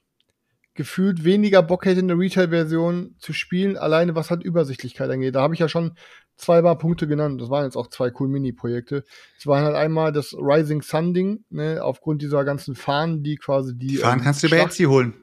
gefühlt 0.75 1.25
weniger 1.25 1.63
Bock 1.63 1.87
hätte 1.87 2.01
in 2.01 2.09
der 2.09 2.19
Retail-Version 2.19 3.15
zu 3.19 3.33
spielen, 3.33 3.79
alleine 3.79 4.15
was 4.15 4.31
halt 4.31 4.43
Übersichtlichkeit 4.43 5.09
angeht. 5.09 5.37
Da 5.37 5.41
habe 5.41 5.55
ich 5.55 5.61
ja 5.61 5.71
schon 5.71 5.97
zwei 6.37 6.61
paar 6.61 6.77
Punkte 6.77 7.07
genannt. 7.07 7.41
Das 7.41 7.49
waren 7.49 7.65
jetzt 7.65 7.77
auch 7.77 7.87
zwei 7.87 8.13
cool 8.21 8.29
Mini-Projekte. 8.29 9.05
Es 9.39 9.47
waren 9.47 9.65
halt 9.65 9.75
einmal 9.75 10.13
das 10.13 10.35
Rising 10.35 10.83
Sun-Ding, 10.83 11.45
ne, 11.49 11.83
aufgrund 11.83 12.21
dieser 12.21 12.45
ganzen 12.45 12.75
Fahnen, 12.75 13.23
die 13.23 13.37
quasi 13.37 13.75
die. 13.75 13.87
Die 13.87 13.97
Fahren 13.97 14.19
ähm, 14.19 14.25
kannst 14.27 14.43
du 14.43 14.51
bei 14.51 14.57
Schlacht- 14.57 14.73
Etsy 14.73 14.85
holen. 14.85 15.15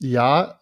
Ja, 0.00 0.60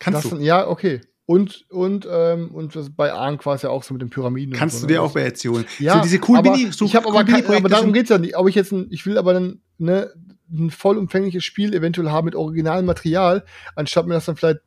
Kannst 0.00 0.24
das, 0.24 0.30
du. 0.30 0.38
Ja, 0.38 0.68
okay. 0.68 1.00
Und, 1.26 1.64
und, 1.70 2.06
ähm, 2.08 2.52
und 2.54 2.76
das, 2.76 2.90
bei 2.94 3.10
war 3.10 3.54
es 3.54 3.62
ja 3.62 3.70
auch 3.70 3.82
so 3.82 3.94
mit 3.94 4.00
den 4.00 4.10
Pyramiden. 4.10 4.52
und 4.52 4.58
Kannst 4.58 4.76
so, 4.76 4.86
du 4.86 4.92
ne? 4.92 4.98
dir 4.98 5.02
auch 5.02 5.12
bei 5.12 5.22
Etsy 5.22 5.48
holen. 5.48 5.66
Ja, 5.80 5.94
so 5.94 6.02
diese 6.02 6.20
cool 6.28 6.38
aber 6.38 6.52
Mini, 6.52 6.70
so 6.70 6.84
ich 6.84 6.94
habe 6.94 7.08
cool 7.08 7.16
aber, 7.16 7.24
kein, 7.24 7.44
aber 7.44 7.68
darum 7.68 7.92
geht's 7.92 8.10
ja 8.10 8.18
nicht. 8.18 8.36
Ob 8.36 8.48
ich 8.48 8.54
jetzt 8.54 8.70
ein, 8.72 8.86
ich 8.90 9.04
will 9.06 9.18
aber 9.18 9.32
dann 9.32 9.60
ne, 9.78 10.12
ein 10.52 10.70
vollumfängliches 10.70 11.42
Spiel 11.42 11.74
eventuell 11.74 12.10
haben 12.10 12.26
mit 12.26 12.36
originalem 12.36 12.86
Material, 12.86 13.44
anstatt 13.74 14.06
mir 14.06 14.14
das 14.14 14.26
dann 14.26 14.36
vielleicht. 14.36 14.60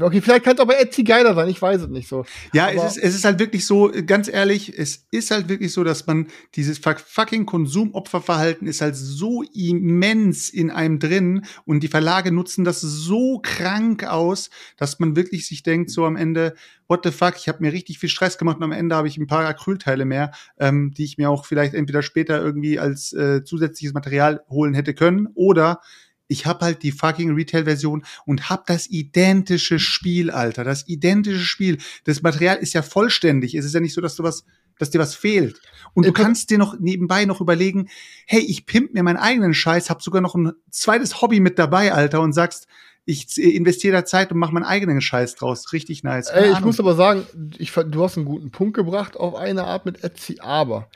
Okay, 0.00 0.20
vielleicht 0.20 0.44
kann 0.44 0.56
es 0.56 0.64
bei 0.64 0.74
Etsy 0.74 1.04
geiler 1.04 1.34
sein, 1.34 1.48
ich 1.48 1.60
weiß 1.60 1.82
es 1.82 1.88
nicht 1.88 2.08
so. 2.08 2.24
Ja, 2.52 2.68
Aber- 2.68 2.84
es 2.86 2.96
ist, 2.96 3.02
es 3.04 3.14
ist 3.14 3.24
halt 3.24 3.38
wirklich 3.38 3.66
so, 3.66 3.90
ganz 4.06 4.28
ehrlich, 4.28 4.76
es 4.76 5.06
ist 5.10 5.30
halt 5.30 5.48
wirklich 5.48 5.72
so, 5.72 5.84
dass 5.84 6.06
man 6.06 6.26
dieses 6.54 6.78
fuck- 6.78 7.00
fucking 7.00 7.46
Konsumopferverhalten 7.46 8.66
ist 8.66 8.80
halt 8.80 8.96
so 8.96 9.42
immens 9.54 10.50
in 10.50 10.70
einem 10.70 10.98
drin 10.98 11.44
und 11.64 11.80
die 11.82 11.88
Verlage 11.88 12.32
nutzen 12.32 12.64
das 12.64 12.80
so 12.80 13.40
krank 13.42 14.04
aus, 14.04 14.50
dass 14.76 14.98
man 14.98 15.16
wirklich 15.16 15.46
sich 15.46 15.62
denkt, 15.62 15.90
so 15.90 16.04
am 16.04 16.16
Ende, 16.16 16.54
what 16.88 17.00
the 17.04 17.10
fuck, 17.10 17.34
ich 17.36 17.48
habe 17.48 17.58
mir 17.62 17.72
richtig 17.72 17.98
viel 17.98 18.08
Stress 18.08 18.38
gemacht 18.38 18.56
und 18.58 18.62
am 18.64 18.72
Ende 18.72 18.94
habe 18.96 19.08
ich 19.08 19.16
ein 19.18 19.26
paar 19.26 19.44
Acrylteile 19.46 20.04
mehr, 20.04 20.32
ähm, 20.58 20.92
die 20.96 21.04
ich 21.04 21.18
mir 21.18 21.30
auch 21.30 21.44
vielleicht 21.46 21.74
entweder 21.74 22.02
später 22.02 22.40
irgendwie 22.42 22.78
als 22.78 23.12
äh, 23.12 23.44
zusätzliches 23.44 23.94
Material 23.94 24.42
holen 24.48 24.74
hätte 24.74 24.94
können 24.94 25.28
oder 25.34 25.80
ich 26.28 26.46
habe 26.46 26.64
halt 26.64 26.82
die 26.82 26.92
fucking 26.92 27.34
Retail-Version 27.34 28.04
und 28.24 28.50
hab 28.50 28.66
das 28.66 28.88
identische 28.88 29.78
Spiel, 29.78 30.30
Alter. 30.30 30.64
Das 30.64 30.88
identische 30.88 31.44
Spiel. 31.44 31.78
Das 32.04 32.22
Material 32.22 32.56
ist 32.56 32.72
ja 32.72 32.82
vollständig. 32.82 33.54
Es 33.54 33.64
ist 33.64 33.74
ja 33.74 33.80
nicht 33.80 33.94
so, 33.94 34.00
dass 34.00 34.16
du 34.16 34.22
was, 34.22 34.44
dass 34.78 34.90
dir 34.90 34.98
was 34.98 35.14
fehlt. 35.14 35.60
Und 35.94 36.04
du 36.04 36.10
Ich 36.10 36.16
hab- 36.18 36.24
kannst 36.24 36.50
dir 36.50 36.58
noch 36.58 36.78
nebenbei 36.78 37.24
noch 37.26 37.40
überlegen, 37.40 37.88
hey, 38.26 38.40
ich 38.40 38.66
pimp 38.66 38.92
mir 38.92 39.02
meinen 39.02 39.16
eigenen 39.18 39.54
Scheiß, 39.54 39.88
hab 39.88 40.02
sogar 40.02 40.20
noch 40.20 40.34
ein 40.34 40.52
zweites 40.70 41.22
Hobby 41.22 41.40
mit 41.40 41.58
dabei, 41.58 41.92
Alter, 41.92 42.20
und 42.20 42.32
sagst, 42.32 42.66
ich 43.04 43.38
äh, 43.38 43.42
investiere 43.50 43.92
da 43.94 44.04
Zeit 44.04 44.32
und 44.32 44.38
mache 44.38 44.52
meinen 44.52 44.64
eigenen 44.64 45.00
Scheiß 45.00 45.36
draus. 45.36 45.72
Richtig 45.72 46.02
nice. 46.02 46.28
Ey, 46.28 46.50
ich 46.52 46.60
muss 46.60 46.80
aber 46.80 46.96
sagen, 46.96 47.24
ich, 47.56 47.70
du 47.72 48.02
hast 48.02 48.16
einen 48.16 48.26
guten 48.26 48.50
Punkt 48.50 48.74
gebracht 48.74 49.16
auf 49.16 49.36
eine 49.36 49.62
Art 49.62 49.86
mit 49.86 50.02
Etsy, 50.02 50.38
aber, 50.40 50.90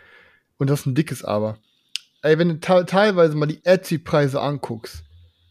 und 0.58 0.68
das 0.68 0.80
ist 0.80 0.86
ein 0.86 0.96
dickes 0.96 1.22
Aber. 1.22 1.58
Ey, 2.22 2.36
wenn 2.36 2.48
du 2.48 2.58
te 2.60 2.84
teilweise 2.84 3.36
mal 3.36 3.46
die 3.46 3.64
Etsy-Preise 3.64 4.40
anguckst, 4.42 5.04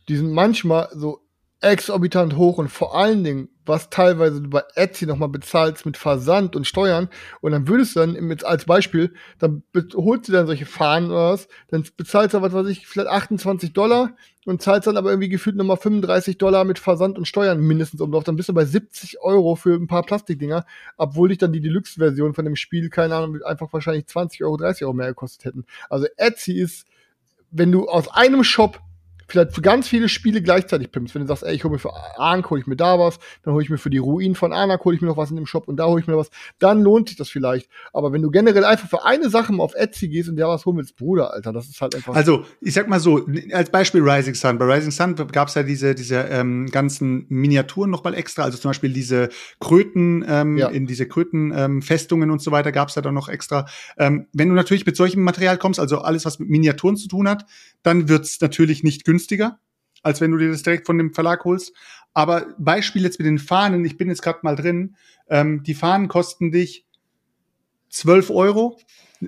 die 0.09 0.17
sind 0.17 0.31
manchmal 0.31 0.89
so 0.93 1.21
exorbitant 1.61 2.37
hoch 2.37 2.57
und 2.57 2.69
vor 2.69 2.95
allen 2.95 3.23
Dingen, 3.23 3.49
was 3.65 3.89
teilweise 3.89 4.41
du 4.41 4.49
bei 4.49 4.63
Etsy 4.75 5.05
nochmal 5.05 5.27
bezahlst 5.27 5.85
mit 5.85 5.97
Versand 5.97 6.55
und 6.55 6.65
Steuern 6.65 7.09
und 7.41 7.51
dann 7.51 7.67
würdest 7.67 7.95
du 7.95 7.99
dann 7.99 8.37
als 8.43 8.65
Beispiel, 8.65 9.13
dann 9.39 9.63
holst 9.93 10.29
du 10.29 10.31
dann 10.31 10.47
solche 10.47 10.65
Fahnen 10.65 11.11
oder 11.11 11.33
was, 11.33 11.47
dann 11.67 11.85
bezahlst 11.97 12.33
du, 12.33 12.41
was 12.41 12.53
weiß 12.53 12.67
ich, 12.67 12.87
vielleicht 12.87 13.09
28 13.09 13.73
Dollar 13.73 14.15
und 14.45 14.61
zahlst 14.61 14.87
dann 14.87 14.95
aber 14.95 15.09
irgendwie 15.09 15.27
gefühlt 15.27 15.57
nochmal 15.57 15.77
35 15.77 16.37
Dollar 16.37 16.63
mit 16.63 16.79
Versand 16.79 17.17
und 17.17 17.27
Steuern 17.27 17.59
mindestens 17.59 17.99
umlauf, 17.99 18.23
dann 18.23 18.37
bist 18.37 18.47
du 18.47 18.53
bei 18.53 18.65
70 18.65 19.21
Euro 19.21 19.55
für 19.55 19.75
ein 19.75 19.87
paar 19.87 20.03
Plastikdinger, 20.03 20.65
obwohl 20.95 21.29
dich 21.29 21.39
dann 21.39 21.51
die 21.51 21.61
Deluxe-Version 21.61 22.33
von 22.33 22.45
dem 22.45 22.55
Spiel, 22.55 22.89
keine 22.89 23.15
Ahnung, 23.15 23.43
einfach 23.43 23.71
wahrscheinlich 23.73 24.07
20 24.07 24.43
Euro, 24.45 24.55
30 24.55 24.83
Euro 24.83 24.93
mehr 24.93 25.07
gekostet 25.07 25.43
hätten. 25.43 25.65
Also 25.89 26.07
Etsy 26.15 26.53
ist, 26.53 26.87
wenn 27.51 27.71
du 27.71 27.89
aus 27.89 28.07
einem 28.07 28.43
Shop 28.45 28.79
vielleicht 29.29 29.53
für 29.53 29.61
ganz 29.61 29.87
viele 29.87 30.09
Spiele 30.09 30.41
gleichzeitig 30.41 30.91
pimpst, 30.91 31.15
wenn 31.15 31.21
du 31.21 31.27
sagst, 31.27 31.43
ey, 31.43 31.55
ich 31.55 31.63
hole 31.63 31.73
mir 31.73 31.79
für 31.79 31.93
Ark, 32.17 32.49
hole 32.49 32.61
ich 32.61 32.67
mir 32.67 32.75
da 32.75 32.99
was, 32.99 33.19
dann 33.43 33.53
hole 33.53 33.63
ich 33.63 33.69
mir 33.69 33.77
für 33.77 33.89
die 33.89 33.97
Ruinen 33.97 34.35
von 34.35 34.53
Anak, 34.53 34.83
hole 34.85 34.95
ich 34.95 35.01
mir 35.01 35.07
noch 35.07 35.17
was 35.17 35.29
in 35.29 35.35
dem 35.35 35.45
Shop 35.45 35.67
und 35.67 35.77
da 35.77 35.85
hole 35.85 36.01
ich 36.01 36.07
mir 36.07 36.17
was, 36.17 36.29
dann 36.59 36.81
lohnt 36.81 37.09
sich 37.09 37.17
das 37.17 37.29
vielleicht. 37.29 37.69
Aber 37.93 38.11
wenn 38.11 38.21
du 38.21 38.31
generell 38.31 38.65
einfach 38.65 38.89
für 38.89 39.05
eine 39.05 39.29
Sache 39.29 39.53
mal 39.53 39.63
auf 39.63 39.75
Etsy 39.75 40.07
gehst 40.07 40.29
und 40.29 40.35
der 40.37 40.47
was 40.47 40.65
holen 40.65 40.77
willst, 40.77 40.95
Bruder, 40.97 41.33
Alter, 41.33 41.53
das 41.53 41.67
ist 41.67 41.79
halt 41.81 41.95
einfach. 41.95 42.15
Also, 42.15 42.45
ich 42.61 42.73
sag 42.73 42.87
mal 42.87 42.99
so, 42.99 43.27
als 43.51 43.69
Beispiel 43.69 44.01
Rising 44.01 44.35
Sun. 44.35 44.57
Bei 44.57 44.65
Rising 44.65 44.91
Sun 44.91 45.15
gab 45.31 45.47
es 45.47 45.55
ja 45.55 45.63
diese, 45.63 45.95
diese 45.95 46.15
ähm, 46.29 46.67
ganzen 46.71 47.25
Miniaturen 47.29 47.89
noch 47.91 48.03
mal 48.03 48.13
extra, 48.13 48.43
also 48.43 48.57
zum 48.57 48.69
Beispiel 48.69 48.91
diese 48.93 49.29
Kröten, 49.59 50.25
ähm, 50.27 50.57
Ja. 50.57 50.67
in 50.69 50.87
diese 50.87 51.07
Krötenfestungen 51.07 52.29
ähm, 52.29 52.33
und 52.33 52.41
so 52.41 52.51
weiter 52.51 52.71
gab 52.71 52.89
es 52.89 52.95
ja 52.95 53.01
dann 53.01 53.13
noch 53.13 53.29
extra. 53.29 53.65
Ähm, 53.97 54.27
wenn 54.33 54.49
du 54.49 54.55
natürlich 54.55 54.85
mit 54.85 54.95
solchem 54.95 55.23
Material 55.23 55.57
kommst, 55.57 55.79
also 55.79 55.99
alles, 55.99 56.25
was 56.25 56.39
mit 56.39 56.49
Miniaturen 56.49 56.97
zu 56.97 57.07
tun 57.07 57.27
hat, 57.27 57.45
dann 57.83 58.09
wird's 58.09 58.41
natürlich 58.41 58.83
nicht 58.83 59.05
günstiger, 59.19 59.59
als 60.01 60.21
wenn 60.21 60.31
du 60.31 60.37
dir 60.37 60.49
das 60.49 60.63
direkt 60.63 60.85
von 60.85 60.97
dem 60.97 61.13
Verlag 61.13 61.43
holst. 61.43 61.73
Aber 62.13 62.47
Beispiel 62.57 63.03
jetzt 63.03 63.19
mit 63.19 63.27
den 63.27 63.39
Fahnen, 63.39 63.83
ich 63.85 63.97
bin 63.97 64.09
jetzt 64.09 64.21
gerade 64.21 64.39
mal 64.43 64.55
drin, 64.55 64.95
ähm, 65.29 65.63
die 65.63 65.75
Fahnen 65.75 66.07
kosten 66.07 66.51
dich 66.51 66.85
12 67.89 68.29
Euro. 68.29 68.79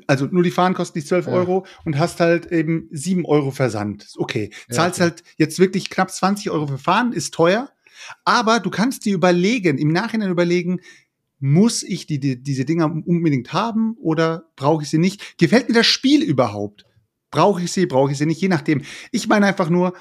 Also 0.07 0.25
nur 0.25 0.43
die 0.43 0.51
Fahnen 0.51 0.73
kosten 0.73 0.99
dich 0.99 1.07
12 1.07 1.27
Ja. 1.27 1.33
Euro 1.33 1.65
und 1.83 1.99
hast 1.99 2.21
halt 2.21 2.51
eben 2.51 2.87
7 2.91 3.25
Euro 3.25 3.51
Versand. 3.51 4.07
Okay. 4.17 4.51
Ja, 4.69 4.75
Zahlst 4.75 4.99
okay. 4.99 5.09
halt 5.09 5.23
jetzt 5.37 5.59
wirklich 5.59 5.89
knapp 5.89 6.09
20 6.09 6.49
Euro 6.49 6.67
für 6.67 6.77
Fahnen, 6.77 7.11
ist 7.11 7.33
teuer. 7.33 7.69
Aber 8.23 8.59
du 8.59 8.69
kannst 8.69 9.05
dir 9.05 9.13
überlegen, 9.13 9.77
im 9.77 9.91
Nachhinein 9.91 10.31
überlegen, 10.31 10.79
muss 11.39 11.83
ich 11.83 12.05
die, 12.05 12.19
die, 12.19 12.41
diese 12.41 12.65
Dinger 12.65 12.85
unbedingt 12.85 13.51
haben 13.51 13.95
oder 13.99 14.45
brauche 14.55 14.83
ich 14.83 14.89
sie 14.89 14.99
nicht? 14.99 15.37
Gefällt 15.37 15.67
mir 15.67 15.75
das 15.75 15.87
Spiel 15.87 16.23
überhaupt? 16.23 16.85
Brauche 17.31 17.63
ich 17.63 17.71
sie, 17.71 17.85
brauche 17.85 18.11
ich 18.11 18.17
sie 18.17 18.25
nicht, 18.25 18.41
je 18.41 18.49
nachdem. 18.49 18.83
Ich 19.11 19.27
meine 19.27 19.47
einfach 19.47 19.69
nur, 19.69 19.93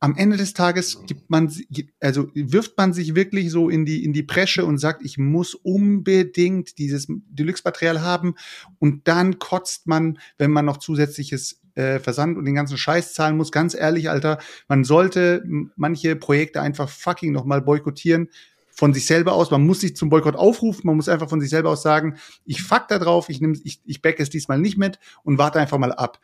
am 0.00 0.16
Ende 0.16 0.36
des 0.36 0.52
Tages 0.52 1.06
gibt 1.06 1.30
man, 1.30 1.50
also 1.98 2.28
wirft 2.34 2.76
man 2.76 2.92
sich 2.92 3.14
wirklich 3.14 3.50
so 3.50 3.70
in 3.70 3.86
die, 3.86 4.04
in 4.04 4.12
die 4.12 4.22
Presche 4.22 4.66
und 4.66 4.76
sagt, 4.76 5.02
ich 5.02 5.16
muss 5.16 5.54
unbedingt 5.54 6.76
dieses 6.76 7.06
Deluxe-Material 7.08 8.02
haben 8.02 8.34
und 8.78 9.08
dann 9.08 9.38
kotzt 9.38 9.86
man, 9.86 10.18
wenn 10.36 10.50
man 10.50 10.66
noch 10.66 10.76
zusätzliches 10.76 11.62
äh, 11.74 12.00
Versand 12.00 12.36
und 12.36 12.44
den 12.44 12.54
ganzen 12.54 12.76
Scheiß 12.76 13.14
zahlen 13.14 13.38
muss. 13.38 13.50
Ganz 13.50 13.74
ehrlich, 13.74 14.10
Alter, 14.10 14.38
man 14.68 14.84
sollte 14.84 15.42
manche 15.76 16.16
Projekte 16.16 16.60
einfach 16.60 16.90
fucking 16.90 17.32
nochmal 17.32 17.62
boykottieren 17.62 18.28
von 18.74 18.92
sich 18.92 19.06
selber 19.06 19.32
aus. 19.32 19.50
Man 19.50 19.64
muss 19.64 19.80
sich 19.80 19.96
zum 19.96 20.08
Boykott 20.10 20.36
aufrufen, 20.36 20.82
man 20.84 20.96
muss 20.96 21.08
einfach 21.08 21.28
von 21.28 21.40
sich 21.40 21.48
selber 21.48 21.70
aus 21.70 21.82
sagen, 21.82 22.16
ich 22.44 22.62
fuck 22.62 22.88
da 22.88 22.98
drauf, 22.98 23.28
ich, 23.28 23.40
nehm, 23.40 23.58
ich, 23.64 23.80
ich 23.84 24.02
back 24.02 24.20
es 24.20 24.30
diesmal 24.30 24.58
nicht 24.58 24.76
mit 24.76 24.98
und 25.22 25.38
warte 25.38 25.60
einfach 25.60 25.78
mal 25.78 25.92
ab. 25.92 26.20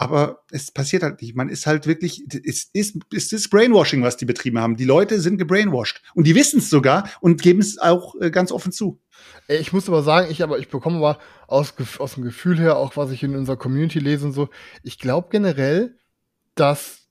Aber 0.00 0.44
es 0.52 0.70
passiert 0.70 1.02
halt 1.02 1.20
nicht. 1.20 1.34
Man 1.34 1.48
ist 1.48 1.66
halt 1.66 1.88
wirklich, 1.88 2.24
es 2.44 2.70
ist, 2.72 2.96
es 3.12 3.32
ist 3.32 3.50
Brainwashing, 3.50 4.02
was 4.02 4.16
die 4.16 4.26
betrieben 4.26 4.60
haben. 4.60 4.76
Die 4.76 4.84
Leute 4.84 5.20
sind 5.20 5.38
gebrainwashed. 5.38 6.02
Und 6.14 6.28
die 6.28 6.36
wissen 6.36 6.60
es 6.60 6.70
sogar 6.70 7.10
und 7.20 7.42
geben 7.42 7.58
es 7.58 7.78
auch 7.78 8.14
äh, 8.20 8.30
ganz 8.30 8.52
offen 8.52 8.70
zu. 8.70 9.00
Ich 9.48 9.72
muss 9.72 9.88
aber 9.88 10.04
sagen, 10.04 10.30
ich 10.30 10.42
aber 10.42 10.60
ich 10.60 10.68
bekomme 10.68 10.98
aber 10.98 11.18
aus, 11.48 11.74
aus 11.98 12.14
dem 12.14 12.22
Gefühl 12.22 12.60
her, 12.60 12.76
auch 12.76 12.96
was 12.96 13.10
ich 13.10 13.24
in 13.24 13.34
unserer 13.34 13.56
Community 13.56 13.98
lese 13.98 14.26
und 14.26 14.32
so, 14.32 14.48
ich 14.84 15.00
glaube 15.00 15.28
generell, 15.30 15.96
dass 16.54 17.08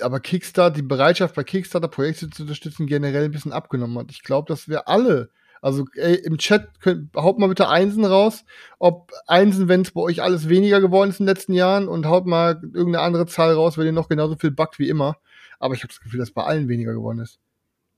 aber 0.00 0.20
Kickstarter, 0.20 0.74
die 0.74 0.82
Bereitschaft 0.82 1.34
bei 1.34 1.44
Kickstarter 1.44 1.88
Projekte 1.88 2.30
zu 2.30 2.42
unterstützen, 2.42 2.86
generell 2.86 3.24
ein 3.24 3.30
bisschen 3.32 3.52
abgenommen 3.52 3.98
hat. 3.98 4.10
Ich 4.10 4.22
glaube, 4.22 4.48
dass 4.48 4.68
wir 4.68 4.88
alle, 4.88 5.30
also 5.62 5.86
ey, 5.94 6.16
im 6.16 6.38
Chat, 6.38 6.80
könnt, 6.80 7.14
haut 7.16 7.38
mal 7.38 7.48
bitte 7.48 7.68
Einsen 7.68 8.04
raus, 8.04 8.44
ob 8.78 9.12
Einsen, 9.28 9.68
wenn 9.68 9.82
es 9.82 9.92
bei 9.92 10.00
euch 10.02 10.20
alles 10.20 10.48
weniger 10.48 10.80
geworden 10.80 11.10
ist 11.10 11.20
in 11.20 11.26
den 11.26 11.34
letzten 11.34 11.54
Jahren 11.54 11.88
und 11.88 12.06
haut 12.06 12.26
mal 12.26 12.60
irgendeine 12.62 13.00
andere 13.00 13.26
Zahl 13.26 13.54
raus, 13.54 13.78
wenn 13.78 13.86
ihr 13.86 13.92
noch 13.92 14.08
genauso 14.08 14.36
viel 14.36 14.50
backt 14.50 14.78
wie 14.80 14.88
immer. 14.88 15.16
Aber 15.60 15.74
ich 15.74 15.82
habe 15.82 15.92
das 15.92 16.00
Gefühl, 16.00 16.18
dass 16.18 16.32
bei 16.32 16.42
allen 16.42 16.68
weniger 16.68 16.92
geworden 16.92 17.20
ist. 17.20 17.38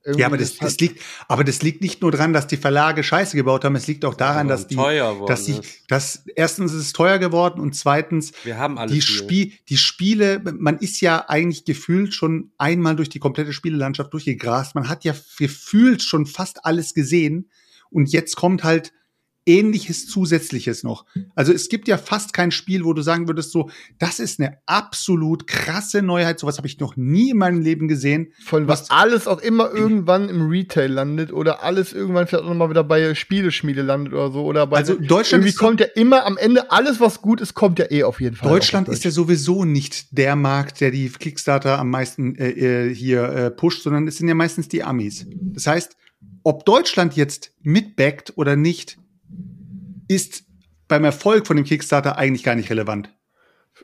Irgendwie 0.04 0.20
Ja, 0.20 0.26
aber 0.26 0.36
das, 0.36 0.56
das 0.56 0.78
liegt, 0.80 1.00
aber 1.28 1.44
das 1.44 1.62
liegt 1.62 1.80
nicht 1.80 2.02
nur 2.02 2.12
dran, 2.12 2.34
dass 2.34 2.46
die 2.46 2.58
Verlage 2.58 3.02
Scheiße 3.02 3.36
gebaut 3.36 3.64
haben. 3.64 3.74
Es 3.74 3.86
liegt 3.86 4.04
auch 4.04 4.14
daran, 4.14 4.48
dass 4.48 4.66
die, 4.66 4.76
dass 5.26 5.44
die, 5.44 5.58
dass 5.88 6.24
erstens 6.36 6.72
ist 6.72 6.80
es 6.80 6.92
teuer 6.92 7.18
geworden 7.18 7.58
und 7.58 7.74
zweitens 7.74 8.32
Wir 8.44 8.58
haben 8.58 8.76
alles 8.76 8.92
die. 8.92 9.00
Spiel, 9.00 9.52
die 9.68 9.78
Spiele, 9.78 10.42
man 10.58 10.78
ist 10.78 11.00
ja 11.00 11.24
eigentlich 11.28 11.64
gefühlt 11.64 12.12
schon 12.12 12.52
einmal 12.58 12.96
durch 12.96 13.08
die 13.08 13.18
komplette 13.18 13.54
Spielelandschaft 13.54 14.12
durchgegrast. 14.12 14.74
Man 14.74 14.90
hat 14.90 15.04
ja 15.04 15.14
gefühlt 15.38 16.02
schon 16.02 16.26
fast 16.26 16.66
alles 16.66 16.92
gesehen 16.92 17.48
und 17.88 18.12
jetzt 18.12 18.36
kommt 18.36 18.62
halt 18.62 18.92
ähnliches 19.46 20.06
Zusätzliches 20.06 20.82
noch. 20.82 21.04
Also 21.34 21.52
es 21.52 21.68
gibt 21.68 21.88
ja 21.88 21.98
fast 21.98 22.32
kein 22.32 22.50
Spiel, 22.50 22.84
wo 22.84 22.92
du 22.92 23.02
sagen 23.02 23.28
würdest 23.28 23.52
so, 23.52 23.70
das 23.98 24.18
ist 24.18 24.40
eine 24.40 24.58
absolut 24.66 25.46
krasse 25.46 26.02
Neuheit. 26.02 26.38
Sowas 26.38 26.56
habe 26.56 26.66
ich 26.66 26.80
noch 26.80 26.96
nie 26.96 27.30
in 27.30 27.38
meinem 27.38 27.60
Leben 27.60 27.88
gesehen. 27.88 28.32
Von 28.44 28.68
was 28.68 28.90
alles 28.90 29.26
auch 29.26 29.40
immer 29.40 29.72
irgendwann 29.72 30.28
im 30.28 30.48
Retail 30.48 30.90
landet 30.90 31.32
oder 31.32 31.62
alles 31.62 31.92
irgendwann 31.92 32.26
vielleicht 32.26 32.44
auch 32.44 32.48
nochmal 32.48 32.70
wieder 32.70 32.84
bei 32.84 33.14
Spieleschmiede 33.14 33.82
landet 33.82 34.14
oder 34.14 34.30
so. 34.30 34.44
Oder 34.44 34.66
bei 34.66 34.78
Also 34.78 34.94
Deutschland 34.94 35.44
irgendwie 35.44 35.56
kommt 35.56 35.80
ja 35.80 35.86
immer 35.94 36.24
am 36.24 36.36
Ende 36.36 36.70
alles, 36.70 37.00
was 37.00 37.20
gut 37.20 37.40
ist, 37.40 37.54
kommt 37.54 37.78
ja 37.78 37.90
eh 37.90 38.04
auf 38.04 38.20
jeden 38.20 38.36
Fall. 38.36 38.48
Deutschland 38.48 38.88
ist 38.88 39.04
ja 39.04 39.10
sowieso 39.10 39.64
nicht 39.64 40.16
der 40.16 40.36
Markt, 40.36 40.80
der 40.80 40.90
die 40.90 41.08
Kickstarter 41.10 41.78
am 41.78 41.90
meisten 41.90 42.36
äh, 42.36 42.88
äh, 42.88 42.94
hier 42.94 43.24
äh, 43.24 43.50
pusht, 43.50 43.82
sondern 43.82 44.08
es 44.08 44.16
sind 44.16 44.28
ja 44.28 44.34
meistens 44.34 44.68
die 44.68 44.82
Amis. 44.82 45.26
Das 45.30 45.66
heißt, 45.66 45.96
ob 46.42 46.64
Deutschland 46.64 47.16
jetzt 47.16 47.52
mitbackt 47.62 48.34
oder 48.36 48.56
nicht, 48.56 48.98
ist 50.08 50.44
beim 50.88 51.04
Erfolg 51.04 51.46
von 51.46 51.56
dem 51.56 51.64
Kickstarter 51.64 52.16
eigentlich 52.18 52.44
gar 52.44 52.54
nicht 52.54 52.70
relevant. 52.70 53.12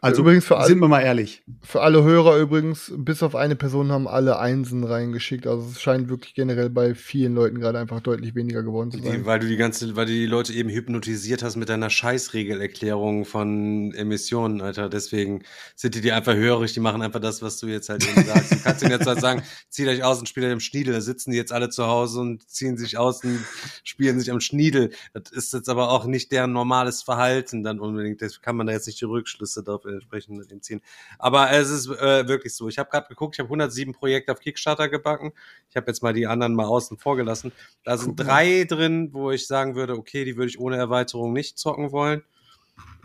Also 0.03 0.23
Übrigens 0.23 0.45
für 0.45 0.57
alle- 0.57 0.69
sind 0.69 0.79
wir 0.79 0.89
mal 0.89 1.01
ehrlich. 1.01 1.43
Für 1.63 1.83
alle 1.83 2.03
Hörer 2.05 2.39
übrigens, 2.39 2.93
bis 2.97 3.23
auf 3.23 3.35
eine 3.35 3.57
Person 3.57 3.91
haben 3.91 4.07
alle 4.09 4.39
Einsen 4.39 4.85
reingeschickt. 4.85 5.47
Also 5.47 5.69
es 5.71 5.81
scheint 5.83 6.09
wirklich 6.09 6.35
generell 6.35 6.71
bei 6.71 6.95
vielen 6.95 7.35
Leuten 7.35 7.59
gerade 7.59 7.79
einfach 7.79 8.01
deutlich 8.01 8.35
weniger 8.35 8.63
geworden 8.63 8.93
zu 8.93 8.99
sein. 9.03 9.27
weil 9.27 9.41
du 9.41 9.49
die 9.49 9.57
ganze, 9.57 9.97
weil 9.97 10.07
du 10.07 10.13
die 10.13 10.27
Leute 10.27 10.53
eben 10.53 10.71
hypnotisiert 10.71 11.43
hast 11.43 11.57
mit 11.57 11.69
deiner 11.69 11.91
Scheißregelerklärung 11.91 13.25
von 13.25 13.93
Emissionen, 13.95 14.61
Alter. 14.61 14.89
Deswegen 14.89 15.43
sind 15.77 15.95
die 15.95 16.01
dir 16.01 16.17
einfach 16.17 16.35
hörig, 16.35 16.73
die 16.73 16.81
machen 16.81 17.03
einfach 17.03 17.21
das, 17.21 17.43
was 17.43 17.59
du 17.59 17.67
jetzt 17.67 17.89
halt 17.89 18.07
eben 18.09 18.25
sagst. 18.27 18.53
Du 18.53 18.57
kannst 18.63 18.83
ihnen 18.83 18.93
jetzt 18.93 19.07
halt 19.07 19.21
sagen, 19.21 19.43
zieht 19.69 19.89
euch 19.89 20.03
aus 20.05 20.21
und 20.21 20.29
spielt 20.29 20.47
euch 20.47 20.53
am 20.53 20.61
Schniedel. 20.61 20.95
Da 20.95 21.01
sitzen 21.01 21.33
die 21.33 21.37
jetzt 21.37 21.53
alle 21.53 21.69
zu 21.69 21.87
Hause 21.87 22.21
und 22.21 22.49
ziehen 22.49 22.77
sich 22.79 22.97
aus 22.97 23.23
und 23.25 23.39
spielen 23.85 24.19
sich 24.19 24.31
am 24.31 24.41
Schniedel. 24.41 24.91
Das 25.13 25.31
ist 25.33 25.53
jetzt 25.53 25.69
aber 25.69 25.91
auch 25.91 26.07
nicht 26.07 26.33
deren 26.33 26.53
normales 26.53 27.03
Verhalten 27.03 27.63
dann 27.63 27.81
unbedingt. 27.81 28.23
Das 28.23 28.41
kann 28.41 28.57
man 28.57 28.67
da 28.67 28.73
jetzt 28.73 28.87
nicht 28.87 29.01
die 29.01 29.05
Rückschlüsse 29.07 29.63
darauf 29.63 29.80
entsprechend 29.87 30.39
mit 30.39 30.51
ihm 30.51 30.63
ziehen. 30.63 30.83
Aber 31.19 31.51
es 31.51 31.71
ist 31.71 31.89
äh, 31.89 32.27
wirklich 32.29 32.55
so. 32.55 32.69
Ich 32.69 32.79
habe 32.79 32.91
gerade 32.91 33.09
geguckt, 33.09 33.37
ich 33.37 33.41
habe 33.41 33.49
107 33.49 33.93
Projekte 33.93 34.33
auf 34.33 34.41
Kickstarter 34.41 34.89
gebacken. 34.89 35.33
Ich 35.69 35.77
habe 35.77 35.87
jetzt 35.87 36.03
mal 36.03 36.13
die 36.13 36.27
anderen 36.27 36.55
mal 36.55 36.67
außen 36.67 36.99
vor 36.99 37.17
gelassen. 37.17 37.53
Da 37.85 37.97
sind 37.97 38.17
drei 38.17 38.65
drin, 38.65 39.11
wo 39.13 39.31
ich 39.31 39.47
sagen 39.47 39.75
würde, 39.75 39.97
okay, 39.97 40.25
die 40.25 40.37
würde 40.37 40.49
ich 40.49 40.61
ohne 40.61 40.77
Erweiterung 40.77 41.33
nicht 41.33 41.59
zocken 41.59 41.93
wollen. 41.93 42.23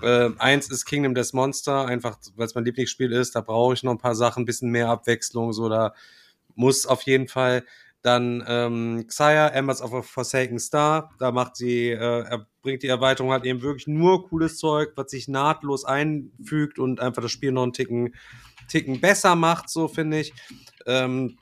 Äh, 0.02 0.30
eins 0.39 0.69
ist 0.69 0.85
Kingdom 0.85 1.15
Death 1.15 1.34
Monster, 1.34 1.85
einfach 1.85 2.18
weil 2.35 2.45
es 2.45 2.56
mein 2.56 2.65
Lieblingsspiel 2.65 3.11
ist. 3.11 3.35
Da 3.35 3.41
brauche 3.41 3.73
ich 3.73 3.84
noch 3.84 3.91
ein 3.91 3.97
paar 3.97 4.15
Sachen, 4.15 4.43
ein 4.43 4.45
bisschen 4.45 4.69
mehr 4.69 4.89
Abwechslung, 4.89 5.53
so 5.53 5.69
da 5.69 5.93
muss 6.56 6.85
auf 6.85 7.03
jeden 7.03 7.27
Fall. 7.27 7.64
Dann 8.02 8.43
ähm, 8.47 9.06
Xayah, 9.07 9.47
Embers 9.49 9.81
of 9.81 9.93
a 9.93 10.02
Forsaken 10.02 10.60
Star, 10.60 11.11
da 11.18 11.31
macht 11.31 11.56
sie, 11.56 11.89
äh, 11.89 12.39
bringt 12.66 12.82
die 12.82 12.88
Erweiterung 12.88 13.32
halt 13.32 13.46
eben 13.46 13.62
wirklich 13.62 13.86
nur 13.86 14.28
cooles 14.28 14.58
Zeug, 14.58 14.94
was 14.96 15.12
sich 15.12 15.28
nahtlos 15.28 15.86
einfügt 15.86 16.80
und 16.80 17.00
einfach 17.00 17.22
das 17.22 17.32
Spiel 17.32 17.52
noch 17.52 17.64
einen 17.64 17.74
Ticken 17.74 18.16
Ticken 18.68 19.00
besser 19.00 19.36
macht, 19.36 19.70
so 19.70 19.88
finde 19.88 20.20
ich. 20.20 20.34
Ähm, 20.88 21.38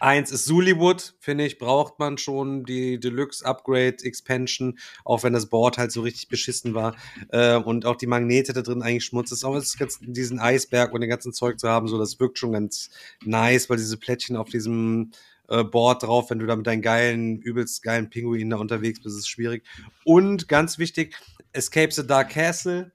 Eins 0.00 0.32
ist 0.32 0.44
Suliwood, 0.44 1.14
finde 1.20 1.46
ich, 1.46 1.58
braucht 1.58 2.00
man 2.00 2.18
schon 2.18 2.64
die 2.64 2.98
Deluxe 2.98 3.46
Upgrade 3.46 3.96
Expansion, 4.02 4.76
auch 5.04 5.22
wenn 5.22 5.32
das 5.32 5.48
Board 5.48 5.78
halt 5.78 5.92
so 5.92 6.00
richtig 6.00 6.28
beschissen 6.28 6.74
war. 6.74 6.96
Äh, 7.30 7.56
und 7.56 7.86
auch 7.86 7.94
die 7.94 8.08
Magnete 8.08 8.52
da 8.52 8.62
drin 8.62 8.82
eigentlich 8.82 9.04
schmutz 9.04 9.30
ist. 9.30 9.44
Aber 9.44 9.56
es 9.56 9.76
ist 9.76 10.00
diesen 10.02 10.40
Eisberg 10.40 10.92
und 10.92 11.00
den 11.00 11.10
ganzen 11.10 11.32
Zeug 11.32 11.60
zu 11.60 11.68
haben, 11.68 11.86
so 11.86 11.96
das 11.96 12.18
wirkt 12.18 12.38
schon 12.38 12.52
ganz 12.52 12.90
nice, 13.24 13.70
weil 13.70 13.76
diese 13.76 13.98
Plättchen 13.98 14.36
auf 14.36 14.48
diesem 14.48 15.12
äh, 15.48 15.64
Board 15.64 16.02
drauf, 16.02 16.30
wenn 16.30 16.38
du 16.38 16.46
da 16.46 16.56
mit 16.56 16.66
deinen 16.66 16.82
geilen, 16.82 17.40
übelst 17.40 17.82
geilen 17.82 18.10
Pinguinen 18.10 18.50
da 18.50 18.56
unterwegs 18.58 19.00
bist, 19.02 19.18
ist 19.18 19.28
schwierig. 19.28 19.64
Und 20.04 20.48
ganz 20.48 20.78
wichtig, 20.78 21.16
Escape 21.52 21.92
the 21.92 22.06
Dark 22.06 22.30
Castle. 22.30 22.92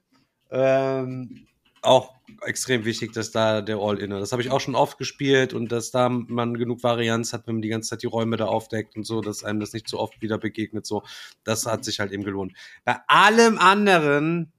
Ähm, 0.51 1.47
auch 1.81 2.15
extrem 2.45 2.85
wichtig, 2.85 3.11
dass 3.11 3.31
da 3.31 3.61
der 3.61 3.77
All-Inner. 3.77 4.19
Das 4.19 4.31
habe 4.31 4.41
ich 4.41 4.51
auch 4.51 4.61
schon 4.61 4.75
oft 4.75 4.97
gespielt 4.97 5.53
und 5.53 5.71
dass 5.71 5.91
da 5.91 6.07
man 6.09 6.53
genug 6.55 6.81
Varianz 6.81 7.34
hat, 7.34 7.45
wenn 7.45 7.55
man 7.55 7.61
die 7.61 7.69
ganze 7.69 7.89
Zeit 7.89 8.03
die 8.03 8.07
Räume 8.07 8.38
da 8.38 8.45
aufdeckt 8.45 8.95
und 8.95 9.05
so, 9.05 9.21
dass 9.21 9.43
einem 9.43 9.59
das 9.59 9.73
nicht 9.73 9.89
so 9.89 9.99
oft 9.99 10.21
wieder 10.21 10.38
begegnet. 10.38 10.85
So, 10.85 11.03
das 11.43 11.65
hat 11.65 11.84
sich 11.84 11.99
halt 11.99 12.11
eben 12.11 12.23
gelohnt. 12.23 12.53
Bei 12.85 12.97
allem 13.07 13.57
anderen 13.57 14.53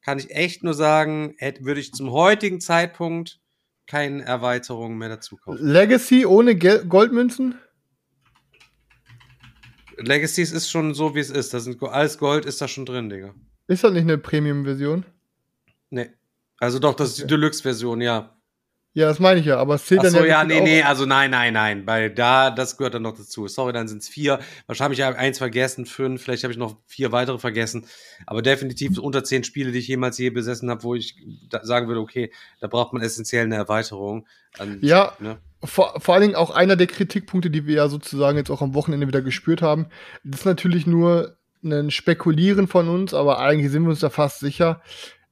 kann 0.00 0.18
ich 0.18 0.30
echt 0.30 0.62
nur 0.62 0.74
sagen, 0.74 1.34
hätte, 1.38 1.64
würde 1.64 1.80
ich 1.80 1.92
zum 1.92 2.10
heutigen 2.10 2.60
Zeitpunkt 2.60 3.40
keine 3.86 4.24
Erweiterungen 4.24 4.98
mehr 4.98 5.08
dazu 5.08 5.36
kaufen. 5.36 5.64
Legacy 5.64 6.26
ohne 6.26 6.54
Gel 6.54 6.84
Goldmünzen? 6.86 7.56
Legacies 9.98 10.52
ist 10.52 10.70
schon 10.70 10.94
so, 10.94 11.14
wie 11.14 11.20
es 11.20 11.30
ist. 11.30 11.54
Da 11.54 11.60
sind 11.60 11.82
alles 11.82 12.18
Gold 12.18 12.44
ist 12.44 12.60
da 12.60 12.68
schon 12.68 12.86
drin, 12.86 13.08
Digga. 13.08 13.34
Ist 13.66 13.84
das 13.84 13.92
nicht 13.92 14.02
eine 14.02 14.18
Premium-Version? 14.18 15.04
Nee. 15.90 16.10
Also 16.58 16.78
doch, 16.78 16.94
das 16.94 17.10
ist 17.10 17.20
die 17.20 17.26
Deluxe-Version, 17.26 18.00
ja. 18.00 18.33
Ja, 18.96 19.08
das 19.08 19.18
meine 19.18 19.40
ich 19.40 19.46
ja, 19.46 19.58
aber 19.58 19.74
es 19.74 19.86
zählt 19.86 20.00
Ach 20.00 20.04
dann 20.04 20.12
so, 20.12 20.18
ja. 20.20 20.24
ja, 20.24 20.48
wirklich 20.48 20.62
nee, 20.62 20.76
nee, 20.76 20.82
also 20.82 21.04
nein, 21.04 21.32
nein, 21.32 21.52
nein, 21.52 21.84
weil 21.84 22.10
da, 22.10 22.52
das 22.52 22.76
gehört 22.76 22.94
dann 22.94 23.02
noch 23.02 23.16
dazu. 23.16 23.48
Sorry, 23.48 23.72
dann 23.72 23.88
sind 23.88 24.02
es 24.02 24.08
vier. 24.08 24.38
Wahrscheinlich 24.68 25.02
habe 25.02 25.14
ich 25.14 25.18
eins 25.18 25.38
vergessen, 25.38 25.84
fünf, 25.84 26.22
vielleicht 26.22 26.44
habe 26.44 26.52
ich 26.52 26.58
noch 26.58 26.76
vier 26.86 27.10
weitere 27.10 27.40
vergessen. 27.40 27.86
Aber 28.24 28.40
definitiv 28.40 28.96
unter 28.98 29.24
zehn 29.24 29.42
Spiele, 29.42 29.72
die 29.72 29.80
ich 29.80 29.88
jemals 29.88 30.16
je 30.18 30.30
besessen 30.30 30.70
habe, 30.70 30.84
wo 30.84 30.94
ich 30.94 31.16
sagen 31.62 31.88
würde, 31.88 32.00
okay, 32.00 32.32
da 32.60 32.68
braucht 32.68 32.92
man 32.92 33.02
essentiell 33.02 33.44
eine 33.44 33.56
Erweiterung. 33.56 34.28
Und, 34.60 34.80
Ja. 34.84 35.14
Ne? 35.18 35.38
Vor, 35.64 36.00
vor 36.00 36.14
allen 36.14 36.22
Dingen 36.22 36.34
auch 36.36 36.50
einer 36.50 36.76
der 36.76 36.86
Kritikpunkte, 36.86 37.50
die 37.50 37.66
wir 37.66 37.74
ja 37.74 37.88
sozusagen 37.88 38.38
jetzt 38.38 38.50
auch 38.50 38.62
am 38.62 38.74
Wochenende 38.74 39.08
wieder 39.08 39.22
gespürt 39.22 39.60
haben, 39.60 39.86
das 40.22 40.40
ist 40.40 40.46
natürlich 40.46 40.86
nur 40.86 41.36
ein 41.64 41.90
Spekulieren 41.90 42.68
von 42.68 42.88
uns, 42.88 43.12
aber 43.12 43.40
eigentlich 43.40 43.72
sind 43.72 43.82
wir 43.82 43.90
uns 43.90 44.00
da 44.00 44.10
fast 44.10 44.38
sicher, 44.38 44.82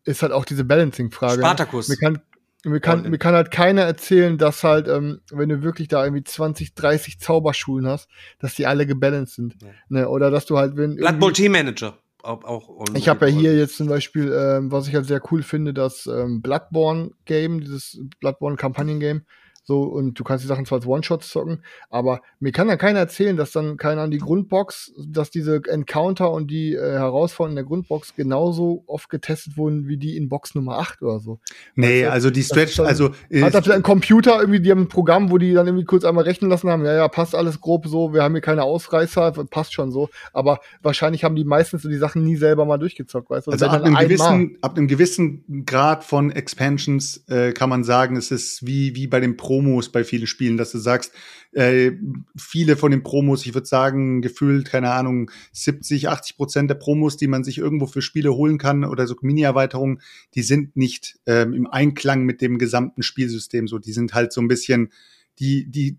ist 0.04 0.22
halt 0.22 0.32
auch 0.32 0.44
diese 0.44 0.64
Balancing-Frage. 0.64 1.42
Spartacus. 1.42 1.88
Mir 1.88 1.96
kann, 1.96 2.22
mir, 2.64 2.80
kann, 2.80 3.08
mir 3.10 3.18
kann 3.18 3.34
halt 3.34 3.50
keiner 3.50 3.82
erzählen, 3.82 4.38
dass 4.38 4.62
halt, 4.62 4.88
ähm, 4.88 5.20
wenn 5.30 5.48
du 5.48 5.62
wirklich 5.62 5.88
da 5.88 6.04
irgendwie 6.04 6.24
20, 6.24 6.74
30 6.74 7.18
Zauberschulen 7.18 7.86
hast, 7.86 8.08
dass 8.38 8.54
die 8.54 8.66
alle 8.66 8.86
gebalanced 8.86 9.34
sind. 9.34 9.56
Ja. 9.62 9.68
Ne? 9.88 10.08
Oder 10.08 10.30
dass 10.30 10.46
du 10.46 10.58
halt, 10.58 10.76
wenn. 10.76 10.96
Blood 10.96 11.18
Bowl 11.18 11.32
Team 11.32 11.52
Manager. 11.52 11.98
Auch, 12.22 12.44
auch 12.44 12.84
ich 12.94 13.08
habe 13.08 13.28
ja 13.28 13.36
hier 13.36 13.56
jetzt 13.56 13.76
zum 13.76 13.88
Beispiel, 13.88 14.32
ähm, 14.32 14.70
was 14.70 14.86
ich 14.86 14.94
halt 14.94 15.06
sehr 15.06 15.20
cool 15.32 15.42
finde, 15.42 15.74
das 15.74 16.06
ähm, 16.06 16.40
Bloodborne-Game, 16.40 17.60
dieses 17.60 18.00
Bloodborne-Kampagnen-Game. 18.20 19.22
So, 19.64 19.82
und 19.84 20.18
du 20.18 20.24
kannst 20.24 20.42
die 20.42 20.48
Sachen 20.48 20.66
zwar 20.66 20.78
als 20.78 20.86
One-Shots 20.86 21.28
zocken, 21.28 21.62
aber 21.88 22.20
mir 22.40 22.50
kann 22.50 22.66
dann 22.66 22.78
keiner 22.78 22.98
erzählen, 22.98 23.36
dass 23.36 23.52
dann 23.52 23.76
keiner 23.76 24.02
an 24.02 24.10
die 24.10 24.18
Grundbox, 24.18 24.92
dass 25.06 25.30
diese 25.30 25.60
Encounter 25.68 26.32
und 26.32 26.50
die 26.50 26.74
äh, 26.74 26.80
Herausforderungen 26.94 27.54
der 27.56 27.64
Grundbox 27.64 28.16
genauso 28.16 28.82
oft 28.88 29.08
getestet 29.08 29.56
wurden 29.56 29.86
wie 29.86 29.96
die 29.98 30.16
in 30.16 30.28
Box 30.28 30.56
Nummer 30.56 30.78
8 30.78 31.02
oder 31.02 31.20
so. 31.20 31.38
Nee, 31.76 32.02
du? 32.02 32.10
also 32.10 32.30
die 32.30 32.40
Das 32.40 32.48
Stretch, 32.48 32.74
schon- 32.74 32.86
also 32.86 33.10
äh, 33.30 33.42
Hat 33.42 33.54
da 33.54 33.62
vielleicht 33.62 33.76
ein 33.78 33.82
Computer 33.84 34.40
irgendwie, 34.40 34.60
die 34.60 34.70
haben 34.70 34.80
ein 34.82 34.88
Programm, 34.88 35.30
wo 35.30 35.38
die 35.38 35.52
dann 35.52 35.66
irgendwie 35.68 35.84
kurz 35.84 36.04
einmal 36.04 36.24
rechnen 36.24 36.50
lassen 36.50 36.68
haben, 36.68 36.84
ja, 36.84 36.94
ja, 36.94 37.06
passt 37.08 37.34
alles 37.36 37.60
grob 37.60 37.86
so, 37.86 38.12
wir 38.12 38.22
haben 38.24 38.34
hier 38.34 38.40
keine 38.42 38.64
Ausreißer, 38.64 39.32
passt 39.48 39.72
schon 39.74 39.92
so, 39.92 40.08
aber 40.32 40.58
wahrscheinlich 40.82 41.22
haben 41.22 41.36
die 41.36 41.44
meistens 41.44 41.82
so 41.82 41.88
die 41.88 41.96
Sachen 41.98 42.24
nie 42.24 42.36
selber 42.36 42.64
mal 42.64 42.78
durchgezockt, 42.78 43.30
weißt 43.30 43.46
du? 43.46 43.52
Also 43.52 43.66
ab 43.66 43.72
dann 43.72 43.82
einem, 43.84 43.94
einmal. 43.96 44.06
gewissen, 44.08 44.58
ab 44.60 44.76
einem 44.76 44.88
gewissen 44.88 45.64
Grad 45.66 46.02
von 46.02 46.30
Expansions 46.32 47.24
äh, 47.28 47.52
kann 47.52 47.68
man 47.68 47.84
sagen, 47.84 48.16
es 48.16 48.30
ist 48.30 48.66
wie, 48.66 48.94
wie 48.96 49.06
bei 49.06 49.20
den 49.20 49.36
Promos 49.52 49.92
bei 49.92 50.02
vielen 50.02 50.26
Spielen, 50.26 50.56
dass 50.56 50.72
du 50.72 50.78
sagst, 50.78 51.12
äh, 51.52 51.92
viele 52.38 52.78
von 52.78 52.90
den 52.90 53.02
Promos, 53.02 53.44
ich 53.44 53.52
würde 53.52 53.66
sagen, 53.66 54.22
gefühlt, 54.22 54.70
keine 54.70 54.92
Ahnung, 54.92 55.30
70, 55.52 56.08
80 56.08 56.38
Prozent 56.38 56.70
der 56.70 56.76
Promos, 56.76 57.18
die 57.18 57.26
man 57.26 57.44
sich 57.44 57.58
irgendwo 57.58 57.86
für 57.86 58.00
Spiele 58.00 58.32
holen 58.32 58.56
kann 58.56 58.82
oder 58.82 59.06
so 59.06 59.14
Mini-Erweiterungen, 59.20 60.00
die 60.34 60.42
sind 60.42 60.74
nicht 60.74 61.18
ähm, 61.26 61.52
im 61.52 61.66
Einklang 61.66 62.22
mit 62.24 62.40
dem 62.40 62.56
gesamten 62.56 63.02
Spielsystem. 63.02 63.68
So, 63.68 63.78
die 63.78 63.92
sind 63.92 64.14
halt 64.14 64.32
so 64.32 64.40
ein 64.40 64.48
bisschen, 64.48 64.90
die, 65.38 65.70
die 65.70 65.98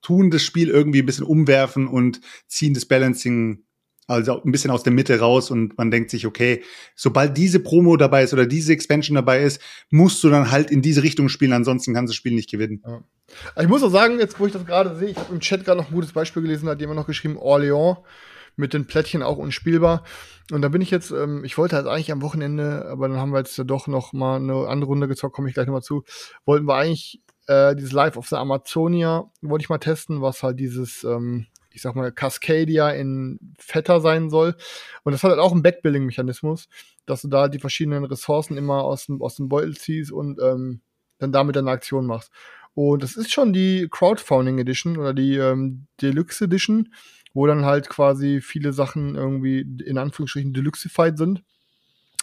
tun 0.00 0.30
das 0.30 0.42
Spiel 0.42 0.70
irgendwie 0.70 1.00
ein 1.00 1.06
bisschen 1.06 1.26
umwerfen 1.26 1.86
und 1.86 2.22
ziehen 2.46 2.72
das 2.72 2.86
Balancing 2.86 3.64
also 4.06 4.42
ein 4.42 4.52
bisschen 4.52 4.70
aus 4.70 4.82
der 4.82 4.92
Mitte 4.92 5.18
raus 5.18 5.50
und 5.50 5.76
man 5.78 5.90
denkt 5.90 6.10
sich, 6.10 6.26
okay, 6.26 6.62
sobald 6.94 7.36
diese 7.36 7.60
Promo 7.60 7.96
dabei 7.96 8.22
ist 8.22 8.32
oder 8.32 8.46
diese 8.46 8.72
Expansion 8.72 9.14
dabei 9.14 9.42
ist, 9.42 9.60
musst 9.90 10.22
du 10.22 10.30
dann 10.30 10.50
halt 10.50 10.70
in 10.70 10.82
diese 10.82 11.02
Richtung 11.02 11.28
spielen, 11.28 11.52
ansonsten 11.52 11.94
kannst 11.94 12.10
du 12.10 12.12
das 12.12 12.16
Spiel 12.16 12.34
nicht 12.34 12.50
gewinnen. 12.50 12.82
Ich 13.60 13.68
muss 13.68 13.82
auch 13.82 13.90
sagen, 13.90 14.18
jetzt 14.18 14.38
wo 14.38 14.46
ich 14.46 14.52
das 14.52 14.66
gerade 14.66 14.96
sehe, 14.96 15.08
ich 15.08 15.16
habe 15.16 15.32
im 15.32 15.40
Chat 15.40 15.64
gerade 15.64 15.80
noch 15.80 15.88
ein 15.88 15.94
gutes 15.94 16.12
Beispiel 16.12 16.42
gelesen, 16.42 16.66
da 16.66 16.72
hat 16.72 16.80
jemand 16.80 16.98
noch 16.98 17.06
geschrieben, 17.06 17.38
Orléans 17.38 17.98
mit 18.56 18.72
den 18.72 18.86
Plättchen 18.86 19.22
auch 19.22 19.36
unspielbar. 19.36 20.04
Und 20.52 20.62
da 20.62 20.68
bin 20.68 20.80
ich 20.80 20.90
jetzt, 20.90 21.10
ähm, 21.10 21.42
ich 21.44 21.58
wollte 21.58 21.76
halt 21.76 21.86
eigentlich 21.86 22.12
am 22.12 22.22
Wochenende, 22.22 22.86
aber 22.86 23.08
dann 23.08 23.18
haben 23.18 23.32
wir 23.32 23.38
jetzt 23.38 23.56
ja 23.56 23.64
doch 23.64 23.86
noch 23.86 24.12
mal 24.12 24.36
eine 24.36 24.68
andere 24.68 24.88
Runde 24.88 25.08
gezockt, 25.08 25.34
komme 25.34 25.48
ich 25.48 25.54
gleich 25.54 25.66
noch 25.66 25.72
mal 25.72 25.82
zu. 25.82 26.04
Wollten 26.44 26.66
wir 26.66 26.74
eigentlich 26.74 27.20
äh, 27.46 27.74
dieses 27.74 27.92
Live 27.92 28.16
of 28.16 28.28
the 28.28 28.36
Amazonia, 28.36 29.30
wollte 29.42 29.62
ich 29.62 29.68
mal 29.68 29.78
testen, 29.78 30.20
was 30.20 30.42
halt 30.42 30.60
dieses, 30.60 31.04
ähm, 31.04 31.46
ich 31.74 31.82
sag 31.82 31.96
mal, 31.96 32.12
Cascadia 32.12 32.90
in 32.90 33.38
fetter 33.58 34.00
sein 34.00 34.30
soll. 34.30 34.54
Und 35.02 35.12
das 35.12 35.22
hat 35.22 35.30
halt 35.30 35.40
auch 35.40 35.52
einen 35.52 35.62
Backbuilding-Mechanismus, 35.62 36.68
dass 37.04 37.22
du 37.22 37.28
da 37.28 37.48
die 37.48 37.58
verschiedenen 37.58 38.04
Ressourcen 38.04 38.56
immer 38.56 38.84
aus 38.84 39.06
dem, 39.06 39.20
aus 39.20 39.36
dem 39.36 39.48
Beutel 39.48 39.76
ziehst 39.76 40.12
und 40.12 40.40
ähm, 40.40 40.80
dann 41.18 41.32
damit 41.32 41.56
eine 41.56 41.70
Aktion 41.70 42.06
machst. 42.06 42.30
Und 42.74 43.02
das 43.02 43.16
ist 43.16 43.32
schon 43.32 43.52
die 43.52 43.88
Crowdfunding 43.90 44.58
Edition 44.58 44.96
oder 44.96 45.14
die 45.14 45.36
ähm, 45.36 45.86
Deluxe 46.00 46.44
Edition, 46.44 46.92
wo 47.32 47.46
dann 47.46 47.64
halt 47.64 47.88
quasi 47.88 48.40
viele 48.40 48.72
Sachen 48.72 49.16
irgendwie 49.16 49.60
in 49.84 49.98
Anführungsstrichen 49.98 50.52
deluxified 50.52 51.18
sind. 51.18 51.42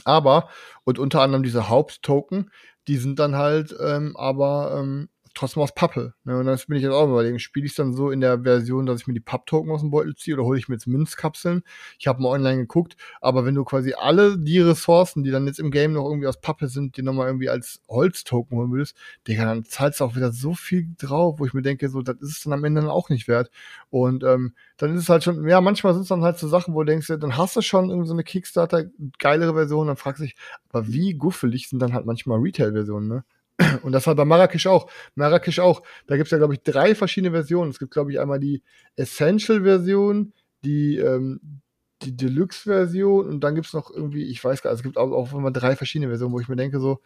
Aber, 0.03 0.49
und 0.84 0.98
unter 0.98 1.22
anderem 1.22 1.44
diese 1.44 1.69
Haupttoken, 1.69 2.49
die 2.88 2.98
sind 2.98 3.19
dann 3.19 3.36
halt 3.36 3.76
ähm, 3.80 4.15
aber 4.18 4.78
ähm, 4.80 5.10
trotzdem 5.34 5.64
aus 5.64 5.74
Pappe. 5.74 6.14
Ne? 6.24 6.38
Und 6.38 6.45
das 6.45 6.66
bin 6.66 6.78
ich 6.78 6.84
jetzt 6.84 6.94
auch 6.94 7.08
überlegen, 7.08 7.40
spiele 7.40 7.66
ich 7.66 7.76
dann 7.76 7.94
so 7.94 8.12
in 8.12 8.22
der 8.22 8.41
Version, 8.41 8.86
dass 8.86 9.02
ich 9.02 9.08
mir 9.08 9.14
die 9.14 9.20
Papp-Token 9.20 9.72
aus 9.72 9.82
dem 9.82 9.91
Beutel 9.91 10.16
ziehe 10.16 10.36
oder 10.36 10.45
hole 10.45 10.60
ich 10.60 10.68
mir 10.68 10.76
jetzt 10.76 10.88
Münzkapseln? 10.88 11.64
Ich 11.99 12.08
habe 12.08 12.22
mal 12.22 12.30
online 12.30 12.58
geguckt, 12.58 12.98
aber 13.22 13.45
wenn 13.45 13.56
du 13.56 13.64
quasi 13.64 13.94
alle 13.94 14.38
die 14.38 14.60
Ressourcen, 14.60 15.24
die 15.24 15.32
dann 15.32 15.48
jetzt 15.48 15.60
im 15.60 15.72
Game 15.72 15.94
noch 15.94 16.06
irgendwie 16.06 16.28
aus 16.28 16.40
Pappe 16.40 16.68
sind, 16.68 16.98
die 16.98 17.02
nochmal 17.02 17.28
irgendwie 17.28 17.49
als 17.49 17.82
Holztoken 17.88 18.58
holen 18.58 18.72
willst, 18.72 18.95
Digga, 19.28 19.45
dann 19.45 19.64
zahlst 19.64 19.99
du 19.99 20.06
auch 20.06 20.16
wieder 20.16 20.32
so 20.32 20.53
viel 20.53 20.88
drauf, 20.98 21.40
wo 21.40 21.45
ich 21.45 21.53
mir 21.53 21.62
denke, 21.62 21.90
so, 21.90 22.02
das 22.02 22.18
ist 22.18 22.38
es 22.38 22.44
dann 22.44 22.53
am 22.53 22.64
Ende 22.64 22.82
dann 22.82 22.90
auch 22.90 23.10
nicht 23.10 23.28
wert. 23.28 23.52
Und 23.90 24.24
ähm, 24.24 24.53
dann 24.78 24.95
ist 24.95 25.03
es 25.03 25.10
halt 25.10 25.24
schon, 25.24 25.48
ja, 25.48 25.62
manchmal 25.62 25.94
sind 25.94 26.03
es 26.03 26.10
dann 26.10 26.24
halt 26.24 26.38
so 26.38 26.48
Sachen, 26.48 26.74
wo 26.74 26.84
du 26.84 26.91
denkst, 26.91 27.08
dann 27.08 27.38
hast 27.38 27.56
du 27.56 27.62
schon 27.62 27.90
irgendwie 27.90 28.08
so 28.08 28.14
eine 28.14 28.24
Kickstarter, 28.24 28.86
geilere 29.20 29.53
Version, 29.53 29.88
dann 29.88 29.98
fragst 29.98 30.20
du 30.20 30.26
dich, 30.26 30.36
aber 30.70 30.88
wie 30.88 31.14
guffelig 31.14 31.70
sind 31.70 31.80
dann 31.80 31.94
halt 31.94 32.06
manchmal 32.06 32.40
Retail-Versionen, 32.40 33.08
ne? 33.08 33.24
Und 33.83 33.91
das 33.91 34.07
hat 34.07 34.17
bei 34.17 34.25
Marrakesch 34.25 34.67
auch. 34.67 34.89
Marrakesch 35.15 35.59
auch. 35.59 35.83
Da 36.07 36.17
gibt's 36.17 36.31
ja, 36.31 36.38
glaube 36.38 36.53
ich, 36.53 36.61
drei 36.63 36.95
verschiedene 36.95 37.31
Versionen. 37.31 37.71
Es 37.71 37.79
gibt, 37.79 37.91
glaube 37.91 38.11
ich, 38.11 38.19
einmal 38.19 38.39
die 38.39 38.61
Essential-Version, 38.95 40.33
die, 40.63 40.97
ähm, 40.97 41.61
die 42.01 42.15
Deluxe-Version 42.15 43.27
und 43.27 43.43
dann 43.43 43.55
gibt's 43.55 43.73
noch 43.73 43.91
irgendwie, 43.91 44.23
ich 44.23 44.43
weiß 44.43 44.61
gar 44.61 44.71
nicht, 44.71 44.79
es 44.79 44.83
gibt 44.83 44.97
auch, 44.97 45.11
auch 45.11 45.33
immer 45.33 45.51
drei 45.51 45.75
verschiedene 45.75 46.09
Versionen, 46.09 46.33
wo 46.33 46.39
ich 46.39 46.47
mir 46.47 46.55
denke, 46.55 46.79
so, 46.79 47.01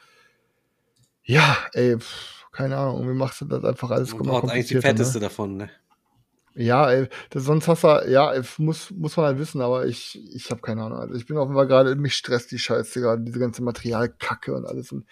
ja, 1.24 1.58
ey, 1.74 1.98
pff, 1.98 2.46
keine 2.52 2.78
Ahnung, 2.78 3.00
irgendwie 3.00 3.18
machst 3.18 3.42
du 3.42 3.46
das 3.46 3.64
einfach 3.64 3.92
alles 3.92 4.14
Man 4.14 4.22
immer 4.22 4.32
braucht 4.32 4.52
eigentlich 4.52 4.68
die 4.68 4.76
komplizierter, 4.76 4.88
fetteste 4.88 5.18
Ne? 5.18 5.24
davon, 5.24 5.58
ne? 5.58 5.70
Ja, 6.58 6.90
ey, 6.90 7.08
das, 7.32 7.44
sonst 7.44 7.68
hast 7.68 7.84
du, 7.84 8.10
ja, 8.10 8.34
muss, 8.60 8.90
muss 8.92 9.18
man 9.18 9.26
halt 9.26 9.40
wissen, 9.40 9.60
aber 9.60 9.86
ich, 9.88 10.22
ich 10.34 10.50
habe 10.52 10.62
keine 10.62 10.84
Ahnung. 10.84 11.00
Also 11.00 11.16
ich 11.16 11.26
bin 11.26 11.38
offenbar 11.38 11.66
gerade, 11.66 11.96
mich 11.96 12.16
stresst 12.16 12.52
die 12.52 12.60
Scheiße 12.60 13.02
gerade, 13.02 13.24
diese 13.24 13.40
ganze 13.40 13.62
Materialkacke 13.62 14.56
und 14.56 14.66
alles. 14.66 14.94
Und 14.94 15.06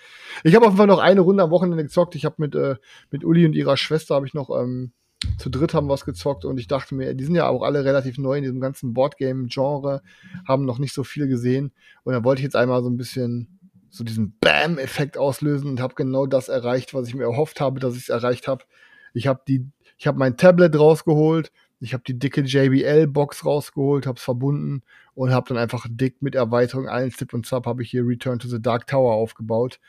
ich 0.46 0.56
habe 0.56 0.72
Fall 0.72 0.88
noch 0.88 1.00
eine 1.00 1.20
Runde 1.20 1.44
am 1.44 1.52
Wochenende 1.52 1.84
gezockt. 1.84 2.16
Ich 2.16 2.24
habe 2.24 2.36
mit, 2.38 2.56
äh, 2.56 2.78
mit 3.12 3.26
Uli 3.26 3.46
und 3.46 3.54
ihrer 3.54 3.76
Schwester 3.76 4.16
habe 4.16 4.26
ich 4.26 4.34
noch, 4.34 4.50
ähm, 4.50 4.94
zu 5.38 5.50
dritt 5.50 5.74
haben 5.74 5.90
was 5.90 6.06
gezockt 6.06 6.46
und 6.46 6.60
ich 6.60 6.68
dachte 6.68 6.96
mir, 6.96 7.14
die 7.14 7.24
sind 7.24 7.36
ja 7.36 7.48
auch 7.48 7.64
alle 7.64 7.86
relativ 7.86 8.18
neu 8.18 8.38
in 8.38 8.44
diesem 8.44 8.60
ganzen 8.60 8.94
Boardgame-Genre, 8.94 10.02
haben 10.48 10.66
noch 10.66 10.80
nicht 10.80 10.94
so 10.94 11.04
viel 11.04 11.28
gesehen. 11.28 11.72
Und 12.04 12.14
dann 12.14 12.24
wollte 12.24 12.40
ich 12.40 12.44
jetzt 12.44 12.56
einmal 12.56 12.84
so 12.84 12.90
ein 12.90 12.98
bisschen 12.98 13.60
so 13.90 14.04
diesen 14.04 14.38
Bam-Effekt 14.40 15.18
auslösen 15.18 15.70
und 15.70 15.80
habe 15.80 15.96
genau 15.96 16.26
das 16.26 16.50
erreicht, 16.50 16.94
was 16.94 17.08
ich 17.08 17.16
mir 17.16 17.24
erhofft 17.24 17.62
habe, 17.62 17.80
dass 17.80 17.96
ich 17.96 18.04
es 18.04 18.10
erreicht 18.10 18.48
habe. 18.48 18.64
Ich 19.14 19.28
habe 19.28 19.42
die, 19.48 19.70
ich 20.04 20.08
habe 20.08 20.20
mein 20.20 20.36
Tablet 20.36 20.78
rausgeholt, 20.78 21.50
ich 21.80 21.94
habe 21.94 22.04
die 22.06 22.20
dicke 22.20 22.42
JBL-Box 22.42 23.46
rausgeholt, 23.46 24.06
habe 24.06 24.18
es 24.18 24.24
verbunden 24.24 24.82
und 25.16 25.32
habe 25.32 25.48
dann 25.48 25.58
einfach 25.58 25.88
dick 25.90 26.22
mit 26.22 26.36
Erweiterung 26.36 26.90
allen 26.90 27.10
Zip 27.12 27.34
und 27.34 27.46
Zap 27.46 27.66
habe 27.66 27.84
ich 27.84 27.92
hier 27.92 28.06
Return 28.06 28.38
to 28.38 28.50
the 28.50 28.62
Dark 28.62 28.86
Tower 28.86 29.14
aufgebaut. 29.14 29.80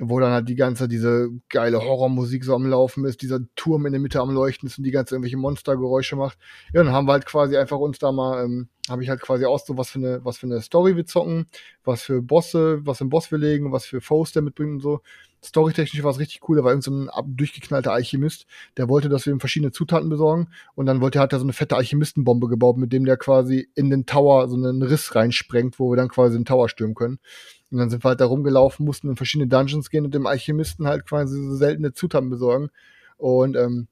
Wo 0.00 0.20
dann 0.20 0.32
halt 0.32 0.48
die 0.48 0.54
ganze, 0.54 0.88
diese 0.88 1.30
geile 1.48 1.80
Horrormusik 1.82 2.44
so 2.44 2.54
am 2.54 2.66
Laufen 2.66 3.04
ist, 3.04 3.22
dieser 3.22 3.40
Turm 3.56 3.86
in 3.86 3.92
der 3.92 4.00
Mitte 4.00 4.20
am 4.20 4.30
Leuchten 4.30 4.68
ist 4.68 4.78
und 4.78 4.84
die 4.84 4.90
ganze 4.90 5.14
irgendwelche 5.14 5.36
Monstergeräusche 5.36 6.16
macht. 6.16 6.38
Ja, 6.72 6.84
dann 6.84 6.92
haben 6.92 7.08
wir 7.08 7.12
halt 7.12 7.26
quasi 7.26 7.56
einfach 7.56 7.78
uns 7.78 7.98
da 7.98 8.12
mal, 8.12 8.44
ähm, 8.44 8.68
habe 8.88 9.02
ich 9.02 9.08
halt 9.08 9.20
quasi 9.20 9.44
aus, 9.44 9.66
so 9.66 9.76
was 9.76 9.90
für 9.90 9.98
eine, 9.98 10.24
was 10.24 10.38
für 10.38 10.46
eine 10.46 10.62
Story 10.62 10.96
wir 10.96 11.06
zocken, 11.06 11.46
was 11.84 12.02
für 12.02 12.22
Bosse, 12.22 12.80
was 12.86 12.98
für 12.98 13.04
ein 13.04 13.10
Boss 13.10 13.30
wir 13.30 13.38
legen, 13.38 13.72
was 13.72 13.86
für 13.86 14.00
Foes 14.00 14.32
der 14.32 14.42
mitbringt 14.42 14.72
und 14.74 14.80
so. 14.80 15.00
Storytechnisch 15.44 16.02
war 16.02 16.10
es 16.10 16.18
richtig 16.18 16.40
cool, 16.48 16.56
da 16.56 16.64
war 16.64 16.72
irgend 16.72 16.84
so 16.84 17.08
durchgeknallter 17.26 17.92
Alchemist, 17.92 18.46
der 18.76 18.88
wollte, 18.88 19.08
dass 19.08 19.24
wir 19.24 19.32
ihm 19.32 19.38
verschiedene 19.38 19.70
Zutaten 19.70 20.08
besorgen 20.08 20.48
und 20.74 20.86
dann 20.86 21.00
wollte, 21.00 21.20
hat 21.20 21.32
er 21.32 21.38
so 21.38 21.44
eine 21.44 21.52
fette 21.52 21.76
Alchemistenbombe 21.76 22.48
gebaut, 22.48 22.76
mit 22.76 22.92
dem 22.92 23.04
der 23.04 23.16
quasi 23.16 23.68
in 23.76 23.88
den 23.88 24.04
Tower 24.04 24.48
so 24.48 24.56
einen 24.56 24.82
Riss 24.82 25.14
reinsprengt, 25.14 25.78
wo 25.78 25.90
wir 25.90 25.96
dann 25.96 26.08
quasi 26.08 26.36
den 26.36 26.44
Tower 26.44 26.68
stürmen 26.68 26.96
können. 26.96 27.18
Und 27.70 27.78
dann 27.78 27.90
sind 27.90 28.02
wir 28.04 28.08
halt 28.08 28.20
da 28.20 28.24
rumgelaufen, 28.26 28.86
mussten 28.86 29.08
in 29.10 29.16
verschiedene 29.16 29.48
Dungeons 29.48 29.90
gehen 29.90 30.04
und 30.04 30.14
dem 30.14 30.26
Alchemisten 30.26 30.86
halt 30.86 31.06
quasi 31.06 31.34
so 31.36 31.54
seltene 31.56 31.92
Zutaten 31.92 32.30
besorgen. 32.30 32.70
Und 33.18 33.56
ähm, 33.56 33.88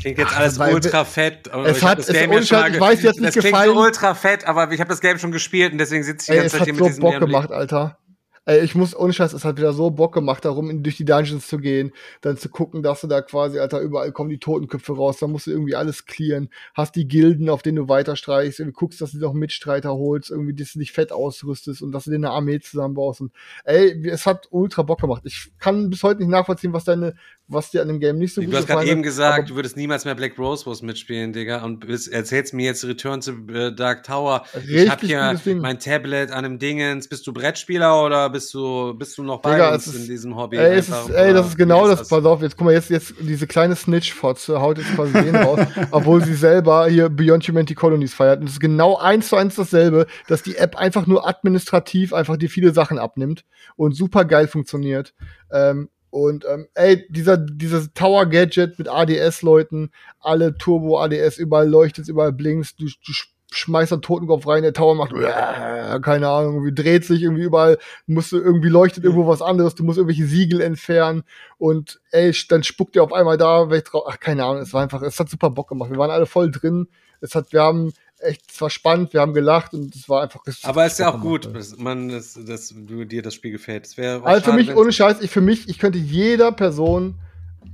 Klingt 0.00 0.18
jetzt 0.18 0.32
Ach, 0.32 0.38
alles 0.40 0.58
ultra 0.58 1.04
fett. 1.04 1.50
aber 1.52 1.66
Es 1.66 1.82
hat- 1.82 1.98
das 1.98 2.08
es- 2.08 2.14
Game 2.14 2.32
Scheiß, 2.32 2.50
mal 2.50 2.74
ich 2.74 2.80
weiß, 2.80 3.02
jetzt 3.02 3.20
nicht 3.20 3.26
Das 3.26 3.34
klingt 3.34 3.54
gefallen. 3.54 3.74
so 3.74 3.80
ultra 3.82 4.14
fett, 4.14 4.46
aber 4.46 4.72
ich 4.72 4.80
habe 4.80 4.88
das 4.88 5.00
Game 5.00 5.18
schon 5.18 5.32
gespielt 5.32 5.72
und 5.72 5.78
deswegen 5.78 6.02
sitze 6.02 6.32
ich 6.32 6.36
die 6.36 6.40
ganze 6.40 6.56
Zeit 6.58 6.64
hier 6.64 6.72
hat 6.74 6.80
mit 6.80 6.84
so 6.84 6.88
diesem 6.88 7.02
Bock 7.02 7.20
gemacht, 7.20 7.52
Alter. 7.52 7.98
Ey, 8.46 8.60
ich 8.64 8.74
muss, 8.74 8.96
ohne 8.96 9.12
Scheiß, 9.12 9.34
es 9.34 9.44
hat 9.44 9.58
wieder 9.58 9.74
so 9.74 9.90
Bock 9.90 10.14
gemacht, 10.14 10.44
darum 10.46 10.70
in, 10.70 10.82
durch 10.82 10.96
die 10.96 11.04
Dungeons 11.04 11.46
zu 11.46 11.58
gehen, 11.58 11.92
dann 12.22 12.38
zu 12.38 12.48
gucken, 12.48 12.82
dass 12.82 13.02
du 13.02 13.06
da 13.06 13.20
quasi, 13.20 13.58
Alter, 13.58 13.80
überall 13.80 14.12
kommen 14.12 14.30
die 14.30 14.38
Totenköpfe 14.38 14.96
raus, 14.96 15.18
dann 15.18 15.30
musst 15.30 15.46
du 15.46 15.50
irgendwie 15.50 15.76
alles 15.76 16.06
clearen, 16.06 16.48
hast 16.74 16.96
die 16.96 17.06
Gilden, 17.06 17.50
auf 17.50 17.60
denen 17.60 17.76
du 17.76 17.88
weiterstreichst, 17.88 18.58
irgendwie 18.58 18.76
guckst, 18.76 19.00
dass 19.02 19.12
du 19.12 19.18
noch 19.18 19.34
Mitstreiter 19.34 19.90
holst, 19.92 20.30
irgendwie, 20.30 20.54
dass 20.54 20.72
du 20.72 20.78
dich 20.78 20.92
fett 20.92 21.12
ausrüstest 21.12 21.82
und 21.82 21.92
dass 21.92 22.04
du 22.04 22.10
dir 22.10 22.16
eine 22.16 22.30
Armee 22.30 22.60
zusammenbaust 22.60 23.20
und, 23.20 23.32
ey, 23.64 24.08
es 24.08 24.24
hat 24.24 24.48
ultra 24.50 24.82
Bock 24.82 25.00
gemacht. 25.02 25.22
Ich 25.26 25.52
kann 25.58 25.90
bis 25.90 26.02
heute 26.02 26.20
nicht 26.20 26.30
nachvollziehen, 26.30 26.72
was 26.72 26.84
deine, 26.84 27.14
was 27.50 27.70
dir 27.70 27.82
an 27.82 27.88
dem 27.88 28.00
Game 28.00 28.18
nicht 28.18 28.34
so 28.34 28.40
Du 28.40 28.46
gut 28.46 28.56
hast 28.56 28.66
gerade 28.66 28.80
gefallen 28.80 28.88
eben 28.90 29.00
hat, 29.00 29.04
gesagt, 29.04 29.50
du 29.50 29.54
würdest 29.56 29.76
niemals 29.76 30.04
mehr 30.04 30.14
Black 30.14 30.38
Rose 30.38 30.64
Wars 30.66 30.82
mitspielen, 30.82 31.32
Digga, 31.32 31.62
und 31.64 31.80
bist, 31.86 32.08
erzählst 32.12 32.54
mir 32.54 32.66
jetzt 32.66 32.84
Return 32.84 33.20
to 33.20 33.32
äh, 33.52 33.74
Dark 33.74 34.04
Tower. 34.04 34.44
ich 34.54 34.68
Richtig 34.68 34.88
hab 34.90 35.00
hier 35.00 35.34
Ding. 35.44 35.58
mein 35.58 35.78
Tablet 35.78 36.30
an 36.30 36.44
einem 36.44 36.58
Dingens. 36.58 37.08
Bist 37.08 37.26
du 37.26 37.32
Brettspieler 37.32 38.04
oder 38.04 38.30
bist 38.30 38.54
du, 38.54 38.94
bist 38.94 39.18
du 39.18 39.22
noch 39.22 39.42
bei 39.42 39.52
Digga, 39.52 39.74
uns 39.74 39.86
ist- 39.86 39.94
in 39.96 40.06
diesem 40.06 40.36
Hobby? 40.36 40.56
Ey, 40.58 40.76
einfach, 40.78 41.08
ist, 41.08 41.14
ey, 41.14 41.32
das 41.32 41.40
oder 41.40 41.48
ist 41.48 41.56
genau 41.58 41.84
wie 41.84 41.88
das. 41.96 42.08
Pass 42.08 42.24
auf, 42.24 42.42
jetzt 42.42 42.56
guck 42.56 42.66
mal, 42.66 42.72
jetzt, 42.74 42.90
jetzt 42.90 43.14
diese 43.20 43.46
kleine 43.46 43.74
Snitch-Fotze 43.76 44.60
haut 44.60 44.78
jetzt 44.78 44.94
quasi 44.94 45.12
den 45.12 45.36
raus, 45.36 45.60
obwohl 45.90 46.24
sie 46.24 46.34
selber 46.34 46.86
hier 46.88 47.08
Beyond 47.08 47.46
Humanity 47.48 47.74
Colonies 47.74 48.14
feiert. 48.14 48.40
Und 48.40 48.46
es 48.46 48.54
ist 48.54 48.60
genau 48.60 48.96
eins 48.96 49.28
zu 49.28 49.36
eins 49.36 49.56
dasselbe, 49.56 50.06
dass 50.28 50.42
die 50.42 50.56
App 50.56 50.76
einfach 50.76 51.06
nur 51.06 51.26
administrativ 51.28 52.12
einfach 52.12 52.36
dir 52.36 52.48
viele 52.48 52.72
Sachen 52.72 52.98
abnimmt 52.98 53.44
und 53.76 53.92
super 53.96 54.24
geil 54.24 54.46
funktioniert. 54.48 55.14
Ähm, 55.52 55.88
und 56.10 56.44
ähm, 56.44 56.66
ey, 56.74 57.06
dieser, 57.08 57.36
dieses 57.36 57.92
Tower-Gadget 57.94 58.78
mit 58.78 58.88
ADS-Leuten, 58.88 59.90
alle 60.20 60.56
Turbo-ADS, 60.56 61.38
überall 61.38 61.68
leuchtet, 61.68 62.08
überall 62.08 62.32
blinkst, 62.32 62.80
du, 62.80 62.84
du 62.84 63.12
sch- 63.12 63.28
schmeißt 63.52 63.92
einen 63.92 64.02
Totenkopf 64.02 64.46
rein, 64.46 64.62
der 64.62 64.72
Tower 64.72 64.94
macht, 64.94 65.12
keine 66.02 66.28
Ahnung, 66.28 66.54
irgendwie 66.54 66.74
dreht 66.82 67.04
sich 67.04 67.22
irgendwie 67.22 67.42
überall, 67.42 67.78
musst 68.06 68.32
du 68.32 68.38
irgendwie 68.38 68.68
leuchtet 68.68 69.04
irgendwo 69.04 69.26
was 69.26 69.42
anderes, 69.42 69.74
du 69.74 69.82
musst 69.84 69.98
irgendwelche 69.98 70.26
Siegel 70.26 70.60
entfernen 70.60 71.24
und 71.58 72.00
ey, 72.10 72.32
dann 72.48 72.62
spuckt 72.62 72.94
der 72.94 73.02
auf 73.02 73.12
einmal 73.12 73.36
da 73.38 73.70
weg 73.70 73.84
drauf. 73.86 74.04
Ach, 74.08 74.20
keine 74.20 74.44
Ahnung, 74.44 74.62
es 74.62 74.72
war 74.72 74.82
einfach, 74.82 75.02
es 75.02 75.18
hat 75.18 75.28
super 75.28 75.50
Bock 75.50 75.68
gemacht. 75.68 75.90
Wir 75.90 75.98
waren 75.98 76.10
alle 76.10 76.26
voll 76.26 76.50
drin. 76.50 76.88
Es 77.20 77.34
hat, 77.34 77.52
wir 77.52 77.60
haben 77.62 77.92
echt, 78.20 78.42
es 78.50 78.60
war 78.60 78.70
spannend, 78.70 79.12
wir 79.12 79.20
haben 79.20 79.34
gelacht 79.34 79.74
und 79.74 79.94
es 79.94 80.08
war 80.08 80.22
einfach. 80.22 80.42
es 80.46 80.64
Aber 80.64 80.86
ist 80.86 80.98
ja 80.98 81.12
auch 81.12 81.20
gut, 81.20 81.54
dass 81.54 81.76
man, 81.78 82.08
dass, 82.08 82.34
dass 82.34 82.74
du, 82.76 83.04
dir 83.04 83.22
das 83.22 83.34
Spiel 83.34 83.52
gefällt. 83.52 83.86
Es 83.86 83.96
wäre 83.96 84.22
auch 84.22 84.26
Also 84.26 84.50
für 84.50 84.56
mich, 84.56 84.74
ohne 84.74 84.92
Scheiß, 84.92 85.20
ich 85.20 85.30
für 85.30 85.40
mich, 85.40 85.68
ich 85.68 85.78
könnte 85.78 85.98
jeder 85.98 86.52
Person, 86.52 87.18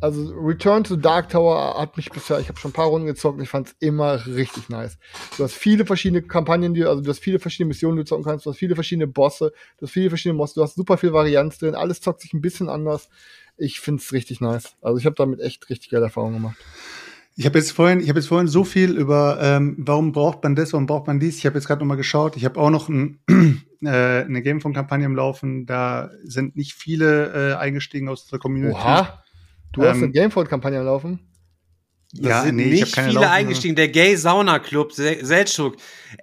also 0.01 0.33
Return 0.35 0.85
to 0.85 0.97
Dark 0.97 1.31
Tower 1.31 1.79
hat 1.81 1.97
mich 1.97 2.11
bisher, 2.11 2.39
ich 2.39 2.49
habe 2.49 2.59
schon 2.59 2.71
ein 2.71 2.75
paar 2.75 2.87
Runden 2.87 3.07
gezockt 3.07 3.39
und 3.39 3.43
ich 3.43 3.49
fand 3.49 3.69
es 3.69 3.77
immer 3.81 4.27
richtig 4.27 4.69
nice. 4.69 4.99
Du 5.37 5.45
hast 5.45 5.55
viele 5.55 5.87
verschiedene 5.87 6.23
Kampagnen, 6.23 6.75
die, 6.75 6.85
also 6.85 7.03
du 7.03 7.09
hast 7.09 7.21
viele 7.21 7.39
verschiedene 7.39 7.69
Missionen, 7.69 7.97
die 7.97 8.03
du 8.03 8.09
zocken 8.09 8.25
kannst, 8.25 8.47
du 8.47 8.51
hast 8.51 8.59
viele 8.59 8.75
verschiedene 8.75 9.07
Bosse, 9.07 9.53
du 9.79 9.87
hast 9.87 9.93
viele 9.93 10.11
verschiedene 10.11 10.39
Bosse, 10.39 10.55
du 10.55 10.63
hast 10.63 10.75
super 10.75 10.99
viel 10.99 11.13
Varianz 11.13 11.59
drin, 11.59 11.75
alles 11.75 12.01
zockt 12.01 12.21
sich 12.21 12.33
ein 12.35 12.41
bisschen 12.41 12.69
anders. 12.69 13.09
Ich 13.59 13.81
find's 13.81 14.13
richtig 14.13 14.43
nice. 14.43 14.77
Also 14.83 14.99
ich 14.99 15.07
habe 15.07 15.17
damit 15.17 15.41
echt 15.41 15.71
richtig 15.71 15.89
geile 15.89 16.05
Erfahrungen 16.05 16.35
gemacht. 16.35 16.57
Ich 17.39 17.45
habe 17.45 17.59
jetzt 17.59 17.73
vorhin, 17.73 18.01
ich 18.01 18.09
habe 18.09 18.19
jetzt 18.19 18.29
vorhin 18.29 18.49
so 18.49 18.65
viel 18.65 18.97
über, 18.97 19.39
ähm, 19.43 19.77
warum 19.79 20.13
braucht 20.13 20.43
man 20.43 20.57
das, 20.57 20.73
warum 20.73 20.87
braucht 20.87 21.07
man 21.07 21.21
dies. 21.21 21.37
Ich 21.37 21.45
habe 21.47 21.57
jetzt 21.57 21.67
gerade 21.67 21.81
noch 21.81 21.87
mal 21.87 21.97
geschaut. 21.97 22.35
Ich 22.37 22.45
habe 22.47 22.59
auch 22.59 22.71
noch 22.71 22.89
ein, 22.89 23.21
äh, 23.83 23.89
eine 24.25 24.41
Gamefone-Kampagne 24.43 25.05
im 25.05 25.15
Laufen. 25.15 25.67
Da 25.67 26.11
sind 26.25 26.57
nicht 26.57 26.73
viele 26.73 27.53
äh, 27.53 27.55
eingestiegen 27.57 28.09
aus 28.09 28.27
der 28.27 28.39
Community. 28.39 28.79
Oha! 28.79 29.23
Du 29.73 29.83
hast 29.83 29.99
Ähm, 29.99 30.05
eine 30.05 30.13
Gamefold-Kampagne 30.13 30.79
am 30.81 30.87
Laufen? 30.87 31.21
Da 32.15 32.29
Ja, 32.31 32.43
sind 32.45 32.57
nee, 32.57 32.71
nicht 32.71 32.95
keine 32.95 33.09
viele 33.09 33.21
laufen, 33.21 33.31
eingestiegen. 33.33 33.77
Der 33.77 33.89
Gay 33.89 34.17
Sauna 34.17 34.59
Club, 34.59 34.93
Se- 34.93 35.19
Seltschuk. 35.23 35.77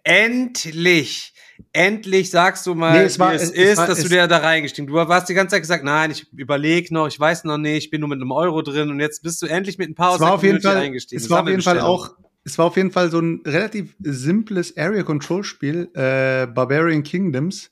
Endlich, 0.04 1.33
endlich 1.72 2.30
sagst 2.30 2.66
du 2.68 2.76
mal, 2.76 3.00
Nee, 3.00 3.06
es 3.06 3.18
war- 3.20 3.32
wie 3.32 3.36
es, 3.36 3.44
es- 3.44 3.50
ist, 3.52 3.78
war- 3.78 3.88
dass 3.88 3.98
du 4.00 4.04
es- 4.06 4.10
dir 4.10 4.28
da 4.28 4.38
reingestiegen. 4.38 4.88
Du 4.88 4.94
warst 4.94 5.30
die 5.30 5.34
ganze 5.34 5.54
Zeit 5.56 5.62
gesagt, 5.62 5.84
nein, 5.84 6.12
ich 6.12 6.32
überlege 6.34 6.94
noch, 6.94 7.08
ich 7.08 7.20
weiß 7.20 7.44
noch 7.46 7.58
nicht, 7.58 7.86
ich 7.86 7.90
bin 7.90 8.02
nur 8.02 8.10
mit 8.10 8.18
einem 8.22 8.32
Euro 8.32 8.62
drin 8.62 8.90
und 8.90 9.00
jetzt 9.00 9.24
bist 9.24 9.42
du 9.42 9.46
endlich 9.48 9.78
mit 9.78 9.90
ein 9.90 9.96
paar 9.96 10.10
aus 10.10 10.16
es 10.16 10.22
war 10.22 10.28
der 10.30 10.36
auf 10.36 10.44
jeden 10.44 10.58
Community 10.58 10.68
Fall, 10.78 10.86
eingestiegen. 10.86 11.22
es 11.22 11.30
war 11.30 11.42
auf 11.42 11.48
jeden 11.48 11.62
Fall 11.62 11.80
auch, 11.80 12.16
es 12.44 12.58
war 12.58 12.66
auf 12.66 12.76
jeden 12.78 12.92
Fall 12.92 13.10
so 13.10 13.20
ein 13.20 13.42
relativ 13.46 13.96
simples 14.00 14.76
Area 14.78 15.04
Control 15.04 15.44
Spiel, 15.44 15.90
äh, 15.94 16.48
Barbarian 16.48 17.04
Kingdoms 17.04 17.72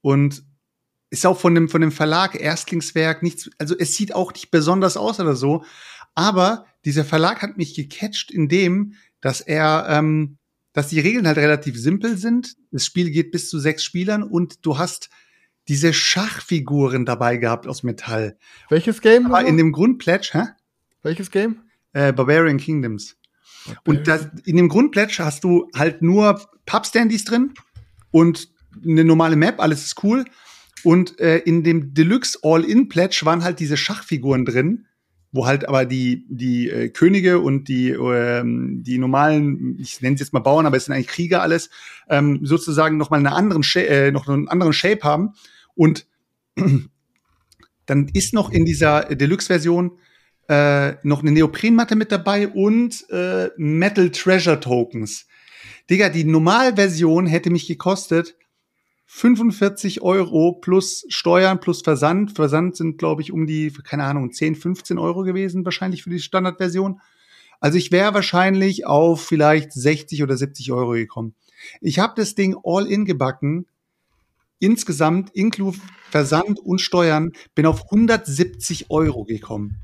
und 0.00 0.42
ist 1.10 1.26
auch 1.26 1.38
von 1.38 1.54
dem 1.54 1.68
von 1.68 1.80
dem 1.82 1.92
Verlag 1.92 2.40
Erstlingswerk 2.40 3.22
nichts, 3.22 3.50
also 3.58 3.74
es 3.78 3.94
sieht 3.96 4.14
auch 4.14 4.32
nicht 4.32 4.50
besonders 4.50 4.96
aus 4.96 5.20
oder 5.20 5.36
so, 5.36 5.64
aber 6.14 6.66
dieser 6.84 7.04
Verlag 7.04 7.42
hat 7.42 7.56
mich 7.58 7.74
gecatcht 7.74 8.30
in 8.30 8.48
dem, 8.48 8.94
dass 9.20 9.40
er 9.40 9.86
ähm, 9.88 10.38
dass 10.72 10.88
die 10.88 11.00
Regeln 11.00 11.26
halt 11.26 11.38
relativ 11.38 11.78
simpel 11.78 12.16
sind. 12.16 12.56
Das 12.70 12.84
Spiel 12.84 13.10
geht 13.10 13.30
bis 13.30 13.48
zu 13.48 13.58
sechs 13.58 13.84
Spielern 13.84 14.22
und 14.22 14.64
du 14.64 14.78
hast 14.78 15.10
diese 15.68 15.92
Schachfiguren 15.92 17.04
dabei 17.04 17.36
gehabt 17.36 17.66
aus 17.66 17.82
Metall. 17.82 18.36
Welches 18.68 19.00
Game? 19.00 19.26
Aber 19.26 19.46
in 19.46 19.56
dem 19.56 19.72
Grundpledge, 19.72 20.30
hä? 20.32 20.44
Welches 21.02 21.30
Game? 21.30 21.62
Äh, 21.92 22.12
Barbarian 22.12 22.58
Kingdoms. 22.58 23.16
Und 23.84 24.08
das, 24.08 24.28
in 24.44 24.56
dem 24.56 24.68
Grundpledge 24.68 25.16
hast 25.20 25.44
du 25.44 25.70
halt 25.74 26.02
nur 26.02 26.40
Pubstandies 26.66 27.24
drin 27.24 27.54
und 28.10 28.48
eine 28.84 29.04
normale 29.04 29.36
Map, 29.36 29.60
alles 29.60 29.84
ist 29.84 30.02
cool. 30.02 30.24
Und 30.84 31.20
äh, 31.20 31.38
in 31.38 31.62
dem 31.62 31.94
Deluxe 31.94 32.38
All-In-Pledge 32.42 33.20
waren 33.22 33.44
halt 33.44 33.60
diese 33.60 33.76
Schachfiguren 33.76 34.44
drin, 34.44 34.86
wo 35.32 35.46
halt 35.46 35.66
aber 35.66 35.86
die, 35.86 36.26
die 36.28 36.68
äh, 36.68 36.88
Könige 36.90 37.40
und 37.40 37.68
die, 37.68 37.90
ähm, 37.90 38.82
die 38.84 38.98
normalen, 38.98 39.78
ich 39.80 40.00
nenne 40.02 40.14
es 40.14 40.20
jetzt 40.20 40.34
mal 40.34 40.40
Bauern, 40.40 40.66
aber 40.66 40.76
es 40.76 40.84
sind 40.84 40.94
eigentlich 40.94 41.08
Krieger 41.08 41.42
alles, 41.42 41.70
ähm, 42.08 42.40
sozusagen 42.42 42.98
noch 42.98 43.10
mal 43.10 43.18
eine 43.18 43.32
anderen, 43.32 43.62
Sha 43.62 43.80
äh, 43.80 44.12
noch 44.12 44.28
einen 44.28 44.48
anderen 44.48 44.74
Shape 44.74 45.02
haben. 45.02 45.30
Und 45.74 46.06
dann 47.86 48.08
ist 48.12 48.34
noch 48.34 48.50
in 48.50 48.66
dieser 48.66 49.04
Deluxe-Version 49.06 49.92
äh, 50.48 50.94
noch 51.02 51.22
eine 51.22 51.32
Neoprenmatte 51.32 51.96
mit 51.96 52.12
dabei 52.12 52.48
und 52.48 53.08
äh, 53.10 53.48
Metal 53.56 54.10
Treasure 54.10 54.60
Tokens. 54.60 55.26
Digga, 55.88 56.10
die 56.10 56.24
Normalversion 56.24 57.26
hätte 57.26 57.50
mich 57.50 57.66
gekostet 57.66 58.36
45 59.14 60.00
Euro 60.00 60.52
plus 60.54 61.04
Steuern 61.08 61.60
plus 61.60 61.82
Versand. 61.82 62.32
Versand 62.32 62.76
sind, 62.76 62.96
glaube 62.96 63.20
ich, 63.20 63.30
um 63.30 63.46
die, 63.46 63.70
keine 63.70 64.04
Ahnung, 64.04 64.32
10, 64.32 64.54
15 64.56 64.98
Euro 64.98 65.22
gewesen, 65.22 65.66
wahrscheinlich 65.66 66.02
für 66.02 66.08
die 66.08 66.18
Standardversion. 66.18 66.98
Also 67.60 67.76
ich 67.76 67.92
wäre 67.92 68.14
wahrscheinlich 68.14 68.86
auf 68.86 69.22
vielleicht 69.22 69.70
60 69.74 70.22
oder 70.22 70.34
70 70.38 70.72
Euro 70.72 70.92
gekommen. 70.92 71.34
Ich 71.82 71.98
habe 71.98 72.14
das 72.16 72.34
Ding 72.34 72.56
all 72.64 72.86
in 72.86 73.04
gebacken. 73.04 73.66
Insgesamt, 74.60 75.28
inklusive 75.34 75.82
Versand 76.10 76.58
und 76.58 76.80
Steuern, 76.80 77.32
bin 77.54 77.66
auf 77.66 77.84
170 77.92 78.90
Euro 78.90 79.24
gekommen. 79.24 79.76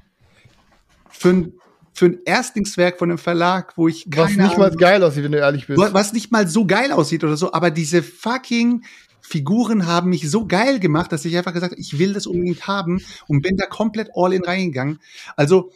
Für 1.10 1.28
ein, 1.30 1.52
für 1.92 2.06
ein 2.06 2.18
Erstlingswerk 2.24 2.98
von 2.98 3.10
einem 3.10 3.18
Verlag, 3.18 3.76
wo 3.76 3.88
ich 3.88 4.06
Was 4.08 4.30
nicht 4.36 4.56
mal 4.56 4.66
Ahnung- 4.68 4.78
geil 4.78 5.02
aussieht, 5.04 5.24
wenn 5.24 5.32
du 5.32 5.38
ehrlich 5.38 5.66
bist. 5.66 5.78
was 5.78 6.14
nicht 6.14 6.32
mal 6.32 6.48
so 6.48 6.64
geil 6.64 6.92
aussieht 6.92 7.24
oder 7.24 7.36
so, 7.36 7.52
aber 7.52 7.70
diese 7.70 8.02
fucking 8.02 8.84
Figuren 9.28 9.86
haben 9.86 10.10
mich 10.10 10.30
so 10.30 10.46
geil 10.46 10.80
gemacht, 10.80 11.12
dass 11.12 11.24
ich 11.24 11.36
einfach 11.36 11.52
gesagt 11.52 11.72
habe, 11.72 11.80
ich 11.80 11.98
will 11.98 12.14
das 12.14 12.26
unbedingt 12.26 12.66
haben 12.66 13.02
und 13.26 13.42
bin 13.42 13.56
da 13.56 13.66
komplett 13.66 14.10
all 14.14 14.32
in 14.32 14.42
reingegangen. 14.42 15.00
Also 15.36 15.70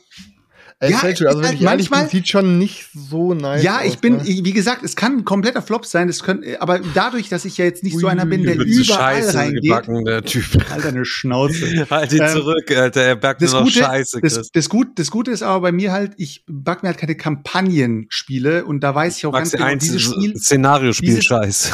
Ja, 0.90 0.98
Selchuk, 0.98 1.28
also 1.28 1.38
ist 1.40 1.42
wenn 1.44 1.48
halt 1.50 1.60
ich 1.60 1.66
ehrlich 1.66 1.90
bin, 1.90 1.98
manchmal- 1.98 2.10
sieht 2.10 2.28
schon 2.28 2.59
nicht 2.59 2.86
so 2.92 3.34
nice 3.34 3.62
Ja, 3.62 3.78
aus. 3.78 3.84
ich 3.86 3.98
bin, 3.98 4.16
ne? 4.16 4.24
wie 4.24 4.52
gesagt, 4.52 4.82
es 4.82 4.96
kann 4.96 5.18
ein 5.18 5.24
kompletter 5.24 5.62
Flop 5.62 5.86
sein, 5.86 6.09
es 6.09 6.22
können, 6.22 6.42
aber 6.59 6.80
dadurch, 6.94 7.28
dass 7.28 7.44
ich 7.44 7.56
ja 7.59 7.64
jetzt 7.64 7.84
nicht 7.84 7.98
so 7.98 8.06
einer 8.09 8.26
bin, 8.26 8.42
der 8.44 8.56
überall 8.56 8.84
Scheiße 9.22 9.34
reingeht, 9.38 9.62
gebacken, 9.62 10.04
der 10.04 10.22
Typ. 10.24 10.44
Alter, 10.72 10.88
eine 10.88 11.04
Schnauze. 11.04 11.86
Halt 11.90 12.12
ihn 12.12 12.22
Ähm, 12.22 12.28
zurück, 12.32 12.70
Alter. 12.70 13.00
Er 13.02 13.16
backt 13.16 13.42
Das 13.42 13.52
nur 13.52 13.60
noch 13.60 13.66
Gute, 13.68 13.78
Scheiße, 13.80 14.20
das, 14.20 14.34
Chris. 14.34 14.50
das, 14.52 14.68
Gut, 14.68 14.88
das 14.98 15.10
Gute 15.10 15.30
ist 15.30 15.42
aber 15.42 15.60
bei 15.60 15.72
mir 15.72 15.92
halt, 15.92 16.12
ich 16.16 16.44
back 16.48 16.82
mir 16.82 16.88
halt 16.88 16.98
keine 16.98 17.14
Kampagnenspiele 17.16 18.64
und 18.64 18.80
da 18.80 18.94
weiß 18.94 19.16
ich 19.18 19.26
auch 19.26 19.32
Magst 19.32 19.52
ganz 19.52 19.62
genau, 19.64 19.74
dieses 19.78 20.02
Spiel, 20.02 20.36
Szenario-Spiel 20.36 21.09
dieses- 21.09 21.24
Scheiß. 21.24 21.72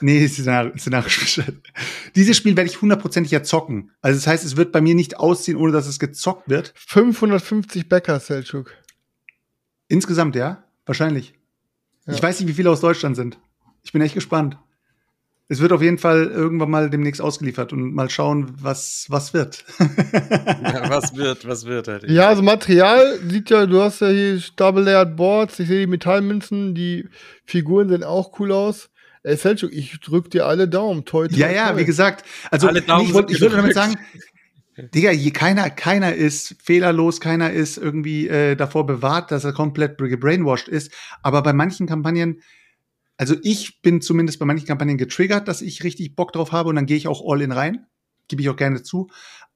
nee, 0.00 0.26
Szenario, 0.26 0.72
Szenario, 0.76 1.08
dieses 2.16 2.36
Spiel 2.36 2.56
werde 2.56 2.70
ich 2.70 2.80
hundertprozentig 2.80 3.30
ja 3.32 3.42
zocken. 3.42 3.90
Also 4.00 4.18
das 4.18 4.26
heißt, 4.26 4.44
es 4.44 4.56
wird 4.56 4.72
bei 4.72 4.80
mir 4.80 4.94
nicht 4.94 5.18
ausziehen, 5.18 5.56
ohne 5.56 5.72
dass 5.72 5.86
es 5.86 5.98
gezockt 5.98 6.48
wird. 6.48 6.72
550 6.76 7.88
Bäcker, 7.88 8.20
Selchuk. 8.40 8.72
Insgesamt, 9.88 10.34
ja, 10.34 10.64
wahrscheinlich. 10.86 11.34
Ja. 12.06 12.14
Ich 12.14 12.22
weiß 12.22 12.40
nicht, 12.40 12.48
wie 12.48 12.54
viele 12.54 12.70
aus 12.70 12.80
Deutschland 12.80 13.16
sind. 13.16 13.38
Ich 13.82 13.92
bin 13.92 14.00
echt 14.02 14.14
gespannt. 14.14 14.56
Es 15.48 15.60
wird 15.60 15.72
auf 15.72 15.82
jeden 15.82 15.98
Fall 15.98 16.26
irgendwann 16.28 16.70
mal 16.70 16.90
demnächst 16.90 17.20
ausgeliefert 17.20 17.72
und 17.72 17.92
mal 17.92 18.08
schauen, 18.08 18.52
was, 18.62 19.06
was 19.08 19.34
wird. 19.34 19.64
Ja, 20.62 20.88
was 20.88 21.16
wird, 21.16 21.46
was 21.48 21.64
wird 21.66 21.88
halt. 21.88 22.08
Ja, 22.08 22.28
also 22.28 22.42
Material 22.42 23.18
sieht 23.28 23.50
ja, 23.50 23.66
du 23.66 23.82
hast 23.82 24.00
ja 24.00 24.08
hier 24.08 24.40
Double 24.56 24.84
Layered 24.84 25.16
Boards, 25.16 25.58
ich 25.58 25.66
sehe 25.68 25.80
die 25.80 25.86
Metallmünzen, 25.86 26.74
die 26.74 27.08
Figuren 27.44 27.88
sehen 27.88 28.04
auch 28.04 28.38
cool 28.38 28.52
aus. 28.52 28.90
Ey, 29.22 29.36
Selchuk, 29.36 29.72
ich 29.72 29.98
drück 30.00 30.30
dir 30.30 30.46
alle 30.46 30.68
Daumen, 30.68 31.04
toi, 31.04 31.26
toi, 31.26 31.36
Ja, 31.36 31.50
ja, 31.50 31.70
toi. 31.70 31.80
wie 31.80 31.84
gesagt, 31.84 32.24
also 32.50 32.68
Alle 32.68 32.82
Daumen 32.82 33.06
ich, 33.06 33.14
wollt, 33.14 33.30
ich 33.30 33.40
würde 33.40 33.56
damit 33.56 33.74
sagen, 33.74 33.96
Digga, 34.82 35.10
je, 35.12 35.30
keiner, 35.30 35.70
keiner 35.70 36.14
ist 36.14 36.56
fehlerlos, 36.62 37.20
keiner 37.20 37.52
ist 37.52 37.76
irgendwie 37.76 38.28
äh, 38.28 38.56
davor 38.56 38.86
bewahrt, 38.86 39.30
dass 39.30 39.44
er 39.44 39.52
komplett 39.52 39.98
gebrainwashed 39.98 40.68
ist. 40.68 40.92
Aber 41.22 41.42
bei 41.42 41.52
manchen 41.52 41.86
Kampagnen, 41.86 42.42
also 43.16 43.36
ich 43.42 43.82
bin 43.82 44.00
zumindest 44.00 44.38
bei 44.38 44.46
manchen 44.46 44.66
Kampagnen 44.66 44.98
getriggert, 44.98 45.48
dass 45.48 45.62
ich 45.62 45.84
richtig 45.84 46.16
Bock 46.16 46.32
drauf 46.32 46.52
habe 46.52 46.68
und 46.68 46.76
dann 46.76 46.86
gehe 46.86 46.96
ich 46.96 47.08
auch 47.08 47.22
all 47.26 47.42
in 47.42 47.52
rein. 47.52 47.86
Gebe 48.28 48.42
ich 48.42 48.48
auch 48.48 48.56
gerne 48.56 48.82
zu. 48.82 49.08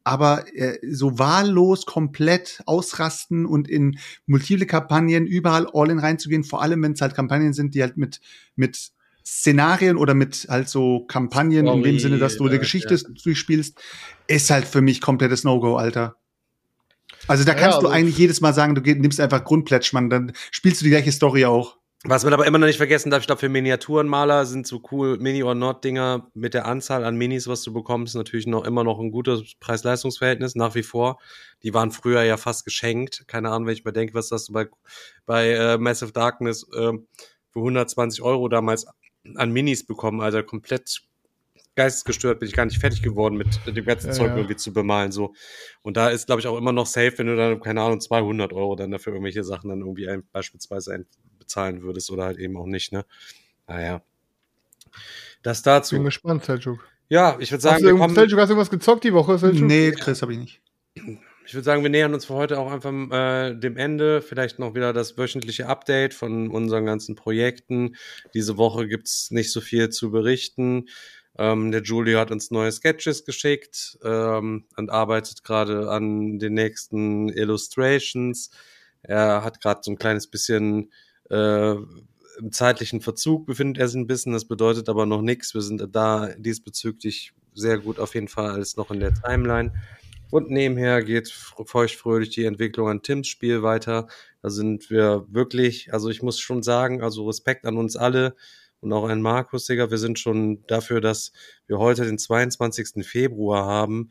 Aber 0.02 0.44
äh, 0.54 0.78
so 0.90 1.18
wahllos 1.18 1.86
komplett 1.86 2.62
ausrasten 2.66 3.46
und 3.46 3.68
in 3.68 3.98
multiple 4.26 4.66
Kampagnen 4.66 5.26
überall 5.26 5.66
all 5.72 5.90
in 5.90 5.98
reinzugehen, 5.98 6.44
vor 6.44 6.60
allem 6.60 6.82
wenn 6.82 6.92
es 6.92 7.00
halt 7.00 7.14
Kampagnen 7.14 7.54
sind, 7.54 7.74
die 7.74 7.82
halt 7.82 7.96
mit, 7.96 8.20
mit 8.54 8.93
Szenarien 9.26 9.96
oder 9.96 10.14
mit 10.14 10.46
halt 10.50 10.68
so 10.68 11.00
Kampagnen 11.06 11.66
in 11.66 11.82
dem 11.82 11.98
Sinne, 11.98 12.18
dass 12.18 12.36
du 12.36 12.46
eine 12.46 12.58
Geschichte 12.58 12.98
durchspielst, 13.24 13.78
ist 14.26 14.50
halt 14.50 14.66
für 14.66 14.82
mich 14.82 15.00
komplettes 15.00 15.44
No-Go, 15.44 15.76
Alter. 15.76 16.16
Also 17.26 17.44
da 17.44 17.52
Ja, 17.52 17.58
kannst 17.58 17.76
du 17.82 17.86
also- 17.86 17.88
eigentlich 17.88 18.18
jedes 18.18 18.40
Mal 18.42 18.52
sagen, 18.52 18.74
du 18.74 18.82
nimmst 18.82 19.18
einfach 19.20 19.44
Grundplätsch, 19.44 19.92
Mann, 19.94 20.10
dann 20.10 20.32
spielst 20.50 20.80
du 20.80 20.84
die 20.84 20.90
gleiche 20.90 21.10
Story 21.12 21.46
auch. 21.46 21.78
Was 22.06 22.22
man 22.22 22.34
aber 22.34 22.46
immer 22.46 22.58
noch 22.58 22.66
nicht 22.66 22.76
vergessen 22.76 23.08
darf, 23.10 23.22
ich 23.22 23.26
glaube, 23.26 23.40
für 23.40 23.48
Miniaturenmaler 23.48 24.44
sind 24.44 24.66
so 24.66 24.82
cool 24.92 25.16
Mini- 25.16 25.42
or 25.42 25.54
Not-Dinger 25.54 26.30
mit 26.34 26.52
der 26.52 26.66
Anzahl 26.66 27.02
an 27.02 27.16
Minis, 27.16 27.48
was 27.48 27.62
du 27.62 27.72
bekommst, 27.72 28.14
natürlich 28.14 28.46
noch 28.46 28.66
immer 28.66 28.84
noch 28.84 29.00
ein 29.00 29.10
gutes 29.10 29.54
Preis-Leistungs-Verhältnis, 29.58 30.54
nach 30.54 30.74
wie 30.74 30.82
vor. 30.82 31.18
Die 31.62 31.72
waren 31.72 31.92
früher 31.92 32.22
ja 32.22 32.36
fast 32.36 32.66
geschenkt. 32.66 33.24
Keine 33.26 33.48
Ahnung, 33.50 33.66
wenn 33.68 33.72
ich 33.72 33.86
mal 33.86 33.92
denke, 33.92 34.12
was 34.12 34.28
das 34.28 34.52
bei, 34.52 34.66
bei 35.24 35.52
äh, 35.52 35.78
Massive 35.78 36.12
Darkness 36.12 36.66
äh, 36.74 36.92
für 37.50 37.58
120 37.60 38.20
Euro 38.20 38.50
damals 38.50 38.86
an 39.36 39.50
Minis 39.52 39.86
bekommen, 39.86 40.20
also 40.20 40.42
komplett 40.42 41.02
geistesgestört 41.76 42.38
bin 42.38 42.48
ich 42.48 42.54
gar 42.54 42.66
nicht 42.66 42.78
fertig 42.78 43.02
geworden 43.02 43.36
mit 43.36 43.58
dem 43.66 43.84
ganzen 43.84 44.08
Ja, 44.08 44.12
Zeug 44.12 44.28
ja. 44.30 44.36
irgendwie 44.36 44.54
zu 44.56 44.72
bemalen 44.72 45.10
so 45.10 45.34
und 45.82 45.96
da 45.96 46.08
ist 46.08 46.26
glaube 46.26 46.40
ich 46.40 46.46
auch 46.46 46.56
immer 46.56 46.70
noch 46.72 46.86
safe 46.86 47.14
wenn 47.16 47.26
du 47.26 47.34
dann 47.36 47.60
keine 47.60 47.80
Ahnung 47.82 48.00
200 48.00 48.52
Euro 48.52 48.76
dann 48.76 48.92
dafür 48.92 49.12
irgendwelche 49.12 49.42
Sachen 49.42 49.70
dann 49.70 49.80
irgendwie 49.80 50.08
ein, 50.08 50.22
beispielsweise 50.30 50.94
ein, 50.94 51.06
bezahlen 51.40 51.82
würdest 51.82 52.12
oder 52.12 52.26
halt 52.26 52.38
eben 52.38 52.56
auch 52.56 52.66
nicht 52.66 52.92
ne 52.92 53.04
naja 53.66 54.02
das 55.42 55.62
Bin 55.62 55.72
dazu 55.72 56.02
gespannt, 56.02 56.44
Selchuk. 56.44 56.86
ja 57.08 57.36
ich 57.40 57.50
würde 57.50 57.56
Hast 57.56 57.62
sagen 57.62 57.76
du, 57.78 57.82
wir 57.82 57.88
irgend- 57.88 58.00
kommen 58.02 58.14
Selchuk, 58.14 58.38
hast 58.38 58.48
du 58.48 58.52
irgendwas 58.52 58.70
gezockt 58.70 59.02
die 59.04 59.12
Woche, 59.12 59.36
Selchuk? 59.38 59.66
Nee, 59.66 59.90
Chris, 59.92 60.22
habe 60.22 60.32
ich 60.34 60.38
nicht. 60.38 60.60
Ich 61.46 61.52
würde 61.52 61.64
sagen, 61.64 61.82
wir 61.82 61.90
nähern 61.90 62.14
uns 62.14 62.24
für 62.24 62.34
heute 62.34 62.58
auch 62.58 62.72
einfach 62.72 62.92
äh, 62.92 63.54
dem 63.54 63.76
Ende. 63.76 64.22
Vielleicht 64.22 64.58
noch 64.58 64.74
wieder 64.74 64.92
das 64.92 65.18
wöchentliche 65.18 65.66
Update 65.66 66.14
von 66.14 66.48
unseren 66.50 66.86
ganzen 66.86 67.16
Projekten. 67.16 67.96
Diese 68.32 68.56
Woche 68.56 68.88
gibt's 68.88 69.30
nicht 69.30 69.52
so 69.52 69.60
viel 69.60 69.90
zu 69.90 70.10
berichten. 70.10 70.88
Ähm, 71.36 71.70
der 71.70 71.82
Julio 71.82 72.18
hat 72.18 72.30
uns 72.30 72.50
neue 72.50 72.72
Sketches 72.72 73.26
geschickt 73.26 73.98
ähm, 74.02 74.64
und 74.76 74.90
arbeitet 74.90 75.44
gerade 75.44 75.90
an 75.90 76.38
den 76.38 76.54
nächsten 76.54 77.28
Illustrations. 77.28 78.50
Er 79.02 79.44
hat 79.44 79.60
gerade 79.60 79.80
so 79.82 79.90
ein 79.90 79.98
kleines 79.98 80.28
bisschen 80.28 80.92
äh, 81.28 81.74
im 82.38 82.52
zeitlichen 82.52 83.00
Verzug 83.00 83.46
befindet 83.46 83.78
er 83.78 83.88
sich 83.88 84.00
ein 84.00 84.06
bisschen. 84.06 84.32
Das 84.32 84.46
bedeutet 84.46 84.88
aber 84.88 85.06
noch 85.06 85.22
nichts. 85.22 85.54
Wir 85.54 85.60
sind 85.60 85.86
da 85.92 86.30
diesbezüglich 86.36 87.32
sehr 87.52 87.78
gut 87.78 88.00
auf 88.00 88.14
jeden 88.14 88.28
Fall 88.28 88.50
alles 88.50 88.76
noch 88.76 88.90
in 88.90 89.00
der 89.00 89.14
Timeline. 89.14 89.72
Und 90.34 90.50
nebenher 90.50 91.04
geht 91.04 91.28
feuchtfröhlich 91.30 92.30
die 92.30 92.44
Entwicklung 92.44 92.88
an 92.88 93.02
Tims 93.02 93.28
Spiel 93.28 93.62
weiter. 93.62 94.08
Da 94.42 94.50
sind 94.50 94.90
wir 94.90 95.28
wirklich, 95.30 95.92
also 95.92 96.10
ich 96.10 96.22
muss 96.22 96.40
schon 96.40 96.64
sagen, 96.64 97.02
also 97.02 97.24
Respekt 97.28 97.64
an 97.66 97.76
uns 97.76 97.94
alle 97.94 98.34
und 98.80 98.92
auch 98.92 99.08
an 99.08 99.22
Markus, 99.22 99.66
Digga. 99.66 99.92
Wir 99.92 99.98
sind 99.98 100.18
schon 100.18 100.66
dafür, 100.66 101.00
dass 101.00 101.30
wir 101.68 101.78
heute 101.78 102.04
den 102.04 102.18
22. 102.18 103.06
Februar 103.06 103.64
haben, 103.64 104.10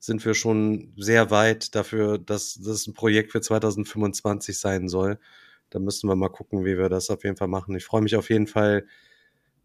sind 0.00 0.24
wir 0.24 0.34
schon 0.34 0.92
sehr 0.96 1.30
weit 1.30 1.76
dafür, 1.76 2.18
dass 2.18 2.54
das 2.60 2.88
ein 2.88 2.94
Projekt 2.94 3.30
für 3.30 3.40
2025 3.40 4.58
sein 4.58 4.88
soll. 4.88 5.20
Da 5.70 5.78
müssen 5.78 6.08
wir 6.08 6.16
mal 6.16 6.30
gucken, 6.30 6.64
wie 6.64 6.78
wir 6.78 6.88
das 6.88 7.10
auf 7.10 7.22
jeden 7.22 7.36
Fall 7.36 7.46
machen. 7.46 7.76
Ich 7.76 7.84
freue 7.84 8.02
mich 8.02 8.16
auf 8.16 8.28
jeden 8.28 8.48
Fall 8.48 8.86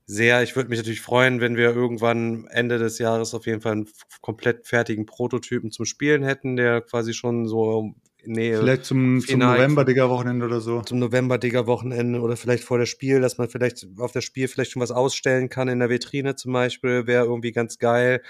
sehr. 0.06 0.44
Ich 0.44 0.56
würde 0.56 0.70
mich 0.70 0.80
natürlich 0.80 1.02
freuen, 1.02 1.42
wenn 1.42 1.58
wir 1.58 1.76
irgendwann 1.76 2.48
Ende 2.48 2.78
des 2.78 3.00
Jahres 3.00 3.34
auf 3.34 3.46
jeden 3.46 3.62
Fall 3.62 3.74
einen 3.74 3.90
komplett 4.22 4.68
fertigen 4.68 5.06
Prototypen 5.06 5.72
zum 5.72 5.86
Spielen 5.86 6.24
hätten, 6.24 6.56
der 6.56 6.82
quasi 6.82 7.14
schon 7.14 7.48
so 7.48 7.96
Nähe 8.28 8.58
Vielleicht 8.60 8.86
zum, 8.86 9.20
zum 9.20 9.28
Final- 9.28 9.58
November, 9.58 9.86
Digga, 9.86 10.10
Wochenende 10.10 10.46
oder 10.46 10.60
so. 10.60 10.82
zum 10.82 11.00
November, 11.00 11.38
Digga, 11.38 11.68
Wochenende 11.68 12.20
oder 12.22 12.36
vielleicht 12.36 12.64
vor 12.64 12.78
der 12.78 12.86
Spiel, 12.86 13.22
dass 13.22 13.38
man 13.38 13.50
vielleicht 13.50 13.88
auf 14.00 14.12
das 14.12 14.24
Spiel 14.24 14.48
vielleicht 14.48 14.72
schon 14.72 14.82
was 14.82 14.92
ausstellen 14.92 15.50
kann 15.50 15.68
in 15.68 15.80
der 15.80 15.90
Vitrine 15.90 16.36
zum 16.36 16.54
Beispiel, 16.54 17.08
wäre 17.08 17.26
irgendwie 17.26 17.52
ganz 17.52 17.78
geil. 17.78 18.22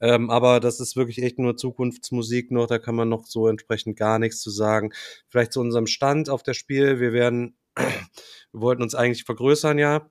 Ähm, 0.00 0.30
aber 0.30 0.60
das 0.60 0.80
ist 0.80 0.96
wirklich 0.96 1.22
echt 1.22 1.38
nur 1.38 1.56
Zukunftsmusik 1.56 2.50
noch, 2.50 2.66
da 2.66 2.78
kann 2.78 2.94
man 2.94 3.08
noch 3.08 3.26
so 3.26 3.48
entsprechend 3.48 3.96
gar 3.96 4.18
nichts 4.18 4.40
zu 4.40 4.50
sagen. 4.50 4.92
Vielleicht 5.28 5.52
zu 5.52 5.60
unserem 5.60 5.86
Stand 5.86 6.28
auf 6.28 6.42
der 6.42 6.54
Spiel, 6.54 7.00
wir 7.00 7.12
werden, 7.12 7.56
wir 7.76 8.60
wollten 8.60 8.82
uns 8.82 8.94
eigentlich 8.94 9.24
vergrößern, 9.24 9.78
ja. 9.78 10.10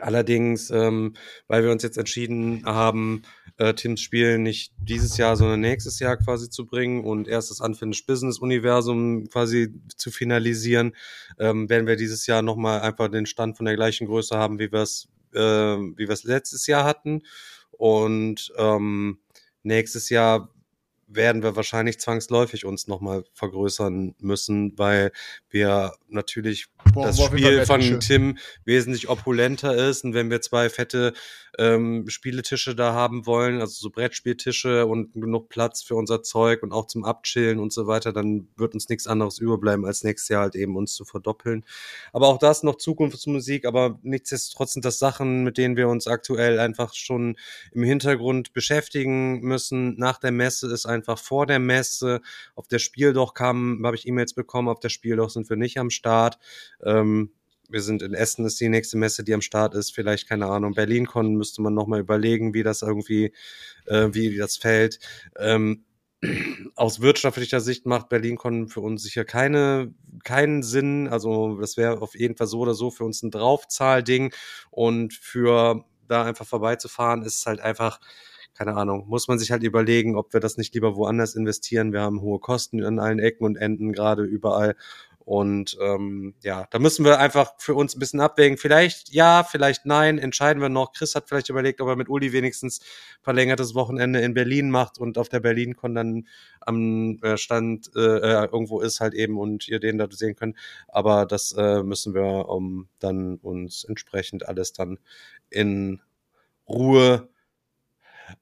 Allerdings, 0.00 0.70
ähm, 0.70 1.14
weil 1.46 1.64
wir 1.64 1.72
uns 1.72 1.82
jetzt 1.82 1.96
entschieden 1.96 2.62
haben, 2.66 3.22
äh, 3.56 3.74
Tims 3.74 4.00
Spiel 4.00 4.38
nicht 4.38 4.72
dieses 4.78 5.16
Jahr, 5.16 5.36
sondern 5.36 5.60
nächstes 5.60 5.98
Jahr 5.98 6.16
quasi 6.16 6.50
zu 6.50 6.66
bringen 6.66 7.04
und 7.04 7.26
erst 7.26 7.50
das 7.50 7.60
Unfinished 7.60 8.06
Business 8.06 8.38
Universum 8.38 9.28
quasi 9.28 9.74
zu 9.96 10.10
finalisieren, 10.10 10.94
ähm, 11.38 11.68
werden 11.68 11.86
wir 11.86 11.96
dieses 11.96 12.26
Jahr 12.26 12.42
nochmal 12.42 12.80
einfach 12.80 13.08
den 13.08 13.26
Stand 13.26 13.56
von 13.56 13.66
der 13.66 13.76
gleichen 13.76 14.06
Größe 14.06 14.36
haben, 14.36 14.58
wie 14.58 14.70
wir 14.70 14.82
es 14.82 15.08
äh, 15.34 15.38
wie 15.38 16.06
wir 16.06 16.10
es 16.10 16.24
letztes 16.24 16.66
Jahr 16.66 16.84
hatten. 16.84 17.22
Und 17.70 18.52
ähm, 18.56 19.18
nächstes 19.62 20.08
Jahr 20.10 20.50
werden 21.08 21.42
wir 21.42 21.56
wahrscheinlich 21.56 21.98
zwangsläufig 21.98 22.64
uns 22.64 22.86
nochmal 22.86 23.24
vergrößern 23.32 24.14
müssen, 24.18 24.78
weil 24.78 25.10
wir 25.48 25.94
natürlich 26.08 26.66
Boah, 26.92 27.06
das 27.06 27.16
boah, 27.16 27.28
Spiel 27.28 27.66
von. 27.66 28.00
Tim 28.00 28.38
wesentlich 28.64 29.08
opulenter 29.08 29.74
ist 29.74 30.04
und 30.04 30.14
wenn 30.14 30.30
wir 30.30 30.40
zwei 30.40 30.68
fette 30.68 31.14
ähm, 31.58 32.08
Spieletische 32.08 32.76
da 32.76 32.92
haben 32.92 33.26
wollen, 33.26 33.60
also 33.60 33.74
so 33.74 33.90
Brettspieltische 33.90 34.86
und 34.86 35.12
genug 35.14 35.48
Platz 35.48 35.82
für 35.82 35.96
unser 35.96 36.22
Zeug 36.22 36.62
und 36.62 36.72
auch 36.72 36.86
zum 36.86 37.04
Abchillen 37.04 37.58
und 37.58 37.72
so 37.72 37.86
weiter, 37.86 38.12
dann 38.12 38.48
wird 38.56 38.74
uns 38.74 38.88
nichts 38.88 39.06
anderes 39.06 39.38
überbleiben, 39.38 39.84
als 39.84 40.04
nächstes 40.04 40.28
Jahr 40.28 40.42
halt 40.42 40.54
eben 40.54 40.76
uns 40.76 40.94
zu 40.94 41.04
verdoppeln. 41.04 41.64
Aber 42.12 42.28
auch 42.28 42.38
das 42.38 42.62
noch 42.62 42.76
Zukunftsmusik, 42.76 43.64
aber 43.64 43.98
nichtsdestotrotz 44.02 44.74
sind 44.74 44.84
das 44.84 44.98
Sachen, 44.98 45.42
mit 45.42 45.58
denen 45.58 45.76
wir 45.76 45.88
uns 45.88 46.06
aktuell 46.06 46.60
einfach 46.60 46.94
schon 46.94 47.36
im 47.72 47.82
Hintergrund 47.82 48.52
beschäftigen 48.52 49.40
müssen. 49.40 49.96
Nach 49.98 50.18
der 50.18 50.32
Messe 50.32 50.72
ist 50.72 50.86
einfach 50.98 51.18
vor 51.18 51.46
der 51.46 51.58
Messe. 51.58 52.20
Auf 52.54 52.68
der 52.68 52.78
Spieldoch 52.78 53.34
kam, 53.34 53.82
habe 53.84 53.96
ich 53.96 54.06
E-Mails 54.06 54.34
bekommen, 54.34 54.68
auf 54.68 54.80
der 54.80 54.88
Spieldoch 54.88 55.30
sind 55.30 55.48
wir 55.48 55.56
nicht 55.56 55.78
am 55.78 55.90
Start. 55.90 56.38
Ähm, 56.84 57.30
wir 57.68 57.82
sind 57.82 58.02
in 58.02 58.14
Essen, 58.14 58.46
ist 58.46 58.60
die 58.60 58.68
nächste 58.68 58.96
Messe, 58.96 59.24
die 59.24 59.34
am 59.34 59.42
Start 59.42 59.74
ist. 59.74 59.94
Vielleicht, 59.94 60.28
keine 60.28 60.46
Ahnung, 60.46 60.74
BerlinCon 60.74 61.34
müsste 61.34 61.62
man 61.62 61.74
nochmal 61.74 62.00
überlegen, 62.00 62.54
wie 62.54 62.62
das 62.62 62.82
irgendwie, 62.82 63.32
äh, 63.86 64.08
wie 64.12 64.36
das 64.36 64.56
fällt. 64.56 64.98
Ähm, 65.38 65.84
aus 66.74 67.00
wirtschaftlicher 67.00 67.60
Sicht 67.60 67.86
macht 67.86 68.08
BerlinCon 68.08 68.68
für 68.68 68.80
uns 68.80 69.02
sicher 69.02 69.24
keine, 69.24 69.94
keinen 70.24 70.62
Sinn. 70.62 71.08
Also 71.08 71.60
das 71.60 71.76
wäre 71.76 72.02
auf 72.02 72.14
jeden 72.18 72.36
Fall 72.36 72.48
so 72.48 72.60
oder 72.60 72.74
so 72.74 72.90
für 72.90 73.04
uns 73.04 73.22
ein 73.22 73.30
Draufzahlding. 73.30 74.32
Und 74.70 75.14
für 75.14 75.84
da 76.08 76.24
einfach 76.24 76.46
vorbeizufahren, 76.46 77.22
ist 77.22 77.46
halt 77.46 77.60
einfach 77.60 78.00
keine 78.54 78.74
Ahnung, 78.74 79.06
muss 79.08 79.28
man 79.28 79.38
sich 79.38 79.52
halt 79.52 79.62
überlegen, 79.62 80.16
ob 80.16 80.32
wir 80.32 80.40
das 80.40 80.56
nicht 80.56 80.74
lieber 80.74 80.96
woanders 80.96 81.34
investieren. 81.34 81.92
Wir 81.92 82.00
haben 82.00 82.20
hohe 82.20 82.40
Kosten 82.40 82.82
an 82.84 82.98
allen 82.98 83.18
Ecken 83.18 83.44
und 83.44 83.56
Enden, 83.56 83.92
gerade 83.92 84.24
überall. 84.24 84.74
Und 85.28 85.76
ähm, 85.82 86.32
ja, 86.42 86.66
da 86.70 86.78
müssen 86.78 87.04
wir 87.04 87.18
einfach 87.18 87.52
für 87.58 87.74
uns 87.74 87.94
ein 87.94 87.98
bisschen 87.98 88.20
abwägen. 88.20 88.56
Vielleicht 88.56 89.12
ja, 89.12 89.44
vielleicht 89.44 89.84
nein, 89.84 90.16
entscheiden 90.16 90.62
wir 90.62 90.70
noch. 90.70 90.92
Chris 90.92 91.14
hat 91.14 91.28
vielleicht 91.28 91.50
überlegt, 91.50 91.82
ob 91.82 91.88
er 91.88 91.96
mit 91.96 92.08
Uli 92.08 92.32
wenigstens 92.32 92.80
verlängertes 93.20 93.74
Wochenende 93.74 94.20
in 94.20 94.32
Berlin 94.32 94.70
macht 94.70 94.96
und 94.98 95.18
auf 95.18 95.28
der 95.28 95.40
BerlinCon 95.40 95.94
dann 95.94 96.26
am 96.60 97.18
äh, 97.22 97.36
Stand 97.36 97.90
äh, 97.94 98.00
äh, 98.00 98.44
irgendwo 98.46 98.80
ist 98.80 99.00
halt 99.00 99.12
eben 99.12 99.38
und 99.38 99.68
ihr 99.68 99.80
den 99.80 99.98
da 99.98 100.08
sehen 100.10 100.34
könnt. 100.34 100.56
Aber 100.88 101.26
das 101.26 101.52
äh, 101.52 101.82
müssen 101.82 102.14
wir 102.14 102.48
um, 102.48 102.88
dann 102.98 103.36
uns 103.36 103.84
entsprechend 103.84 104.48
alles 104.48 104.72
dann 104.72 104.98
in 105.50 106.00
Ruhe 106.66 107.28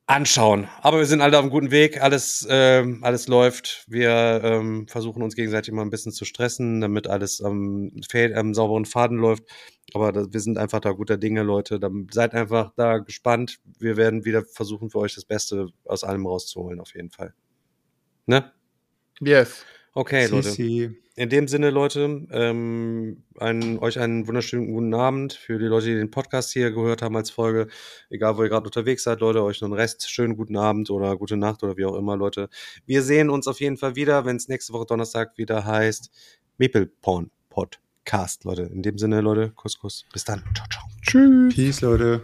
anschauen. 0.06 0.68
Aber 0.82 0.98
wir 0.98 1.06
sind 1.06 1.20
alle 1.20 1.36
auf 1.36 1.42
einem 1.42 1.50
guten 1.50 1.70
Weg, 1.70 2.02
alles, 2.02 2.46
ähm, 2.50 3.00
alles 3.02 3.28
läuft. 3.28 3.84
Wir 3.88 4.40
ähm, 4.42 4.88
versuchen 4.88 5.22
uns 5.22 5.34
gegenseitig 5.34 5.72
mal 5.72 5.82
ein 5.82 5.90
bisschen 5.90 6.12
zu 6.12 6.24
stressen, 6.24 6.80
damit 6.80 7.06
alles 7.06 7.40
am, 7.40 7.90
am 8.34 8.54
sauberen 8.54 8.84
Faden 8.84 9.18
läuft. 9.18 9.44
Aber 9.94 10.12
da, 10.12 10.26
wir 10.30 10.40
sind 10.40 10.58
einfach 10.58 10.80
da 10.80 10.92
guter 10.92 11.16
Dinge, 11.16 11.42
Leute. 11.42 11.78
Dann 11.78 12.06
seid 12.10 12.34
einfach 12.34 12.72
da 12.76 12.98
gespannt. 12.98 13.58
Wir 13.78 13.96
werden 13.96 14.24
wieder 14.24 14.44
versuchen, 14.44 14.90
für 14.90 14.98
euch 14.98 15.14
das 15.14 15.24
Beste 15.24 15.68
aus 15.84 16.04
allem 16.04 16.26
rauszuholen, 16.26 16.80
auf 16.80 16.94
jeden 16.94 17.10
Fall. 17.10 17.34
Ne? 18.26 18.52
Yes. 19.20 19.64
Okay, 19.97 20.27
Leute. 20.27 20.51
Sisi. 20.51 20.94
In 21.14 21.31
dem 21.31 21.48
Sinne, 21.48 21.70
Leute, 21.70 22.27
ähm, 22.31 23.23
einen, 23.39 23.78
euch 23.78 23.98
einen 23.98 24.28
wunderschönen 24.28 24.70
guten 24.70 24.93
Abend. 24.93 25.32
Für 25.32 25.59
die 25.59 25.64
Leute, 25.64 25.86
die 25.86 25.94
den 25.94 26.10
Podcast 26.10 26.52
hier 26.52 26.70
gehört 26.70 27.01
haben 27.01 27.16
als 27.16 27.31
Folge, 27.31 27.68
egal 28.10 28.36
wo 28.36 28.43
ihr 28.43 28.51
gerade 28.51 28.66
unterwegs 28.66 29.05
seid, 29.05 29.20
Leute, 29.20 29.43
euch 29.43 29.62
noch 29.62 29.68
einen 29.68 29.78
Rest, 29.78 30.10
schönen 30.10 30.36
guten 30.36 30.59
Abend 30.59 30.90
oder 30.90 31.16
gute 31.16 31.39
Nacht 31.39 31.62
oder 31.62 31.78
wie 31.78 31.86
auch 31.86 31.94
immer, 31.94 32.14
Leute. 32.14 32.51
Wir 32.85 33.02
sehen 33.02 33.31
uns 33.31 33.48
auf 33.48 33.59
jeden 33.59 33.78
Fall 33.78 33.97
wieder, 33.97 34.27
wenn 34.27 34.36
es 34.36 34.48
nächste 34.48 34.74
Woche 34.74 34.85
Donnerstag 34.85 35.39
wieder 35.39 35.64
heißt 35.64 36.10
Maple 36.59 36.89
Porn 37.01 37.31
Podcast, 37.48 38.44
Leute. 38.44 38.64
In 38.64 38.82
dem 38.82 38.98
Sinne, 38.98 39.23
Leute, 39.23 39.51
Kuss, 39.52 39.78
Kuss. 39.78 40.05
Bis 40.12 40.24
dann. 40.24 40.43
Ciao, 40.55 40.66
ciao. 40.70 40.85
Tschüss. 41.01 41.55
Peace, 41.55 41.81
Leute. 41.81 42.23